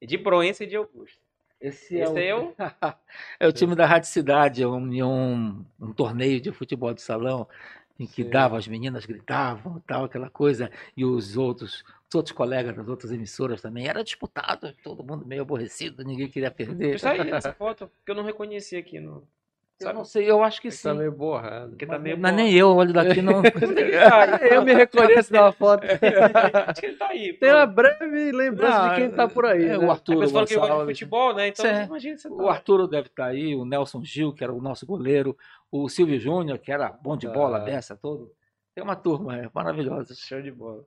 De 0.00 0.18
Proença 0.18 0.64
e 0.64 0.66
de 0.66 0.76
Augusto. 0.76 1.18
Esse 1.60 1.96
Esse 1.96 2.18
é, 2.18 2.28
é 2.28 2.34
o... 2.34 2.38
eu? 2.38 2.54
é 3.40 3.48
o 3.48 3.52
time 3.52 3.74
da 3.74 3.84
Rádio 3.84 4.08
Cidade, 4.08 4.62
é 4.62 4.68
um, 4.68 5.04
um, 5.04 5.64
um 5.80 5.92
torneio 5.92 6.40
de 6.40 6.52
futebol 6.52 6.94
de 6.94 7.02
salão 7.02 7.48
em 7.98 8.06
que 8.06 8.22
Sim. 8.22 8.30
dava, 8.30 8.56
as 8.56 8.68
meninas 8.68 9.04
gritavam, 9.04 9.82
tal, 9.86 10.04
aquela 10.04 10.30
coisa, 10.30 10.70
e 10.96 11.04
os 11.04 11.36
outros, 11.36 11.84
os 12.08 12.14
outros 12.14 12.32
colegas 12.32 12.76
das 12.76 12.88
outras 12.88 13.10
emissoras 13.10 13.60
também, 13.60 13.88
era 13.88 14.04
disputado, 14.04 14.72
todo 14.84 15.02
mundo 15.02 15.26
meio 15.26 15.42
aborrecido, 15.42 16.04
ninguém 16.04 16.28
queria 16.28 16.50
perder. 16.50 17.04
Aí 17.04 17.28
essa 17.32 17.52
foto 17.52 17.90
que 18.04 18.10
eu 18.10 18.14
não 18.14 18.22
reconheci 18.22 18.76
aqui 18.76 19.00
no. 19.00 19.26
Eu 19.80 19.84
Sabe? 19.86 19.96
não 19.98 20.04
sei, 20.04 20.28
eu 20.28 20.42
acho 20.42 20.60
que 20.60 20.66
É 20.66 20.70
que 20.72 20.76
sim. 20.76 20.88
tá 20.88 20.92
meio 20.94 21.12
borrado. 21.12 21.68
Porque 21.70 21.86
tá 21.86 21.92
Mas, 21.92 22.02
meio. 22.02 22.18
mas 22.18 22.34
nem 22.34 22.52
eu 22.52 22.68
olho 22.74 22.92
daqui 22.92 23.22
não. 23.22 23.40
Eu 24.50 24.64
me 24.64 24.74
reconheço 24.74 25.32
na 25.32 25.52
foto. 25.52 25.84
Acho 26.66 26.80
que 26.80 26.86
ele 26.86 26.96
tá 26.96 27.06
aí. 27.06 27.32
Tem 27.38 27.48
pô. 27.50 27.54
uma 27.56 27.64
breve 27.66 28.32
lembrança 28.32 28.88
de 28.88 28.94
quem 28.96 29.10
tá 29.12 29.28
por 29.28 29.46
aí. 29.46 29.64
É, 29.66 29.68
né? 29.68 29.78
o 29.78 29.88
A 29.88 29.92
Arturo 29.92 30.18
pessoa 30.18 30.32
falou 30.44 30.46
que 30.48 30.54
gosta 30.56 30.84
de 30.86 30.92
futebol, 30.92 31.32
né? 31.32 31.46
Então, 31.48 31.64
Sim. 31.64 31.82
imagina 31.84 32.16
você 32.18 32.28
tá 32.28 32.34
O 32.34 32.48
Arturo 32.48 32.88
deve 32.88 33.06
estar 33.06 33.26
aí, 33.26 33.54
o 33.54 33.64
Nelson 33.64 34.02
Gil, 34.04 34.32
que 34.32 34.42
era 34.42 34.52
o 34.52 34.60
nosso 34.60 34.84
goleiro, 34.84 35.38
o 35.70 35.88
Silvio 35.88 36.18
Júnior, 36.18 36.58
que 36.58 36.72
era 36.72 36.88
bom 36.90 37.16
de 37.16 37.28
bola, 37.28 37.58
Ah. 37.58 37.64
dessa, 37.64 37.94
todo. 37.96 38.32
Tem 38.74 38.82
uma 38.82 38.96
turma 38.96 39.36
é, 39.38 39.48
maravilhosa. 39.54 40.12
Show 40.16 40.42
de 40.42 40.50
bola. 40.50 40.84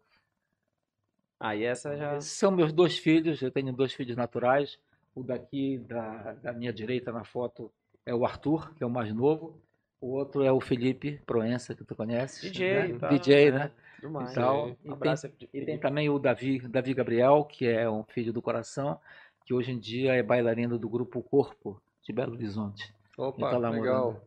Aí 1.39 1.63
essa 1.63 1.95
já. 1.95 2.17
Esses 2.17 2.31
são 2.33 2.51
meus 2.51 2.73
dois 2.73 2.97
filhos, 2.97 3.41
eu 3.41 3.51
tenho 3.51 3.71
dois 3.71 3.93
filhos 3.93 4.17
naturais. 4.17 4.77
O 5.15 5.23
daqui 5.23 5.77
da, 5.77 6.33
da 6.41 6.51
minha 6.53 6.73
direita 6.73 7.11
na 7.13 7.23
foto 7.23 7.71
é 8.05 8.13
o 8.13 8.25
Arthur, 8.25 8.73
que 8.75 8.83
é 8.83 8.87
o 8.87 8.89
mais 8.89 9.13
novo. 9.13 9.61
O 9.99 10.13
outro 10.13 10.43
é 10.43 10.51
o 10.51 10.59
Felipe 10.59 11.21
Proença, 11.25 11.75
que 11.75 11.83
tu 11.83 11.95
conheces. 11.95 12.41
DJ, 12.41 12.93
né? 12.93 12.99
tá, 12.99 13.07
DJ, 13.09 13.51
né? 13.51 13.59
né? 13.59 13.71
Tudo 13.99 14.11
mais. 14.13 14.31
E 14.31 14.35
tal. 14.35 14.67
Um 14.69 14.75
E 14.83 14.91
abraço. 14.91 15.31
E 15.53 15.65
tem 15.65 15.77
também 15.79 16.09
o 16.09 16.17
Davi, 16.17 16.59
Davi 16.67 16.93
Gabriel, 16.93 17.45
que 17.45 17.67
é 17.67 17.87
um 17.89 18.03
filho 18.03 18.33
do 18.33 18.41
coração, 18.41 18.99
que 19.45 19.53
hoje 19.53 19.71
em 19.71 19.79
dia 19.79 20.13
é 20.15 20.23
bailarino 20.23 20.79
do 20.79 20.89
grupo 20.89 21.21
Corpo 21.21 21.79
de 22.01 22.11
Belo 22.11 22.33
Horizonte. 22.33 22.91
Opa, 23.15 23.51
tá 23.51 23.57
lá 23.57 23.69
legal. 23.69 24.05
morando. 24.05 24.21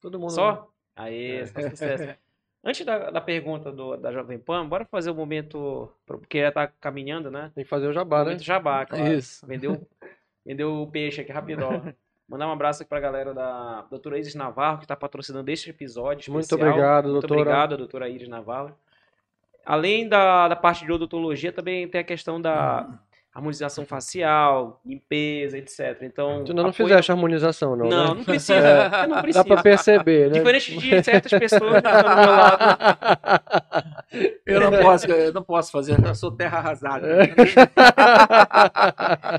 Todo 0.00 0.20
mundo. 0.20 0.30
Só? 0.30 0.70
Aí, 0.94 1.38
É. 1.38 1.46
só 1.46 1.60
sucesso. 1.70 2.18
Antes 2.64 2.84
da, 2.84 3.10
da 3.10 3.20
pergunta 3.20 3.70
do, 3.72 3.96
da 3.96 4.12
Jovem 4.12 4.38
Pan, 4.38 4.68
bora 4.68 4.84
fazer 4.84 5.10
o 5.10 5.14
momento. 5.14 5.90
Porque 6.06 6.40
já 6.40 6.52
tá 6.52 6.66
caminhando, 6.66 7.30
né? 7.30 7.50
Tem 7.54 7.64
que 7.64 7.70
fazer 7.70 7.86
o 7.88 7.92
jabá, 7.92 8.18
né? 8.18 8.24
Momento 8.24 8.42
jabá, 8.42 8.84
claro. 8.84 9.12
Isso. 9.12 9.46
Vendeu, 9.46 9.86
vendeu 10.44 10.82
o 10.82 10.90
peixe 10.90 11.20
aqui 11.20 11.32
rapidão. 11.32 11.70
Mandar 12.28 12.46
um 12.48 12.52
abraço 12.52 12.82
aqui 12.82 12.88
pra 12.90 13.00
galera 13.00 13.32
da 13.32 13.84
doutora 13.90 14.18
Isis 14.18 14.34
Navarro, 14.34 14.78
que 14.80 14.86
tá 14.86 14.94
patrocinando 14.94 15.50
este 15.50 15.70
episódio. 15.70 16.30
Muito 16.32 16.44
especial. 16.44 16.68
obrigado, 16.68 17.04
Muito 17.08 17.20
doutora. 17.20 17.40
obrigado, 17.40 17.76
doutora 17.78 18.08
Iris 18.08 18.28
Navarro. 18.28 18.72
Além 19.64 20.06
da, 20.08 20.48
da 20.48 20.56
parte 20.56 20.84
de 20.84 20.92
odontologia, 20.92 21.50
também 21.52 21.88
tem 21.88 22.00
a 22.00 22.04
questão 22.04 22.38
da 22.40 22.86
harmonização 23.34 23.86
facial, 23.86 24.80
limpeza, 24.84 25.56
etc. 25.58 26.02
Então, 26.02 26.44
Tu 26.44 26.50
ainda 26.50 26.62
não 26.62 26.70
apoio- 26.70 26.88
fizeste 26.88 27.10
a 27.10 27.14
harmonização, 27.14 27.76
não, 27.76 27.86
Não, 27.88 28.08
né? 28.08 28.14
não 28.18 28.24
precisa. 28.24 28.88
Não 29.06 29.14
Dá 29.16 29.22
precisa. 29.22 29.44
pra 29.44 29.62
perceber, 29.62 30.30
né? 30.30 30.38
Diferente 30.38 30.76
de 30.78 31.02
certas 31.02 31.30
pessoas 31.38 31.70
que 31.82 31.88
estão 31.88 32.02
do 32.02 32.16
meu 32.16 32.30
lado. 32.30 32.58
Eu 34.46 34.60
não 34.60 34.70
posso, 34.82 35.06
eu 35.06 35.32
não 35.32 35.42
posso 35.42 35.70
fazer, 35.72 35.96
eu 36.04 36.14
sou 36.14 36.30
terra 36.32 36.58
arrasada. 36.58 37.06
É 37.24 37.28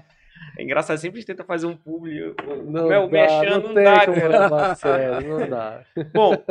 engraçado, 0.62 0.98
sempre 0.98 1.24
tenta 1.24 1.44
fazer 1.44 1.66
um 1.66 1.76
publi. 1.76 2.36
Não 2.66 2.90
dá, 2.90 3.08
mexendo 3.08 3.68
não 3.68 3.74
dá, 3.74 4.06
cara. 4.06 4.76
sério, 4.76 5.28
não 5.28 5.50
dá. 5.50 5.84
Bom, 6.14 6.44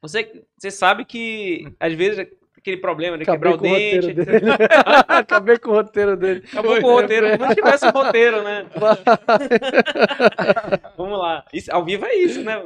você, 0.00 0.44
você 0.56 0.70
sabe 0.70 1.04
que 1.04 1.72
às 1.78 1.92
vezes 1.94 2.26
aquele 2.62 2.76
problema 2.76 3.18
de 3.18 3.24
Acabei 3.24 3.52
quebrar 3.52 3.68
o 3.68 3.76
dente. 3.76 4.14
dele. 4.14 4.50
Acabei 5.08 5.58
com 5.58 5.70
o 5.70 5.74
roteiro 5.74 6.16
dele. 6.16 6.44
Acabou 6.46 6.80
com 6.80 6.86
o 6.86 7.00
roteiro, 7.00 7.36
como 7.36 7.48
se 7.48 7.56
tivesse 7.56 7.86
um 7.86 7.90
roteiro, 7.90 8.42
né? 8.42 8.66
Vamos 10.96 11.18
lá. 11.18 11.44
Isso, 11.52 11.72
ao 11.72 11.84
vivo 11.84 12.06
é 12.06 12.14
isso, 12.14 12.44
né? 12.44 12.62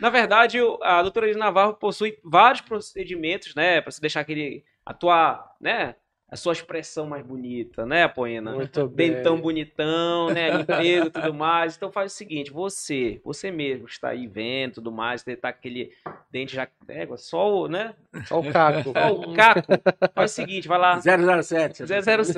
Na 0.00 0.08
verdade, 0.08 0.58
a 0.82 1.02
doutora 1.02 1.26
Elisa 1.26 1.38
Navarro 1.38 1.74
possui 1.74 2.16
vários 2.24 2.62
procedimentos, 2.62 3.54
né? 3.54 3.82
Pra 3.82 3.90
se 3.90 4.00
deixar 4.00 4.20
aquele. 4.20 4.64
atuar, 4.86 5.44
né? 5.60 5.94
A 6.30 6.36
sua 6.36 6.52
expressão 6.52 7.08
mais 7.08 7.26
bonita, 7.26 7.84
né, 7.84 8.06
Poena? 8.06 8.52
Muito 8.52 8.86
bem. 8.86 9.14
Dentão 9.14 9.40
bonitão, 9.40 10.30
né? 10.30 10.58
Limpeza 10.58 11.06
e 11.06 11.10
tudo 11.10 11.34
mais. 11.34 11.76
Então 11.76 11.90
faz 11.90 12.12
o 12.12 12.14
seguinte: 12.14 12.52
você, 12.52 13.20
você 13.24 13.50
mesmo 13.50 13.86
que 13.86 13.92
está 13.92 14.10
aí 14.10 14.28
vendo 14.28 14.74
tudo 14.74 14.92
mais, 14.92 15.22
você 15.22 15.34
tá 15.34 15.48
aquele 15.48 15.90
dente 16.30 16.54
já. 16.54 16.68
É, 16.86 17.04
só 17.16 17.62
o, 17.62 17.68
né? 17.68 17.94
Só 18.26 18.38
o 18.38 18.48
caco. 18.52 18.92
Só 18.92 19.12
o 19.12 19.34
caco. 19.34 19.72
Faz 20.14 20.30
o 20.30 20.34
seguinte: 20.34 20.68
vai 20.68 20.78
lá. 20.78 21.00
007. 21.00 21.84
007. 21.86 22.28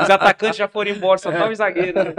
Os 0.00 0.10
atacantes 0.10 0.56
já 0.56 0.68
foram 0.68 0.92
embora, 0.92 1.18
só 1.18 1.32
tá 1.32 1.48
o 1.48 1.54
zagueiro. 1.54 1.98
né? 2.04 2.14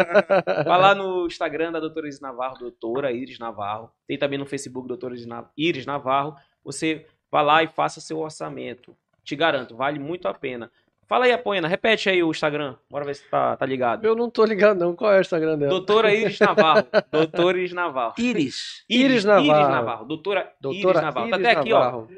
Vai 0.66 0.80
lá 0.80 0.94
no 0.94 1.26
Instagram 1.26 1.72
da 1.72 1.80
doutora 1.80 2.08
Iris 2.08 2.20
Navarro, 2.20 2.58
doutora 2.58 3.14
Iris 3.14 3.40
Navarro. 3.40 3.90
Tem 4.06 4.18
também 4.18 4.38
no 4.38 4.46
Facebook, 4.46 4.90
doutora 4.90 5.16
Iris 5.56 5.86
Navarro. 5.86 6.36
Você 6.66 7.06
vai 7.32 7.46
lá 7.46 7.64
e 7.64 7.68
faça 7.68 8.02
seu 8.02 8.20
orçamento. 8.20 8.94
Te 9.30 9.36
garanto, 9.36 9.76
vale 9.76 10.00
muito 10.00 10.28
a 10.28 10.34
pena. 10.34 10.72
Fala 11.06 11.26
aí, 11.26 11.32
Apoena, 11.32 11.68
repete 11.68 12.10
aí 12.10 12.24
o 12.24 12.32
Instagram. 12.32 12.76
Bora 12.90 13.06
ver 13.06 13.14
se 13.14 13.30
tá, 13.30 13.56
tá 13.56 13.64
ligado. 13.64 14.04
Eu 14.06 14.16
não 14.16 14.28
tô 14.28 14.44
ligado, 14.44 14.80
não. 14.80 14.96
Qual 14.96 15.14
é 15.14 15.20
o 15.20 15.22
Instagram 15.22 15.56
dela? 15.56 15.70
Doutora 15.70 16.12
Iris 16.16 16.40
Navarro. 16.42 16.84
doutora 17.12 17.58
Iris 17.60 17.72
Navarro. 17.74 18.14
Íris. 18.18 18.84
Iris 18.90 19.24
Navarro. 19.26 19.46
Iris 19.46 19.70
Navarro. 19.70 20.06
Doutora, 20.06 20.52
Doutora 20.60 20.98
Iris 20.98 21.02
Navarro. 21.04 21.30
Tá 21.30 21.38
Iris 21.38 21.48
até 21.48 21.60
aqui, 21.60 21.74
ó. 21.74 21.80
Navarro. 21.80 22.10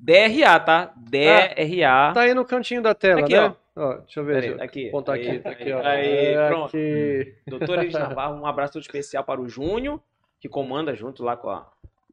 DRA, 0.00 0.60
tá? 0.60 0.92
DRA. 0.96 2.12
Tá 2.14 2.20
aí 2.22 2.32
no 2.32 2.44
cantinho 2.46 2.80
da 2.82 2.94
tela, 2.94 3.20
Aqui, 3.20 3.34
né? 3.34 3.54
ó. 3.76 3.80
Ó, 3.82 3.94
deixa 3.98 4.20
eu 4.20 4.24
ver. 4.24 4.32
Pera 4.32 4.40
deixa 4.40 4.54
aí, 4.54 4.58
eu 4.60 4.64
aqui. 4.64 4.88
apontar 4.88 5.14
Aí, 5.16 5.28
aqui. 5.28 5.38
tá 5.40 5.50
aqui, 5.50 5.72
ó. 5.72 5.86
aí, 5.86 6.06
É, 6.34 6.48
pronto. 6.48 6.66
aqui. 6.68 7.34
Doutor 7.46 7.78
Iris 7.82 7.92
Navarro, 7.98 8.40
um 8.40 8.46
abraço 8.46 8.78
especial 8.78 9.22
para 9.22 9.38
o 9.40 9.46
Júnior, 9.48 10.00
que 10.40 10.48
comanda 10.48 10.94
junto 10.94 11.22
lá 11.22 11.36
com 11.36 11.50
a 11.50 11.66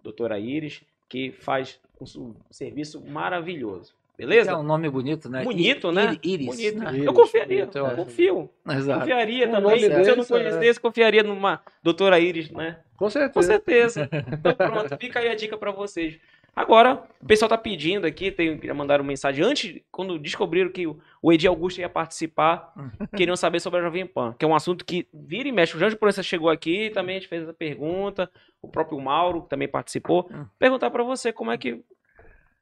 doutora 0.03 0.37
Iris, 0.39 0.81
que 1.07 1.31
faz 1.31 1.79
um 2.01 2.35
serviço 2.51 3.01
maravilhoso. 3.05 3.93
Beleza? 4.17 4.51
É 4.51 4.55
um 4.55 4.63
nome 4.63 4.89
bonito, 4.89 5.29
né? 5.29 5.43
Bonito, 5.43 5.89
I- 5.91 5.93
né? 5.93 6.17
Iris. 6.23 6.47
Bonito. 6.47 6.79
né? 6.79 6.89
Iris, 6.93 7.05
Eu 7.05 7.13
confiaria, 7.13 7.59
bonito, 7.65 7.77
eu 7.77 7.95
confio. 7.95 8.49
Exato. 8.69 8.99
Confiaria 9.01 9.47
Um 9.47 9.51
também. 9.51 9.79
Se 9.79 9.85
eu 9.85 9.99
não 9.99 10.15
desse, 10.15 10.29
conhecesse, 10.29 10.79
confiaria 10.79 11.23
numa 11.23 11.61
doutora 11.83 12.19
Iris, 12.19 12.49
né? 12.51 12.79
Com 12.97 13.05
Com 13.05 13.09
certeza. 13.09 13.47
certeza. 13.47 14.09
Então 14.31 14.53
pronto, 14.55 14.97
fica 14.97 15.19
aí 15.19 15.27
a 15.29 15.35
dica 15.35 15.57
pra 15.57 15.71
vocês. 15.71 16.17
Agora, 16.55 17.03
o 17.21 17.25
pessoal 17.25 17.49
tá 17.49 17.57
pedindo 17.57 18.07
aqui, 18.07 18.31
tem, 18.31 18.57
mandaram 18.73 19.03
mensagem 19.03 19.43
antes, 19.43 19.81
quando 19.91 20.17
descobriram 20.17 20.69
que 20.71 20.87
o 20.87 21.33
Edi 21.33 21.45
Augusto 21.45 21.81
ia 21.81 21.89
participar, 21.89 22.73
queriam 23.13 23.35
saber 23.35 23.59
sobre 23.59 23.81
a 23.81 23.83
Jovem 23.83 24.05
Pan, 24.05 24.33
que 24.39 24.45
é 24.45 24.47
um 24.47 24.55
assunto 24.55 24.85
que 24.85 25.05
vira 25.13 25.49
e 25.49 25.51
mexe. 25.51 25.75
O 25.75 25.79
Jorge 25.79 25.97
Proença 25.97 26.23
chegou 26.23 26.49
aqui, 26.49 26.89
também 26.91 27.17
a 27.17 27.19
gente 27.19 27.27
fez 27.27 27.43
essa 27.43 27.53
pergunta, 27.53 28.31
o 28.61 28.69
próprio 28.69 28.97
Mauro 29.01 29.41
que 29.41 29.49
também 29.49 29.67
participou. 29.67 30.29
Hum. 30.31 30.45
Perguntar 30.57 30.89
pra 30.91 31.03
você 31.03 31.33
como 31.33 31.51
é 31.51 31.57
que 31.57 31.81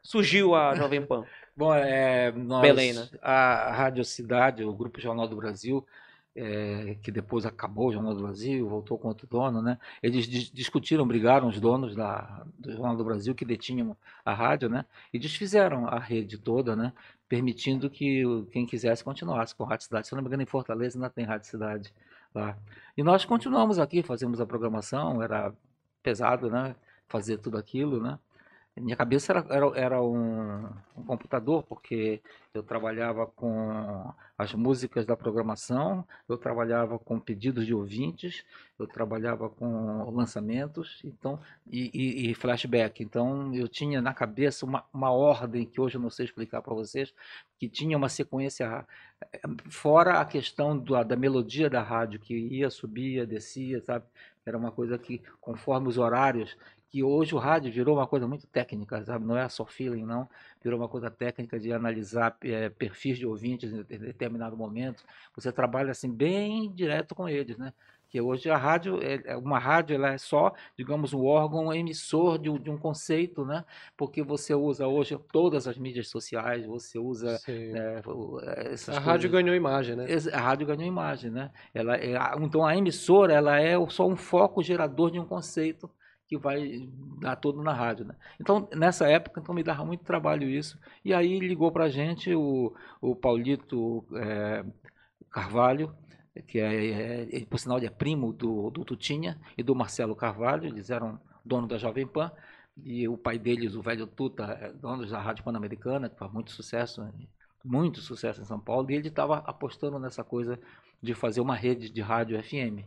surgiu 0.01 0.55
a 0.55 0.73
Jovem 0.73 1.05
Pan. 1.05 1.23
Bom, 1.55 1.73
é, 1.73 2.31
nós, 2.31 2.61
Belém, 2.61 2.93
né? 2.93 3.07
a 3.21 3.71
Rádio 3.71 4.03
Cidade, 4.03 4.63
o 4.63 4.73
Grupo 4.73 4.99
Jornal 4.99 5.27
do 5.27 5.35
Brasil, 5.35 5.85
é, 6.35 6.97
que 7.03 7.11
depois 7.11 7.45
acabou 7.45 7.89
o 7.89 7.93
Jornal 7.93 8.15
do 8.15 8.23
Brasil, 8.23 8.67
voltou 8.67 8.97
com 8.97 9.07
outro 9.07 9.27
dono, 9.27 9.61
né? 9.61 9.77
Eles 10.01 10.27
dis- 10.27 10.49
discutiram, 10.51 11.07
brigaram 11.07 11.47
os 11.47 11.59
donos 11.59 11.95
da, 11.95 12.43
do 12.57 12.71
Jornal 12.71 12.95
do 12.95 13.03
Brasil 13.03 13.35
que 13.35 13.45
detinham 13.45 13.95
a 14.25 14.33
rádio, 14.33 14.67
né? 14.67 14.83
E 15.13 15.19
desfizeram 15.19 15.87
a 15.87 15.99
rede 15.99 16.39
toda, 16.39 16.75
né? 16.75 16.91
Permitindo 17.29 17.87
que 17.89 18.23
quem 18.51 18.65
quisesse 18.65 19.03
continuasse 19.03 19.53
com 19.55 19.63
a 19.63 19.67
Rádio 19.67 19.85
Cidade. 19.85 20.07
Se 20.07 20.13
eu 20.13 20.17
não 20.17 20.23
me 20.23 20.27
engano, 20.27 20.41
em 20.43 20.47
Fortaleza 20.47 20.97
ainda 20.97 21.09
tem 21.09 21.23
Rádio 21.23 21.47
Cidade 21.47 21.93
lá. 22.33 22.57
E 22.97 23.03
nós 23.03 23.25
continuamos 23.25 23.77
aqui, 23.77 24.01
fazemos 24.01 24.41
a 24.41 24.45
programação, 24.45 25.21
era 25.21 25.53
pesado, 26.01 26.49
né? 26.49 26.75
Fazer 27.07 27.37
tudo 27.37 27.57
aquilo, 27.59 28.01
né? 28.01 28.17
Minha 28.75 28.95
cabeça 28.95 29.31
era, 29.31 29.45
era, 29.51 29.65
era 29.79 30.01
um, 30.01 30.65
um 30.97 31.03
computador, 31.05 31.61
porque 31.61 32.19
eu 32.55 32.63
trabalhava 32.63 33.27
com 33.27 34.11
as 34.35 34.51
músicas 34.55 35.05
da 35.05 35.15
programação, 35.15 36.03
eu 36.27 36.39
trabalhava 36.39 36.97
com 36.97 37.19
pedidos 37.19 37.67
de 37.67 37.73
ouvintes, 37.75 38.43
eu 38.79 38.87
trabalhava 38.87 39.47
com 39.47 40.09
lançamentos 40.11 40.99
então 41.03 41.39
e, 41.71 41.91
e- 41.93 42.31
e 42.31 42.33
flashback. 42.33 43.03
Então 43.03 43.53
eu 43.53 43.67
tinha 43.67 44.01
na 44.01 44.11
cabeça 44.13 44.65
uma, 44.65 44.83
uma 44.91 45.11
ordem 45.11 45.67
que 45.67 45.79
hoje 45.79 45.97
eu 45.97 46.01
não 46.01 46.09
sei 46.09 46.25
explicar 46.25 46.63
para 46.63 46.73
vocês, 46.73 47.13
que 47.59 47.69
tinha 47.69 47.95
uma 47.95 48.09
sequência, 48.09 48.87
fora 49.69 50.19
a 50.19 50.25
questão 50.25 50.77
da, 50.77 51.03
da 51.03 51.15
melodia 51.15 51.69
da 51.69 51.81
rádio, 51.81 52.19
que 52.19 52.33
ia, 52.35 52.69
subia, 52.69 53.25
descia, 53.25 53.81
sabe? 53.81 54.05
Era 54.45 54.57
uma 54.57 54.71
coisa 54.71 54.97
que, 54.97 55.21
conforme 55.39 55.87
os 55.87 55.97
horários, 55.97 56.55
que 56.93 57.03
hoje 57.03 57.33
o 57.33 57.39
rádio 57.39 57.71
virou 57.71 57.95
uma 57.97 58.05
coisa 58.05 58.27
muito 58.27 58.45
técnica, 58.45 59.03
sabe? 59.03 59.25
Não 59.25 59.35
é 59.35 59.49
só 59.49 59.65
feeling, 59.65 60.05
não. 60.05 60.29
Virou 60.63 60.79
uma 60.79 60.87
coisa 60.87 61.09
técnica 61.09 61.59
de 61.59 61.73
analisar 61.73 62.37
eh, 62.43 62.69
perfis 62.69 63.17
de 63.17 63.25
ouvintes 63.25 63.73
em 63.73 63.81
de- 63.81 63.97
determinado 63.97 64.55
momento. 64.55 65.03
Você 65.35 65.51
trabalha 65.51 65.89
assim 65.89 66.11
bem 66.13 66.71
direto 66.71 67.15
com 67.15 67.27
eles, 67.27 67.57
né? 67.57 67.73
Que 68.07 68.21
hoje 68.21 68.47
a 68.47 68.57
rádio, 68.57 69.01
é- 69.01 69.23
é- 69.25 69.35
uma 69.35 69.57
rádio, 69.57 69.95
ela 69.95 70.11
é 70.13 70.19
só, 70.19 70.53
digamos, 70.77 71.13
um 71.15 71.25
órgão 71.25 71.73
emissor 71.73 72.37
de, 72.37 72.47
um- 72.51 72.59
de 72.59 72.69
um 72.69 72.77
conceito, 72.77 73.43
né? 73.43 73.65
Porque 73.97 74.21
você 74.21 74.53
usa 74.53 74.85
hoje 74.87 75.17
todas 75.31 75.67
as 75.67 75.79
mídias 75.79 76.09
sociais, 76.09 76.63
você 76.63 76.99
usa 76.99 77.39
Sim. 77.39 77.73
eh, 77.75 78.03
eh, 78.03 78.75
A 78.89 78.99
rádio 78.99 79.31
coisas. 79.31 79.31
ganhou 79.31 79.55
imagem, 79.55 79.95
né? 79.95 80.05
A 80.31 80.39
rádio 80.39 80.67
ganhou 80.67 80.83
imagem, 80.85 81.31
né? 81.31 81.49
Ela 81.73 81.97
é, 81.97 82.13
então 82.39 82.63
a 82.63 82.77
emissora 82.77 83.33
ela 83.33 83.59
é 83.59 83.73
só 83.89 84.07
um 84.07 84.15
foco 84.15 84.61
gerador 84.61 85.09
de 85.09 85.19
um 85.19 85.25
conceito 85.25 85.89
que 86.27 86.37
vai 86.37 86.89
dar 87.19 87.35
todo 87.35 87.61
na 87.61 87.73
rádio, 87.73 88.05
né? 88.05 88.15
Então 88.39 88.67
nessa 88.73 89.07
época 89.07 89.39
então 89.41 89.53
me 89.53 89.63
dava 89.63 89.85
muito 89.85 90.03
trabalho 90.03 90.49
isso 90.49 90.79
e 91.03 91.13
aí 91.13 91.39
ligou 91.39 91.71
para 91.71 91.89
gente 91.89 92.33
o, 92.33 92.73
o 93.01 93.15
Paulito 93.15 94.05
eh, 94.15 94.65
Carvalho 95.29 95.95
que 96.47 96.59
é, 96.59 96.73
é, 96.73 97.21
ele, 97.29 97.45
por 97.45 97.59
sinal 97.59 97.77
ele 97.77 97.85
é 97.85 97.91
primo 97.91 98.33
do, 98.33 98.69
do 98.71 98.83
Tutinha 98.83 99.39
e 99.57 99.61
do 99.61 99.75
Marcelo 99.75 100.15
Carvalho, 100.15 100.65
eles 100.65 100.89
eram 100.89 101.19
dono 101.45 101.67
da 101.67 101.77
Jovem 101.77 102.07
Pan 102.07 102.31
e 102.83 103.07
o 103.07 103.17
pai 103.17 103.37
deles, 103.37 103.75
o 103.75 103.81
velho 103.81 104.07
Tuta, 104.07 104.45
é 104.45 104.73
dono 104.73 105.05
da 105.05 105.19
Rádio 105.21 105.43
Pan-Americana, 105.43 106.09
que 106.09 106.17
faz 106.17 106.31
muito 106.31 106.51
sucesso 106.51 107.07
muito 107.63 108.01
sucesso 108.01 108.41
em 108.41 108.45
São 108.45 108.59
Paulo, 108.59 108.91
e 108.91 108.95
ele 108.95 109.07
estava 109.07 109.37
apostando 109.37 109.97
nessa 109.97 110.21
coisa 110.23 110.59
de 111.01 111.13
fazer 111.13 111.39
uma 111.39 111.55
rede 111.55 111.89
de 111.89 112.01
rádio 112.01 112.41
FM. 112.43 112.83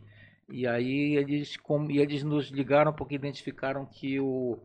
E 0.49 0.65
aí 0.65 1.15
eles, 1.17 1.57
com, 1.57 1.89
e 1.91 1.99
eles 1.99 2.23
nos 2.23 2.47
ligaram 2.49 2.93
porque 2.93 3.15
identificaram 3.15 3.85
que 3.85 4.19
o 4.19 4.57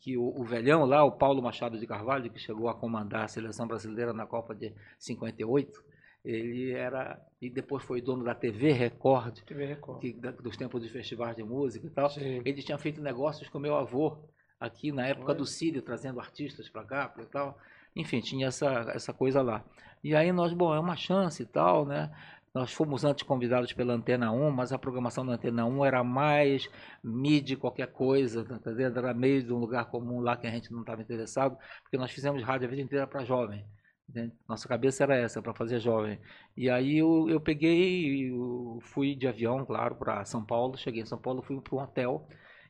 que 0.00 0.16
o, 0.16 0.22
o 0.40 0.44
velhão 0.44 0.84
lá, 0.84 1.02
o 1.04 1.10
Paulo 1.12 1.42
Machado 1.42 1.78
de 1.78 1.86
Carvalho, 1.86 2.30
que 2.30 2.38
chegou 2.38 2.68
a 2.68 2.74
comandar 2.74 3.24
a 3.24 3.28
seleção 3.28 3.66
brasileira 3.66 4.12
na 4.12 4.26
Copa 4.26 4.54
de 4.54 4.72
58, 4.98 5.82
ele 6.24 6.72
era 6.72 7.20
e 7.40 7.50
depois 7.50 7.82
foi 7.82 8.00
dono 8.00 8.22
da 8.24 8.34
TV 8.34 8.72
Record, 8.72 9.40
TV 9.44 9.66
Record. 9.66 10.00
que, 10.00 10.12
da- 10.12 10.30
dos 10.30 10.56
tempos 10.56 10.82
de 10.82 10.88
festivais 10.88 11.34
de 11.36 11.42
música 11.42 11.86
e 11.86 11.90
tal. 11.90 12.08
Sim. 12.10 12.40
Ele 12.44 12.62
tinha 12.62 12.78
feito 12.78 13.00
negócios 13.02 13.48
com 13.48 13.58
meu 13.58 13.76
avô 13.76 14.16
aqui 14.60 14.92
na 14.92 15.06
época 15.06 15.34
do 15.34 15.44
Sírio, 15.46 15.82
trazendo 15.82 16.20
artistas 16.20 16.68
para 16.68 16.84
cá 16.84 17.14
e 17.18 17.26
tal. 17.26 17.58
Enfim, 17.96 18.20
tinha 18.20 18.48
essa, 18.48 18.68
essa 18.94 19.12
coisa 19.12 19.42
lá. 19.42 19.64
E 20.02 20.14
aí 20.14 20.30
nós, 20.32 20.52
bom, 20.52 20.74
é 20.74 20.78
uma 20.78 20.96
chance 20.96 21.42
e 21.42 21.46
tal, 21.46 21.84
né? 21.84 22.10
Nós 22.54 22.72
fomos 22.72 23.04
antes 23.04 23.22
convidados 23.22 23.72
pela 23.72 23.94
Antena 23.94 24.32
1, 24.32 24.50
mas 24.50 24.72
a 24.72 24.78
programação 24.78 25.24
da 25.24 25.34
Antena 25.34 25.64
1 25.66 25.84
era 25.84 26.02
mais 26.02 26.68
mídia, 27.02 27.56
qualquer 27.56 27.88
coisa, 27.92 28.44
tá? 28.44 28.58
Era 28.70 29.14
meio 29.14 29.42
de 29.42 29.52
um 29.52 29.58
lugar 29.58 29.86
comum 29.86 30.20
lá 30.20 30.36
que 30.36 30.46
a 30.46 30.50
gente 30.50 30.72
não 30.72 30.80
estava 30.80 31.02
interessado, 31.02 31.56
porque 31.82 31.96
nós 31.96 32.10
fizemos 32.10 32.42
rádio 32.42 32.66
a 32.66 32.70
vida 32.70 32.82
inteira 32.82 33.06
para 33.06 33.24
jovem. 33.24 33.64
Nossa 34.48 34.66
cabeça 34.66 35.04
era 35.04 35.16
essa, 35.16 35.42
para 35.42 35.54
fazer 35.54 35.80
jovem. 35.80 36.18
E 36.56 36.70
aí 36.70 36.96
eu, 36.98 37.28
eu 37.28 37.40
peguei, 37.40 38.30
eu 38.30 38.78
fui 38.80 39.14
de 39.14 39.28
avião, 39.28 39.64
claro, 39.66 39.96
para 39.96 40.24
São 40.24 40.44
Paulo. 40.44 40.78
Cheguei 40.78 41.02
em 41.02 41.06
São 41.06 41.18
Paulo, 41.18 41.42
fui 41.42 41.60
para 41.60 41.76
um 41.76 41.82
hotel. 41.82 42.26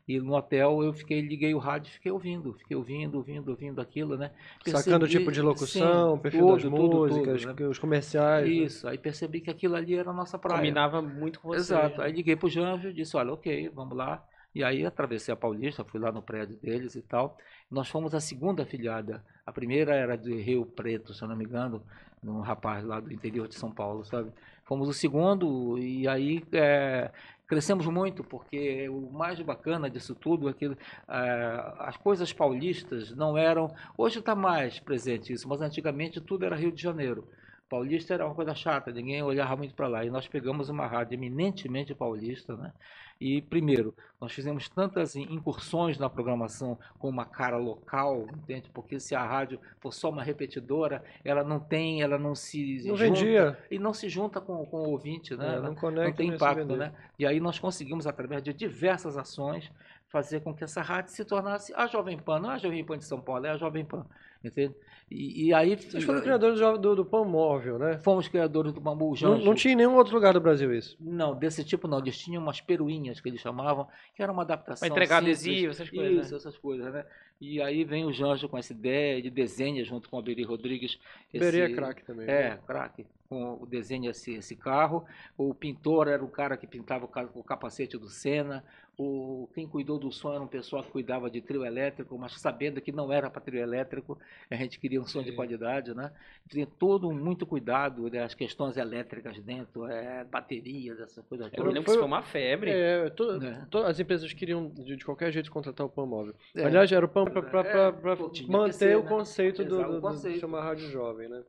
E 0.08 0.18
no 0.18 0.34
hotel 0.34 0.82
eu 0.82 0.92
fiquei, 0.92 1.20
liguei 1.20 1.52
o 1.54 1.58
rádio 1.58 1.90
e 1.90 1.92
fiquei 1.92 2.10
ouvindo, 2.10 2.54
fiquei 2.54 2.74
ouvindo, 2.74 3.16
ouvindo, 3.18 3.50
ouvindo 3.50 3.80
aquilo, 3.80 4.16
né? 4.16 4.30
Sacando 4.66 4.96
o 4.96 5.00
Percebi- 5.00 5.18
tipo 5.18 5.30
de 5.30 5.42
locução, 5.42 6.16
sim, 6.16 6.22
perfil 6.22 6.40
tudo, 6.40 6.52
das 6.54 6.62
tudo, 6.62 6.76
músicas, 6.78 7.42
tudo, 7.44 7.62
né? 7.62 7.68
os 7.68 7.78
comerciais. 7.78 8.46
né? 8.48 8.52
Isso, 8.52 8.88
aí 8.88 8.96
percebi 8.96 9.40
que 9.42 9.50
aquilo 9.50 9.76
ali 9.76 9.94
era 9.94 10.10
a 10.10 10.14
nossa 10.14 10.38
praia. 10.38 10.56
Combinava 10.58 11.02
muito 11.02 11.38
com 11.40 11.48
você. 11.48 11.60
Exato. 11.60 12.00
Aí 12.00 12.10
liguei 12.12 12.36
pro 12.36 12.48
Janjo 12.48 12.88
e 12.88 12.92
disse, 12.94 13.14
olha, 13.16 13.32
ok, 13.34 13.68
vamos 13.68 13.94
lá. 13.96 14.24
E 14.54 14.64
aí 14.64 14.84
atravessei 14.86 15.32
a 15.32 15.36
Paulista, 15.36 15.84
fui 15.84 16.00
lá 16.00 16.10
no 16.10 16.22
prédio 16.22 16.56
deles 16.56 16.94
e 16.94 17.02
tal. 17.02 17.36
Nós 17.70 17.88
fomos 17.88 18.14
a 18.14 18.20
segunda 18.20 18.62
afiliada. 18.62 19.22
A 19.44 19.52
primeira 19.52 19.94
era 19.94 20.16
de 20.16 20.34
Rio 20.40 20.64
Preto, 20.64 21.12
se 21.12 21.22
eu 21.22 21.28
não 21.28 21.36
me 21.36 21.44
engano, 21.44 21.82
um 22.24 22.40
rapaz 22.40 22.82
lá 22.82 22.98
do 22.98 23.12
interior 23.12 23.46
de 23.46 23.54
São 23.54 23.70
Paulo, 23.70 24.04
sabe? 24.04 24.32
Fomos 24.64 24.88
o 24.88 24.92
segundo 24.92 25.78
e 25.78 26.08
aí 26.08 26.42
é, 26.52 27.10
crescemos 27.48 27.86
muito, 27.86 28.22
porque 28.22 28.88
o 28.90 29.10
mais 29.10 29.40
bacana 29.40 29.88
disso 29.88 30.14
tudo 30.14 30.48
é 30.50 30.52
que 30.52 30.66
é, 30.66 31.74
as 31.78 31.96
coisas 31.96 32.32
paulistas 32.32 33.10
não 33.16 33.36
eram... 33.36 33.74
Hoje 33.96 34.18
está 34.18 34.36
mais 34.36 34.78
presente 34.78 35.32
isso, 35.32 35.48
mas 35.48 35.62
antigamente 35.62 36.20
tudo 36.20 36.44
era 36.44 36.54
Rio 36.54 36.70
de 36.70 36.82
Janeiro. 36.82 37.26
Paulista 37.68 38.14
era 38.14 38.26
uma 38.26 38.34
coisa 38.34 38.54
chata, 38.54 38.92
ninguém 38.92 39.22
olhava 39.22 39.56
muito 39.56 39.74
para 39.74 39.88
lá. 39.88 40.04
E 40.04 40.10
nós 40.10 40.28
pegamos 40.28 40.68
uma 40.68 40.86
rádio 40.86 41.14
eminentemente 41.14 41.94
paulista, 41.94 42.54
né? 42.56 42.72
E, 43.20 43.42
primeiro, 43.42 43.92
nós 44.20 44.32
fizemos 44.32 44.68
tantas 44.68 45.16
in- 45.16 45.26
incursões 45.34 45.98
na 45.98 46.08
programação 46.08 46.78
com 46.98 47.08
uma 47.08 47.24
cara 47.24 47.56
local, 47.56 48.26
entende? 48.32 48.70
Porque 48.72 49.00
se 49.00 49.14
a 49.14 49.24
rádio 49.24 49.58
for 49.80 49.92
só 49.92 50.08
uma 50.08 50.22
repetidora, 50.22 51.02
ela 51.24 51.42
não 51.42 51.58
tem, 51.58 52.00
ela 52.00 52.16
não 52.16 52.34
se 52.34 52.76
Não 52.86 52.96
junta, 52.96 52.96
vendia. 52.96 53.58
e 53.70 53.78
não 53.78 53.92
se 53.92 54.08
junta 54.08 54.40
com, 54.40 54.64
com 54.66 54.76
o 54.82 54.90
ouvinte, 54.90 55.36
né? 55.36 55.46
É, 55.46 55.52
Ela 55.54 55.68
não 55.68 55.74
conecta, 55.74 56.08
não 56.10 56.16
tem 56.16 56.28
não 56.28 56.36
impacto, 56.36 56.76
né? 56.76 56.92
E 57.18 57.26
aí 57.26 57.40
nós 57.40 57.58
conseguimos, 57.58 58.06
através 58.06 58.40
de 58.42 58.52
diversas 58.52 59.16
ações, 59.16 59.70
fazer 60.08 60.40
com 60.40 60.54
que 60.54 60.62
essa 60.64 60.80
rádio 60.80 61.12
se 61.12 61.24
tornasse 61.24 61.74
a 61.74 61.86
Jovem 61.86 62.18
Pan, 62.18 62.38
não 62.38 62.52
é 62.52 62.54
a 62.54 62.58
Jovem 62.58 62.84
Pan 62.84 62.98
de 62.98 63.04
São 63.04 63.20
Paulo, 63.20 63.44
é 63.46 63.50
a 63.50 63.56
Jovem 63.58 63.84
Pan, 63.84 64.06
entende? 64.44 64.74
E, 65.10 65.46
e 65.46 65.54
aí 65.54 65.74
Vocês 65.74 66.04
foram 66.04 66.20
criadores 66.20 66.60
do, 66.60 66.76
do, 66.78 66.96
do 66.96 67.04
Pão 67.04 67.24
Móvel, 67.24 67.78
né? 67.78 67.98
fomos 67.98 68.28
criadores 68.28 68.72
do 68.74 68.80
Bambu 68.80 69.06
Não, 69.08 69.14
Janjo. 69.16 69.44
não 69.44 69.54
tinha 69.54 69.72
em 69.72 69.76
nenhum 69.76 69.94
outro 69.96 70.14
lugar 70.14 70.34
do 70.34 70.40
Brasil 70.40 70.72
isso. 70.74 70.96
Não, 71.00 71.34
desse 71.34 71.64
tipo 71.64 71.88
não. 71.88 71.98
Eles 71.98 72.18
tinham 72.18 72.42
umas 72.42 72.60
peruinhas 72.60 73.18
que 73.20 73.28
eles 73.28 73.40
chamavam, 73.40 73.88
que 74.14 74.22
era 74.22 74.30
uma 74.30 74.42
adaptação. 74.42 74.86
Pra 74.86 74.94
entregar 74.94 75.20
simples. 75.22 75.38
adesivo, 75.40 75.70
essas 75.70 75.88
coisas, 75.90 76.26
Isso, 76.26 76.36
essas 76.36 76.58
coisas, 76.58 76.92
né? 76.92 77.06
E 77.40 77.62
aí 77.62 77.84
vem 77.84 78.04
o 78.04 78.12
Janjo 78.12 78.48
com 78.48 78.58
essa 78.58 78.72
ideia, 78.72 79.16
ele 79.16 79.30
desenha 79.30 79.82
junto 79.84 80.10
com 80.10 80.18
o 80.18 80.22
Beri 80.22 80.42
Rodrigues. 80.42 80.98
esse- 81.32 81.38
Berê 81.38 81.72
é 81.72 81.74
craque 81.74 82.04
também. 82.04 82.28
É, 82.28 82.58
craque. 82.66 83.06
Com 83.28 83.58
o 83.62 83.66
desenho 83.66 84.04
desse 84.04 84.32
esse 84.34 84.56
carro. 84.56 85.04
O 85.36 85.54
pintor 85.54 86.08
era 86.08 86.24
o 86.24 86.28
cara 86.28 86.56
que 86.56 86.66
pintava 86.66 87.04
o, 87.04 87.08
ca- 87.08 87.28
o 87.34 87.42
capacete 87.44 87.96
do 87.98 88.08
Senna. 88.08 88.64
O, 88.96 89.48
quem 89.54 89.68
cuidou 89.68 89.96
do 89.96 90.10
som 90.10 90.32
era 90.34 90.42
um 90.42 90.46
pessoal 90.48 90.82
que 90.82 90.90
cuidava 90.90 91.30
de 91.30 91.40
trio 91.40 91.64
elétrico, 91.64 92.18
mas 92.18 92.32
sabendo 92.40 92.80
que 92.80 92.90
não 92.90 93.12
era 93.12 93.30
para 93.30 93.40
trio 93.40 93.60
elétrico, 93.60 94.18
a 94.50 94.56
gente 94.56 94.80
queria 94.80 95.00
um 95.00 95.06
som 95.06 95.22
de 95.22 95.30
Sim. 95.30 95.36
qualidade, 95.36 95.94
né? 95.94 96.10
Tinha 96.48 96.66
todo 96.66 97.12
muito 97.12 97.46
cuidado 97.46 98.10
das 98.10 98.34
questões 98.34 98.76
elétricas 98.76 99.38
dentro, 99.40 99.86
é, 99.86 100.24
baterias, 100.24 100.98
essas 100.98 101.24
coisas 101.26 101.46
Eu 101.52 101.52
Era- 101.62 101.64
lembro 101.68 101.84
que 101.84 101.90
isso 101.90 101.98
foi 101.98 102.06
uma 102.08 102.22
febre. 102.22 102.70
É, 102.72 103.08
to- 103.10 103.40
É. 103.44 103.66
to- 103.70 103.78
as 103.84 104.00
empresas 104.00 104.32
queriam 104.32 104.68
de, 104.68 104.96
de 104.96 105.04
qualquer 105.04 105.30
jeito 105.30 105.48
contratar 105.52 105.86
o 105.86 105.90
PAN 105.90 106.06
móvel. 106.06 106.34
É. 106.56 106.64
Aliás, 106.64 106.90
era 106.90 107.04
o 107.06 107.08
PAN 107.08 107.26
para 107.26 107.60
É, 107.60 108.16
que 108.32 108.50
manter 108.50 108.72
ser, 108.72 108.96
o 108.96 109.02
né? 109.04 109.08
conceito 109.08 109.64
do, 109.64 109.76
Exato, 109.76 109.90
do, 109.92 109.94
do, 109.96 110.00
conceito. 110.02 110.34
de 110.34 110.40
chamar 110.40 110.62
rádio 110.64 110.90
jovem, 110.90 111.28
né? 111.28 111.44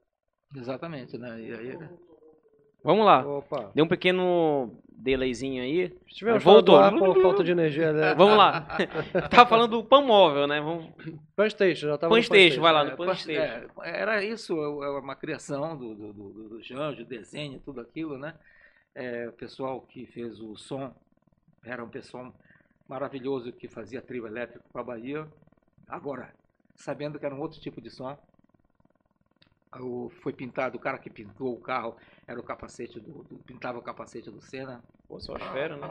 Exatamente, 0.55 1.17
né? 1.17 1.39
E 1.41 1.53
aí, 1.53 1.77
Vamos 2.83 3.05
lá. 3.05 3.25
Opa. 3.27 3.71
Deu 3.75 3.83
um 3.85 3.87
pequeno 3.87 4.71
delayzinho 4.89 5.61
aí. 5.61 5.89
Tivemos 6.07 6.43
Voltou. 6.43 6.79
por 6.97 7.21
falta 7.21 7.43
de 7.43 7.51
energia 7.51 7.87
elétrica. 7.87 8.15
Vamos 8.15 8.37
lá. 8.37 8.67
Tava 9.29 9.49
falando 9.49 9.71
do 9.71 9.83
pan 9.83 10.01
móvel, 10.01 10.47
né? 10.47 10.61
Vamos... 10.61 10.89
Playstation, 11.35 11.87
já 11.87 11.97
tava 11.97 12.11
Playstation, 12.11 12.61
vai 12.61 12.71
lá, 12.73 12.81
É, 12.81 12.91
no 12.91 12.95
pois- 12.97 13.23
Playstation. 13.23 13.81
é, 13.83 14.01
era 14.01 14.23
isso, 14.23 14.53
é 14.83 14.89
uma 14.99 15.15
criação 15.15 15.77
do, 15.77 15.93
do, 15.93 16.13
do, 16.13 16.49
do 16.49 16.63
Janjo, 16.63 17.03
desenho, 17.05 17.59
tudo 17.59 17.81
aquilo, 17.81 18.17
né? 18.17 18.33
É, 18.95 19.27
o 19.27 19.33
pessoal 19.33 19.81
que 19.81 20.05
fez 20.07 20.39
o 20.41 20.55
som 20.57 20.93
era 21.63 21.83
um 21.83 21.89
pessoal 21.89 22.33
maravilhoso 22.87 23.51
que 23.51 23.67
fazia 23.67 24.01
trio 24.01 24.25
elétrico 24.25 24.65
para 24.71 24.81
a 24.81 24.85
Bahia. 24.85 25.27
Agora, 25.87 26.33
sabendo 26.75 27.19
que 27.19 27.25
era 27.25 27.35
um 27.35 27.41
outro 27.41 27.59
tipo 27.59 27.79
de 27.81 27.89
som, 27.89 28.17
o, 29.79 30.09
foi 30.21 30.33
pintado, 30.33 30.77
o 30.77 30.79
cara 30.79 30.97
que 30.97 31.09
pintou 31.09 31.53
o 31.53 31.59
carro 31.61 31.95
era 32.27 32.39
o 32.39 32.43
capacete 32.43 32.99
do, 32.99 33.23
do- 33.23 33.37
pintava 33.39 33.77
o 33.77 33.81
capacete 33.81 34.29
do 34.31 34.41
Senna. 34.41 34.81
Pô, 35.07 35.19
só 35.19 35.35
espera, 35.35 35.75
né? 35.77 35.89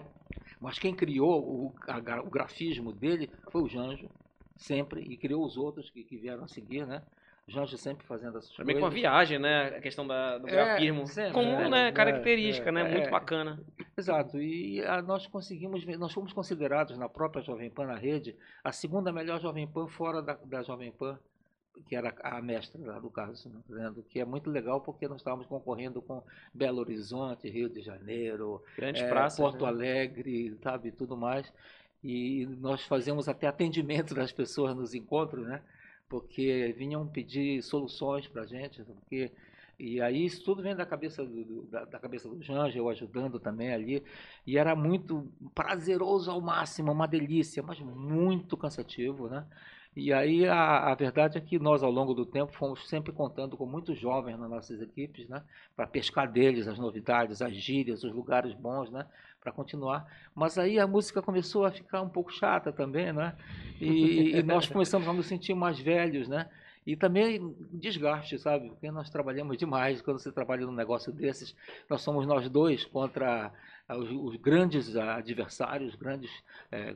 Mas 0.60 0.78
quem 0.78 0.94
criou 0.94 1.40
o, 1.42 1.74
a 1.86 2.20
o 2.20 2.30
grafismo 2.30 2.92
dele 2.92 3.30
foi 3.50 3.62
o 3.62 3.68
Janjo, 3.68 4.08
sempre, 4.56 5.00
e 5.02 5.16
criou 5.16 5.44
os 5.44 5.56
outros 5.56 5.90
que, 5.90 6.02
que 6.02 6.16
vieram 6.16 6.44
a 6.44 6.48
seguir, 6.48 6.86
né? 6.86 7.02
Janjo 7.46 7.78
sempre 7.78 8.06
fazendo 8.06 8.38
essas 8.38 8.52
Também 8.54 8.74
com 8.74 8.84
a 8.84 8.88
coisas. 8.88 9.00
viagem, 9.00 9.38
né? 9.38 9.68
A 9.68 9.80
questão 9.80 10.06
da, 10.06 10.36
do 10.38 10.46
É, 10.48 10.52
grafismo. 10.52 11.06
sempre, 11.06 11.32
Comum, 11.32 11.60
é, 11.60 11.68
né? 11.70 11.88
é, 11.88 11.92
Característica, 11.92 12.68
é, 12.68 12.72
né? 12.72 12.84
Muito 12.84 13.06
é. 13.06 13.10
bacana. 13.10 13.58
Exato, 13.96 14.38
e 14.40 14.80
ah, 14.84 15.00
nós 15.02 15.26
conseguimos, 15.26 15.82
ver- 15.82 15.98
nós 15.98 16.12
fomos 16.12 16.32
considerados 16.32 16.96
na 16.98 17.08
própria 17.08 17.42
Jovem 17.42 17.70
Pan, 17.70 17.86
na 17.86 17.96
rede, 17.96 18.36
a 18.62 18.70
segunda 18.70 19.10
melhor 19.12 19.40
Jovem 19.40 19.66
Pan 19.66 19.88
fora 19.88 20.22
da, 20.22 20.34
da 20.34 20.62
Jovem 20.62 20.92
Pan, 20.92 21.18
que 21.86 21.94
era 21.96 22.14
a 22.22 22.40
mestra 22.42 22.80
lá 22.84 22.98
do 22.98 23.10
caso, 23.10 23.50
né, 23.68 23.92
que 24.08 24.20
é 24.20 24.24
muito 24.24 24.50
legal 24.50 24.80
porque 24.80 25.06
nós 25.08 25.18
estávamos 25.18 25.46
concorrendo 25.46 26.00
com 26.02 26.22
Belo 26.52 26.78
Horizonte, 26.80 27.48
Rio 27.48 27.68
de 27.68 27.80
Janeiro, 27.80 28.62
Grandes 28.76 29.02
é, 29.02 29.08
praças. 29.08 29.38
Porto 29.38 29.62
né? 29.62 29.68
Alegre, 29.68 30.56
sabe, 30.62 30.90
tudo 30.92 31.16
mais. 31.16 31.52
E 32.02 32.46
nós 32.60 32.82
fazemos 32.82 33.28
até 33.28 33.46
atendimento 33.46 34.14
das 34.14 34.32
pessoas 34.32 34.74
nos 34.76 34.94
encontros, 34.94 35.46
né? 35.46 35.62
Porque 36.08 36.74
vinham 36.78 37.06
pedir 37.06 37.62
soluções 37.62 38.26
para 38.26 38.42
a 38.42 38.46
gente, 38.46 38.82
porque 38.82 39.30
e 39.78 40.00
aí 40.00 40.24
isso 40.24 40.42
tudo 40.44 40.60
vem 40.62 40.74
da 40.74 40.84
cabeça 40.84 41.24
do, 41.24 41.44
do- 41.44 41.62
da, 41.66 41.84
da 41.84 41.98
cabeça 42.00 42.28
do 42.28 42.42
Janjo, 42.42 42.76
eu 42.76 42.88
ajudando 42.88 43.38
também 43.38 43.72
ali, 43.72 44.02
e 44.46 44.58
era 44.58 44.74
muito 44.74 45.30
prazeroso 45.54 46.30
ao 46.30 46.40
máximo, 46.40 46.90
uma 46.90 47.06
delícia, 47.06 47.62
mas 47.62 47.78
muito 47.80 48.56
cansativo, 48.56 49.28
né? 49.28 49.46
E 49.98 50.12
aí 50.12 50.46
a, 50.46 50.92
a 50.92 50.94
verdade 50.94 51.38
é 51.38 51.40
que 51.40 51.58
nós 51.58 51.82
ao 51.82 51.90
longo 51.90 52.14
do 52.14 52.24
tempo 52.24 52.52
fomos 52.52 52.88
sempre 52.88 53.12
contando 53.12 53.56
com 53.56 53.66
muitos 53.66 53.98
jovens 53.98 54.38
nas 54.38 54.48
nossas 54.48 54.80
equipes, 54.80 55.28
né? 55.28 55.42
Para 55.74 55.88
pescar 55.88 56.30
deles 56.30 56.68
as 56.68 56.78
novidades, 56.78 57.42
as 57.42 57.52
gírias, 57.52 58.04
os 58.04 58.12
lugares 58.12 58.54
bons, 58.54 58.92
né? 58.92 59.04
Para 59.40 59.50
continuar. 59.50 60.06
Mas 60.32 60.56
aí 60.56 60.78
a 60.78 60.86
música 60.86 61.20
começou 61.20 61.64
a 61.64 61.72
ficar 61.72 62.00
um 62.00 62.08
pouco 62.08 62.32
chata 62.32 62.72
também, 62.72 63.12
né? 63.12 63.34
E, 63.80 64.38
e 64.38 64.42
nós 64.44 64.68
começamos 64.70 65.08
a 65.08 65.12
nos 65.12 65.26
sentir 65.26 65.54
mais 65.54 65.80
velhos, 65.80 66.28
né? 66.28 66.48
E 66.86 66.96
também 66.96 67.54
desgaste, 67.72 68.38
sabe? 68.38 68.68
Porque 68.70 68.90
nós 68.92 69.10
trabalhamos 69.10 69.58
demais. 69.58 70.00
Quando 70.00 70.20
você 70.20 70.30
trabalha 70.30 70.64
num 70.64 70.72
negócio 70.72 71.12
desses, 71.12 71.54
nós 71.90 72.00
somos 72.02 72.24
nós 72.24 72.48
dois 72.48 72.84
contra 72.84 73.52
os, 73.90 74.10
os 74.10 74.36
grandes 74.36 74.96
adversários, 74.96 75.94
grandes 75.96 76.30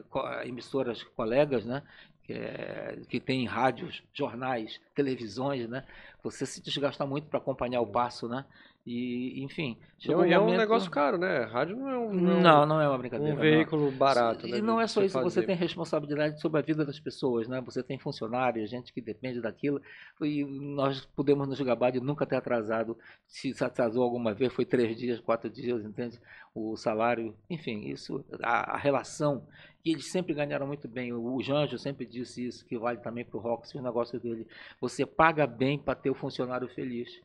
co- 0.09 0.27
emissoras 0.45 1.03
colegas, 1.03 1.65
né? 1.67 1.83
Que, 2.25 2.33
é, 2.35 2.99
que 3.09 3.19
tem 3.21 3.45
rádios, 3.47 4.03
jornais, 4.15 4.81
televisões, 4.95 5.69
né? 5.69 5.85
Você 6.23 6.47
se 6.47 6.63
desgasta 6.63 7.05
muito 7.05 7.27
para 7.27 7.39
acompanhar 7.39 7.81
o 7.81 7.87
passo, 7.87 8.29
né? 8.29 8.45
E, 8.85 9.41
enfim, 9.45 9.77
E 10.05 10.11
é 10.11 10.17
um- 10.17 10.27
e 10.27 10.33
é 10.33 10.39
um 10.39 10.43
momento- 10.43 10.59
negócio 10.59 10.91
caro, 10.91 11.17
né? 11.17 11.45
Rádio 11.45 11.77
não 11.77 11.89
é 11.89 11.99
um, 11.99 12.13
não 12.13 12.33
é 12.37 12.41
Não, 12.43 12.67
não 12.67 12.81
é 12.81 12.89
uma 12.89 12.99
brincadeira. 12.99 13.33
um 13.33 13.37
não. 13.37 13.41
veículo 13.43 13.93
barato. 13.93 14.45
E 14.47 14.51
né, 14.53 14.61
não 14.61 14.79
de 14.79 14.83
é 14.83 14.87
só 14.89 15.03
isso, 15.05 15.13
você 15.21 15.37
fazer. 15.37 15.47
tem 15.47 15.55
responsabilidade 15.55 16.41
sobre 16.41 16.59
a 16.59 16.63
vida 16.65 16.85
das 16.85 16.99
pessoas, 16.99 17.47
né? 17.47 17.61
Você 17.61 17.81
tem 17.81 17.97
funcionários, 17.99 18.69
gente 18.69 18.93
que 18.93 19.01
depende 19.01 19.41
daquilo, 19.41 19.81
e 20.21 20.45
nós 20.45 21.05
podemos 21.15 21.47
nos 21.49 21.61
gabar 21.61 21.93
de 21.93 22.01
nunca 22.01 22.27
ter 22.27 22.35
atrasado. 22.37 22.99
Se 23.29 23.55
atrasou 23.63 24.03
alguma 24.03 24.35
vez, 24.35 24.53
foi 24.53 24.65
três 24.65 24.97
dias, 24.97 25.21
quatro 25.21 25.49
dias, 25.49 25.85
entende? 25.85 26.19
O 26.55 26.77
salário, 26.77 27.35
enfim, 27.49 27.89
isso, 27.89 28.25
a, 28.43 28.75
a 28.75 28.77
relação, 28.77 29.47
e 29.85 29.91
eles 29.91 30.11
sempre 30.11 30.35
ganharam 30.35 30.67
muito 30.67 30.87
bem. 30.87 31.13
O, 31.13 31.35
o 31.35 31.43
Janjo 31.43 31.79
sempre 31.79 32.05
disse 32.05 32.47
isso, 32.47 32.65
que 32.67 32.77
vale 32.77 32.99
também 32.99 33.25
para 33.25 33.39
o 33.39 33.41
Rox, 33.41 33.75
o 33.75 33.83
negócio 33.83 34.21
dele. 34.21 34.47
Você 34.81 35.07
paga 35.07 35.47
bem 35.47 35.79
para 35.79 35.95
ter 35.95 36.11
o 36.11 36.15
funcionário 36.15 36.69
feliz? 36.69 37.21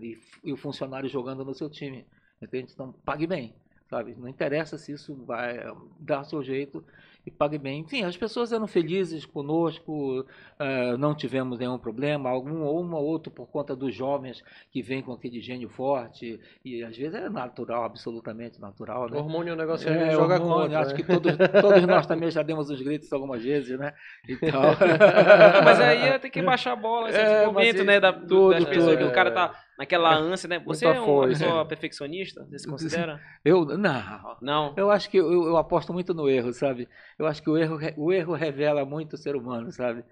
E, 0.00 0.18
e 0.44 0.52
o 0.52 0.56
funcionário 0.56 1.08
jogando 1.08 1.44
no 1.44 1.54
seu 1.54 1.68
time, 1.68 2.06
entende? 2.40 2.72
Então, 2.72 2.92
pague 3.04 3.26
bem 3.26 3.54
sabe? 3.90 4.14
Não 4.16 4.28
interessa 4.28 4.78
se 4.78 4.92
isso 4.92 5.16
vai 5.26 5.58
eh, 5.58 5.74
dar 5.98 6.20
o 6.20 6.24
seu 6.24 6.42
jeito 6.42 6.84
e 7.26 7.30
pague 7.30 7.58
bem. 7.58 7.80
Enfim, 7.80 8.02
as 8.04 8.16
pessoas 8.16 8.52
eram 8.52 8.66
felizes 8.66 9.24
conosco, 9.26 10.24
eh, 10.58 10.96
não 10.96 11.14
tivemos 11.14 11.58
nenhum 11.58 11.78
problema, 11.78 12.30
algum 12.30 12.62
ou 12.62 12.82
um 12.82 12.94
ou 12.94 13.04
outro 13.04 13.30
por 13.30 13.46
conta 13.48 13.76
dos 13.76 13.94
jovens 13.94 14.42
que 14.70 14.82
vêm 14.82 15.02
com 15.02 15.12
aquele 15.12 15.40
gênio 15.40 15.68
forte 15.68 16.40
e 16.64 16.82
às 16.82 16.96
vezes 16.96 17.14
é 17.14 17.28
natural, 17.28 17.84
absolutamente 17.84 18.60
natural, 18.60 19.08
O 19.10 19.10
né? 19.10 19.18
hormônio 19.18 19.50
é 19.50 19.54
um 19.54 19.56
negócio 19.56 19.86
que 19.86 19.92
É, 19.92 20.10
joga 20.10 20.34
hormônio, 20.34 20.64
contra. 20.64 20.80
acho 20.80 20.90
né? 20.90 20.96
que 20.96 21.04
todos, 21.04 21.32
todos 21.60 21.82
nós 21.86 22.06
também 22.06 22.30
já 22.30 22.42
demos 22.42 22.70
uns 22.70 22.80
gritos 22.80 23.12
algumas 23.12 23.42
vezes, 23.42 23.78
né? 23.78 23.92
Então, 24.28 24.62
Mas 25.64 25.80
aí 25.80 26.18
tem 26.18 26.30
que 26.30 26.42
baixar 26.42 26.72
a 26.72 26.76
bola, 26.76 27.10
esse 27.10 27.18
É, 27.20 27.44
momento, 27.46 27.84
né? 27.84 28.00
Da, 28.00 28.12
tudo, 28.12 28.26
do- 28.26 28.48
das 28.50 28.64
pessoas 28.64 28.96
tudo, 28.96 28.98
que 28.98 29.04
o 29.04 29.10
cara 29.12 29.30
é. 29.30 29.34
tá 29.34 29.54
naquela 29.80 30.14
ânsia, 30.14 30.46
né? 30.46 30.58
Você 30.58 30.84
é 30.84 30.88
Muita 30.88 31.00
uma 31.00 31.06
foice. 31.06 31.42
pessoa 31.42 31.64
perfeccionista? 31.64 32.44
Você 32.44 32.58
se 32.58 32.68
considera? 32.68 33.18
eu 33.42 33.64
não, 33.64 34.36
Não. 34.42 34.74
Eu 34.76 34.90
acho 34.90 35.08
que 35.08 35.16
eu, 35.16 35.32
eu 35.32 35.56
aposto 35.56 35.90
muito 35.90 36.12
no 36.12 36.28
erro, 36.28 36.52
sabe? 36.52 36.86
Eu 37.18 37.26
acho 37.26 37.42
que 37.42 37.48
o 37.48 37.56
erro, 37.56 37.78
o 37.96 38.12
erro 38.12 38.34
revela 38.34 38.84
muito 38.84 39.14
o 39.14 39.16
ser 39.16 39.34
humano, 39.34 39.72
sabe? 39.72 40.04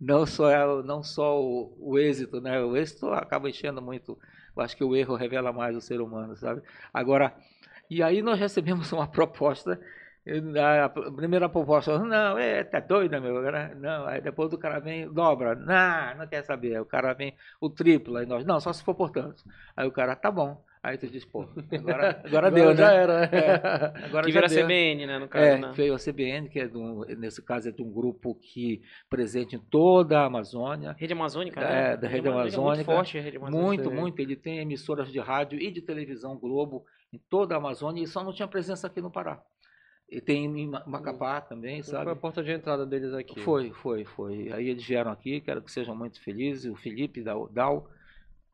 Não 0.00 0.24
só, 0.24 0.48
é 0.48 0.82
não 0.84 1.02
só 1.02 1.42
o, 1.42 1.76
o 1.76 1.98
êxito, 1.98 2.40
né? 2.40 2.62
O 2.62 2.76
êxito 2.76 3.08
acaba 3.08 3.50
enchendo 3.50 3.82
muito. 3.82 4.16
Eu 4.56 4.62
acho 4.62 4.76
que 4.76 4.84
o 4.84 4.94
erro 4.94 5.16
revela 5.16 5.52
mais 5.52 5.76
o 5.76 5.80
ser 5.80 6.00
humano, 6.00 6.36
sabe? 6.36 6.62
Agora, 6.94 7.34
e 7.90 8.04
aí 8.04 8.22
nós 8.22 8.38
recebemos 8.38 8.92
uma 8.94 9.08
proposta. 9.08 9.80
E 10.26 10.58
A 10.58 10.88
primeira 10.88 11.48
proposta, 11.48 11.98
não, 11.98 12.36
é, 12.38 12.64
tá 12.64 12.80
doido, 12.80 13.20
meu? 13.22 13.36
Agora, 13.38 13.74
Não, 13.76 14.06
aí 14.06 14.20
depois 14.20 14.52
o 14.52 14.58
cara 14.58 14.80
vem, 14.80 15.08
dobra, 15.12 15.54
não, 15.54 16.18
não 16.18 16.26
quer 16.26 16.42
saber. 16.42 16.80
O 16.80 16.84
cara 16.86 17.12
vem 17.14 17.34
o 17.60 17.70
triplo, 17.70 18.16
aí 18.16 18.26
nós, 18.26 18.44
não, 18.44 18.58
só 18.60 18.72
se 18.72 18.82
for 18.82 18.94
por 18.94 19.10
tanto. 19.10 19.42
Aí 19.76 19.86
o 19.86 19.92
cara, 19.92 20.16
tá 20.16 20.30
bom. 20.30 20.62
Aí 20.82 20.96
tu 20.96 21.08
diz, 21.08 21.24
pô, 21.24 21.48
agora, 21.72 22.22
agora 22.24 22.50
deu, 22.52 22.74
já 22.76 22.88
né? 22.90 22.96
era. 22.96 23.24
É, 23.24 24.04
agora 24.06 24.26
que 24.26 24.30
já 24.32 24.40
vira 24.40 24.48
deu. 24.48 24.64
CBN, 24.64 25.06
né? 25.06 25.18
No 25.18 25.26
caso, 25.28 25.44
É, 25.44 25.58
né? 25.58 25.72
veio 25.74 25.94
a 25.94 25.98
CBN, 25.98 26.48
que 26.48 26.60
é 26.60 26.68
de 26.68 26.76
um, 26.78 27.00
nesse 27.18 27.42
caso 27.42 27.68
é 27.68 27.72
de 27.72 27.82
um 27.82 27.90
grupo 27.90 28.36
que 28.36 28.82
presente 29.10 29.56
em 29.56 29.58
toda 29.58 30.20
a 30.20 30.26
Amazônia. 30.26 30.94
Rede 30.96 31.12
Amazônica, 31.12 31.60
É, 31.60 31.64
né? 31.90 31.96
da 31.96 32.06
Rede 32.06 32.28
É 32.28 32.30
muito 32.30 32.40
Amazônica. 32.40 32.84
forte 32.84 33.18
a 33.18 33.20
Rede 33.20 33.36
Amazônica. 33.36 33.64
Muito, 33.84 33.90
muito. 33.90 34.20
Ele 34.20 34.36
tem 34.36 34.58
emissoras 34.60 35.10
de 35.10 35.18
rádio 35.18 35.58
e 35.60 35.72
de 35.72 35.82
televisão 35.82 36.36
Globo 36.38 36.84
em 37.12 37.18
toda 37.28 37.54
a 37.56 37.58
Amazônia 37.58 38.04
e 38.04 38.06
só 38.06 38.22
não 38.22 38.32
tinha 38.32 38.46
presença 38.46 38.86
aqui 38.86 39.00
no 39.00 39.10
Pará. 39.10 39.42
E 40.08 40.20
tem 40.20 40.44
em 40.44 40.68
Ma- 40.68 40.84
Macapá 40.86 41.40
também, 41.40 41.82
Foi 41.82 41.94
a 41.94 42.04
sabe? 42.04 42.14
porta 42.20 42.42
de 42.42 42.52
entrada 42.52 42.86
deles 42.86 43.12
aqui. 43.12 43.40
Foi, 43.40 43.72
foi, 43.72 44.04
foi. 44.04 44.52
Aí 44.52 44.68
eles 44.68 44.84
vieram 44.84 45.10
aqui, 45.10 45.40
quero 45.40 45.60
que 45.60 45.70
sejam 45.70 45.96
muito 45.96 46.20
felizes. 46.22 46.70
O 46.70 46.76
Felipe 46.76 47.22
Dal, 47.22 47.90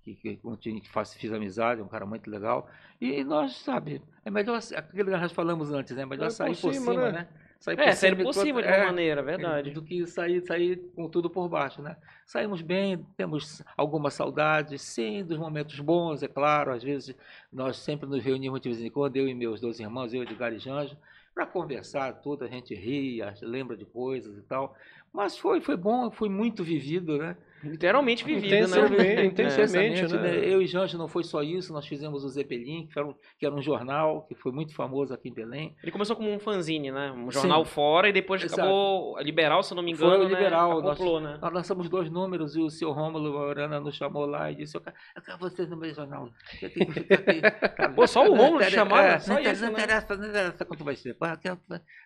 que, 0.03 0.15
que, 0.15 0.37
que 0.81 0.89
faz, 0.91 1.12
fiz 1.15 1.31
amizade, 1.33 1.83
um 1.83 1.89
cara 1.89 2.07
muito 2.07 2.31
legal. 2.31 2.69
E 3.01 3.23
nós, 3.23 3.57
sabe, 3.57 4.01
é 4.24 4.31
melhor, 4.31 4.59
aquilo 4.77 5.11
que 5.11 5.16
nós 5.16 5.33
falamos 5.33 5.70
antes, 5.70 5.95
né? 5.95 6.03
É 6.03 6.07
melhor 6.07 6.31
Sair 6.31 6.55
sair 6.55 6.57
por 6.57 6.61
por 6.69 6.74
cima, 6.74 6.93
cima, 6.93 7.05
né? 7.07 7.12
né? 7.12 7.29
Sair 7.61 7.79
É, 7.79 7.93
saíram 7.93 8.24
por 8.24 8.35
cima 8.35 8.62
de 8.62 8.69
é, 8.69 8.77
uma 8.79 8.87
maneira, 8.87 9.23
verdade. 9.23 9.70
do 9.70 9.83
que 9.83 10.05
sair, 10.07 10.41
sair 10.41 10.79
com 10.97 11.09
tudo 11.09 11.29
por 11.31 11.49
baixo, 11.49 11.81
né? 11.83 11.97
Saímos 12.27 12.62
bem, 12.62 13.07
temos 13.16 13.62
alguma 13.77 14.11
saudade, 14.11 14.79
sim, 14.79 15.23
dos 15.23 15.39
momentos 15.39 15.79
bons, 15.79 16.23
é 16.23 16.29
claro. 16.29 16.73
Às 16.73 16.83
vezes 16.83 17.15
nós 17.53 17.77
sempre 17.77 18.09
nos 18.09 18.24
reunimos 18.24 18.61
de 18.61 18.69
vez 18.70 18.81
em 18.83 18.91
quando, 18.91 19.16
eu 19.16 19.29
e 19.29 19.35
meus 19.35 19.61
dois 19.61 19.79
irmãos, 19.79 20.12
eu, 20.12 20.23
Edgar 20.23 20.53
e 20.53 20.59
Janjo, 20.59 20.97
para 21.35 21.47
conversar 21.47 22.21
tudo, 22.21 22.45
a 22.45 22.49
gente 22.49 22.75
ri, 22.75 23.21
lembra 23.41 23.77
de 23.77 23.85
coisas 23.85 24.37
e 24.37 24.43
tal. 24.43 24.77
Mas 25.12 25.36
foi, 25.36 25.60
foi 25.60 25.76
bom, 25.76 26.10
foi 26.10 26.28
muito 26.28 26.64
vivido, 26.64 27.18
né? 27.18 27.36
Literalmente 27.64 28.24
vivido, 28.24 28.47
Intensamente, 28.47 28.97
né? 28.97 29.24
intensamente, 29.24 29.98
Intensamente, 30.01 30.36
né? 30.40 30.52
Eu 30.52 30.60
e 30.60 30.66
Janjo 30.66 30.98
não 30.98 31.06
foi 31.06 31.22
só 31.22 31.44
isso, 31.44 31.72
nós 31.72 31.86
fizemos 31.86 32.24
o 32.24 32.28
Zeppelin, 32.28 32.89
que 32.89 32.98
era, 32.98 33.06
um, 33.06 33.14
que 33.39 33.47
era 33.47 33.55
um 33.55 33.62
jornal 33.62 34.22
que 34.22 34.34
foi 34.34 34.51
muito 34.51 34.74
famoso 34.74 35.14
aqui 35.14 35.28
em 35.28 35.32
Belém. 35.32 35.76
Ele 35.80 35.93
começou 35.93 36.16
como 36.16 36.28
um 36.28 36.40
fanzine, 36.40 36.90
né? 36.90 37.12
Um 37.12 37.30
jornal 37.30 37.64
fora 37.64 38.09
e 38.09 38.12
depois 38.12 38.43
Exato. 38.43 38.62
acabou 38.62 39.16
Liberal, 39.20 39.62
se 39.62 39.72
eu 39.72 39.76
não 39.76 39.82
me 39.84 39.94
Foi 39.94 40.09
engano, 40.09 40.24
o 40.24 40.28
Liberal, 40.28 40.80
né? 40.82 40.89
nós- 40.89 41.22
né? 41.22 41.39
Nós 41.40 41.52
lançamos 41.52 41.89
dois 41.89 42.10
números 42.10 42.56
e 42.56 42.60
o 42.60 42.68
seu 42.68 42.90
Rômulo 42.90 43.30
Orana 43.36 43.78
nos 43.78 43.94
chamou 43.94 44.26
lá 44.26 44.51
e 44.51 44.56
disse: 44.56 44.76
Eu 44.76 44.80
quero, 44.80 44.97
eu 45.14 45.22
quero 45.22 45.39
vocês 45.39 45.68
no 45.70 45.76
meu 45.76 45.94
jornal. 45.94 46.28
Eu 46.60 46.68
tenho 46.70 46.86
que 46.86 46.94
ficar 47.01 47.14
aqui. 47.14 47.40
Sabe? 47.76 47.94
Pô, 47.94 48.06
só 48.09 48.26
o 48.26 48.34
Rômulo 48.34 48.64
chamava? 48.64 49.02
interessa, 49.02 49.26
Só 49.26 49.34
não 49.34 49.40
isso, 49.40 49.64
interessa, 49.66 50.16
né? 50.16 50.22
não 50.22 50.28
interessa, 50.30 50.64
quanto 50.64 50.82
vai 50.84 50.97
ser. 50.97 51.16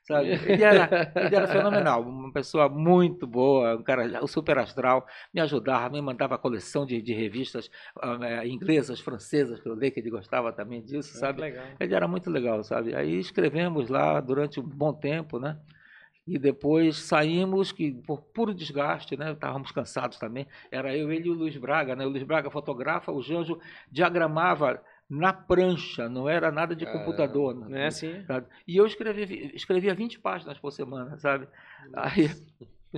Sabe? 0.02 0.28
Ele, 0.28 0.52
era, 0.62 1.12
ele 1.16 1.34
era 1.34 1.46
fenomenal, 1.48 2.02
uma 2.02 2.30
pessoa 2.30 2.68
muito 2.68 2.95
boa, 3.26 3.76
um 3.76 3.82
cara 3.82 4.22
o 4.22 4.26
super 4.26 4.58
astral, 4.58 5.06
me 5.32 5.40
ajudava, 5.40 5.90
me 5.90 6.00
mandava 6.00 6.38
coleção 6.38 6.84
de, 6.86 7.00
de 7.00 7.12
revistas 7.12 7.70
ah, 8.00 8.18
eh, 8.22 8.48
inglesas, 8.48 9.00
francesas, 9.00 9.60
que 9.60 9.68
eu 9.68 9.74
li, 9.74 9.90
que 9.90 10.00
ele 10.00 10.10
gostava 10.10 10.52
também 10.52 10.82
disso, 10.82 11.16
sabe? 11.18 11.40
Legal. 11.40 11.64
Ele 11.78 11.94
era 11.94 12.08
muito 12.08 12.30
legal, 12.30 12.62
sabe? 12.64 12.94
Aí 12.94 13.18
escrevemos 13.18 13.88
lá 13.88 14.20
durante 14.20 14.60
um 14.60 14.62
bom 14.62 14.92
tempo, 14.92 15.38
né? 15.38 15.58
E 16.26 16.38
depois 16.38 16.96
saímos, 16.96 17.70
que 17.70 17.92
por 17.92 18.20
puro 18.20 18.52
desgaste, 18.52 19.16
né? 19.16 19.32
Estávamos 19.32 19.70
cansados 19.70 20.18
também. 20.18 20.46
Era 20.72 20.96
eu, 20.96 21.12
ele 21.12 21.28
e 21.28 21.30
o 21.30 21.34
Luiz 21.34 21.56
Braga, 21.56 21.94
né? 21.94 22.04
O 22.04 22.08
Luiz 22.08 22.24
Braga 22.24 22.50
fotografa, 22.50 23.12
o 23.12 23.22
Janjo 23.22 23.60
diagramava 23.92 24.82
na 25.08 25.32
prancha, 25.32 26.08
não 26.08 26.28
era 26.28 26.50
nada 26.50 26.74
de 26.74 26.84
computador. 26.84 27.54
Não 27.54 27.68
né? 27.68 27.84
é 27.84 27.86
assim? 27.86 28.24
sabe? 28.24 28.46
E 28.66 28.76
eu 28.76 28.84
escrevia, 28.86 29.54
escrevia 29.54 29.94
20 29.94 30.18
páginas 30.18 30.58
por 30.58 30.72
semana, 30.72 31.16
sabe? 31.16 31.46
Aí, 31.94 32.28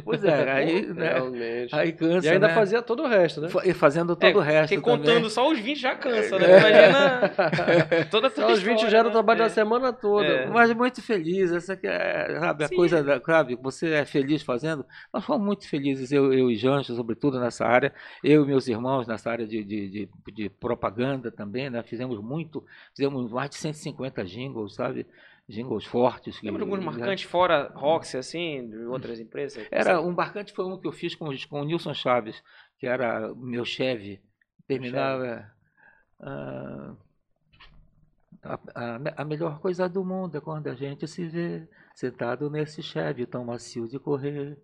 pois 0.04 0.22
é, 0.24 0.50
aí, 0.52 0.86
né? 0.86 1.14
Realmente. 1.14 1.74
Aí 1.74 1.92
cansa, 1.92 2.26
E 2.26 2.30
ainda 2.30 2.48
né? 2.48 2.54
fazia 2.54 2.80
todo 2.82 3.02
o 3.02 3.08
resto, 3.08 3.40
né? 3.40 3.48
Fa- 3.48 3.66
e 3.66 3.72
fazendo 3.74 4.14
todo 4.14 4.36
o 4.38 4.40
resto 4.40 4.74
Porque 4.74 4.90
contando 4.90 5.14
também. 5.14 5.30
só 5.30 5.50
os 5.50 5.58
20 5.58 5.80
já 5.80 5.94
cansa, 5.96 6.38
né? 6.38 6.46
É. 6.50 6.58
Imagina 6.58 8.06
toda 8.10 8.30
Só 8.30 8.52
os 8.52 8.60
20 8.60 8.70
história, 8.76 8.90
já 8.90 8.98
era 8.98 9.06
o 9.08 9.10
né? 9.10 9.12
trabalho 9.14 9.40
É. 9.40 9.44
da 9.44 9.48
semana 9.50 9.92
toda. 9.92 10.26
É. 10.26 10.46
Mas 10.46 10.72
muito 10.74 11.02
feliz, 11.02 11.50
essa 11.52 11.76
que 11.76 11.86
é, 11.86 12.38
sabe, 12.40 12.64
a 12.64 12.68
Sim. 12.68 12.76
coisa, 12.76 13.02
da, 13.02 13.20
sabe, 13.20 13.56
você 13.60 13.90
é 13.94 14.04
feliz 14.04 14.42
fazendo. 14.42 14.84
Nós 15.12 15.24
fomos 15.24 15.44
muito 15.44 15.68
felizes, 15.68 16.12
eu, 16.12 16.32
eu 16.32 16.50
e 16.50 16.56
Jancho, 16.56 16.94
sobretudo 16.94 17.40
nessa 17.40 17.66
área, 17.66 17.92
eu 18.22 18.44
e 18.44 18.46
meus 18.46 18.68
irmãos 18.68 19.06
nessa 19.06 19.30
área 19.30 19.46
de, 19.46 19.64
de, 19.64 19.88
de, 19.88 20.08
de 20.32 20.48
propaganda 20.48 21.30
também, 21.32 21.68
né? 21.70 21.82
Fizemos 21.82 22.20
muito, 22.20 22.64
fizemos 22.94 23.30
mais 23.30 23.50
de 23.50 23.56
150 23.56 24.24
jingles, 24.24 24.74
sabe? 24.74 25.06
Jingles 25.48 25.84
fortes. 25.86 26.38
que- 26.38 26.46
Lembra 26.46 26.62
alguns 26.62 26.84
marcantes 26.84 27.24
fora 27.24 27.72
Roxy, 27.74 28.16
assim, 28.18 28.68
de 28.68 28.76
outras 28.84 29.18
empresas? 29.18 29.66
Era, 29.70 30.00
um 30.00 30.12
marcante 30.12 30.52
foi 30.52 30.64
um 30.66 30.78
que 30.78 30.86
eu 30.86 30.92
fiz 30.92 31.14
com, 31.14 31.30
com 31.48 31.60
o 31.62 31.64
Nilson 31.64 31.94
Chaves, 31.94 32.42
que 32.78 32.86
era 32.86 33.34
meu 33.34 33.64
chefe. 33.64 34.20
Terminava. 34.66 35.50
ah, 36.20 36.94
a, 38.42 38.54
a, 38.74 39.22
a 39.22 39.24
melhor 39.24 39.58
coisa 39.60 39.88
do 39.88 40.04
mundo 40.04 40.36
é 40.36 40.40
quando 40.40 40.66
a 40.68 40.74
gente 40.74 41.06
se 41.08 41.26
vê 41.26 41.66
sentado 41.94 42.48
nesse 42.50 42.82
cheve 42.82 43.26
tão 43.26 43.44
macio 43.44 43.88
de 43.88 43.98
correr. 43.98 44.58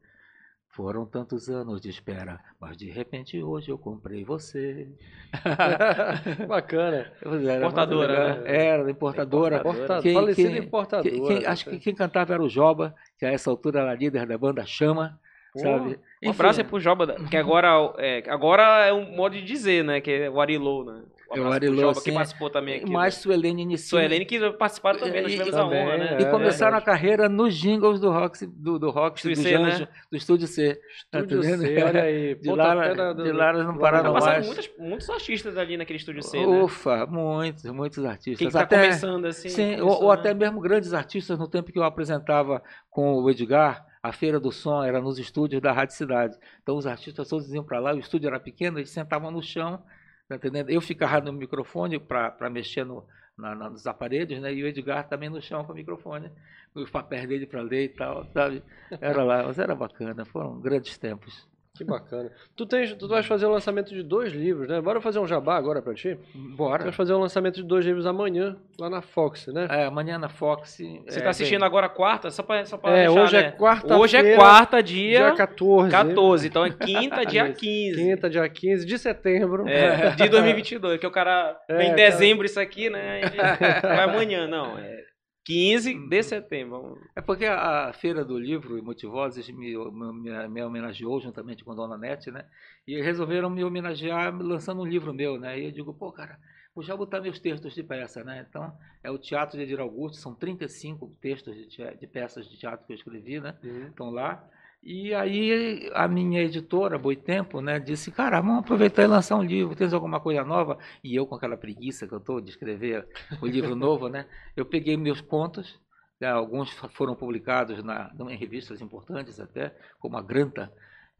Foram 0.74 1.06
tantos 1.06 1.48
anos 1.48 1.80
de 1.80 1.88
espera, 1.88 2.40
mas 2.60 2.76
de 2.76 2.90
repente 2.90 3.40
hoje 3.40 3.70
eu 3.70 3.78
comprei 3.78 4.24
você. 4.24 4.88
Bacana. 6.48 7.12
Pois 7.22 7.44
era, 7.44 7.59
Importadora, 7.59 8.40
né? 8.40 8.42
Era, 8.44 8.90
importadora. 8.90 9.56
Importa... 9.59 10.02
Quem- 10.02 10.14
Falecida 10.14 10.48
quem- 10.51 10.59
importadora. 10.59 11.10
Quem- 11.10 11.22
quem- 11.24 11.46
acho 11.46 11.64
que 11.70 11.78
quem 11.78 11.94
cantava 11.94 12.34
era 12.34 12.42
o 12.42 12.48
Joba, 12.48 12.92
que 13.18 13.24
a 13.24 13.30
essa 13.30 13.51
altura 13.51 13.80
era 13.82 13.94
líder 13.94 14.26
da 14.26 14.36
banda 14.36 14.66
Chama, 14.66 15.20
Pô, 15.52 15.60
sabe? 15.60 15.96
Um 16.24 16.30
abraço 16.30 16.60
aí 16.60 16.66
pro 16.66 16.80
Joba, 16.80 17.14
que 17.30 17.36
agora 17.36 17.68
é, 17.98 18.24
agora 18.28 18.84
é 18.84 18.92
um 18.92 19.14
modo 19.14 19.36
de 19.36 19.42
dizer, 19.44 19.84
né? 19.84 20.01
Que 20.01 20.10
é 20.10 20.30
o 20.30 20.40
Arilô, 20.40 20.84
né? 20.84 21.02
Um 21.30 21.36
É 21.36 21.40
pro 21.40 21.52
Arilô, 21.52 21.80
Joba, 21.80 22.02
que 22.02 22.12
participou 22.12 22.51
também 22.51 22.76
aqui. 22.76 22.90
Mais 22.92 23.16
né? 23.16 23.20
Suelene 23.22 23.62
Inicio. 23.62 23.88
Suelene 23.88 24.24
que 24.26 24.38
participaram 24.52 24.98
também, 24.98 25.22
nós 25.22 25.32
tivemos 25.32 25.55
e- 25.55 25.59
a 25.59 25.64
honra, 25.64 25.96
né? 25.96 26.06
também, 26.09 26.24
E 26.24 26.28
é 26.28 26.30
começaram 26.30 26.76
a 26.76 26.80
verdade. 26.80 26.84
carreira 27.01 27.28
nos 27.28 27.55
jingles 27.56 27.98
do 28.01 28.10
Rock, 28.10 28.46
do, 28.46 28.78
do 28.78 28.90
Rock, 28.90 29.22
do 29.22 29.30
Estúdio 29.30 29.42
C, 29.51 29.59
né? 29.59 29.70
Janjo, 29.70 29.88
do 30.10 30.16
Estúdio 30.16 30.46
C. 30.46 30.80
Tá 31.10 31.20
Estúdio 31.20 31.38
entendendo? 31.38 31.60
C, 31.62 31.82
olha 31.82 32.02
aí. 32.02 32.34
De 32.40 32.51
lá, 32.52 32.74
da- 32.74 33.12
de 33.14 33.32
lá 33.32 33.51
eles 33.55 33.64
não 33.66 33.78
pararam 33.78 34.12
Tá 34.14 34.20
mais. 34.20 34.46
muitas, 34.46 34.70
muitos 34.78 35.10
artistas 35.10 35.56
ali 35.56 35.76
naquele 35.76 35.98
estúdio 35.98 36.22
C, 36.22 36.38
né? 36.46 36.62
Ufa, 36.62 37.06
muitos, 37.06 37.64
muitos 37.64 38.05
artistas. 38.05 38.38
Quem 38.38 38.46
que 38.48 38.52
tá 38.52 38.60
até, 38.60 38.82
começando 38.84 39.24
assim. 39.26 39.48
sim, 39.48 39.72
ou, 39.74 39.80
começou, 39.88 40.02
ou 40.05 40.12
né? 40.12 40.20
até 40.20 40.34
mesmo 40.34 40.60
grandes 40.60 40.92
artistas 40.92 41.38
no 41.38 41.48
tempo 41.48 41.72
que 41.72 41.78
eu 41.78 41.84
apresentava 41.84 42.62
com 42.90 43.14
o 43.14 43.30
Edgar, 43.30 43.84
a 44.02 44.12
Feira 44.12 44.38
do 44.38 44.52
Som 44.52 44.84
era 44.84 45.01
nos 45.01 45.18
estúdios 45.18 45.62
da 45.62 45.72
Rádio 45.72 45.94
Cidade. 45.96 46.36
Então 46.62 46.76
os 46.76 46.86
artistas 46.86 47.26
todos 47.26 47.51
iam 47.55 47.64
para 47.64 47.78
lá, 47.80 47.94
o 47.94 47.98
estúdio 47.98 48.28
era 48.28 48.38
pequeno, 48.38 48.78
eles 48.78 48.90
sentavam 48.90 49.30
no 49.30 49.42
chão, 49.42 49.82
tá 50.28 50.36
entendendo? 50.36 50.70
Eu 50.70 50.80
ficava 50.80 51.20
no 51.20 51.32
microfone 51.32 51.98
para 51.98 52.48
mexer 52.51 52.84
no, 52.84 53.05
na- 53.36 53.55
na- 53.55 53.70
nos 53.70 53.86
aparelhos, 53.86 54.40
né? 54.40 54.52
E 54.52 54.62
o 54.62 54.66
Edgar 54.66 55.09
também 55.09 55.28
no 55.28 55.40
chão 55.42 55.64
com 55.64 55.72
o 55.72 55.76
microfone, 55.76 56.30
os 56.74 56.90
papéis 56.90 57.28
dele 57.28 57.46
para 57.46 57.62
ler 57.62 57.84
e 57.84 57.88
tal, 57.90 58.24
sabe? 58.32 58.62
Era 59.01 59.22
lá, 59.22 59.42
mas 59.44 59.59
era 59.59 59.74
bacana, 59.74 60.24
foram 60.24 60.60
grandes 60.60 60.96
tempos. 60.98 61.46
Que 61.76 61.82
bacana. 61.82 62.30
Tu, 62.55 62.64
tens, 62.66 62.94
tu 62.94 63.09
vais 63.09 63.26
fazer 63.26 63.46
o 63.46 63.51
lançamento 63.51 63.92
de 63.92 64.01
dois 64.01 64.32
livros, 64.32 64.68
né? 64.68 64.80
Bora 64.80 65.01
fazer 65.01 65.18
um 65.18 65.26
jabá 65.26 65.56
agora 65.56 65.82
pra 65.82 65.92
ti? 65.92 66.16
Tu 66.32 66.38
Bora. 66.56 66.84
vais 66.84 66.94
fazer 66.94 67.12
o 67.14 67.18
lançamento 67.18 67.56
de 67.56 67.64
dois 67.64 67.84
livros 67.84 68.06
amanhã, 68.06 68.56
lá 68.78 68.88
na 68.88 69.02
Fox, 69.02 69.48
né? 69.48 69.66
É, 69.68 69.84
amanhã 69.86 70.16
na 70.16 70.28
Fox. 70.28 70.78
Você 71.05 71.20
tá 71.20 71.30
assistindo 71.30 71.64
agora 71.64 71.88
quarta? 71.88 72.30
Só 72.30 72.44
pra, 72.44 72.64
só 72.64 72.78
pra 72.78 72.92
É, 72.92 73.06
deixar, 73.09 73.20
hoje 73.22 73.36
é 73.36 73.42
né? 73.42 73.51
quarta-feira, 73.59 73.98
Hoje 73.98 74.16
é 74.16 74.36
quarta, 74.36 74.80
Dia 74.82 75.18
dia, 75.18 75.32
14. 75.34 75.90
14. 75.90 76.46
Então 76.46 76.64
é 76.64 76.70
quinta, 76.70 77.26
dia 77.26 77.48
Isso. 77.48 77.59
15. 77.59 77.96
Quinta, 77.96 78.30
dia 78.30 78.48
15 78.48 78.86
de 78.86 78.96
setembro. 78.98 79.68
É, 79.68 80.10
de 80.10 80.28
2022, 80.28 81.01
que 81.01 81.06
o 81.09 81.10
cara 81.10 81.59
É, 81.68 81.76
vem 81.76 81.86
em 81.86 81.96
cara. 81.96 81.96
dezembro 81.96 82.46
isso 82.46 82.60
aqui, 82.60 82.88
né? 82.88 83.20
Vai 83.82 84.05
amanhã, 84.05 84.46
não. 84.46 84.78
É 84.78 85.02
15 85.44 85.94
de 86.08 86.22
setembro. 86.22 86.80
Vamos- 86.82 86.98
É 87.14 87.20
porque 87.20 87.44
a, 87.44 87.88
a 87.88 87.92
Feira 87.92 88.24
do 88.24 88.38
Livro 88.38 88.78
e 88.78 88.82
Multivozes 88.82 89.48
me, 89.50 89.74
me, 89.76 90.48
me 90.48 90.62
homenageou 90.62 91.20
juntamente 91.20 91.62
com 91.64 91.74
Dona 91.74 91.98
Nete, 91.98 92.30
né? 92.30 92.46
E 92.86 93.00
resolveram 93.00 93.50
me 93.50 93.62
homenagear 93.62 94.34
lançando 94.36 94.80
um 94.82 94.86
livro 94.86 95.12
meu, 95.12 95.38
né? 95.38 95.58
E 95.60 95.64
eu 95.66 95.70
digo, 95.72 95.92
pô, 95.92 96.10
cara, 96.10 96.38
vou 96.74 96.82
já 96.82 96.96
botar 96.96 97.20
meus 97.20 97.38
textos 97.38 97.74
de 97.74 97.82
peça, 97.82 98.24
né? 98.24 98.44
Então, 98.48 98.72
é 99.02 99.10
o 99.10 99.18
Teatro 99.18 99.56
de 99.58 99.64
Edir 99.64 99.80
Augusto, 99.80 100.16
são 100.18 100.34
35 100.34 101.08
textos 101.20 101.54
de, 101.54 101.66
de 101.96 102.06
peças 102.06 102.48
de 102.48 102.58
teatro 102.58 102.86
que 102.86 102.92
eu 102.92 102.96
escrevi, 102.96 103.38
né? 103.40 103.54
Uhum. 103.62 103.86
Estão 103.88 104.10
lá. 104.10 104.48
E 104.86 105.15
aí 105.15 105.90
a 105.94 106.06
minha 106.06 106.43
editora, 106.43 106.98
Boitempo, 106.98 107.62
né, 107.62 107.81
disse, 107.81 108.11
cara, 108.11 108.39
vamos 108.43 108.59
aproveitar 108.59 109.02
e 109.02 109.06
lançar 109.06 109.36
um 109.36 109.43
livro, 109.43 109.74
tens 109.74 109.94
alguma 109.94 110.20
coisa 110.20 110.44
nova? 110.44 110.77
E 111.02 111.16
eu 111.16 111.27
com 111.27 111.35
aquela 111.35 111.56
preguiça 111.56 112.06
que 112.06 112.12
eu 112.12 112.19
estou 112.19 112.39
de 112.39 112.51
escrever 112.51 113.09
o 113.40 113.47
livro 113.47 113.74
novo, 113.74 114.11
né, 114.11 114.27
eu 114.55 114.66
peguei 114.66 114.94
meus 114.98 115.23
contos, 115.23 115.81
né, 116.20 116.28
alguns 116.28 116.70
foram 116.93 117.15
publicados 117.15 117.82
na, 117.82 118.12
em 118.28 118.36
revistas 118.36 118.82
importantes 118.82 119.40
até, 119.40 119.74
como 119.98 120.19
a 120.19 120.23
Granta, 120.23 120.70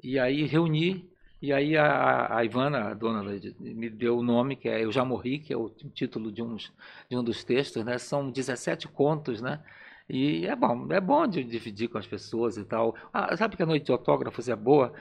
e 0.03 0.19
aí 0.19 0.45
reuni, 0.45 1.11
e 1.41 1.51
aí 1.51 1.75
a, 1.75 2.37
a 2.37 2.45
Ivana, 2.45 2.91
a 2.91 2.95
dona 2.95 3.23
me 3.59 3.89
deu 3.89 4.19
o 4.19 4.23
nome, 4.23 4.57
que 4.57 4.69
é 4.69 4.85
Eu 4.85 4.93
Já 4.93 5.07
Morri, 5.07 5.39
que 5.39 5.55
é 5.55 5.57
o 5.57 5.71
título 5.71 6.31
de, 6.31 6.43
uns, 6.43 6.71
de 7.09 7.17
um 7.17 7.25
dos 7.25 7.43
textos, 7.43 7.83
né, 7.83 7.97
são 7.97 8.31
17 8.31 8.89
contos, 8.89 9.41
né, 9.41 9.63
e 10.09 10.47
é 10.47 10.55
bom, 10.55 10.87
é 10.93 11.01
bom 11.01 11.27
de 11.27 11.43
dividir 11.43 11.89
com 11.89 11.99
as 11.99 12.07
pessoas 12.07 12.57
e 12.57 12.65
tal. 12.65 12.95
Ah, 13.13 13.37
sabe 13.37 13.57
que 13.57 13.63
a 13.63 13.67
noite 13.67 13.87
de 13.87 13.93
autógrafos 13.93 14.49
é 14.49 14.57
boa? 14.57 14.93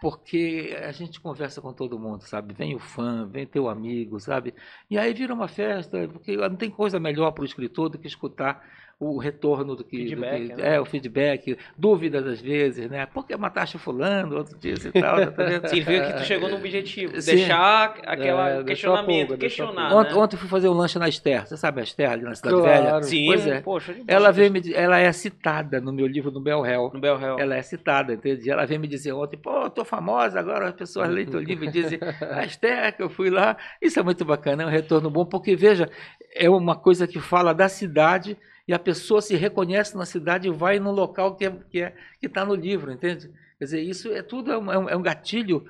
Porque 0.00 0.76
a 0.82 0.92
gente 0.92 1.20
conversa 1.20 1.60
com 1.60 1.72
todo 1.72 1.98
mundo, 1.98 2.22
sabe? 2.22 2.52
Vem 2.52 2.74
o 2.74 2.78
fã, 2.78 3.26
vem 3.26 3.46
teu 3.46 3.68
amigo, 3.68 4.18
sabe? 4.20 4.54
E 4.90 4.98
aí 4.98 5.14
vira 5.14 5.32
uma 5.32 5.48
festa, 5.48 6.08
porque 6.08 6.36
não 6.36 6.56
tem 6.56 6.70
coisa 6.70 6.98
melhor 7.00 7.30
para 7.32 7.42
o 7.42 7.44
escritor 7.46 7.88
do 7.88 7.98
que 7.98 8.08
escutar 8.08 8.62
o 8.98 9.18
retorno 9.18 9.74
do 9.74 9.82
que. 9.84 9.96
do 10.04 10.08
Feedback, 10.10 10.46
que- 10.48 10.54
né? 10.62 10.74
É, 10.76 10.80
o 10.80 10.84
feedback, 10.84 11.58
dúvidas 11.76 12.26
às 12.26 12.40
vezes, 12.40 12.88
né? 12.90 13.06
Por 13.06 13.26
que 13.26 13.36
mataste 13.36 13.78
fulano, 13.78 14.36
outro 14.36 14.56
dia 14.58 14.74
e 14.74 15.00
tal, 15.00 15.32
tá 15.32 15.42
vendo? 15.44 15.66
Significa 15.68 16.06
que 16.12 16.18
tu 16.18 16.24
chegou 16.24 16.48
no 16.48 16.56
objetivo. 16.56 17.20
Sim. 17.20 17.34
Deixar 17.36 17.94
aquela 18.06 18.50
É, 18.60 18.64
questionamento, 18.64 19.34
a 19.34 19.36
questionar. 19.36 19.90
né? 19.90 20.14
ontem 20.14 20.34
eu 20.36 20.38
fui 20.38 20.48
fazer 20.48 20.68
um 20.68 20.72
lanche 20.72 20.98
na 20.98 21.08
Esther, 21.08 21.46
você 21.46 21.56
sabe 21.56 21.80
a 21.80 21.84
Esther 21.84 22.10
ali 22.10 22.22
na 22.22 22.34
Cidade 22.34 22.54
Claro. 22.56 22.84
Velha? 22.84 23.02
Sim, 23.02 23.26
Pois 23.26 23.46
é. 23.46 23.60
poxa. 23.60 23.96
Ela, 24.06 24.30
veio 24.30 24.52
me, 24.52 24.60
ela 24.74 24.98
é 24.98 25.10
citada 25.12 25.80
no 25.80 25.92
meu 25.92 26.06
livro 26.06 26.30
no 26.30 26.40
Bel 26.40 26.64
Hell. 26.64 26.90
No 26.94 27.00
Bel 27.00 27.20
Hell. 27.20 27.38
Ela 27.38 27.56
é 27.56 27.62
citada, 27.62 28.12
entende? 28.14 28.48
Ela 28.50 28.64
veio 28.66 28.80
me 28.80 28.86
dizer 28.88 29.12
ontem, 29.12 29.36
pô, 29.36 29.62
eu 29.64 29.70
tô 29.70 29.84
famosa 29.84 30.38
agora, 30.38 30.68
as 30.68 30.74
pessoas 30.74 31.08
leem 31.08 31.26
teu 31.26 31.40
livro 31.40 31.64
e 31.64 31.70
dizem, 31.70 31.98
a 32.30 32.44
Esther, 32.44 32.94
que 32.96 33.02
eu 33.02 33.10
fui 33.10 33.30
lá. 33.30 33.56
Isso 33.80 33.98
é 33.98 34.02
muito 34.02 34.24
bacana, 34.24 34.62
é 34.62 34.66
um 34.66 34.70
retorno 34.70 35.10
bom, 35.10 35.24
porque, 35.24 35.56
veja, 35.56 35.90
é 36.34 36.48
uma 36.48 36.76
coisa 36.76 37.06
que 37.06 37.18
fala 37.20 37.52
da 37.52 37.68
cidade 37.68 38.36
e 38.66 38.72
a 38.72 38.78
pessoa 38.78 39.20
se 39.20 39.34
reconhece 39.36 39.96
na 39.96 40.04
cidade 40.06 40.48
e 40.48 40.50
vai 40.50 40.78
no 40.78 40.90
local 40.92 41.34
que 41.36 41.44
é, 41.46 41.50
que 41.70 41.80
é, 41.80 41.94
que 42.20 42.26
está 42.26 42.44
no 42.44 42.54
livro, 42.54 42.92
entende? 42.92 43.30
Quer 43.58 43.64
dizer, 43.64 43.80
isso 43.80 44.12
é 44.12 44.22
tudo 44.22 44.50
é 44.52 44.58
um, 44.58 44.72
é 44.72 44.78
um- 44.78 44.88
é 44.88 44.96
gatilho 45.02 45.64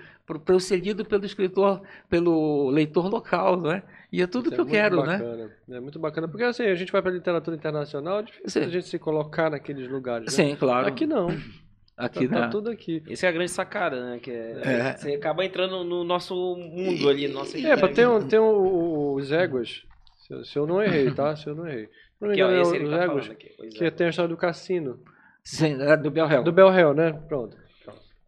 eu 0.52 0.60
lido 0.76 1.04
pelo 1.04 1.24
escritor, 1.26 1.82
pelo 2.08 2.70
leitor 2.70 3.06
local, 3.08 3.56
não 3.56 3.72
é? 3.72 3.82
E 4.10 4.22
é 4.22 4.26
tudo 4.26 4.46
Isso 4.46 4.54
que 4.54 4.60
eu 4.60 4.64
muito 4.64 4.74
quero, 4.74 5.04
né? 5.04 5.18
bacana. 5.18 5.50
É 5.70 5.80
muito 5.80 5.98
bacana, 5.98 6.28
porque 6.28 6.44
assim, 6.44 6.64
a 6.64 6.74
gente 6.74 6.92
vai 6.92 7.02
para 7.02 7.10
literatura 7.10 7.56
internacional, 7.56 8.20
é 8.20 8.22
difícil 8.22 8.62
Sim. 8.62 8.68
a 8.68 8.70
gente 8.70 8.86
se 8.88 8.98
colocar 8.98 9.50
naqueles 9.50 9.88
lugares. 9.90 10.36
né? 10.36 10.44
Sim, 10.50 10.56
claro. 10.56 10.86
Aqui 10.86 11.06
não. 11.06 11.28
aqui 11.96 12.28
tá, 12.28 12.34
tá 12.34 12.40
na. 12.42 12.48
tudo 12.48 12.70
aqui. 12.70 13.02
Esse 13.08 13.26
é 13.26 13.28
a 13.28 13.32
grande 13.32 13.50
sacada, 13.50 14.04
né? 14.10 14.18
Que 14.18 14.30
é, 14.30 14.60
É. 14.64 14.96
Você 14.96 15.14
acaba 15.14 15.44
entrando 15.44 15.82
no 15.84 16.04
nosso 16.04 16.34
mundo 16.56 17.08
ali, 17.08 17.26
no 17.28 17.34
nosso 17.34 17.56
É, 17.56 17.76
tem, 17.88 18.06
um, 18.06 18.26
tem 18.26 18.38
um, 18.38 19.14
os 19.14 19.32
éguas. 19.32 19.82
Se, 20.26 20.32
eu- 20.34 20.44
se 20.44 20.58
eu 20.58 20.66
não 20.66 20.82
errei, 20.82 21.10
tá? 21.10 21.34
Se 21.36 21.46
eu 21.46 21.54
não 21.54 21.66
errei. 21.66 21.88
Aqui, 22.30 22.42
ó, 22.42 22.46
engano, 22.46 22.56
é 22.56 22.60
esse 22.60 22.76
ele 22.76 22.88
tá 22.88 23.02
éguas, 23.02 23.26
falando 23.26 23.32
aqui. 23.32 23.48
Que 23.70 23.84
é. 23.84 23.90
tem 23.90 24.06
a 24.06 24.10
história 24.10 24.28
do 24.28 24.36
cassino. 24.36 25.00
Sim, 25.44 25.80
é 25.82 25.96
do 25.96 26.10
Belhel. 26.10 26.44
Do 26.44 26.52
Bel 26.52 26.72
Hell, 26.72 26.94
né? 26.94 27.12
Pronto. 27.28 27.56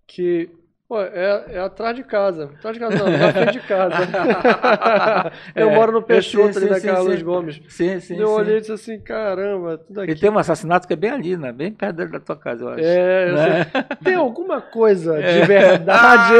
Que, 0.06 0.50
pô, 0.88 1.00
é, 1.00 1.44
é 1.50 1.58
atrás 1.60 1.96
de 1.96 2.04
casa. 2.04 2.50
Atrás 2.58 2.76
de 2.76 2.80
casa 2.80 2.96
não, 2.98 3.18
na 3.18 3.32
frente 3.32 3.52
de 3.52 3.60
casa. 3.60 3.96
eu 5.56 5.70
É, 5.70 5.74
moro 5.74 5.92
no 5.92 6.02
Peixoto 6.02 6.54
sei, 6.54 6.62
ali 6.62 6.66
sim, 6.68 6.68
da 6.74 6.80
sim, 6.80 6.86
Carlos 6.88 7.18
sim. 7.18 7.24
Gomes. 7.24 7.60
Sim, 7.68 8.00
sim, 8.00 8.18
eu 8.20 8.28
sim. 8.28 8.32
olhei 8.34 8.56
e 8.58 8.60
disse 8.60 8.72
assim, 8.72 9.00
caramba, 9.00 9.78
tudo 9.78 10.00
aqui. 10.02 10.12
E 10.12 10.14
tem 10.18 10.30
um 10.30 10.38
assassinato 10.38 10.86
que 10.86 10.92
é 10.92 10.96
bem 10.96 11.10
ali, 11.10 11.36
né? 11.36 11.52
Bem 11.52 11.72
perto 11.72 11.96
da- 12.06 12.20
tua 12.20 12.36
casa, 12.36 12.64
eu 12.64 12.68
acho. 12.68 12.80
É, 12.84 13.28
eu 13.30 13.34
Né? 13.34 13.64
sei. 13.64 13.82
tem 14.04 14.14
alguma 14.14 14.60
coisa 14.60 15.18
É. 15.24 15.40
de 15.40 15.46
verdade? 15.46 16.34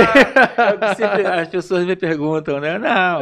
É 0.91 0.95
sempre 0.95 1.27
as 1.27 1.49
pessoas 1.49 1.85
me 1.85 1.97
perguntam, 1.97 2.61
né? 2.61 2.79
Não, 2.79 3.21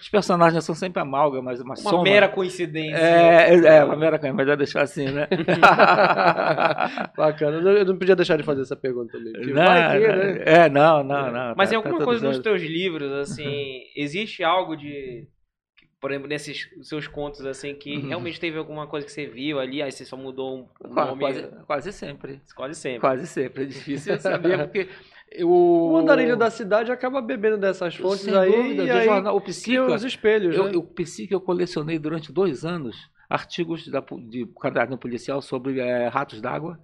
os 0.00 0.08
personagens 0.08 0.64
são 0.64 0.74
sempre 0.74 1.00
amálgamas, 1.00 1.60
uma, 1.60 1.68
Uma 1.74 1.76
soma. 1.76 2.02
mera 2.02 2.28
coincidência. 2.28 2.96
É, 2.96 3.54
é, 3.54 3.76
é, 3.78 3.84
uma 3.84 3.96
mera 3.96 4.16
mas 4.34 4.46
vai 4.46 4.56
deixar 4.56 4.82
assim, 4.82 5.06
né? 5.10 5.26
Bacana. 7.16 7.56
Eu 7.70 7.84
não- 7.84 7.96
podia 7.96 8.16
deixar 8.16 8.36
de 8.36 8.42
fazer 8.42 8.62
essa 8.62 8.76
pergunta 8.76 9.12
também. 9.16 9.32
Não, 9.54 9.64
vai 9.64 10.00
que, 10.00 10.06
né? 10.08 10.42
É, 10.56 10.68
não, 10.68 11.02
não, 11.02 11.30
não. 11.30 11.54
Mas 11.56 11.68
tá- 11.68 11.74
em 11.74 11.76
alguma 11.76 11.98
tá 11.98 12.04
coisa 12.04 12.26
nos 12.26 12.38
teus 12.38 12.62
livros, 12.62 13.10
assim, 13.20 13.82
existe 13.94 14.42
algo 14.42 14.76
de. 14.76 15.26
Por 16.00 16.10
exemplo, 16.10 16.28
nesses 16.28 16.68
seus 16.82 17.08
contos, 17.08 17.44
assim, 17.46 17.74
que 17.74 17.96
Uhum. 17.96 18.08
realmente 18.08 18.38
teve 18.38 18.58
alguma 18.58 18.86
coisa 18.86 19.04
que 19.06 19.10
você 19.12 19.26
viu 19.26 19.58
ali, 19.58 19.82
aí 19.82 19.90
você 19.90 20.04
só 20.04 20.16
mudou 20.16 20.70
um 20.84 20.94
nome. 20.94 21.20
Quase, 21.20 21.48
quase 21.66 21.92
sempre. 21.92 22.40
quase 22.54 22.74
sempre. 22.78 23.00
Quase 23.00 23.26
sempre. 23.26 23.62
É 23.62 23.66
difícil 23.66 24.20
saber, 24.20 24.58
porque 24.68 24.88
eu... 25.32 25.48
O 25.50 25.96
andarilho 25.96 26.36
da 26.36 26.50
cidade 26.50 26.92
acaba 26.92 27.20
bebendo 27.22 27.56
dessas 27.58 27.96
fontes 27.96 28.20
Sem 28.20 28.36
aí 28.36 28.52
dúvida, 28.52 28.84
e 28.84 28.90
aí 28.90 29.04
jornal, 29.06 29.36
o 29.36 29.40
Psica, 29.40 29.86
os 29.86 30.04
espelhos, 30.04 30.54
eu, 30.54 30.64
né? 30.64 30.72
eu, 30.74 30.82
Psica 30.82 31.34
eu 31.34 31.40
colecionei 31.40 31.98
durante 31.98 32.30
dois 32.30 32.64
anos 32.64 32.94
artigos 33.28 33.88
da, 33.88 34.04
de 34.28 34.46
caderno 34.60 34.96
policial 34.98 35.42
sobre 35.42 35.80
eh, 35.80 36.08
ratos 36.08 36.40
d'água 36.40 36.78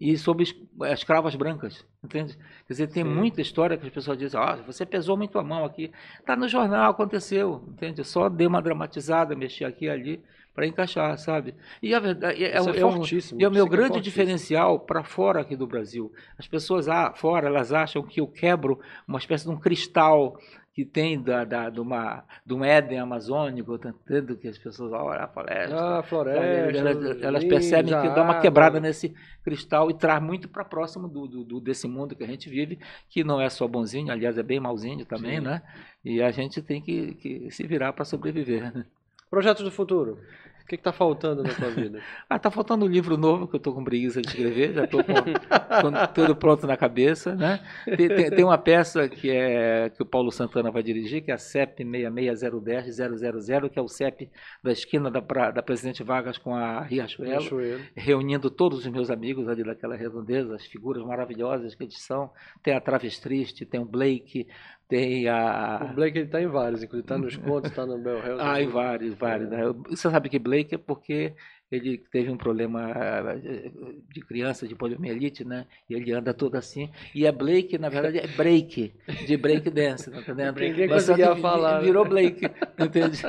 e 0.00 0.16
sobre 0.18 0.44
es- 0.44 0.54
as 0.82 1.02
cravas 1.04 1.34
brancas, 1.34 1.84
entende? 2.04 2.36
Quer 2.66 2.72
dizer, 2.72 2.86
tem 2.88 3.02
Sim. 3.02 3.08
muita 3.10 3.40
história 3.40 3.76
que 3.76 3.86
as 3.86 3.92
pessoas 3.92 4.18
dizem, 4.18 4.38
ah, 4.38 4.56
você 4.66 4.84
pesou 4.84 5.16
muito 5.16 5.38
a 5.38 5.42
mão 5.42 5.64
aqui. 5.64 5.90
Tá 6.24 6.36
no 6.36 6.48
jornal, 6.48 6.90
aconteceu, 6.90 7.64
entende? 7.68 8.04
Só 8.04 8.28
dei 8.28 8.46
uma 8.46 8.60
dramatizada, 8.60 9.34
mexi 9.34 9.64
aqui 9.64 9.86
e 9.86 9.90
ali 9.90 10.22
para 10.54 10.66
encaixar, 10.66 11.18
sabe? 11.18 11.54
E 11.82 11.94
a 11.94 12.00
verdade 12.00 12.42
é, 12.42 12.48
é, 12.48 12.52
é 12.52 12.56
é 12.56 12.60
um- 12.86 12.92
fortíssimo. 12.92 13.42
é 13.42 13.48
o 13.48 13.50
meu 13.50 13.66
é 13.66 13.68
grande 13.68 13.88
fortíssimo. 13.94 14.02
diferencial 14.02 14.80
para 14.80 15.02
fora 15.04 15.40
aqui 15.42 15.54
do 15.54 15.66
Brasil. 15.66 16.10
As 16.38 16.46
pessoas 16.48 16.88
ah, 16.88 17.12
fora, 17.14 17.46
elas 17.48 17.72
acham 17.72 18.02
que 18.02 18.20
eu 18.20 18.26
quebro 18.26 18.78
uma 19.06 19.18
espécie 19.18 19.44
de 19.44 19.50
um 19.50 19.58
cristal 19.58 20.38
que 20.76 20.84
tem 20.84 21.18
da, 21.18 21.42
da, 21.42 21.70
de, 21.70 21.80
uma, 21.80 22.22
de 22.44 22.52
um 22.52 22.62
Éden 22.62 22.98
amazônico, 23.00 23.76
entendendo? 23.76 24.36
Que 24.36 24.46
as 24.46 24.58
pessoas 24.58 24.92
olham 24.92 25.24
a 25.24 25.26
floresta. 25.26 25.74
Ah, 25.74 26.02
floresta. 26.02 26.78
elas, 26.78 27.22
elas 27.22 27.44
percebem 27.44 27.98
que 27.98 28.08
dá 28.10 28.22
uma 28.22 28.40
quebrada 28.40 28.78
nesse 28.78 29.14
cristal 29.42 29.90
e 29.90 29.94
traz 29.94 30.22
muito 30.22 30.48
para 30.50 30.66
próximo 30.66 31.08
do, 31.08 31.26
do, 31.26 31.44
do- 31.44 31.60
desse 31.62 31.88
mundo 31.88 32.14
que 32.14 32.22
a 32.22 32.26
gente 32.26 32.50
vive, 32.50 32.78
que 33.08 33.24
não 33.24 33.40
é 33.40 33.48
só 33.48 33.66
bonzinho, 33.66 34.12
aliás, 34.12 34.36
é 34.36 34.42
bem 34.42 34.60
malzinho 34.60 35.06
também, 35.06 35.38
Sim. 35.38 35.44
né? 35.46 35.62
E 36.04 36.20
a 36.22 36.30
gente 36.30 36.60
tem 36.60 36.82
que, 36.82 37.14
que 37.14 37.50
se 37.50 37.66
virar 37.66 37.94
para 37.94 38.04
sobreviver. 38.04 38.70
né? 38.76 38.84
Projetos 39.30 39.64
do 39.64 39.70
futuro. 39.70 40.18
O 40.66 40.68
que 40.68 40.74
está 40.74 40.92
faltando 40.92 41.44
na 41.44 41.54
tua 41.54 41.70
vida? 41.70 42.00
Ah, 42.28 42.40
tá 42.40 42.50
faltando 42.50 42.84
um 42.84 42.88
livro 42.88 43.16
novo 43.16 43.46
que 43.46 43.54
eu 43.54 43.60
tô 43.60 43.72
com 43.72 43.84
preguiça 43.84 44.20
de 44.20 44.26
escrever, 44.26 44.72
já 44.74 44.84
tô 44.84 44.98
com, 44.98 45.12
com 45.14 46.12
tudo 46.12 46.34
pronto 46.34 46.66
na 46.66 46.76
cabeça, 46.76 47.36
né? 47.36 47.60
Tem, 47.84 48.08
tem- 48.08 48.30
tem 48.30 48.44
uma 48.44 48.58
peça 48.58 49.08
que 49.08 49.30
é 49.30 49.90
que 49.90 50.02
o 50.02 50.06
Paulo 50.06 50.32
Santana 50.32 50.68
vai 50.72 50.82
dirigir, 50.82 51.22
que 51.22 51.30
é 51.30 51.34
a 51.34 51.38
CEP 51.38 51.84
66010-000, 51.84 53.70
que 53.70 53.78
é 53.78 53.82
o 53.82 53.88
CEP 53.88 54.28
da 54.62 54.72
esquina 54.72 55.10
da, 55.10 55.20
da 55.52 55.62
Presidente 55.62 56.02
Vargas 56.02 56.36
com 56.38 56.54
a 56.54 56.80
Riachuelo, 56.82 57.34
Cachoeiro. 57.44 57.82
reunindo 57.94 58.50
todos 58.50 58.80
os 58.80 58.86
meus 58.88 59.10
amigos 59.10 59.48
ali 59.48 59.62
daquela 59.62 59.96
redondeza, 59.96 60.54
as 60.56 60.66
figuras 60.66 61.04
maravilhosas 61.04 61.74
que 61.74 61.84
eles 61.84 62.02
são. 62.02 62.30
Tem 62.62 62.74
a 62.74 62.80
Traves 62.80 63.18
Triste, 63.20 63.64
tem 63.64 63.80
o 63.80 63.84
Blake, 63.84 64.46
tem 64.88 65.28
a... 65.28 65.88
O 65.90 65.94
Blake 65.94 66.18
ele 66.18 66.28
tá 66.28 66.40
em 66.40 66.46
vários, 66.46 66.82
inclusive 66.82 67.06
tá 67.06 67.18
nos 67.18 67.36
contos, 67.38 67.70
tá 67.72 67.84
no 67.86 67.98
Bell 67.98 68.18
Hell. 68.24 68.38
Ah, 68.40 68.60
e 68.60 68.66
vários, 68.66 69.14
vários. 69.14 69.48
né? 69.50 69.58
Você 69.88 70.10
sabe 70.10 70.28
que 70.28 70.38
Blake 70.38 70.74
é 70.74 70.78
porque 70.78 71.34
ele 71.70 71.98
teve 71.98 72.30
um 72.30 72.36
problema 72.36 72.90
eh, 72.92 73.70
de 74.12 74.20
criança, 74.20 74.68
de 74.68 74.74
poliomielite, 74.76 75.44
né? 75.44 75.66
E 75.90 75.94
ele 75.94 76.12
anda 76.12 76.32
todo 76.32 76.54
assim. 76.54 76.88
E 77.14 77.26
é 77.26 77.32
Blake, 77.32 77.76
na 77.76 77.88
verdade, 77.88 78.18
é 78.18 78.26
break, 78.26 78.92
de 79.26 79.36
break 79.36 79.68
dance, 79.70 80.10
tá 80.10 80.18
entendendo? 80.20 80.60
Ninguém 80.60 80.88
conseguia 80.88 81.34
falar, 81.36 81.80
né? 81.80 81.86
Virou 81.86 82.04
Blake, 82.04 82.48
entende? 82.78 83.20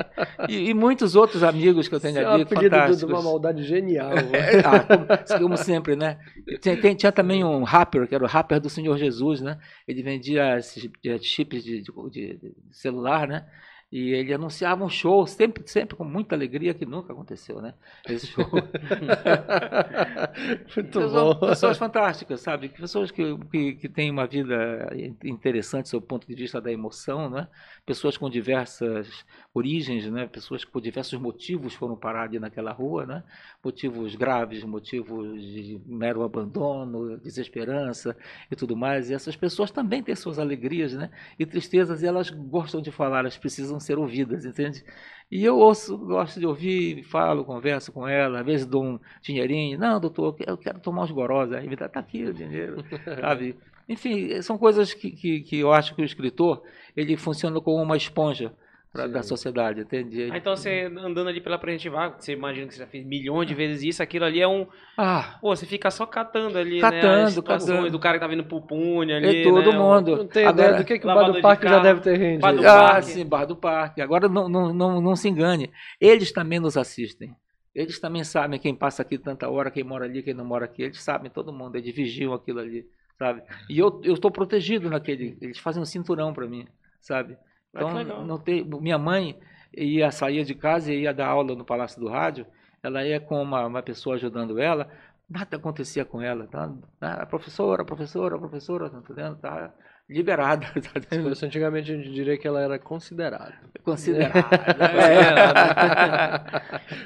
E, 0.48 0.70
e 0.70 0.74
muitos 0.74 1.16
outros 1.16 1.42
amigos 1.44 1.88
que 1.88 1.96
eu 1.96 2.00
tenho 2.00 2.12
Esse 2.12 2.20
é 2.20 2.26
ali, 2.26 2.44
apelido 2.44 2.70
de- 2.70 2.76
fantásticos. 2.82 3.10
uma 3.14 3.22
maldade 3.24 3.64
genial. 3.64 4.12
É, 4.14 4.60
ah, 4.64 4.84
como, 4.84 5.40
como 5.40 5.58
sempre, 5.58 5.96
né? 5.96 6.20
Tem- 6.62 6.78
tem- 6.80 6.96
tinha 6.96 7.12
também 7.12 7.44
um 7.44 7.64
rapper, 7.64 8.08
que 8.08 8.14
era 8.14 8.24
o 8.24 8.28
rapper 8.28 8.60
do 8.60 8.70
Senhor 8.70 8.98
Jesus, 8.98 9.42
né? 9.42 9.58
Ele 9.88 10.04
vendia 10.04 10.58
esses 10.60 10.88
eh, 11.06 11.18
chips 11.18 11.64
de- 11.64 11.82
de- 11.82 11.92
de 12.38 12.56
celular, 12.72 13.28
né? 13.28 13.46
E 13.90 14.12
ele 14.12 14.34
anunciava 14.34 14.84
um 14.84 14.90
show, 14.90 15.26
sempre, 15.26 15.64
sempre 15.66 15.96
com 15.96 16.04
muita 16.04 16.36
alegria, 16.36 16.74
que 16.74 16.86
nunca 16.86 17.14
aconteceu, 17.14 17.62
né? 17.62 17.74
Esse 18.08 18.28
show. 18.28 18.44
Muito 20.76 21.00
pessoas, 21.00 21.14
bom. 21.14 21.48
pessoas 21.48 21.78
fantásticas, 21.78 22.42
sabe? 22.42 22.68
Pessoas 22.68 23.12
que, 23.12 23.38
que, 23.50 23.76
que 23.76 23.88
têm 23.88 24.12
uma 24.12 24.28
vida 24.28 24.90
interessante 25.24 25.88
sob 25.88 26.04
o 26.04 26.08
ponto 26.08 26.28
de 26.28 26.36
vista 26.36 26.60
da 26.60 26.70
emoção, 26.70 27.30
né? 27.30 27.48
Pessoas 27.86 28.18
com 28.18 28.30
diversas 28.30 29.26
origens, 29.54 30.12
né? 30.12 30.28
Pessoas 30.28 30.66
que 30.66 30.72
por 30.72 30.82
diversos 30.82 31.18
motivos 31.20 31.74
foram 31.74 31.96
parar 31.96 32.24
ali 32.24 32.40
naquela 32.40 32.74
rua, 32.74 33.06
né? 33.06 33.24
Motivos 33.64 34.16
graves, 34.16 34.66
motivos 34.66 35.42
de 35.42 35.82
mero 35.86 36.24
abandono, 36.24 37.18
desesperança 37.18 38.18
e 38.52 38.56
tudo 38.56 38.76
mais. 38.76 39.10
E 39.10 39.14
essas 39.14 39.38
pessoas 39.38 39.72
também 39.72 40.04
têm 40.04 40.16
suas 40.16 40.40
alegrias, 40.40 40.92
né? 40.94 41.10
E 41.40 41.46
tristezas, 41.46 42.04
e 42.04 42.06
elas 42.06 42.30
gostam 42.30 42.82
de 42.82 42.92
falar, 42.92 43.20
elas 43.20 43.38
precisam 43.38 43.77
ser 43.80 43.98
ouvidas, 43.98 44.46
entende? 44.46 44.84
E 45.30 45.44
eu 45.44 45.58
ouço, 45.58 45.98
gosto 45.98 46.40
de 46.40 46.46
ouvir, 46.46 47.04
falo, 47.04 47.44
converso 47.44 47.92
com 47.92 48.08
ela, 48.08 48.40
às 48.40 48.46
vezes 48.46 48.66
dou 48.66 48.84
um 48.84 49.00
dinheirinho. 49.22 49.78
Não, 49.78 50.00
doutor, 50.00 50.28
eu 50.28 50.34
quero- 50.34 50.52
eu 50.52 50.58
quero 50.58 50.80
tomar 50.80 51.04
uns 51.04 51.12
gorós. 51.12 51.52
Aí 51.52 51.68
me 51.68 51.76
dá, 51.76 51.90
tá 51.90 52.00
aqui 52.00 52.24
o 52.26 52.34
dinheiro, 52.34 52.78
sabe? 53.22 53.58
Enfim, 53.90 54.42
são 54.42 54.58
coisas 54.58 54.94
que, 54.94 55.12
que, 55.12 55.42
que 55.42 55.58
eu 55.60 55.72
acho 55.74 55.96
que 55.96 56.02
o 56.02 56.06
escritor, 56.06 56.64
ele 56.96 57.18
funciona 57.18 57.60
como 57.62 57.82
uma 57.82 57.98
esponja 57.98 58.54
pra, 58.98 59.08
da 59.08 59.24
sociedade, 59.24 59.82
entende? 59.82 60.22
Ele- 60.22 60.32
Ah, 60.32 60.38
então 60.38 60.56
você 60.56 60.92
andando 60.98 61.28
ali 61.30 61.40
pela 61.40 61.58
Presidente 61.58 61.90
Vargas, 61.90 62.24
você 62.26 62.34
imagina 62.34 62.68
que 62.68 62.74
você 62.74 62.80
já 62.80 62.88
fez 62.88 63.06
milhões 63.06 63.48
de 63.48 63.54
vezes 63.54 63.84
isso, 63.84 64.04
aquilo 64.04 64.26
ali 64.26 64.42
é 64.42 64.48
um. 64.48 64.68
Ah, 64.98 65.38
Pô, 65.40 65.56
você 65.56 65.66
fica 65.66 65.90
só 65.92 66.06
catando 66.06 66.58
ali, 66.58 66.76
né? 66.76 66.82
Catando, 66.82 67.32
situações 67.32 67.70
catando. 67.70 67.92
do 67.92 68.00
cara 68.00 68.18
que 68.18 68.22
tá 68.22 68.28
vindo 68.28 68.44
pro 68.44 68.62
punho 68.62 69.16
ali. 69.16 69.42
é 69.42 69.44
todo 69.44 69.72
né? 69.72 69.78
mundo. 69.78 70.18
Não 70.18 70.28
tenho 70.28 70.50
Agora- 70.50 70.68
ideia 70.68 70.82
do 70.84 70.86
que, 70.88 71.00
que 71.00 71.06
o 71.06 71.14
bar 71.14 71.24
do 71.28 71.34
de 71.34 71.42
parque 71.42 71.68
já 71.68 71.80
deve 71.80 72.02
ter 72.02 72.18
rendido. 72.18 72.42
bar 72.42 72.52
do 72.54 72.68
ah, 72.68 72.88
parque. 72.90 73.06
sim, 73.08 73.26
Bar 73.26 73.46
do 73.46 73.56
Parque. 73.56 74.02
Agora 74.02 74.28
não, 74.28 74.50
não, 74.50 74.74
não, 74.74 75.02
não 75.02 75.16
se 75.16 75.30
engane. 75.30 75.72
Eles 76.02 76.32
também 76.32 76.60
nos 76.60 76.76
assistem. 76.78 77.36
Eles 77.76 78.00
também 78.00 78.24
sabem 78.24 78.60
quem 78.60 78.74
passa 78.74 79.04
aqui 79.04 79.20
tanta 79.20 79.48
hora, 79.48 79.70
quem 79.70 79.84
mora 79.84 80.06
ali, 80.06 80.24
quem 80.24 80.34
não 80.34 80.44
mora 80.44 80.66
aqui. 80.66 80.82
Eles 80.82 81.00
sabem, 81.04 81.30
todo 81.30 81.54
mundo. 81.54 81.76
Eles 81.76 81.94
vigiam 81.96 82.34
aquilo 82.34 82.60
ali, 82.60 82.84
sabe? 83.20 83.44
E 83.70 83.78
eu 83.78 84.02
eu 84.04 84.16
estou 84.16 84.32
protegido 84.32 84.90
naquele. 84.90 85.38
Eles 85.40 85.60
fazem 85.60 85.80
um 85.80 85.86
cinturão 85.86 86.34
para 86.34 86.48
mim, 86.48 86.66
sabe? 87.00 87.38
Ah, 87.78 88.02
Então, 88.02 88.26
não 88.26 88.38
tem. 88.40 88.64
Minha 88.64 88.98
mãe 88.98 89.38
ia 89.76 90.10
sair 90.12 90.44
de 90.44 90.56
casa 90.56 90.92
e 90.94 91.02
ia 91.02 91.14
dar 91.14 91.28
aula 91.28 91.56
no 91.56 91.66
Palácio 91.66 92.00
do 92.00 92.08
Rádio. 92.10 92.46
Ela 92.84 93.06
ia 93.06 93.20
com 93.20 93.42
uma, 93.42 93.66
uma 93.66 93.82
pessoa 93.82 94.16
ajudando 94.16 94.60
ela. 94.60 94.88
Nada 95.30 95.58
acontecia 95.58 96.06
com 96.06 96.22
ela, 96.22 96.48
tá? 96.48 96.72
Ah, 97.02 97.26
professora, 97.26 97.84
professora, 97.84 98.38
professora, 98.40 98.90
tá 98.90 98.98
entendendo? 99.00 99.36
Tá 99.38 99.74
liberada, 100.10 100.66
tá 100.80 101.46
antigamente, 101.46 101.92
a 101.92 101.98
gente 101.98 102.14
diria 102.14 102.38
que 102.38 102.48
ela 102.48 102.62
era 102.62 102.80
considerada. 102.80 103.54
considerada. 103.84 104.40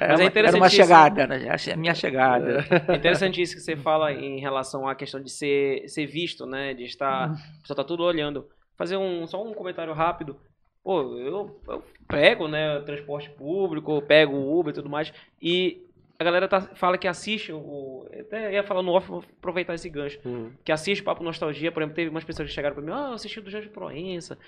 é 0.00 0.04
Era, 0.04 0.16
uma- 0.16 0.30
era 0.48 0.56
uma 0.56 0.68
chegada, 0.68 1.26
né? 1.26 1.48
A 1.50 1.58
che- 1.58 1.76
minha 1.76 1.94
chegada. 1.94 2.64
É 2.88 2.94
interessante 2.96 3.42
isso 3.42 3.54
que 3.54 3.60
você 3.60 3.76
fala 3.76 4.12
em 4.12 4.38
relação 4.40 4.86
à 4.86 4.94
questão 4.94 5.20
de 5.20 5.30
ser, 5.30 5.88
ser 5.88 6.06
visto, 6.06 6.46
né? 6.46 6.74
De 6.74 6.84
estar. 6.84 7.28
Uhum. 7.28 7.34
A 7.34 7.60
pessoa 7.62 7.76
tá 7.76 7.84
tudo 7.84 8.04
olhando. 8.04 8.46
Fazer 8.76 8.96
um, 8.96 9.26
só 9.26 9.42
um 9.44 9.52
comentário 9.52 9.92
rápido. 9.92 10.36
Pô, 10.82 11.00
eu, 11.16 11.60
eu 11.68 11.84
pego, 12.08 12.48
né? 12.48 12.80
Transporte 12.80 13.30
público, 13.30 13.92
eu 13.92 14.02
pego 14.02 14.34
o 14.34 14.58
Uber 14.58 14.72
e 14.72 14.74
tudo 14.74 14.88
mais. 14.88 15.12
E 15.40 15.82
a 16.18 16.24
galera 16.24 16.48
tá, 16.48 16.60
fala 16.60 16.98
que 16.98 17.06
assiste 17.06 17.52
o. 17.52 18.08
Até 18.18 18.52
ia 18.52 18.62
falar 18.62 18.82
no 18.82 18.92
off, 18.92 19.08
vou 19.08 19.24
aproveitar 19.38 19.74
esse 19.74 19.88
gancho. 19.88 20.18
Hum. 20.24 20.50
Que 20.64 20.72
assiste 20.72 21.02
Papo 21.02 21.22
Nostalgia, 21.22 21.70
por 21.70 21.82
exemplo, 21.82 21.96
teve 21.96 22.10
umas 22.10 22.24
pessoas 22.24 22.48
que 22.48 22.54
chegaram 22.54 22.74
pra 22.74 22.84
mim, 22.84 22.92
ah, 22.92 23.08
eu 23.10 23.14
assisti 23.14 23.40
do 23.40 23.50
Jorge 23.50 23.68
Proença. 23.68 24.38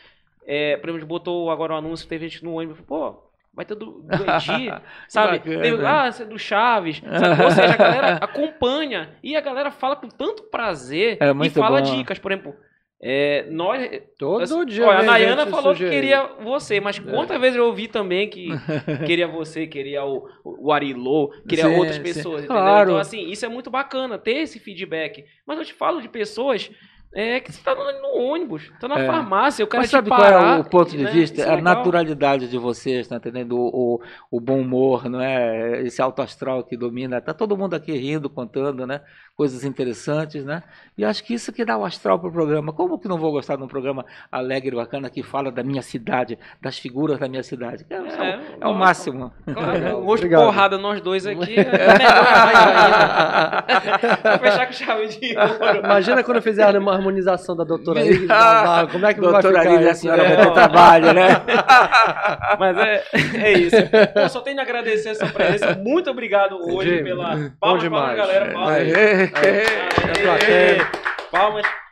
É, 0.47 0.77
por 0.77 0.91
exemplo, 0.91 1.07
botou 1.07 1.51
agora 1.51 1.75
o 1.75 1.77
anúncio, 1.77 2.07
teve 2.09 2.29
gente 2.29 2.45
no 2.45 2.55
ônibus, 2.55 2.81
pô, 2.83 3.17
vai 3.53 3.65
ter 3.65 3.75
do, 3.75 4.03
do 4.03 4.25
sabe? 5.09 5.39
Tem, 5.41 5.73
ah, 5.87 6.11
você 6.11 6.23
é 6.23 6.27
do 6.27 6.39
Chaves. 6.39 6.99
sabe? 6.99 7.43
Ou 7.45 7.51
seja, 7.51 7.75
a 7.75 7.77
galera 7.77 8.17
acompanha 8.23 9.17
e 9.23 9.37
a 9.37 9.41
galera 9.41 9.71
fala 9.71 9.97
com 9.97 10.09
tanto 10.09 10.43
prazer 10.45 11.19
É 11.21 11.31
e 11.31 11.51
fala 11.51 11.81
bom. 11.81 11.97
dicas. 11.97 12.19
Por 12.19 12.31
exemplo, 12.33 12.55
é, 13.07 13.47
nós. 13.51 13.87
Todo 14.19 14.43
assim, 14.43 14.65
dia. 14.65 14.87
olha, 14.87 15.01
a 15.01 15.03
Nayana 15.03 15.47
falou 15.47 15.75
que 15.75 15.87
queria 15.91 16.27
você, 16.43 16.81
mas 16.81 16.99
quantas 16.99 17.39
vezes 17.39 17.57
eu 17.59 17.67
ouvi 17.67 17.87
também 17.87 18.31
que 18.31 18.49
queria 19.07 19.29
você, 19.29 19.67
queria 19.67 20.03
o, 20.07 20.27
o 20.43 20.73
Arilô, 20.73 21.31
queria 21.47 21.67
Sim, 21.67 21.77
outras 21.77 21.97
sim. 21.97 22.03
pessoas, 22.03 22.45
entendeu? 22.45 22.63
Claro. 22.63 22.91
Então, 22.93 22.99
assim, 22.99 23.29
isso 23.29 23.45
é 23.45 23.49
muito 23.51 23.69
bacana, 23.69 24.17
ter 24.17 24.39
esse 24.39 24.59
feedback. 24.59 25.23
Mas 25.47 25.59
eu 25.59 25.67
te 25.67 25.75
falo 25.75 26.01
de 26.01 26.09
pessoas 26.09 26.71
é, 27.15 27.41
que 27.41 27.53
você 27.53 27.63
tá 27.63 27.75
no, 27.75 27.85
no 28.03 28.25
ônibus, 28.33 28.73
tá 28.81 28.89
na 28.89 28.99
É. 28.99 29.07
farmácia, 29.07 29.65
o 29.65 29.69
cara 29.69 29.83
Mas 29.83 29.91
sabe 29.91 30.09
qual 30.09 30.19
parar, 30.21 30.57
é 30.57 30.61
o 30.61 30.65
ponto 30.65 30.91
de 30.91 31.05
né? 31.05 31.11
vista? 31.11 31.43
É 31.43 31.45
a 31.45 31.57
legal. 31.57 31.63
naturalidade 31.63 32.49
de 32.49 32.59
vocês, 32.59 33.07
tá 33.07 33.17
entendendo? 33.17 33.57
O, 33.57 33.97
o, 33.97 34.01
o 34.31 34.41
bom 34.41 34.61
humor, 34.61 35.09
não 35.09 35.21
é? 35.21 35.83
Esse 35.83 36.03
alto 36.03 36.23
astral 36.23 36.65
que 36.65 36.77
domina. 36.77 37.21
Tá 37.21 37.33
todo 37.33 37.57
mundo 37.57 37.75
aqui 37.75 37.93
rindo, 37.93 38.29
contando, 38.31 38.87
né? 38.87 39.01
Coisas 39.37 39.65
interessantes, 39.65 40.45
né? 40.45 40.63
E 40.97 41.05
acho 41.05 41.25
que 41.25 41.35
isso 41.35 41.53
que 41.53 41.65
dá 41.65 41.77
o 41.77 41.85
astral 41.85 42.21
pro 42.21 42.31
programa. 42.31 42.73
Como 42.73 42.97
que 43.01 43.09
não 43.09 43.19
vou 43.19 43.33
gostar 43.33 43.57
de 43.57 43.65
um 43.65 43.67
programa 43.67 44.07
alegre, 44.31 44.77
bacana, 44.77 45.11
que 45.11 45.25
fala 45.25 45.51
da 45.51 45.65
minha 45.65 45.83
cidade, 45.83 46.39
das 46.63 46.79
figuras 46.79 47.19
da 47.19 47.27
minha 47.29 47.43
cidade? 47.43 47.85
É, 47.91 47.97
é 47.97 48.01
o- 48.01 48.07
É, 48.07 48.41
é 48.61 48.67
o 48.69 48.75
máximo. 48.75 49.33
Claro, 49.53 49.73
um 49.99 50.05
gosto 50.05 50.21
de 50.21 50.27
Obrigado. 50.27 50.45
porrada 50.45 50.79
nós 50.79 51.01
dois 51.01 51.27
aqui 51.27 51.57
é. 51.59 51.65
Vou 54.31 54.39
fechar 54.39 54.67
com 54.67 54.73
chave 54.73 55.09
de 55.09 55.37
ouro. 55.37 55.79
Imagina 55.85 56.23
quando 56.23 56.37
eu 56.37 56.43
fizer 56.43 56.63
a 56.63 56.69
harmonização 56.69 57.57
da 57.57 57.65
doutora 57.65 58.05
Navarro, 58.05 58.89
como 58.93 59.05
é 59.07 59.15
que 59.15 59.21
vai 59.21 59.33
Doutora 59.33 59.59
ficar 59.59 59.71
Lídia, 59.73 59.89
a 59.89 59.93
isso? 59.93 60.01
senhora 60.03 60.23
É. 60.23 60.37
vai 60.37 60.47
ter 60.47 60.53
trabalho, 60.53 61.13
né? 61.13 61.29
Mas 62.57 62.77
é, 62.79 63.03
é 63.43 63.53
isso. 63.59 63.77
Só 64.31 64.41
tenho 64.43 64.61
a 64.61 64.63
agradecer 64.63 65.09
a 65.11 65.15
sua 65.17 65.27
presença. 65.29 65.75
Muito 65.75 66.09
obrigado 66.09 66.57
hoje 66.73 66.89
Jimmy, 66.91 67.03
pela 67.11 67.25
palmas, 67.31 67.53
palmas, 67.59 67.83
demais. 67.83 68.17
galera. 68.17 68.53
Palmas. 68.53 69.24
Aí. 71.33 71.84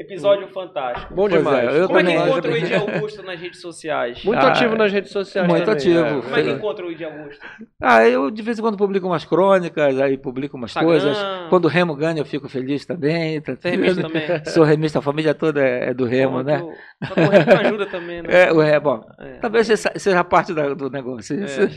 Episódio 0.00 0.46
fantástico. 0.48 1.12
Bom 1.12 1.22
Pois 1.28 1.34
é, 1.34 1.38
demais. 1.38 1.74
eu 1.76 1.86
Como 1.88 1.98
é 1.98 2.04
que 2.04 2.12
encontra 2.12 2.52
o 2.52 2.56
Edi 2.56 2.72
Augusto 2.72 3.20
nas 3.24 3.40
redes 3.40 3.60
sociais? 3.60 4.22
Muito 4.24 4.38
Ah, 4.38 4.48
ativo 4.50 4.76
nas 4.76 4.92
redes 4.92 5.10
sociais 5.10 5.48
muito 5.48 5.64
também, 5.64 5.76
ativo. 5.76 5.98
é. 5.98 6.22
Como 6.22 6.36
é 6.36 6.42
que 6.44 6.50
encontra 6.50 6.86
o 6.86 6.92
Edi 6.92 7.04
Augusto? 7.04 7.44
Ah, 7.82 8.06
eu 8.06 8.30
de 8.30 8.40
vez 8.40 8.60
em 8.60 8.62
quando 8.62 8.76
publico 8.78 9.08
umas 9.08 9.24
crônicas, 9.24 10.00
aí 10.00 10.16
publico 10.16 10.56
umas 10.56 10.70
Instagram. 10.70 10.88
coisas. 10.88 11.18
Quando 11.50 11.64
o 11.64 11.68
Remo 11.68 11.96
ganha, 11.96 12.20
eu 12.20 12.24
fico 12.24 12.48
feliz 12.48 12.86
também. 12.86 13.40
tá 13.40 13.56
é 13.64 13.70
remista 13.70 14.02
também? 14.02 14.22
Sou 14.46 14.62
remista, 14.62 15.00
a 15.00 15.02
família 15.02 15.34
toda 15.34 15.60
é 15.60 15.90
é 15.90 15.94
do 15.94 16.04
Remo, 16.04 16.44
né? 16.44 16.62
Só 17.04 17.14
que 17.14 17.20
o 17.20 17.28
Remo 17.28 17.52
ajuda 17.60 17.86
também, 17.86 18.22
né? 18.22 18.28
É, 18.48 18.52
o 18.52 18.60
Remo, 18.60 18.80
bom, 18.80 19.04
É. 19.18 19.32
talvez 19.40 19.66
seja 19.66 20.22
parte 20.22 20.54
da- 20.54 20.74
do 20.74 20.88
negócio. 20.88 21.42
isso. 21.44 21.60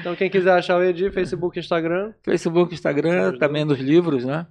Então 0.00 0.14
quem 0.14 0.28
quiser 0.28 0.52
achar 0.52 0.76
o 0.78 0.84
Edi, 0.84 1.10
Facebook, 1.10 1.58
Instagram. 1.58 2.12
Facebook, 2.22 2.74
Instagram, 2.74 3.38
também 3.38 3.64
nos 3.64 3.78
livros, 3.78 4.26
né? 4.26 4.46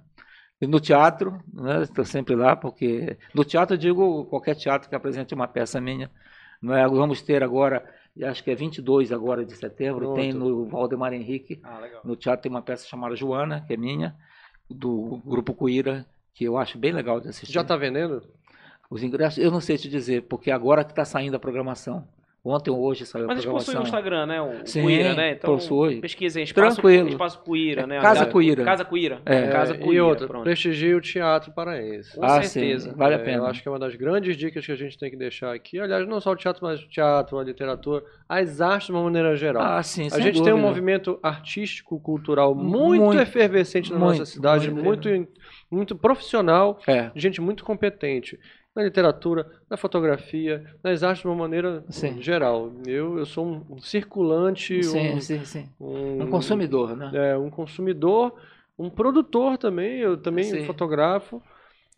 E 0.60 0.66
no 0.66 0.80
teatro, 0.80 1.40
né? 1.52 1.82
Estou 1.82 2.04
sempre 2.04 2.34
lá, 2.34 2.56
porque 2.56 3.16
no 3.34 3.44
teatro 3.44 3.74
eu 3.74 3.78
digo 3.78 4.24
qualquer 4.26 4.56
teatro 4.56 4.88
que 4.88 4.94
apresente 4.94 5.32
uma 5.34 5.46
peça 5.46 5.80
minha. 5.80 6.10
Não 6.60 6.74
é? 6.74 6.86
Vamos 6.88 7.22
ter 7.22 7.44
agora, 7.44 7.84
acho 8.24 8.42
que 8.42 8.50
é 8.50 8.54
22 8.56 9.12
agora 9.12 9.44
de 9.44 9.54
setembro, 9.54 10.06
Pronto. 10.06 10.16
tem 10.16 10.32
no 10.32 10.66
Valdemar 10.66 11.12
Henrique, 11.12 11.60
Ah, 11.62 11.80
no 12.02 12.16
teatro 12.16 12.42
tem 12.42 12.50
uma 12.50 12.62
peça 12.62 12.86
chamada 12.88 13.14
Joana, 13.14 13.60
que 13.64 13.74
é 13.74 13.76
minha, 13.76 14.16
do 14.68 15.20
Grupo 15.24 15.54
Cuíra, 15.54 16.04
que 16.34 16.44
eu 16.44 16.58
acho 16.58 16.76
bem 16.76 16.90
legal 16.92 17.20
de 17.20 17.28
assistir. 17.28 17.52
Já 17.52 17.62
tá 17.62 17.76
vendendo? 17.76 18.22
Os 18.90 19.02
ingressos, 19.02 19.38
eu 19.38 19.50
não 19.52 19.60
sei 19.60 19.76
te 19.78 19.88
dizer, 19.88 20.22
porque 20.22 20.50
agora 20.50 20.82
que 20.82 20.90
está 20.90 21.04
saindo 21.04 21.36
a 21.36 21.40
programação. 21.40 22.08
Ontem 22.44 22.70
ou 22.70 22.80
hoje 22.80 23.04
saiu 23.04 23.26
Mas 23.26 23.38
a 23.38 23.40
eles 23.40 23.44
possuem 23.50 23.76
programação. 23.76 23.82
o 23.82 23.86
Instagram, 23.86 24.26
né? 24.26 24.40
O 24.40 24.66
Sim, 24.66 24.82
Cuíra, 24.82 25.14
né? 25.14 25.32
Então, 25.32 25.54
possui. 25.54 26.00
pesquisem. 26.00 26.44
Espaço, 26.44 26.76
Tranquilo. 26.80 27.08
Espaço 27.08 27.38
Cuíra, 27.40 27.86
né? 27.86 28.00
Casa 28.00 28.26
Cuíra. 28.26 28.64
Casa 28.64 28.84
Cuíra. 28.84 29.20
É. 29.26 29.48
Casa 29.48 29.74
Cuíra. 29.74 29.94
e 29.94 30.00
outra, 30.00 30.26
pronto. 30.28 30.44
prestigie 30.44 30.94
o 30.94 31.00
teatro 31.00 31.52
paraense. 31.52 32.14
Com 32.16 32.24
Ah, 32.24 32.40
certeza. 32.42 32.90
sim, 32.90 32.96
vale 32.96 33.16
a 33.16 33.18
É, 33.18 33.22
pena. 33.22 33.38
Eu 33.38 33.46
acho 33.46 33.60
que 33.60 33.68
é 33.68 33.70
uma 33.70 33.78
das 33.78 33.94
grandes 33.96 34.36
dicas 34.36 34.64
que 34.64 34.72
a 34.72 34.76
gente 34.76 34.96
tem 34.96 35.10
que 35.10 35.16
deixar 35.16 35.52
aqui. 35.52 35.78
Aliás, 35.80 36.06
não 36.08 36.20
só 36.20 36.30
o 36.30 36.36
teatro, 36.36 36.64
mas 36.64 36.80
o 36.80 36.88
teatro, 36.88 37.38
a 37.38 37.44
literatura, 37.44 38.02
as 38.28 38.60
artes 38.60 38.86
de 38.86 38.92
uma 38.92 39.02
maneira 39.02 39.34
geral. 39.36 39.62
Ah, 39.62 39.82
sim, 39.82 40.06
a 40.06 40.10
sem 40.10 40.22
gente 40.22 40.34
tem 40.36 40.52
um 40.52 40.56
dúvida. 40.56 40.68
movimento 40.68 41.18
artístico, 41.22 42.00
cultural 42.00 42.54
muito, 42.54 43.02
Muito, 43.04 43.20
efervescente 43.20 43.92
na 43.92 43.98
muito, 43.98 44.18
nossa 44.20 44.24
cidade, 44.30 44.70
muito. 44.70 45.08
muito, 45.08 45.28
muito 45.70 45.96
profissional, 45.96 46.78
É, 46.86 47.10
gente 47.14 47.40
muito 47.40 47.64
competente. 47.64 48.38
Na 48.78 48.84
literatura, 48.84 49.44
na 49.68 49.76
fotografia, 49.76 50.64
nas 50.84 51.02
artes 51.02 51.22
de 51.22 51.26
uma 51.26 51.34
maneira 51.34 51.84
Sim. 51.90 52.22
geral. 52.22 52.70
Eu, 52.86 53.18
eu 53.18 53.26
sou 53.26 53.44
um, 53.68 53.80
circulante, 53.80 54.84
sim, 54.84 55.14
um, 55.14 55.20
sim, 55.20 55.44
sim. 55.44 55.68
um, 55.80 56.22
Um 56.22 56.30
consumidor, 56.30 56.96
né? 56.96 57.10
é, 57.12 57.36
um 57.36 57.50
consumidor, 57.50 58.34
um 58.78 58.88
produtor 58.88 59.58
também, 59.58 59.98
eu 59.98 60.16
também 60.16 60.64
fotografo. 60.64 61.42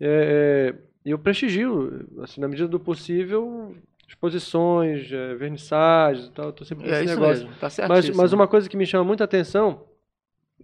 É, 0.00 0.72
é, 0.74 1.10
eu 1.10 1.18
prestigio, 1.18 2.08
assim, 2.22 2.40
na 2.40 2.48
medida 2.48 2.66
do 2.66 2.80
possível, 2.80 3.76
exposições, 4.08 5.12
é, 5.12 5.34
vernissagens 5.34 6.28
e 6.28 6.30
tal. 6.30 6.46
Eu 6.46 6.52
tô 6.54 6.64
sempre 6.64 6.86
É, 6.86 6.92
nesse 6.92 7.04
isso 7.04 7.20
negócio. 7.20 7.44
mesmo, 7.46 7.60
tá 7.60 7.88
Mas, 7.88 8.08
mas 8.08 8.32
uma 8.32 8.48
coisa 8.48 8.70
que 8.70 8.76
me 8.78 8.86
chama 8.86 9.04
muita 9.04 9.24
atenção 9.24 9.82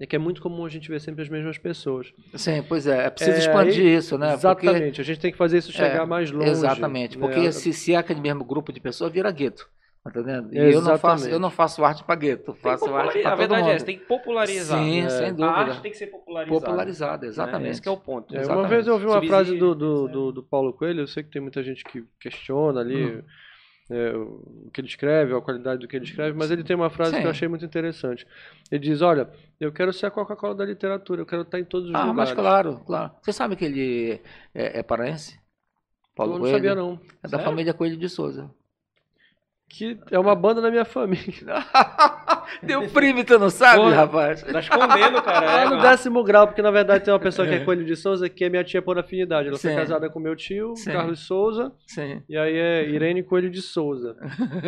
é 0.01 0.06
que 0.06 0.14
é 0.16 0.18
muito 0.18 0.43
comum 0.43 0.64
a 0.64 0.68
gente 0.68 0.89
ver 0.89 1.01
sempre 1.01 1.23
as 1.23 1.28
mesmas 1.28 1.59
pessoas. 1.59 2.12
Sim, 2.35 2.62
pois 2.68 2.86
é, 2.86 3.06
é 3.06 3.10
preciso 3.10 3.36
É, 3.36 3.40
expandir 3.40 3.85
aí- 3.86 3.94
isso, 3.97 4.18
né? 4.18 4.32
Exatamente, 4.35 5.01
a 5.01 5.05
gente 5.05 5.20
tem 5.20 5.32
que 5.32 5.39
fazer 5.39 5.59
isso 5.59 5.73
chegar 5.73 6.02
É, 6.02 6.06
mais 6.06 6.31
longe. 6.31 6.51
Exatamente, 6.51 7.18
né? 7.18 7.27
porque 7.27 7.51
se, 7.52 7.73
se 7.73 7.94
é 7.94 7.97
aquele 7.97 8.20
mesmo 8.20 8.44
grupo 8.44 8.73
de 8.73 8.81
pessoas, 8.81 9.12
vira 9.12 9.31
gueto. 9.31 9.68
Tá 10.05 10.10
entendendo? 10.20 10.55
E 10.55 10.59
eu 10.73 10.81
não, 10.81 10.97
faço, 10.97 11.28
eu 11.28 11.40
não 11.40 11.51
faço 11.51 11.85
arte 11.85 12.05
para 12.05 12.14
gueto, 12.14 12.55
faço 12.55 12.94
arte 12.94 13.18
para 13.18 13.28
A 13.28 13.31
todo 13.32 13.39
verdade 13.39 13.62
mundo. 13.62 13.73
é 13.73 13.74
essa, 13.74 13.85
tem 13.86 13.98
que 13.98 14.05
popularizar. 14.05 14.78
Sim, 14.78 15.01
É. 15.01 15.09
sem 15.09 15.27
A 15.27 15.31
dúvida. 15.31 15.47
arte 15.51 15.81
tem 15.82 15.90
que 15.90 15.97
ser 15.98 16.06
popularizada. 16.06 16.60
Popularizada, 16.60 17.23
Né? 17.23 17.28
exatamente. 17.28 17.70
Esse 17.73 17.82
que 17.82 17.89
é 17.89 17.90
o 17.90 17.97
ponto. 17.97 18.36
É, 18.36 18.47
uma 18.47 18.68
vez 18.68 18.86
eu 18.86 18.93
ouvi 18.94 19.05
uma 19.06 19.14
Subsídio, 19.14 19.35
frase 19.36 19.59
do, 19.59 19.74
do, 19.74 20.06
né? 20.06 20.12
do, 20.12 20.31
do 20.32 20.43
Paulo 20.44 20.73
Coelho, 20.73 21.01
eu 21.01 21.06
sei 21.09 21.24
que 21.24 21.31
tem 21.31 21.43
muita 21.43 21.60
gente 21.64 21.82
que 21.82 22.05
questiona 22.20 22.81
ali 22.82 23.16
Hum. 23.16 23.23
É, 23.89 24.13
o 24.17 24.69
que 24.73 24.81
ele 24.81 24.89
escreve, 24.89 25.35
a 25.35 25.41
qualidade 25.41 25.81
do 25.81 25.89
que 25.89 25.97
ele 25.97 26.05
escreve, 26.05 26.37
mas 26.37 26.51
ele 26.51 26.65
tem 26.65 26.75
uma 26.77 26.91
frase 26.91 27.13
que 27.13 27.19
Sim. 27.19 27.25
eu 27.25 27.31
achei 27.31 27.49
muito 27.49 27.65
interessante. 27.65 28.27
Ele 28.71 28.81
diz, 28.81 29.01
olha, 29.03 29.31
eu 29.61 29.73
quero 29.73 29.93
ser 29.93 30.07
a 30.07 30.11
Coca-Cola 30.11 30.55
da 30.55 30.65
literatura, 30.65 31.23
eu 31.23 31.27
quero 31.27 31.43
estar 31.43 31.59
em 31.61 31.65
todos 31.65 31.89
os 31.89 31.95
Ah, 31.95 32.07
lugares. 32.07 32.17
mas 32.17 32.33
claro, 32.33 32.81
claro. 32.85 33.13
Você 33.23 33.33
sabe 33.33 33.55
que 33.57 33.65
ele 33.65 34.21
é, 34.55 34.81
é 34.81 34.83
paraense? 34.83 35.39
Paulo 36.15 36.33
eu 36.33 36.35
não 36.37 36.41
Coelho? 36.43 36.57
sabia 36.57 36.75
não. 36.75 36.95
É 37.23 37.23
da 37.23 37.29
Sério? 37.31 37.45
família 37.45 37.75
Coelho 37.75 37.97
de 37.97 38.09
Souza. 38.09 38.51
Que 39.68 39.98
é 40.10 40.18
uma 40.18 40.34
banda 40.34 40.60
da 40.60 40.70
minha 40.70 40.84
família. 40.84 41.44
Deu 42.62 42.88
primo, 42.88 43.24
tu 43.24 43.36
não 43.38 43.51
sabe, 43.51 43.80
Porra. 43.82 43.97
rapaz? 43.97 44.43
Tá 44.43 44.60
escondendo, 44.60 45.20
cara. 45.20 45.44
Lá 45.44 45.60
É, 45.62 45.64
no 45.68 45.80
décimo 45.82 46.22
grau, 46.22 46.47
porque 46.47 46.62
na 46.62 46.70
verdade 46.70 47.05
tem 47.05 47.12
uma 47.12 47.18
pessoa 47.20 47.47
que 47.47 47.55
é 47.55 47.59
Coelho 47.64 47.84
de 47.84 47.97
Souza, 47.97 48.28
que 48.28 48.44
é 48.44 48.48
minha 48.48 48.62
tia 48.62 48.80
por 48.80 48.97
afinidade. 48.98 49.48
Ela 49.48 49.59
foi 49.59 49.70
Sim. 49.70 49.76
casada 49.76 50.09
com 50.09 50.20
meu 50.20 50.36
tio, 50.36 50.74
Sim. 50.76 50.93
Carlos 50.93 51.26
Souza, 51.26 51.72
Sim. 51.86 52.22
e 52.28 52.38
aí 52.38 52.56
é 52.56 52.88
Irene 52.88 53.22
Coelho 53.24 53.51
de 53.51 53.60
Souza. 53.60 54.16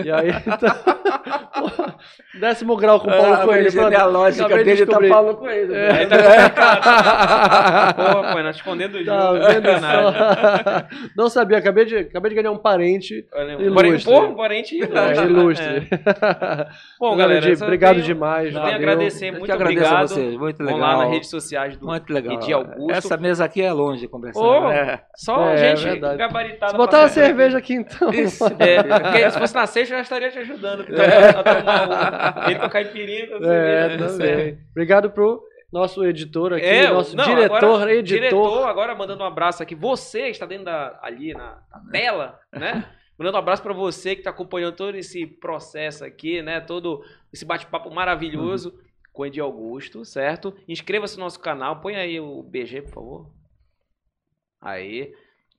E 0.04 0.10
aí, 0.10 0.30
então, 0.44 1.94
décimo 2.40 2.76
grau 2.76 3.00
com 3.00 3.08
Paulo 3.08 3.34
a 3.34 3.44
Coelho. 3.44 3.68
Acabei 3.68 4.58
de 4.58 4.64
dele 4.64 4.78
tá 4.78 4.84
descobrir. 4.84 5.08
Paulo 5.08 5.36
Coelho. 5.36 5.74
É. 5.74 5.90
Aí 5.98 6.06
tá 6.06 6.16
complicado. 6.18 7.94
Pô, 7.96 8.32
pô, 8.32 8.42
nós 8.42 8.56
escondendo 8.56 8.98
o 8.98 9.04
jogo. 9.04 9.40
Tá 9.40 9.48
vendo 9.48 9.68
só? 9.80 11.08
Não 11.16 11.28
sabia, 11.28 11.58
acabei 11.58 11.84
de, 11.84 11.96
acabei 11.96 12.30
de 12.30 12.34
ganhar 12.36 12.50
um 12.50 12.58
parente. 12.58 13.26
Um 13.60 13.74
parente, 13.74 14.04
pô, 14.04 14.20
um 14.24 14.34
parente. 14.34 14.78
É, 14.96 15.14
ilustre. 15.24 15.88
É. 15.90 16.66
Bom, 17.00 17.16
galera, 17.16 17.46
obrigado 17.62 17.94
tenho- 17.96 18.06
demais. 18.06 18.52
Valeu. 18.52 18.74
agradecer, 18.74 19.30
muito 19.32 19.52
obrigado. 19.52 19.94
a 19.96 20.06
vocês, 20.06 20.36
muito 20.36 20.62
legal. 20.62 20.78
Vão 20.78 20.88
lá 20.88 20.96
nas 20.98 21.10
redes 21.10 21.30
sociais 21.30 21.76
do 21.76 21.86
Muito 21.86 22.12
legal. 22.12 22.34
Edi 22.34 22.52
Augusto. 22.52 22.90
Essa 22.92 23.16
mesa 23.16 23.44
aqui 23.44 23.62
é 23.62 23.72
longe 23.72 24.06
conversando, 24.08 24.44
Ô, 24.46 24.68
né? 24.68 25.00
Só 25.16 25.50
É, 25.50 25.76
gente 25.76 25.84
verdade. 25.84 26.18
gabaritada. 26.18 26.72
Se 26.72 26.76
botar 26.78 27.00
uma 27.00 27.08
cerveja 27.08 27.58
aqui 27.58 27.74
então. 27.74 28.10
Isso. 28.10 28.44
É, 28.58 28.82
porque 28.82 29.30
se 29.30 29.38
fosse 29.38 29.54
na 29.54 29.66
sexta, 29.66 29.94
eu 29.94 29.98
já 29.98 30.02
estaria 30.02 30.30
te 30.30 30.38
ajudando. 30.38 30.84
Tomar 30.84 32.44
o- 32.46 32.50
ele 32.50 32.58
com 32.58 32.68
caipirinha. 32.68 33.28
É, 33.42 33.96
também. 33.96 34.58
Obrigado 34.72 35.10
pro 35.10 35.42
nosso 35.72 36.04
editor 36.04 36.54
aqui, 36.54 36.64
É, 36.64 36.88
nosso 36.88 37.14
não, 37.16 37.24
diretor, 37.24 37.56
agora, 37.56 37.92
editor. 37.94 38.18
Diretor, 38.18 38.68
agora 38.68 38.94
mandando 38.94 39.22
um 39.22 39.26
abraço 39.26 39.62
aqui. 39.62 39.74
Você 39.74 40.28
está 40.28 40.46
dentro 40.46 40.64
da, 40.64 40.98
ali 41.02 41.34
na, 41.34 41.58
na 41.70 41.90
tela, 41.92 42.38
né? 42.52 42.84
Mandando 43.18 43.36
um 43.36 43.40
abraço 43.40 43.62
para 43.62 43.72
você 43.72 44.14
que 44.14 44.20
está 44.20 44.30
acompanhando 44.30 44.76
todo 44.76 44.94
esse 44.94 45.26
processo 45.26 46.04
aqui, 46.04 46.40
né? 46.40 46.60
Todo 46.60 47.04
esse 47.32 47.44
bate-papo 47.44 47.90
maravilhoso 47.90 48.78
com 49.12 49.22
o 49.22 49.26
Edi 49.26 49.40
Augusto, 49.40 50.04
certo? 50.04 50.56
Inscreva-se 50.68 51.16
no 51.16 51.24
nosso 51.24 51.40
canal. 51.40 51.80
Põe 51.80 51.96
aí 51.96 52.20
o 52.20 52.40
BG, 52.44 52.82
por 52.82 52.92
favor. 52.92 53.30
Aí. 54.60 55.12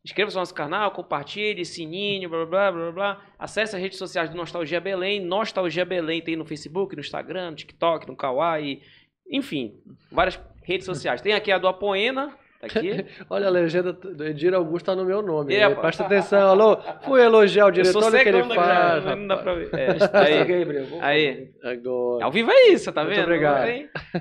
Inscreva-se 0.05 0.37
no 0.37 0.41
nosso 0.41 0.53
canal, 0.53 0.91
compartilhe, 0.91 1.65
sininho, 1.65 2.29
blá 2.29 2.45
blá 2.45 2.71
blá 2.71 2.81
blá 2.83 2.91
blá. 2.93 3.25
Acesse 3.37 3.75
as 3.75 3.81
redes 3.81 3.97
sociais 3.97 4.29
do 4.29 4.37
Nostalgia 4.37 4.79
Belém. 4.79 5.19
Nostalgia 5.19 5.83
Belém 5.83 6.21
tem 6.21 6.37
no 6.37 6.45
Facebook, 6.45 6.95
no 6.95 7.01
Instagram, 7.01 7.51
no 7.51 7.57
TikTok, 7.57 8.07
no 8.07 8.15
Kawaii. 8.15 8.81
Enfim, 9.29 9.83
várias 10.09 10.39
redes 10.63 10.85
sociais. 10.85 11.19
Tem 11.19 11.33
aqui 11.33 11.51
a 11.51 11.57
do 11.57 11.67
Apoena, 11.67 12.33
Tá 12.59 12.67
aqui. 12.67 13.05
Olha, 13.29 13.47
a 13.47 13.49
legenda 13.49 13.93
do 13.93 14.25
Edir 14.25 14.53
Augusto 14.53 14.85
tá 14.87 14.95
no 14.95 15.05
meu 15.05 15.21
nome. 15.21 15.53
É, 15.55 15.61
É. 15.61 15.69
Presta 15.75 16.03
atenção, 16.03 16.49
alô. 16.49 16.77
Fui 17.01 17.21
elogiar 17.21 17.67
o 17.67 17.71
diretor, 17.71 18.03
olha 18.03 18.19
o 18.19 18.23
que 18.23 18.29
ele 18.29 18.43
faz. 18.43 19.05
não 19.05 19.27
dá 19.27 19.37
pra 19.37 19.53
ver. 19.53 19.69
É, 19.73 19.87
aí, 20.17 20.37
Gabriel, 20.45 20.85
vou- 20.87 20.99
aí. 21.01 21.51
Agora. 21.63 22.25
Ao 22.25 22.31
vivo 22.31 22.51
é 22.51 22.67
isso, 22.67 22.91
tá 22.91 23.03
Muito 23.03 23.15
vendo? 23.15 23.23
obrigado. 23.23 23.69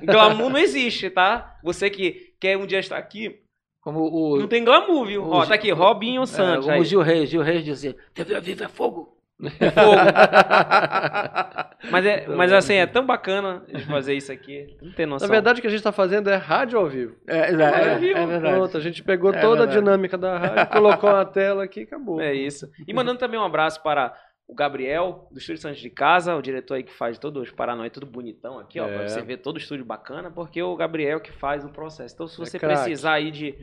Glamour 0.05 0.51
não 0.51 0.59
existe, 0.59 1.11
tá? 1.11 1.57
Você 1.65 1.91
que 1.91 2.33
quer 2.41 2.57
um 2.57 2.65
dia 2.65 2.79
estar 2.79 2.97
aqui, 2.97 3.41
Como 3.83 4.01
o, 4.01 4.39
não 4.39 4.47
tem 4.47 4.65
glamour, 4.65 5.07
viu? 5.07 5.25
o- 5.25 5.31
Ó, 5.33 5.45
tá 5.45 5.55
aqui, 5.55 5.73
Robinho 5.73 6.23
é, 6.23 6.27
Santos. 6.27 6.69
aí. 6.69 6.81
o 6.81 6.85
Gil 6.85 7.01
Reis. 7.03 7.29
Gil 7.29 7.43
Reis 7.43 7.65
dizia, 7.65 7.97
TV 8.15 8.37
a 8.37 8.41
viva 8.41 8.65
é 8.65 8.69
fogo. 8.69 9.18
Fogo. 9.41 9.49
Mas, 11.93 12.05
é, 12.05 12.27
mas 12.27 12.53
assim, 12.53 12.75
é 12.75 12.87
tão 12.87 13.07
bacana 13.07 13.63
de 13.73 13.85
fazer 13.87 14.13
isso 14.15 14.33
aqui. 14.33 14.77
Não 14.83 14.91
tem 14.93 15.07
Na 15.07 15.13
noção. 15.13 15.29
verdade, 15.29 15.61
o 15.61 15.63
que 15.63 15.69
a 15.69 15.71
gente 15.71 15.83
tá 15.83 15.93
fazendo 15.93 16.29
é 16.29 16.35
rádio 16.35 16.77
ao 16.79 16.89
vivo. 16.89 17.15
É, 17.27 17.39
é, 17.39 17.43
é, 17.43 17.53
é, 17.53 18.11
é 18.11 18.27
verdade. 18.27 18.55
Pronto, 18.57 18.77
a 18.77 18.81
gente 18.81 19.03
pegou 19.05 19.33
É 19.33 19.41
toda 19.41 19.59
verdade. 19.59 19.79
a 19.79 19.81
dinâmica 19.81 20.19
da 20.19 20.37
rádio, 20.39 20.67
colocou 20.75 21.13
na 21.13 21.25
tela 21.25 21.63
aqui 21.65 21.81
e 21.81 21.83
acabou. 21.85 22.21
É 22.21 22.35
isso. 22.35 22.69
E 22.87 22.93
mandando 22.93 23.21
também 23.21 23.39
um 23.39 23.45
abraço 23.45 23.81
para 23.83 24.13
o 24.47 24.55
Gabriel, 24.55 25.29
do 25.31 25.39
Estúdio 25.39 25.63
Santos 25.63 25.79
de 25.81 25.89
Casa, 25.89 26.35
o 26.35 26.43
diretor 26.43 26.75
aí 26.75 26.83
que 26.83 26.93
faz 26.93 27.17
todos 27.17 27.41
os 27.45 27.51
Paranói, 27.53 27.91
tudo 27.91 28.07
bonitão 28.07 28.59
aqui, 28.59 28.81
ó, 28.81 28.89
É. 28.89 28.93
pra 28.95 29.09
você 29.09 29.23
ver 29.23 29.37
todo 29.39 29.55
o 29.57 29.61
estúdio 29.61 29.85
bacana, 29.85 30.31
porque 30.33 30.61
o 30.61 30.75
Gabriel 30.75 31.21
que 31.21 31.31
faz 31.33 31.65
o 31.65 31.69
processo. 31.69 32.13
Então, 32.13 32.27
se 32.27 32.43
É 32.43 32.45
você 32.45 32.59
precisar 32.59 33.13
aí 33.13 33.31
de 33.31 33.55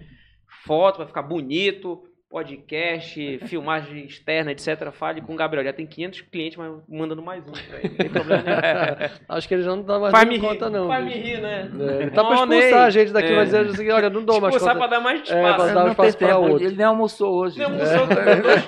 foto 0.64 0.98
pra 0.98 1.08
ficar 1.08 1.24
bonito, 1.24 2.02
podcast, 2.30 3.40
filmagem 3.48 4.06
externa, 4.06 4.52
etc., 4.52 4.92
fale 4.92 5.22
com 5.22 5.34
o 5.34 5.36
Gabriel. 5.36 5.64
Já 5.64 5.72
tem 5.74 5.86
500 5.86 6.22
clientes, 6.22 6.58
mas 6.58 6.72
mandando 6.90 7.22
mais 7.22 7.48
um 7.48 7.52
pra 7.52 7.78
ele. 7.80 7.90
Não 7.90 7.96
tem 7.98 8.10
problema 8.10 8.44
nenhum. 8.44 9.10
Acho 9.30 9.48
que 9.48 9.54
ele 9.54 9.64
já 9.64 9.76
não 9.76 9.84
tá 9.84 10.00
mais 10.00 10.12
Faz 10.12 10.28
me 10.28 10.36
rir, 10.38 10.42
conta, 10.42 10.70
não. 10.70 10.88
faz 10.88 11.06
me 11.06 11.14
rir, 11.14 11.42
né? 11.42 11.70
É, 11.80 12.02
ele 12.02 12.12
tá 12.12 12.24
pra 12.24 12.42
Ó, 12.42 12.46
Ney. 12.46 12.60
expulsar 12.60 12.86
a 12.86 12.90
gente 12.90 13.12
daqui, 13.14 13.32
É. 13.32 13.36
vai 13.36 13.46
dizer 13.46 13.60
assim, 13.68 13.90
olha, 13.92 14.10
não 14.10 14.24
dou 14.24 14.42
mais 14.42 14.54
Expulsar 14.56 14.76
conta. 14.76 14.88
pra 14.88 14.98
dar 14.98 15.04
mais 15.04 15.20
É, 15.20 15.24
espaço. 15.24 15.56
pra 15.56 15.66
dar 15.68 15.74
não 15.84 15.92
espaço 15.92 16.18
tem 16.18 16.28
pra 16.28 16.38
outro. 16.38 16.66
ele 16.66 16.76
nem 16.76 16.86
almoçou 16.86 17.34
hoje. 17.36 17.60
Não, 17.60 17.70
né? 17.70 17.96
almoçou, 17.96 18.08
dois, 18.42 18.66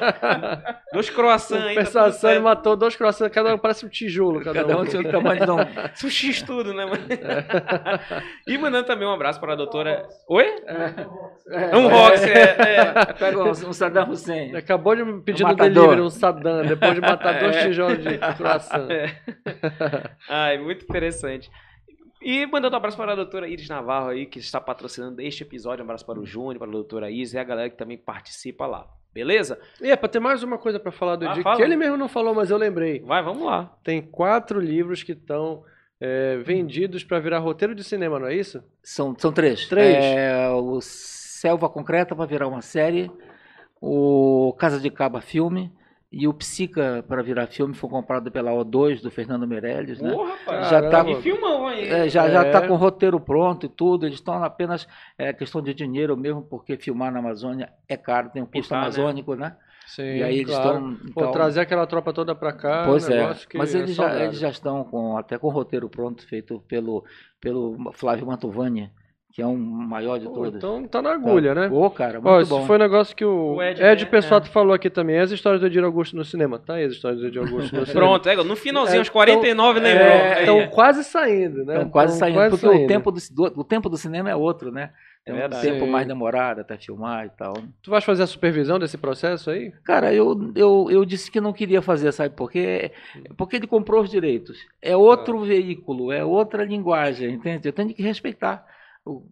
dois 0.94 1.10
croissants 1.10 1.68
Compensação, 1.68 2.32
ele 2.32 2.40
matou 2.40 2.76
dois 2.76 2.96
croissants, 2.96 3.34
cada 3.34 3.54
um 3.54 3.58
parece 3.58 3.86
um 3.86 3.90
tijolo. 3.90 4.42
Cada, 4.44 4.62
Cada 4.62 4.78
um. 4.78 4.82
um 4.82 4.86
tinha 4.86 5.02
o 5.02 5.12
tamanho 5.12 5.44
de 5.46 5.52
um... 5.52 5.58
Sushi 5.96 6.46
tudo, 6.46 6.74
né, 6.74 6.86
mano? 6.86 7.04
e 8.48 8.58
mandando 8.58 8.86
também 8.88 9.08
um 9.08 9.12
abraço 9.14 9.40
para 9.40 9.54
a 9.54 9.56
doutora. 9.56 10.08
Oi? 10.30 10.46
É, 11.50 11.76
Um 11.76 11.88
Rox, 11.88 12.22
é, 12.24 12.56
é. 12.78 13.14
Um, 13.48 13.70
um 13.70 13.74
Saddam 13.74 14.10
Hussein. 14.10 14.56
Acabou 14.56 14.96
de 14.96 15.04
me 15.04 15.22
pedir 15.22 15.46
Um 15.46 15.50
no 15.50 15.56
delivery 15.56 16.02
um 16.02 16.10
Saddam, 16.10 16.66
depois 16.66 16.94
de 16.96 17.02
matar 17.02 17.40
dois 17.40 17.56
É. 17.56 17.68
tijolos 17.68 17.98
de 18.04 18.18
croissant. 18.38 18.88
Ai, 20.30 20.58
muito 20.58 20.84
interessante. 20.84 21.50
E 22.22 22.46
mandando 22.48 22.76
um 22.76 22.78
abraço 22.78 22.98
para 22.98 23.12
a 23.12 23.16
doutora 23.16 23.48
Iris 23.48 23.70
Navarro 23.70 24.10
aí, 24.10 24.26
que 24.26 24.40
está 24.40 24.60
patrocinando 24.60 25.22
este 25.22 25.44
episódio. 25.44 25.84
Um 25.84 25.88
abraço 25.88 26.06
para 26.06 26.20
o 26.20 26.26
Júnior, 26.26 26.58
para 26.58 26.68
a 26.68 26.72
doutora 26.72 27.10
Iris 27.12 27.34
e 27.34 27.38
a 27.38 27.44
galera 27.44 27.70
que 27.70 27.78
também 27.78 27.98
participa 27.98 28.66
lá. 28.66 28.88
Beleza? 29.14 29.60
E 29.82 29.90
é, 29.90 29.96
pra 29.96 30.10
ter 30.10 30.20
mais 30.20 30.44
uma 30.44 30.58
coisa 30.58 30.80
pra 30.80 30.92
falar 30.92 31.16
do 31.16 31.28
Ah, 31.28 31.32
Edir, 31.32 31.44
fala. 31.44 31.56
que 31.58 31.64
ele 31.64 31.76
mesmo 31.76 31.98
não 31.98 32.08
falou, 32.08 32.36
mas 32.36 32.50
eu 32.52 32.58
lembrei. 32.58 33.00
Vai, 33.00 33.24
vamos 33.24 33.44
lá. 33.44 33.72
Tem 33.84 34.02
quatro 34.02 34.60
livros 34.60 35.02
que 35.04 35.14
estão 35.14 35.64
é, 36.00 36.38
vendidos 36.38 37.04
pra 37.04 37.20
virar 37.20 37.40
roteiro 37.40 37.74
de 37.74 37.84
cinema, 37.84 38.20
não 38.20 38.28
é 38.28 38.36
isso? 38.36 38.64
São, 38.84 39.16
são 39.18 39.32
três. 39.32 39.66
Três. 39.68 39.96
É, 40.04 40.50
o 40.50 40.80
Selva 40.82 41.68
Concreta 41.70 42.16
para 42.16 42.26
virar 42.26 42.48
uma 42.48 42.62
série, 42.62 43.12
o 43.82 44.54
Casa 44.58 44.80
de 44.80 44.90
Caba 44.90 45.22
filme 45.22 45.72
e 46.12 46.28
o 46.28 46.34
Psica 46.34 47.04
para 47.08 47.22
virar 47.22 47.48
filme 47.48 47.74
foi 47.74 47.90
comprado 47.90 48.32
pela 48.32 48.52
O2 48.52 49.02
do 49.02 49.12
Fernando 49.12 49.46
Meirelles, 49.48 50.00
né? 50.00 50.12
Porra, 50.12 50.32
rapaz. 50.36 50.70
Já 50.70 50.90
tá-. 50.90 51.10
E 51.10 51.22
filmão 51.22 51.68
aí. 51.68 51.88
É, 51.88 52.10
já 52.10 52.30
já 52.30 52.44
É. 52.46 52.48
está 52.48 52.66
com 52.66 52.74
o 52.74 52.78
roteiro 52.78 53.20
pronto 53.20 53.66
e 53.66 53.70
tudo. 53.70 54.06
Eles 54.06 54.16
estão 54.20 54.42
apenas 54.44 54.88
é, 55.18 55.34
questão 55.34 55.62
de 55.62 55.74
dinheiro 55.74 56.16
mesmo, 56.16 56.42
porque 56.42 56.78
filmar 56.78 57.12
na 57.12 57.20
Amazônia 57.20 57.70
é 57.90 57.98
caro, 57.98 58.30
tem 58.30 58.42
um 58.42 58.46
custo 58.46 58.70
tá, 58.70 58.76
né? 58.78 58.82
amazônico, 58.84 59.36
né? 59.36 59.56
Sim, 59.86 60.04
e 60.04 60.24
aí 60.24 60.40
eles 60.40 60.54
claro. 60.56 60.78
estão. 60.92 61.14
Pô, 61.14 61.22
então- 61.22 61.32
trazer 61.32 61.62
aquela 61.62 61.86
tropa 61.88 62.12
toda 62.12 62.36
pra 62.36 62.52
cá 62.52 62.84
Pois 62.86 63.08
é 63.10 63.14
um 63.14 63.16
é, 63.16 63.22
negócio 63.22 63.48
que 63.48 63.58
mas 63.58 63.74
é 63.74 63.80
eles, 63.80 63.96
já, 63.96 64.04
saudável. 64.04 64.26
eles 64.26 64.40
já 64.40 64.50
estão 64.50 64.84
com, 64.84 65.18
até 65.18 65.38
com 65.38 65.48
o 65.48 65.50
roteiro 65.52 65.88
pronto, 65.90 66.26
feito 66.28 66.62
pelo, 66.68 67.06
pelo 67.40 67.92
Flávio 67.94 68.26
Mantovani, 68.28 68.90
que 69.38 69.42
é 69.44 69.46
um 69.46 69.56
maior 69.56 70.18
de 70.18 70.26
Pô, 70.26 70.32
todos. 70.34 70.56
então 70.56 70.84
tá 70.88 71.00
na 71.00 71.12
agulha, 71.14 71.54
né? 71.54 71.70
Ô, 71.72 71.92
cara, 71.92 72.14
muito 72.14 72.28
Ó, 72.28 72.42
isso 72.42 72.50
bom. 72.50 72.66
foi 72.66 72.76
um 72.76 72.80
negócio 72.80 73.16
que 73.16 73.24
o, 73.24 73.54
O 73.58 73.62
Ed, 73.62 73.80
Ed, 73.84 74.04
né? 74.04 74.10
Pessoato 74.10 74.50
falou 74.50 74.74
aqui 74.74 74.90
também. 74.90 75.20
As 75.20 75.30
histórias 75.30 75.62
do 75.62 75.68
Edir 75.68 75.84
Augusto 75.84 76.16
no 76.18 76.26
cinema. 76.26 76.58
Tá 76.58 76.74
aí 76.74 76.86
as 76.86 76.94
histórias 76.94 77.22
do 77.22 77.28
Edir 77.28 77.40
Augusto 77.44 77.76
no 77.76 77.86
cinema. 77.86 78.08
Pronto, 78.08 78.28
é, 78.28 78.36
no 78.36 78.56
finalzinho, 78.56 78.96
É, 78.96 79.00
aos 79.00 79.10
49 79.10 79.80
lembrou. 79.80 80.08
É, 80.08 80.34
Aí. 80.34 80.40
Estão 80.40 80.68
quase 80.70 81.04
saindo, 81.04 81.64
né? 81.66 81.76
Estão 81.76 81.90
quase 81.92 82.14
Tão 82.14 82.20
saindo, 82.20 82.34
quase 82.36 82.50
porque 82.50 82.66
saindo. 82.66 82.84
O, 82.84 82.88
tempo 82.88 83.12
do, 83.12 83.20
do- 83.52 83.60
o 83.62 83.64
tempo 83.64 83.90
do 83.90 83.98
cinema 83.98 84.28
é 84.28 84.36
outro, 84.36 84.72
né? 84.72 84.90
É 85.24 85.26
Tem 85.30 85.36
um 85.36 85.38
verdade. 85.38 85.68
tempo 85.68 85.86
Sim. 85.86 85.92
mais 85.92 86.08
demorado 86.08 86.62
até 86.62 86.76
filmar 86.76 87.28
e 87.28 87.30
tal. 87.38 87.54
Tu 87.84 87.92
vais 87.92 88.04
fazer 88.04 88.24
a 88.24 88.28
supervisão 88.28 88.80
desse 88.80 88.98
processo 88.98 89.52
aí? 89.52 89.72
Cara, 89.84 90.12
eu, 90.12 90.52
eu, 90.56 90.88
eu 90.90 91.06
disse 91.06 91.30
que 91.30 91.40
não 91.40 91.54
queria 91.54 91.84
fazer, 91.84 92.12
sabe 92.12 92.34
por 92.34 92.50
quê? 92.50 92.92
Porque 93.38 93.58
ele 93.58 93.68
comprou 93.68 94.02
os 94.02 94.10
direitos. 94.10 94.58
É 94.82 94.98
outro 94.98 95.40
veículo, 95.42 96.12
é 96.12 96.26
outra 96.26 96.66
linguagem, 96.66 97.34
entende? 97.34 97.68
Eu 97.68 97.74
tenho 97.74 97.94
que 97.94 98.02
respeitar 98.02 98.66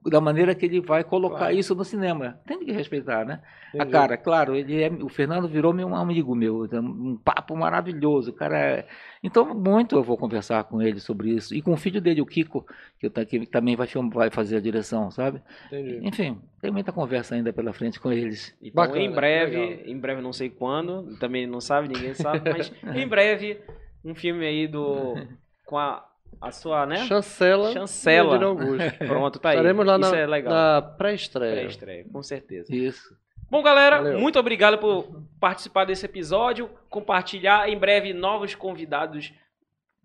da 0.05 0.21
maneira 0.21 0.53
que 0.55 0.65
ele 0.65 0.79
vai 0.81 1.03
colocar 1.03 1.37
Claro. 1.37 1.55
isso 1.55 1.73
no 1.75 1.83
cinema. 1.83 2.39
Tem 2.45 2.59
que 2.59 2.71
respeitar, 2.71 3.25
né? 3.25 3.41
A 3.73 3.77
Entendi. 3.77 3.91
cara, 3.91 4.17
claro, 4.17 4.55
ele 4.55 4.81
é, 4.81 4.89
o 4.89 5.09
Fernando 5.09 5.47
virou 5.47 5.73
meu 5.73 5.93
amigo 5.93 6.33
meu, 6.33 6.63
um 6.73 7.17
papo 7.17 7.55
maravilhoso, 7.57 8.31
o 8.31 8.33
cara. 8.33 8.57
é- 8.57 8.87
Então, 9.23 9.53
muito 9.53 9.95
eu 9.95 10.03
vou 10.03 10.17
conversar 10.17 10.63
com 10.65 10.81
ele 10.81 10.99
sobre 10.99 11.31
isso 11.31 11.53
e 11.53 11.61
com 11.61 11.73
o 11.73 11.77
filho 11.77 11.99
dele, 11.99 12.21
o 12.21 12.25
Kiko, 12.25 12.65
que, 12.99 13.07
eu, 13.07 13.09
ta- 13.11 13.25
que 13.25 13.45
também 13.45 13.75
vai, 13.75 13.87
film- 13.87 14.09
vai 14.09 14.29
fazer 14.29 14.57
a 14.57 14.61
direção, 14.61 15.11
sabe? 15.11 15.41
Entendi. 15.67 15.99
Enfim, 16.07 16.39
tem 16.61 16.71
muita 16.71 16.91
conversa 16.93 17.35
ainda 17.35 17.51
pela 17.51 17.73
frente 17.73 17.99
com 17.99 18.11
eles. 18.11 18.55
Então, 18.61 18.83
Bacana, 18.85 19.01
em 19.01 19.11
breve, 19.11 19.57
legal. 19.57 19.85
em 19.87 19.99
breve 19.99 20.21
não 20.21 20.31
sei 20.31 20.49
quando, 20.49 21.17
também 21.19 21.45
não 21.47 21.59
sabe, 21.59 21.87
ninguém 21.89 22.13
sabe, 22.13 22.49
mas 22.49 22.71
em 22.95 23.07
breve, 23.07 23.59
um 24.05 24.15
filme 24.15 24.45
aí 24.45 24.67
do. 24.67 25.15
com 25.65 25.77
a, 25.77 26.05
a 26.41 26.51
sua, 26.51 26.85
né? 26.85 27.05
Chancela. 27.05 27.71
Chancela. 27.71 28.39
Pronto, 29.07 29.39
tá 29.39 29.49
aí. 29.49 29.55
Estaremos 29.55 29.85
lá 29.85 29.97
Isso 29.99 30.11
na, 30.11 30.17
é 30.17 30.27
legal. 30.27 30.53
na 30.53 30.81
pré-estreia. 30.81 31.55
Pré-estreia, 31.55 32.05
com 32.11 32.23
certeza. 32.23 32.73
Isso. 32.73 33.15
Bom, 33.49 33.61
galera, 33.61 33.97
Valeu. 33.97 34.19
muito 34.19 34.39
obrigado 34.39 34.77
por 34.77 35.23
participar 35.39 35.85
desse 35.85 36.05
episódio, 36.05 36.69
compartilhar 36.89 37.69
em 37.69 37.77
breve 37.77 38.13
novos 38.13 38.55
convidados 38.55 39.31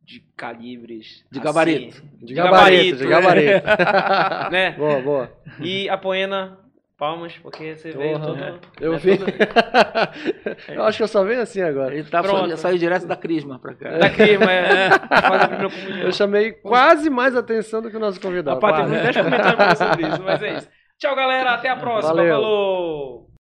de 0.03 0.21
calibres. 0.37 1.25
De 1.31 1.39
assim, 1.39 1.47
gabarito. 1.47 2.03
De 2.21 2.35
gabarito, 2.35 2.99
de 2.99 3.07
gabarito. 3.07 3.67
né? 4.51 4.73
boa, 4.73 5.01
boa. 5.01 5.33
E 5.61 5.89
a 5.89 5.97
Poena, 5.97 6.59
palmas, 7.01 7.33
porque 7.39 7.75
você 7.75 7.91
veio 7.93 8.21
Porra. 8.21 8.27
todo. 8.27 8.61
Eu 8.81 8.93
né, 8.93 8.99
vi. 8.99 9.17
todo- 9.19 9.33
eu 10.69 10.85
acho 10.85 10.99
que 10.99 11.03
eu 11.03 11.09
só 11.09 11.25
venho 11.25 11.41
assim 11.41 11.63
agora. 11.63 11.95
Ele 11.95 12.05
tá 12.09 12.23
Pronto. 12.23 12.37
falando- 12.37 12.57
saiu 12.59 12.77
direto 12.79 13.07
da 13.07 13.17
Crisma 13.17 13.59
pra 13.59 13.75
cá. 13.75 13.89
Daqui, 13.99 14.37
mas. 14.39 14.99
Faz 15.09 15.43
a 15.43 15.49
primeira 15.49 15.71
comunhão. 15.71 16.01
Eu 16.07 16.13
chamei 16.13 16.53
quase 16.53 17.09
mais 17.11 17.35
atenção 17.35 17.81
do 17.83 17.91
que 17.91 17.97
o 17.97 18.01
nosso 18.01 18.21
convidado. 18.21 18.61
Rapaz, 18.61 18.77
tem 18.77 18.85
Quase. 18.87 19.03
muitos 19.03 19.23
comentários 19.23 19.79
sobre 19.79 20.07
isso, 20.07 20.23
mas 20.23 20.43
é 20.43 20.57
isso. 20.59 20.69
Tchau, 21.01 21.17
galera. 21.17 21.53
Até 21.55 21.71
a 21.71 21.77
próxima. 21.77 22.15
Valeu. 22.15 22.35
Falou! 22.35 23.27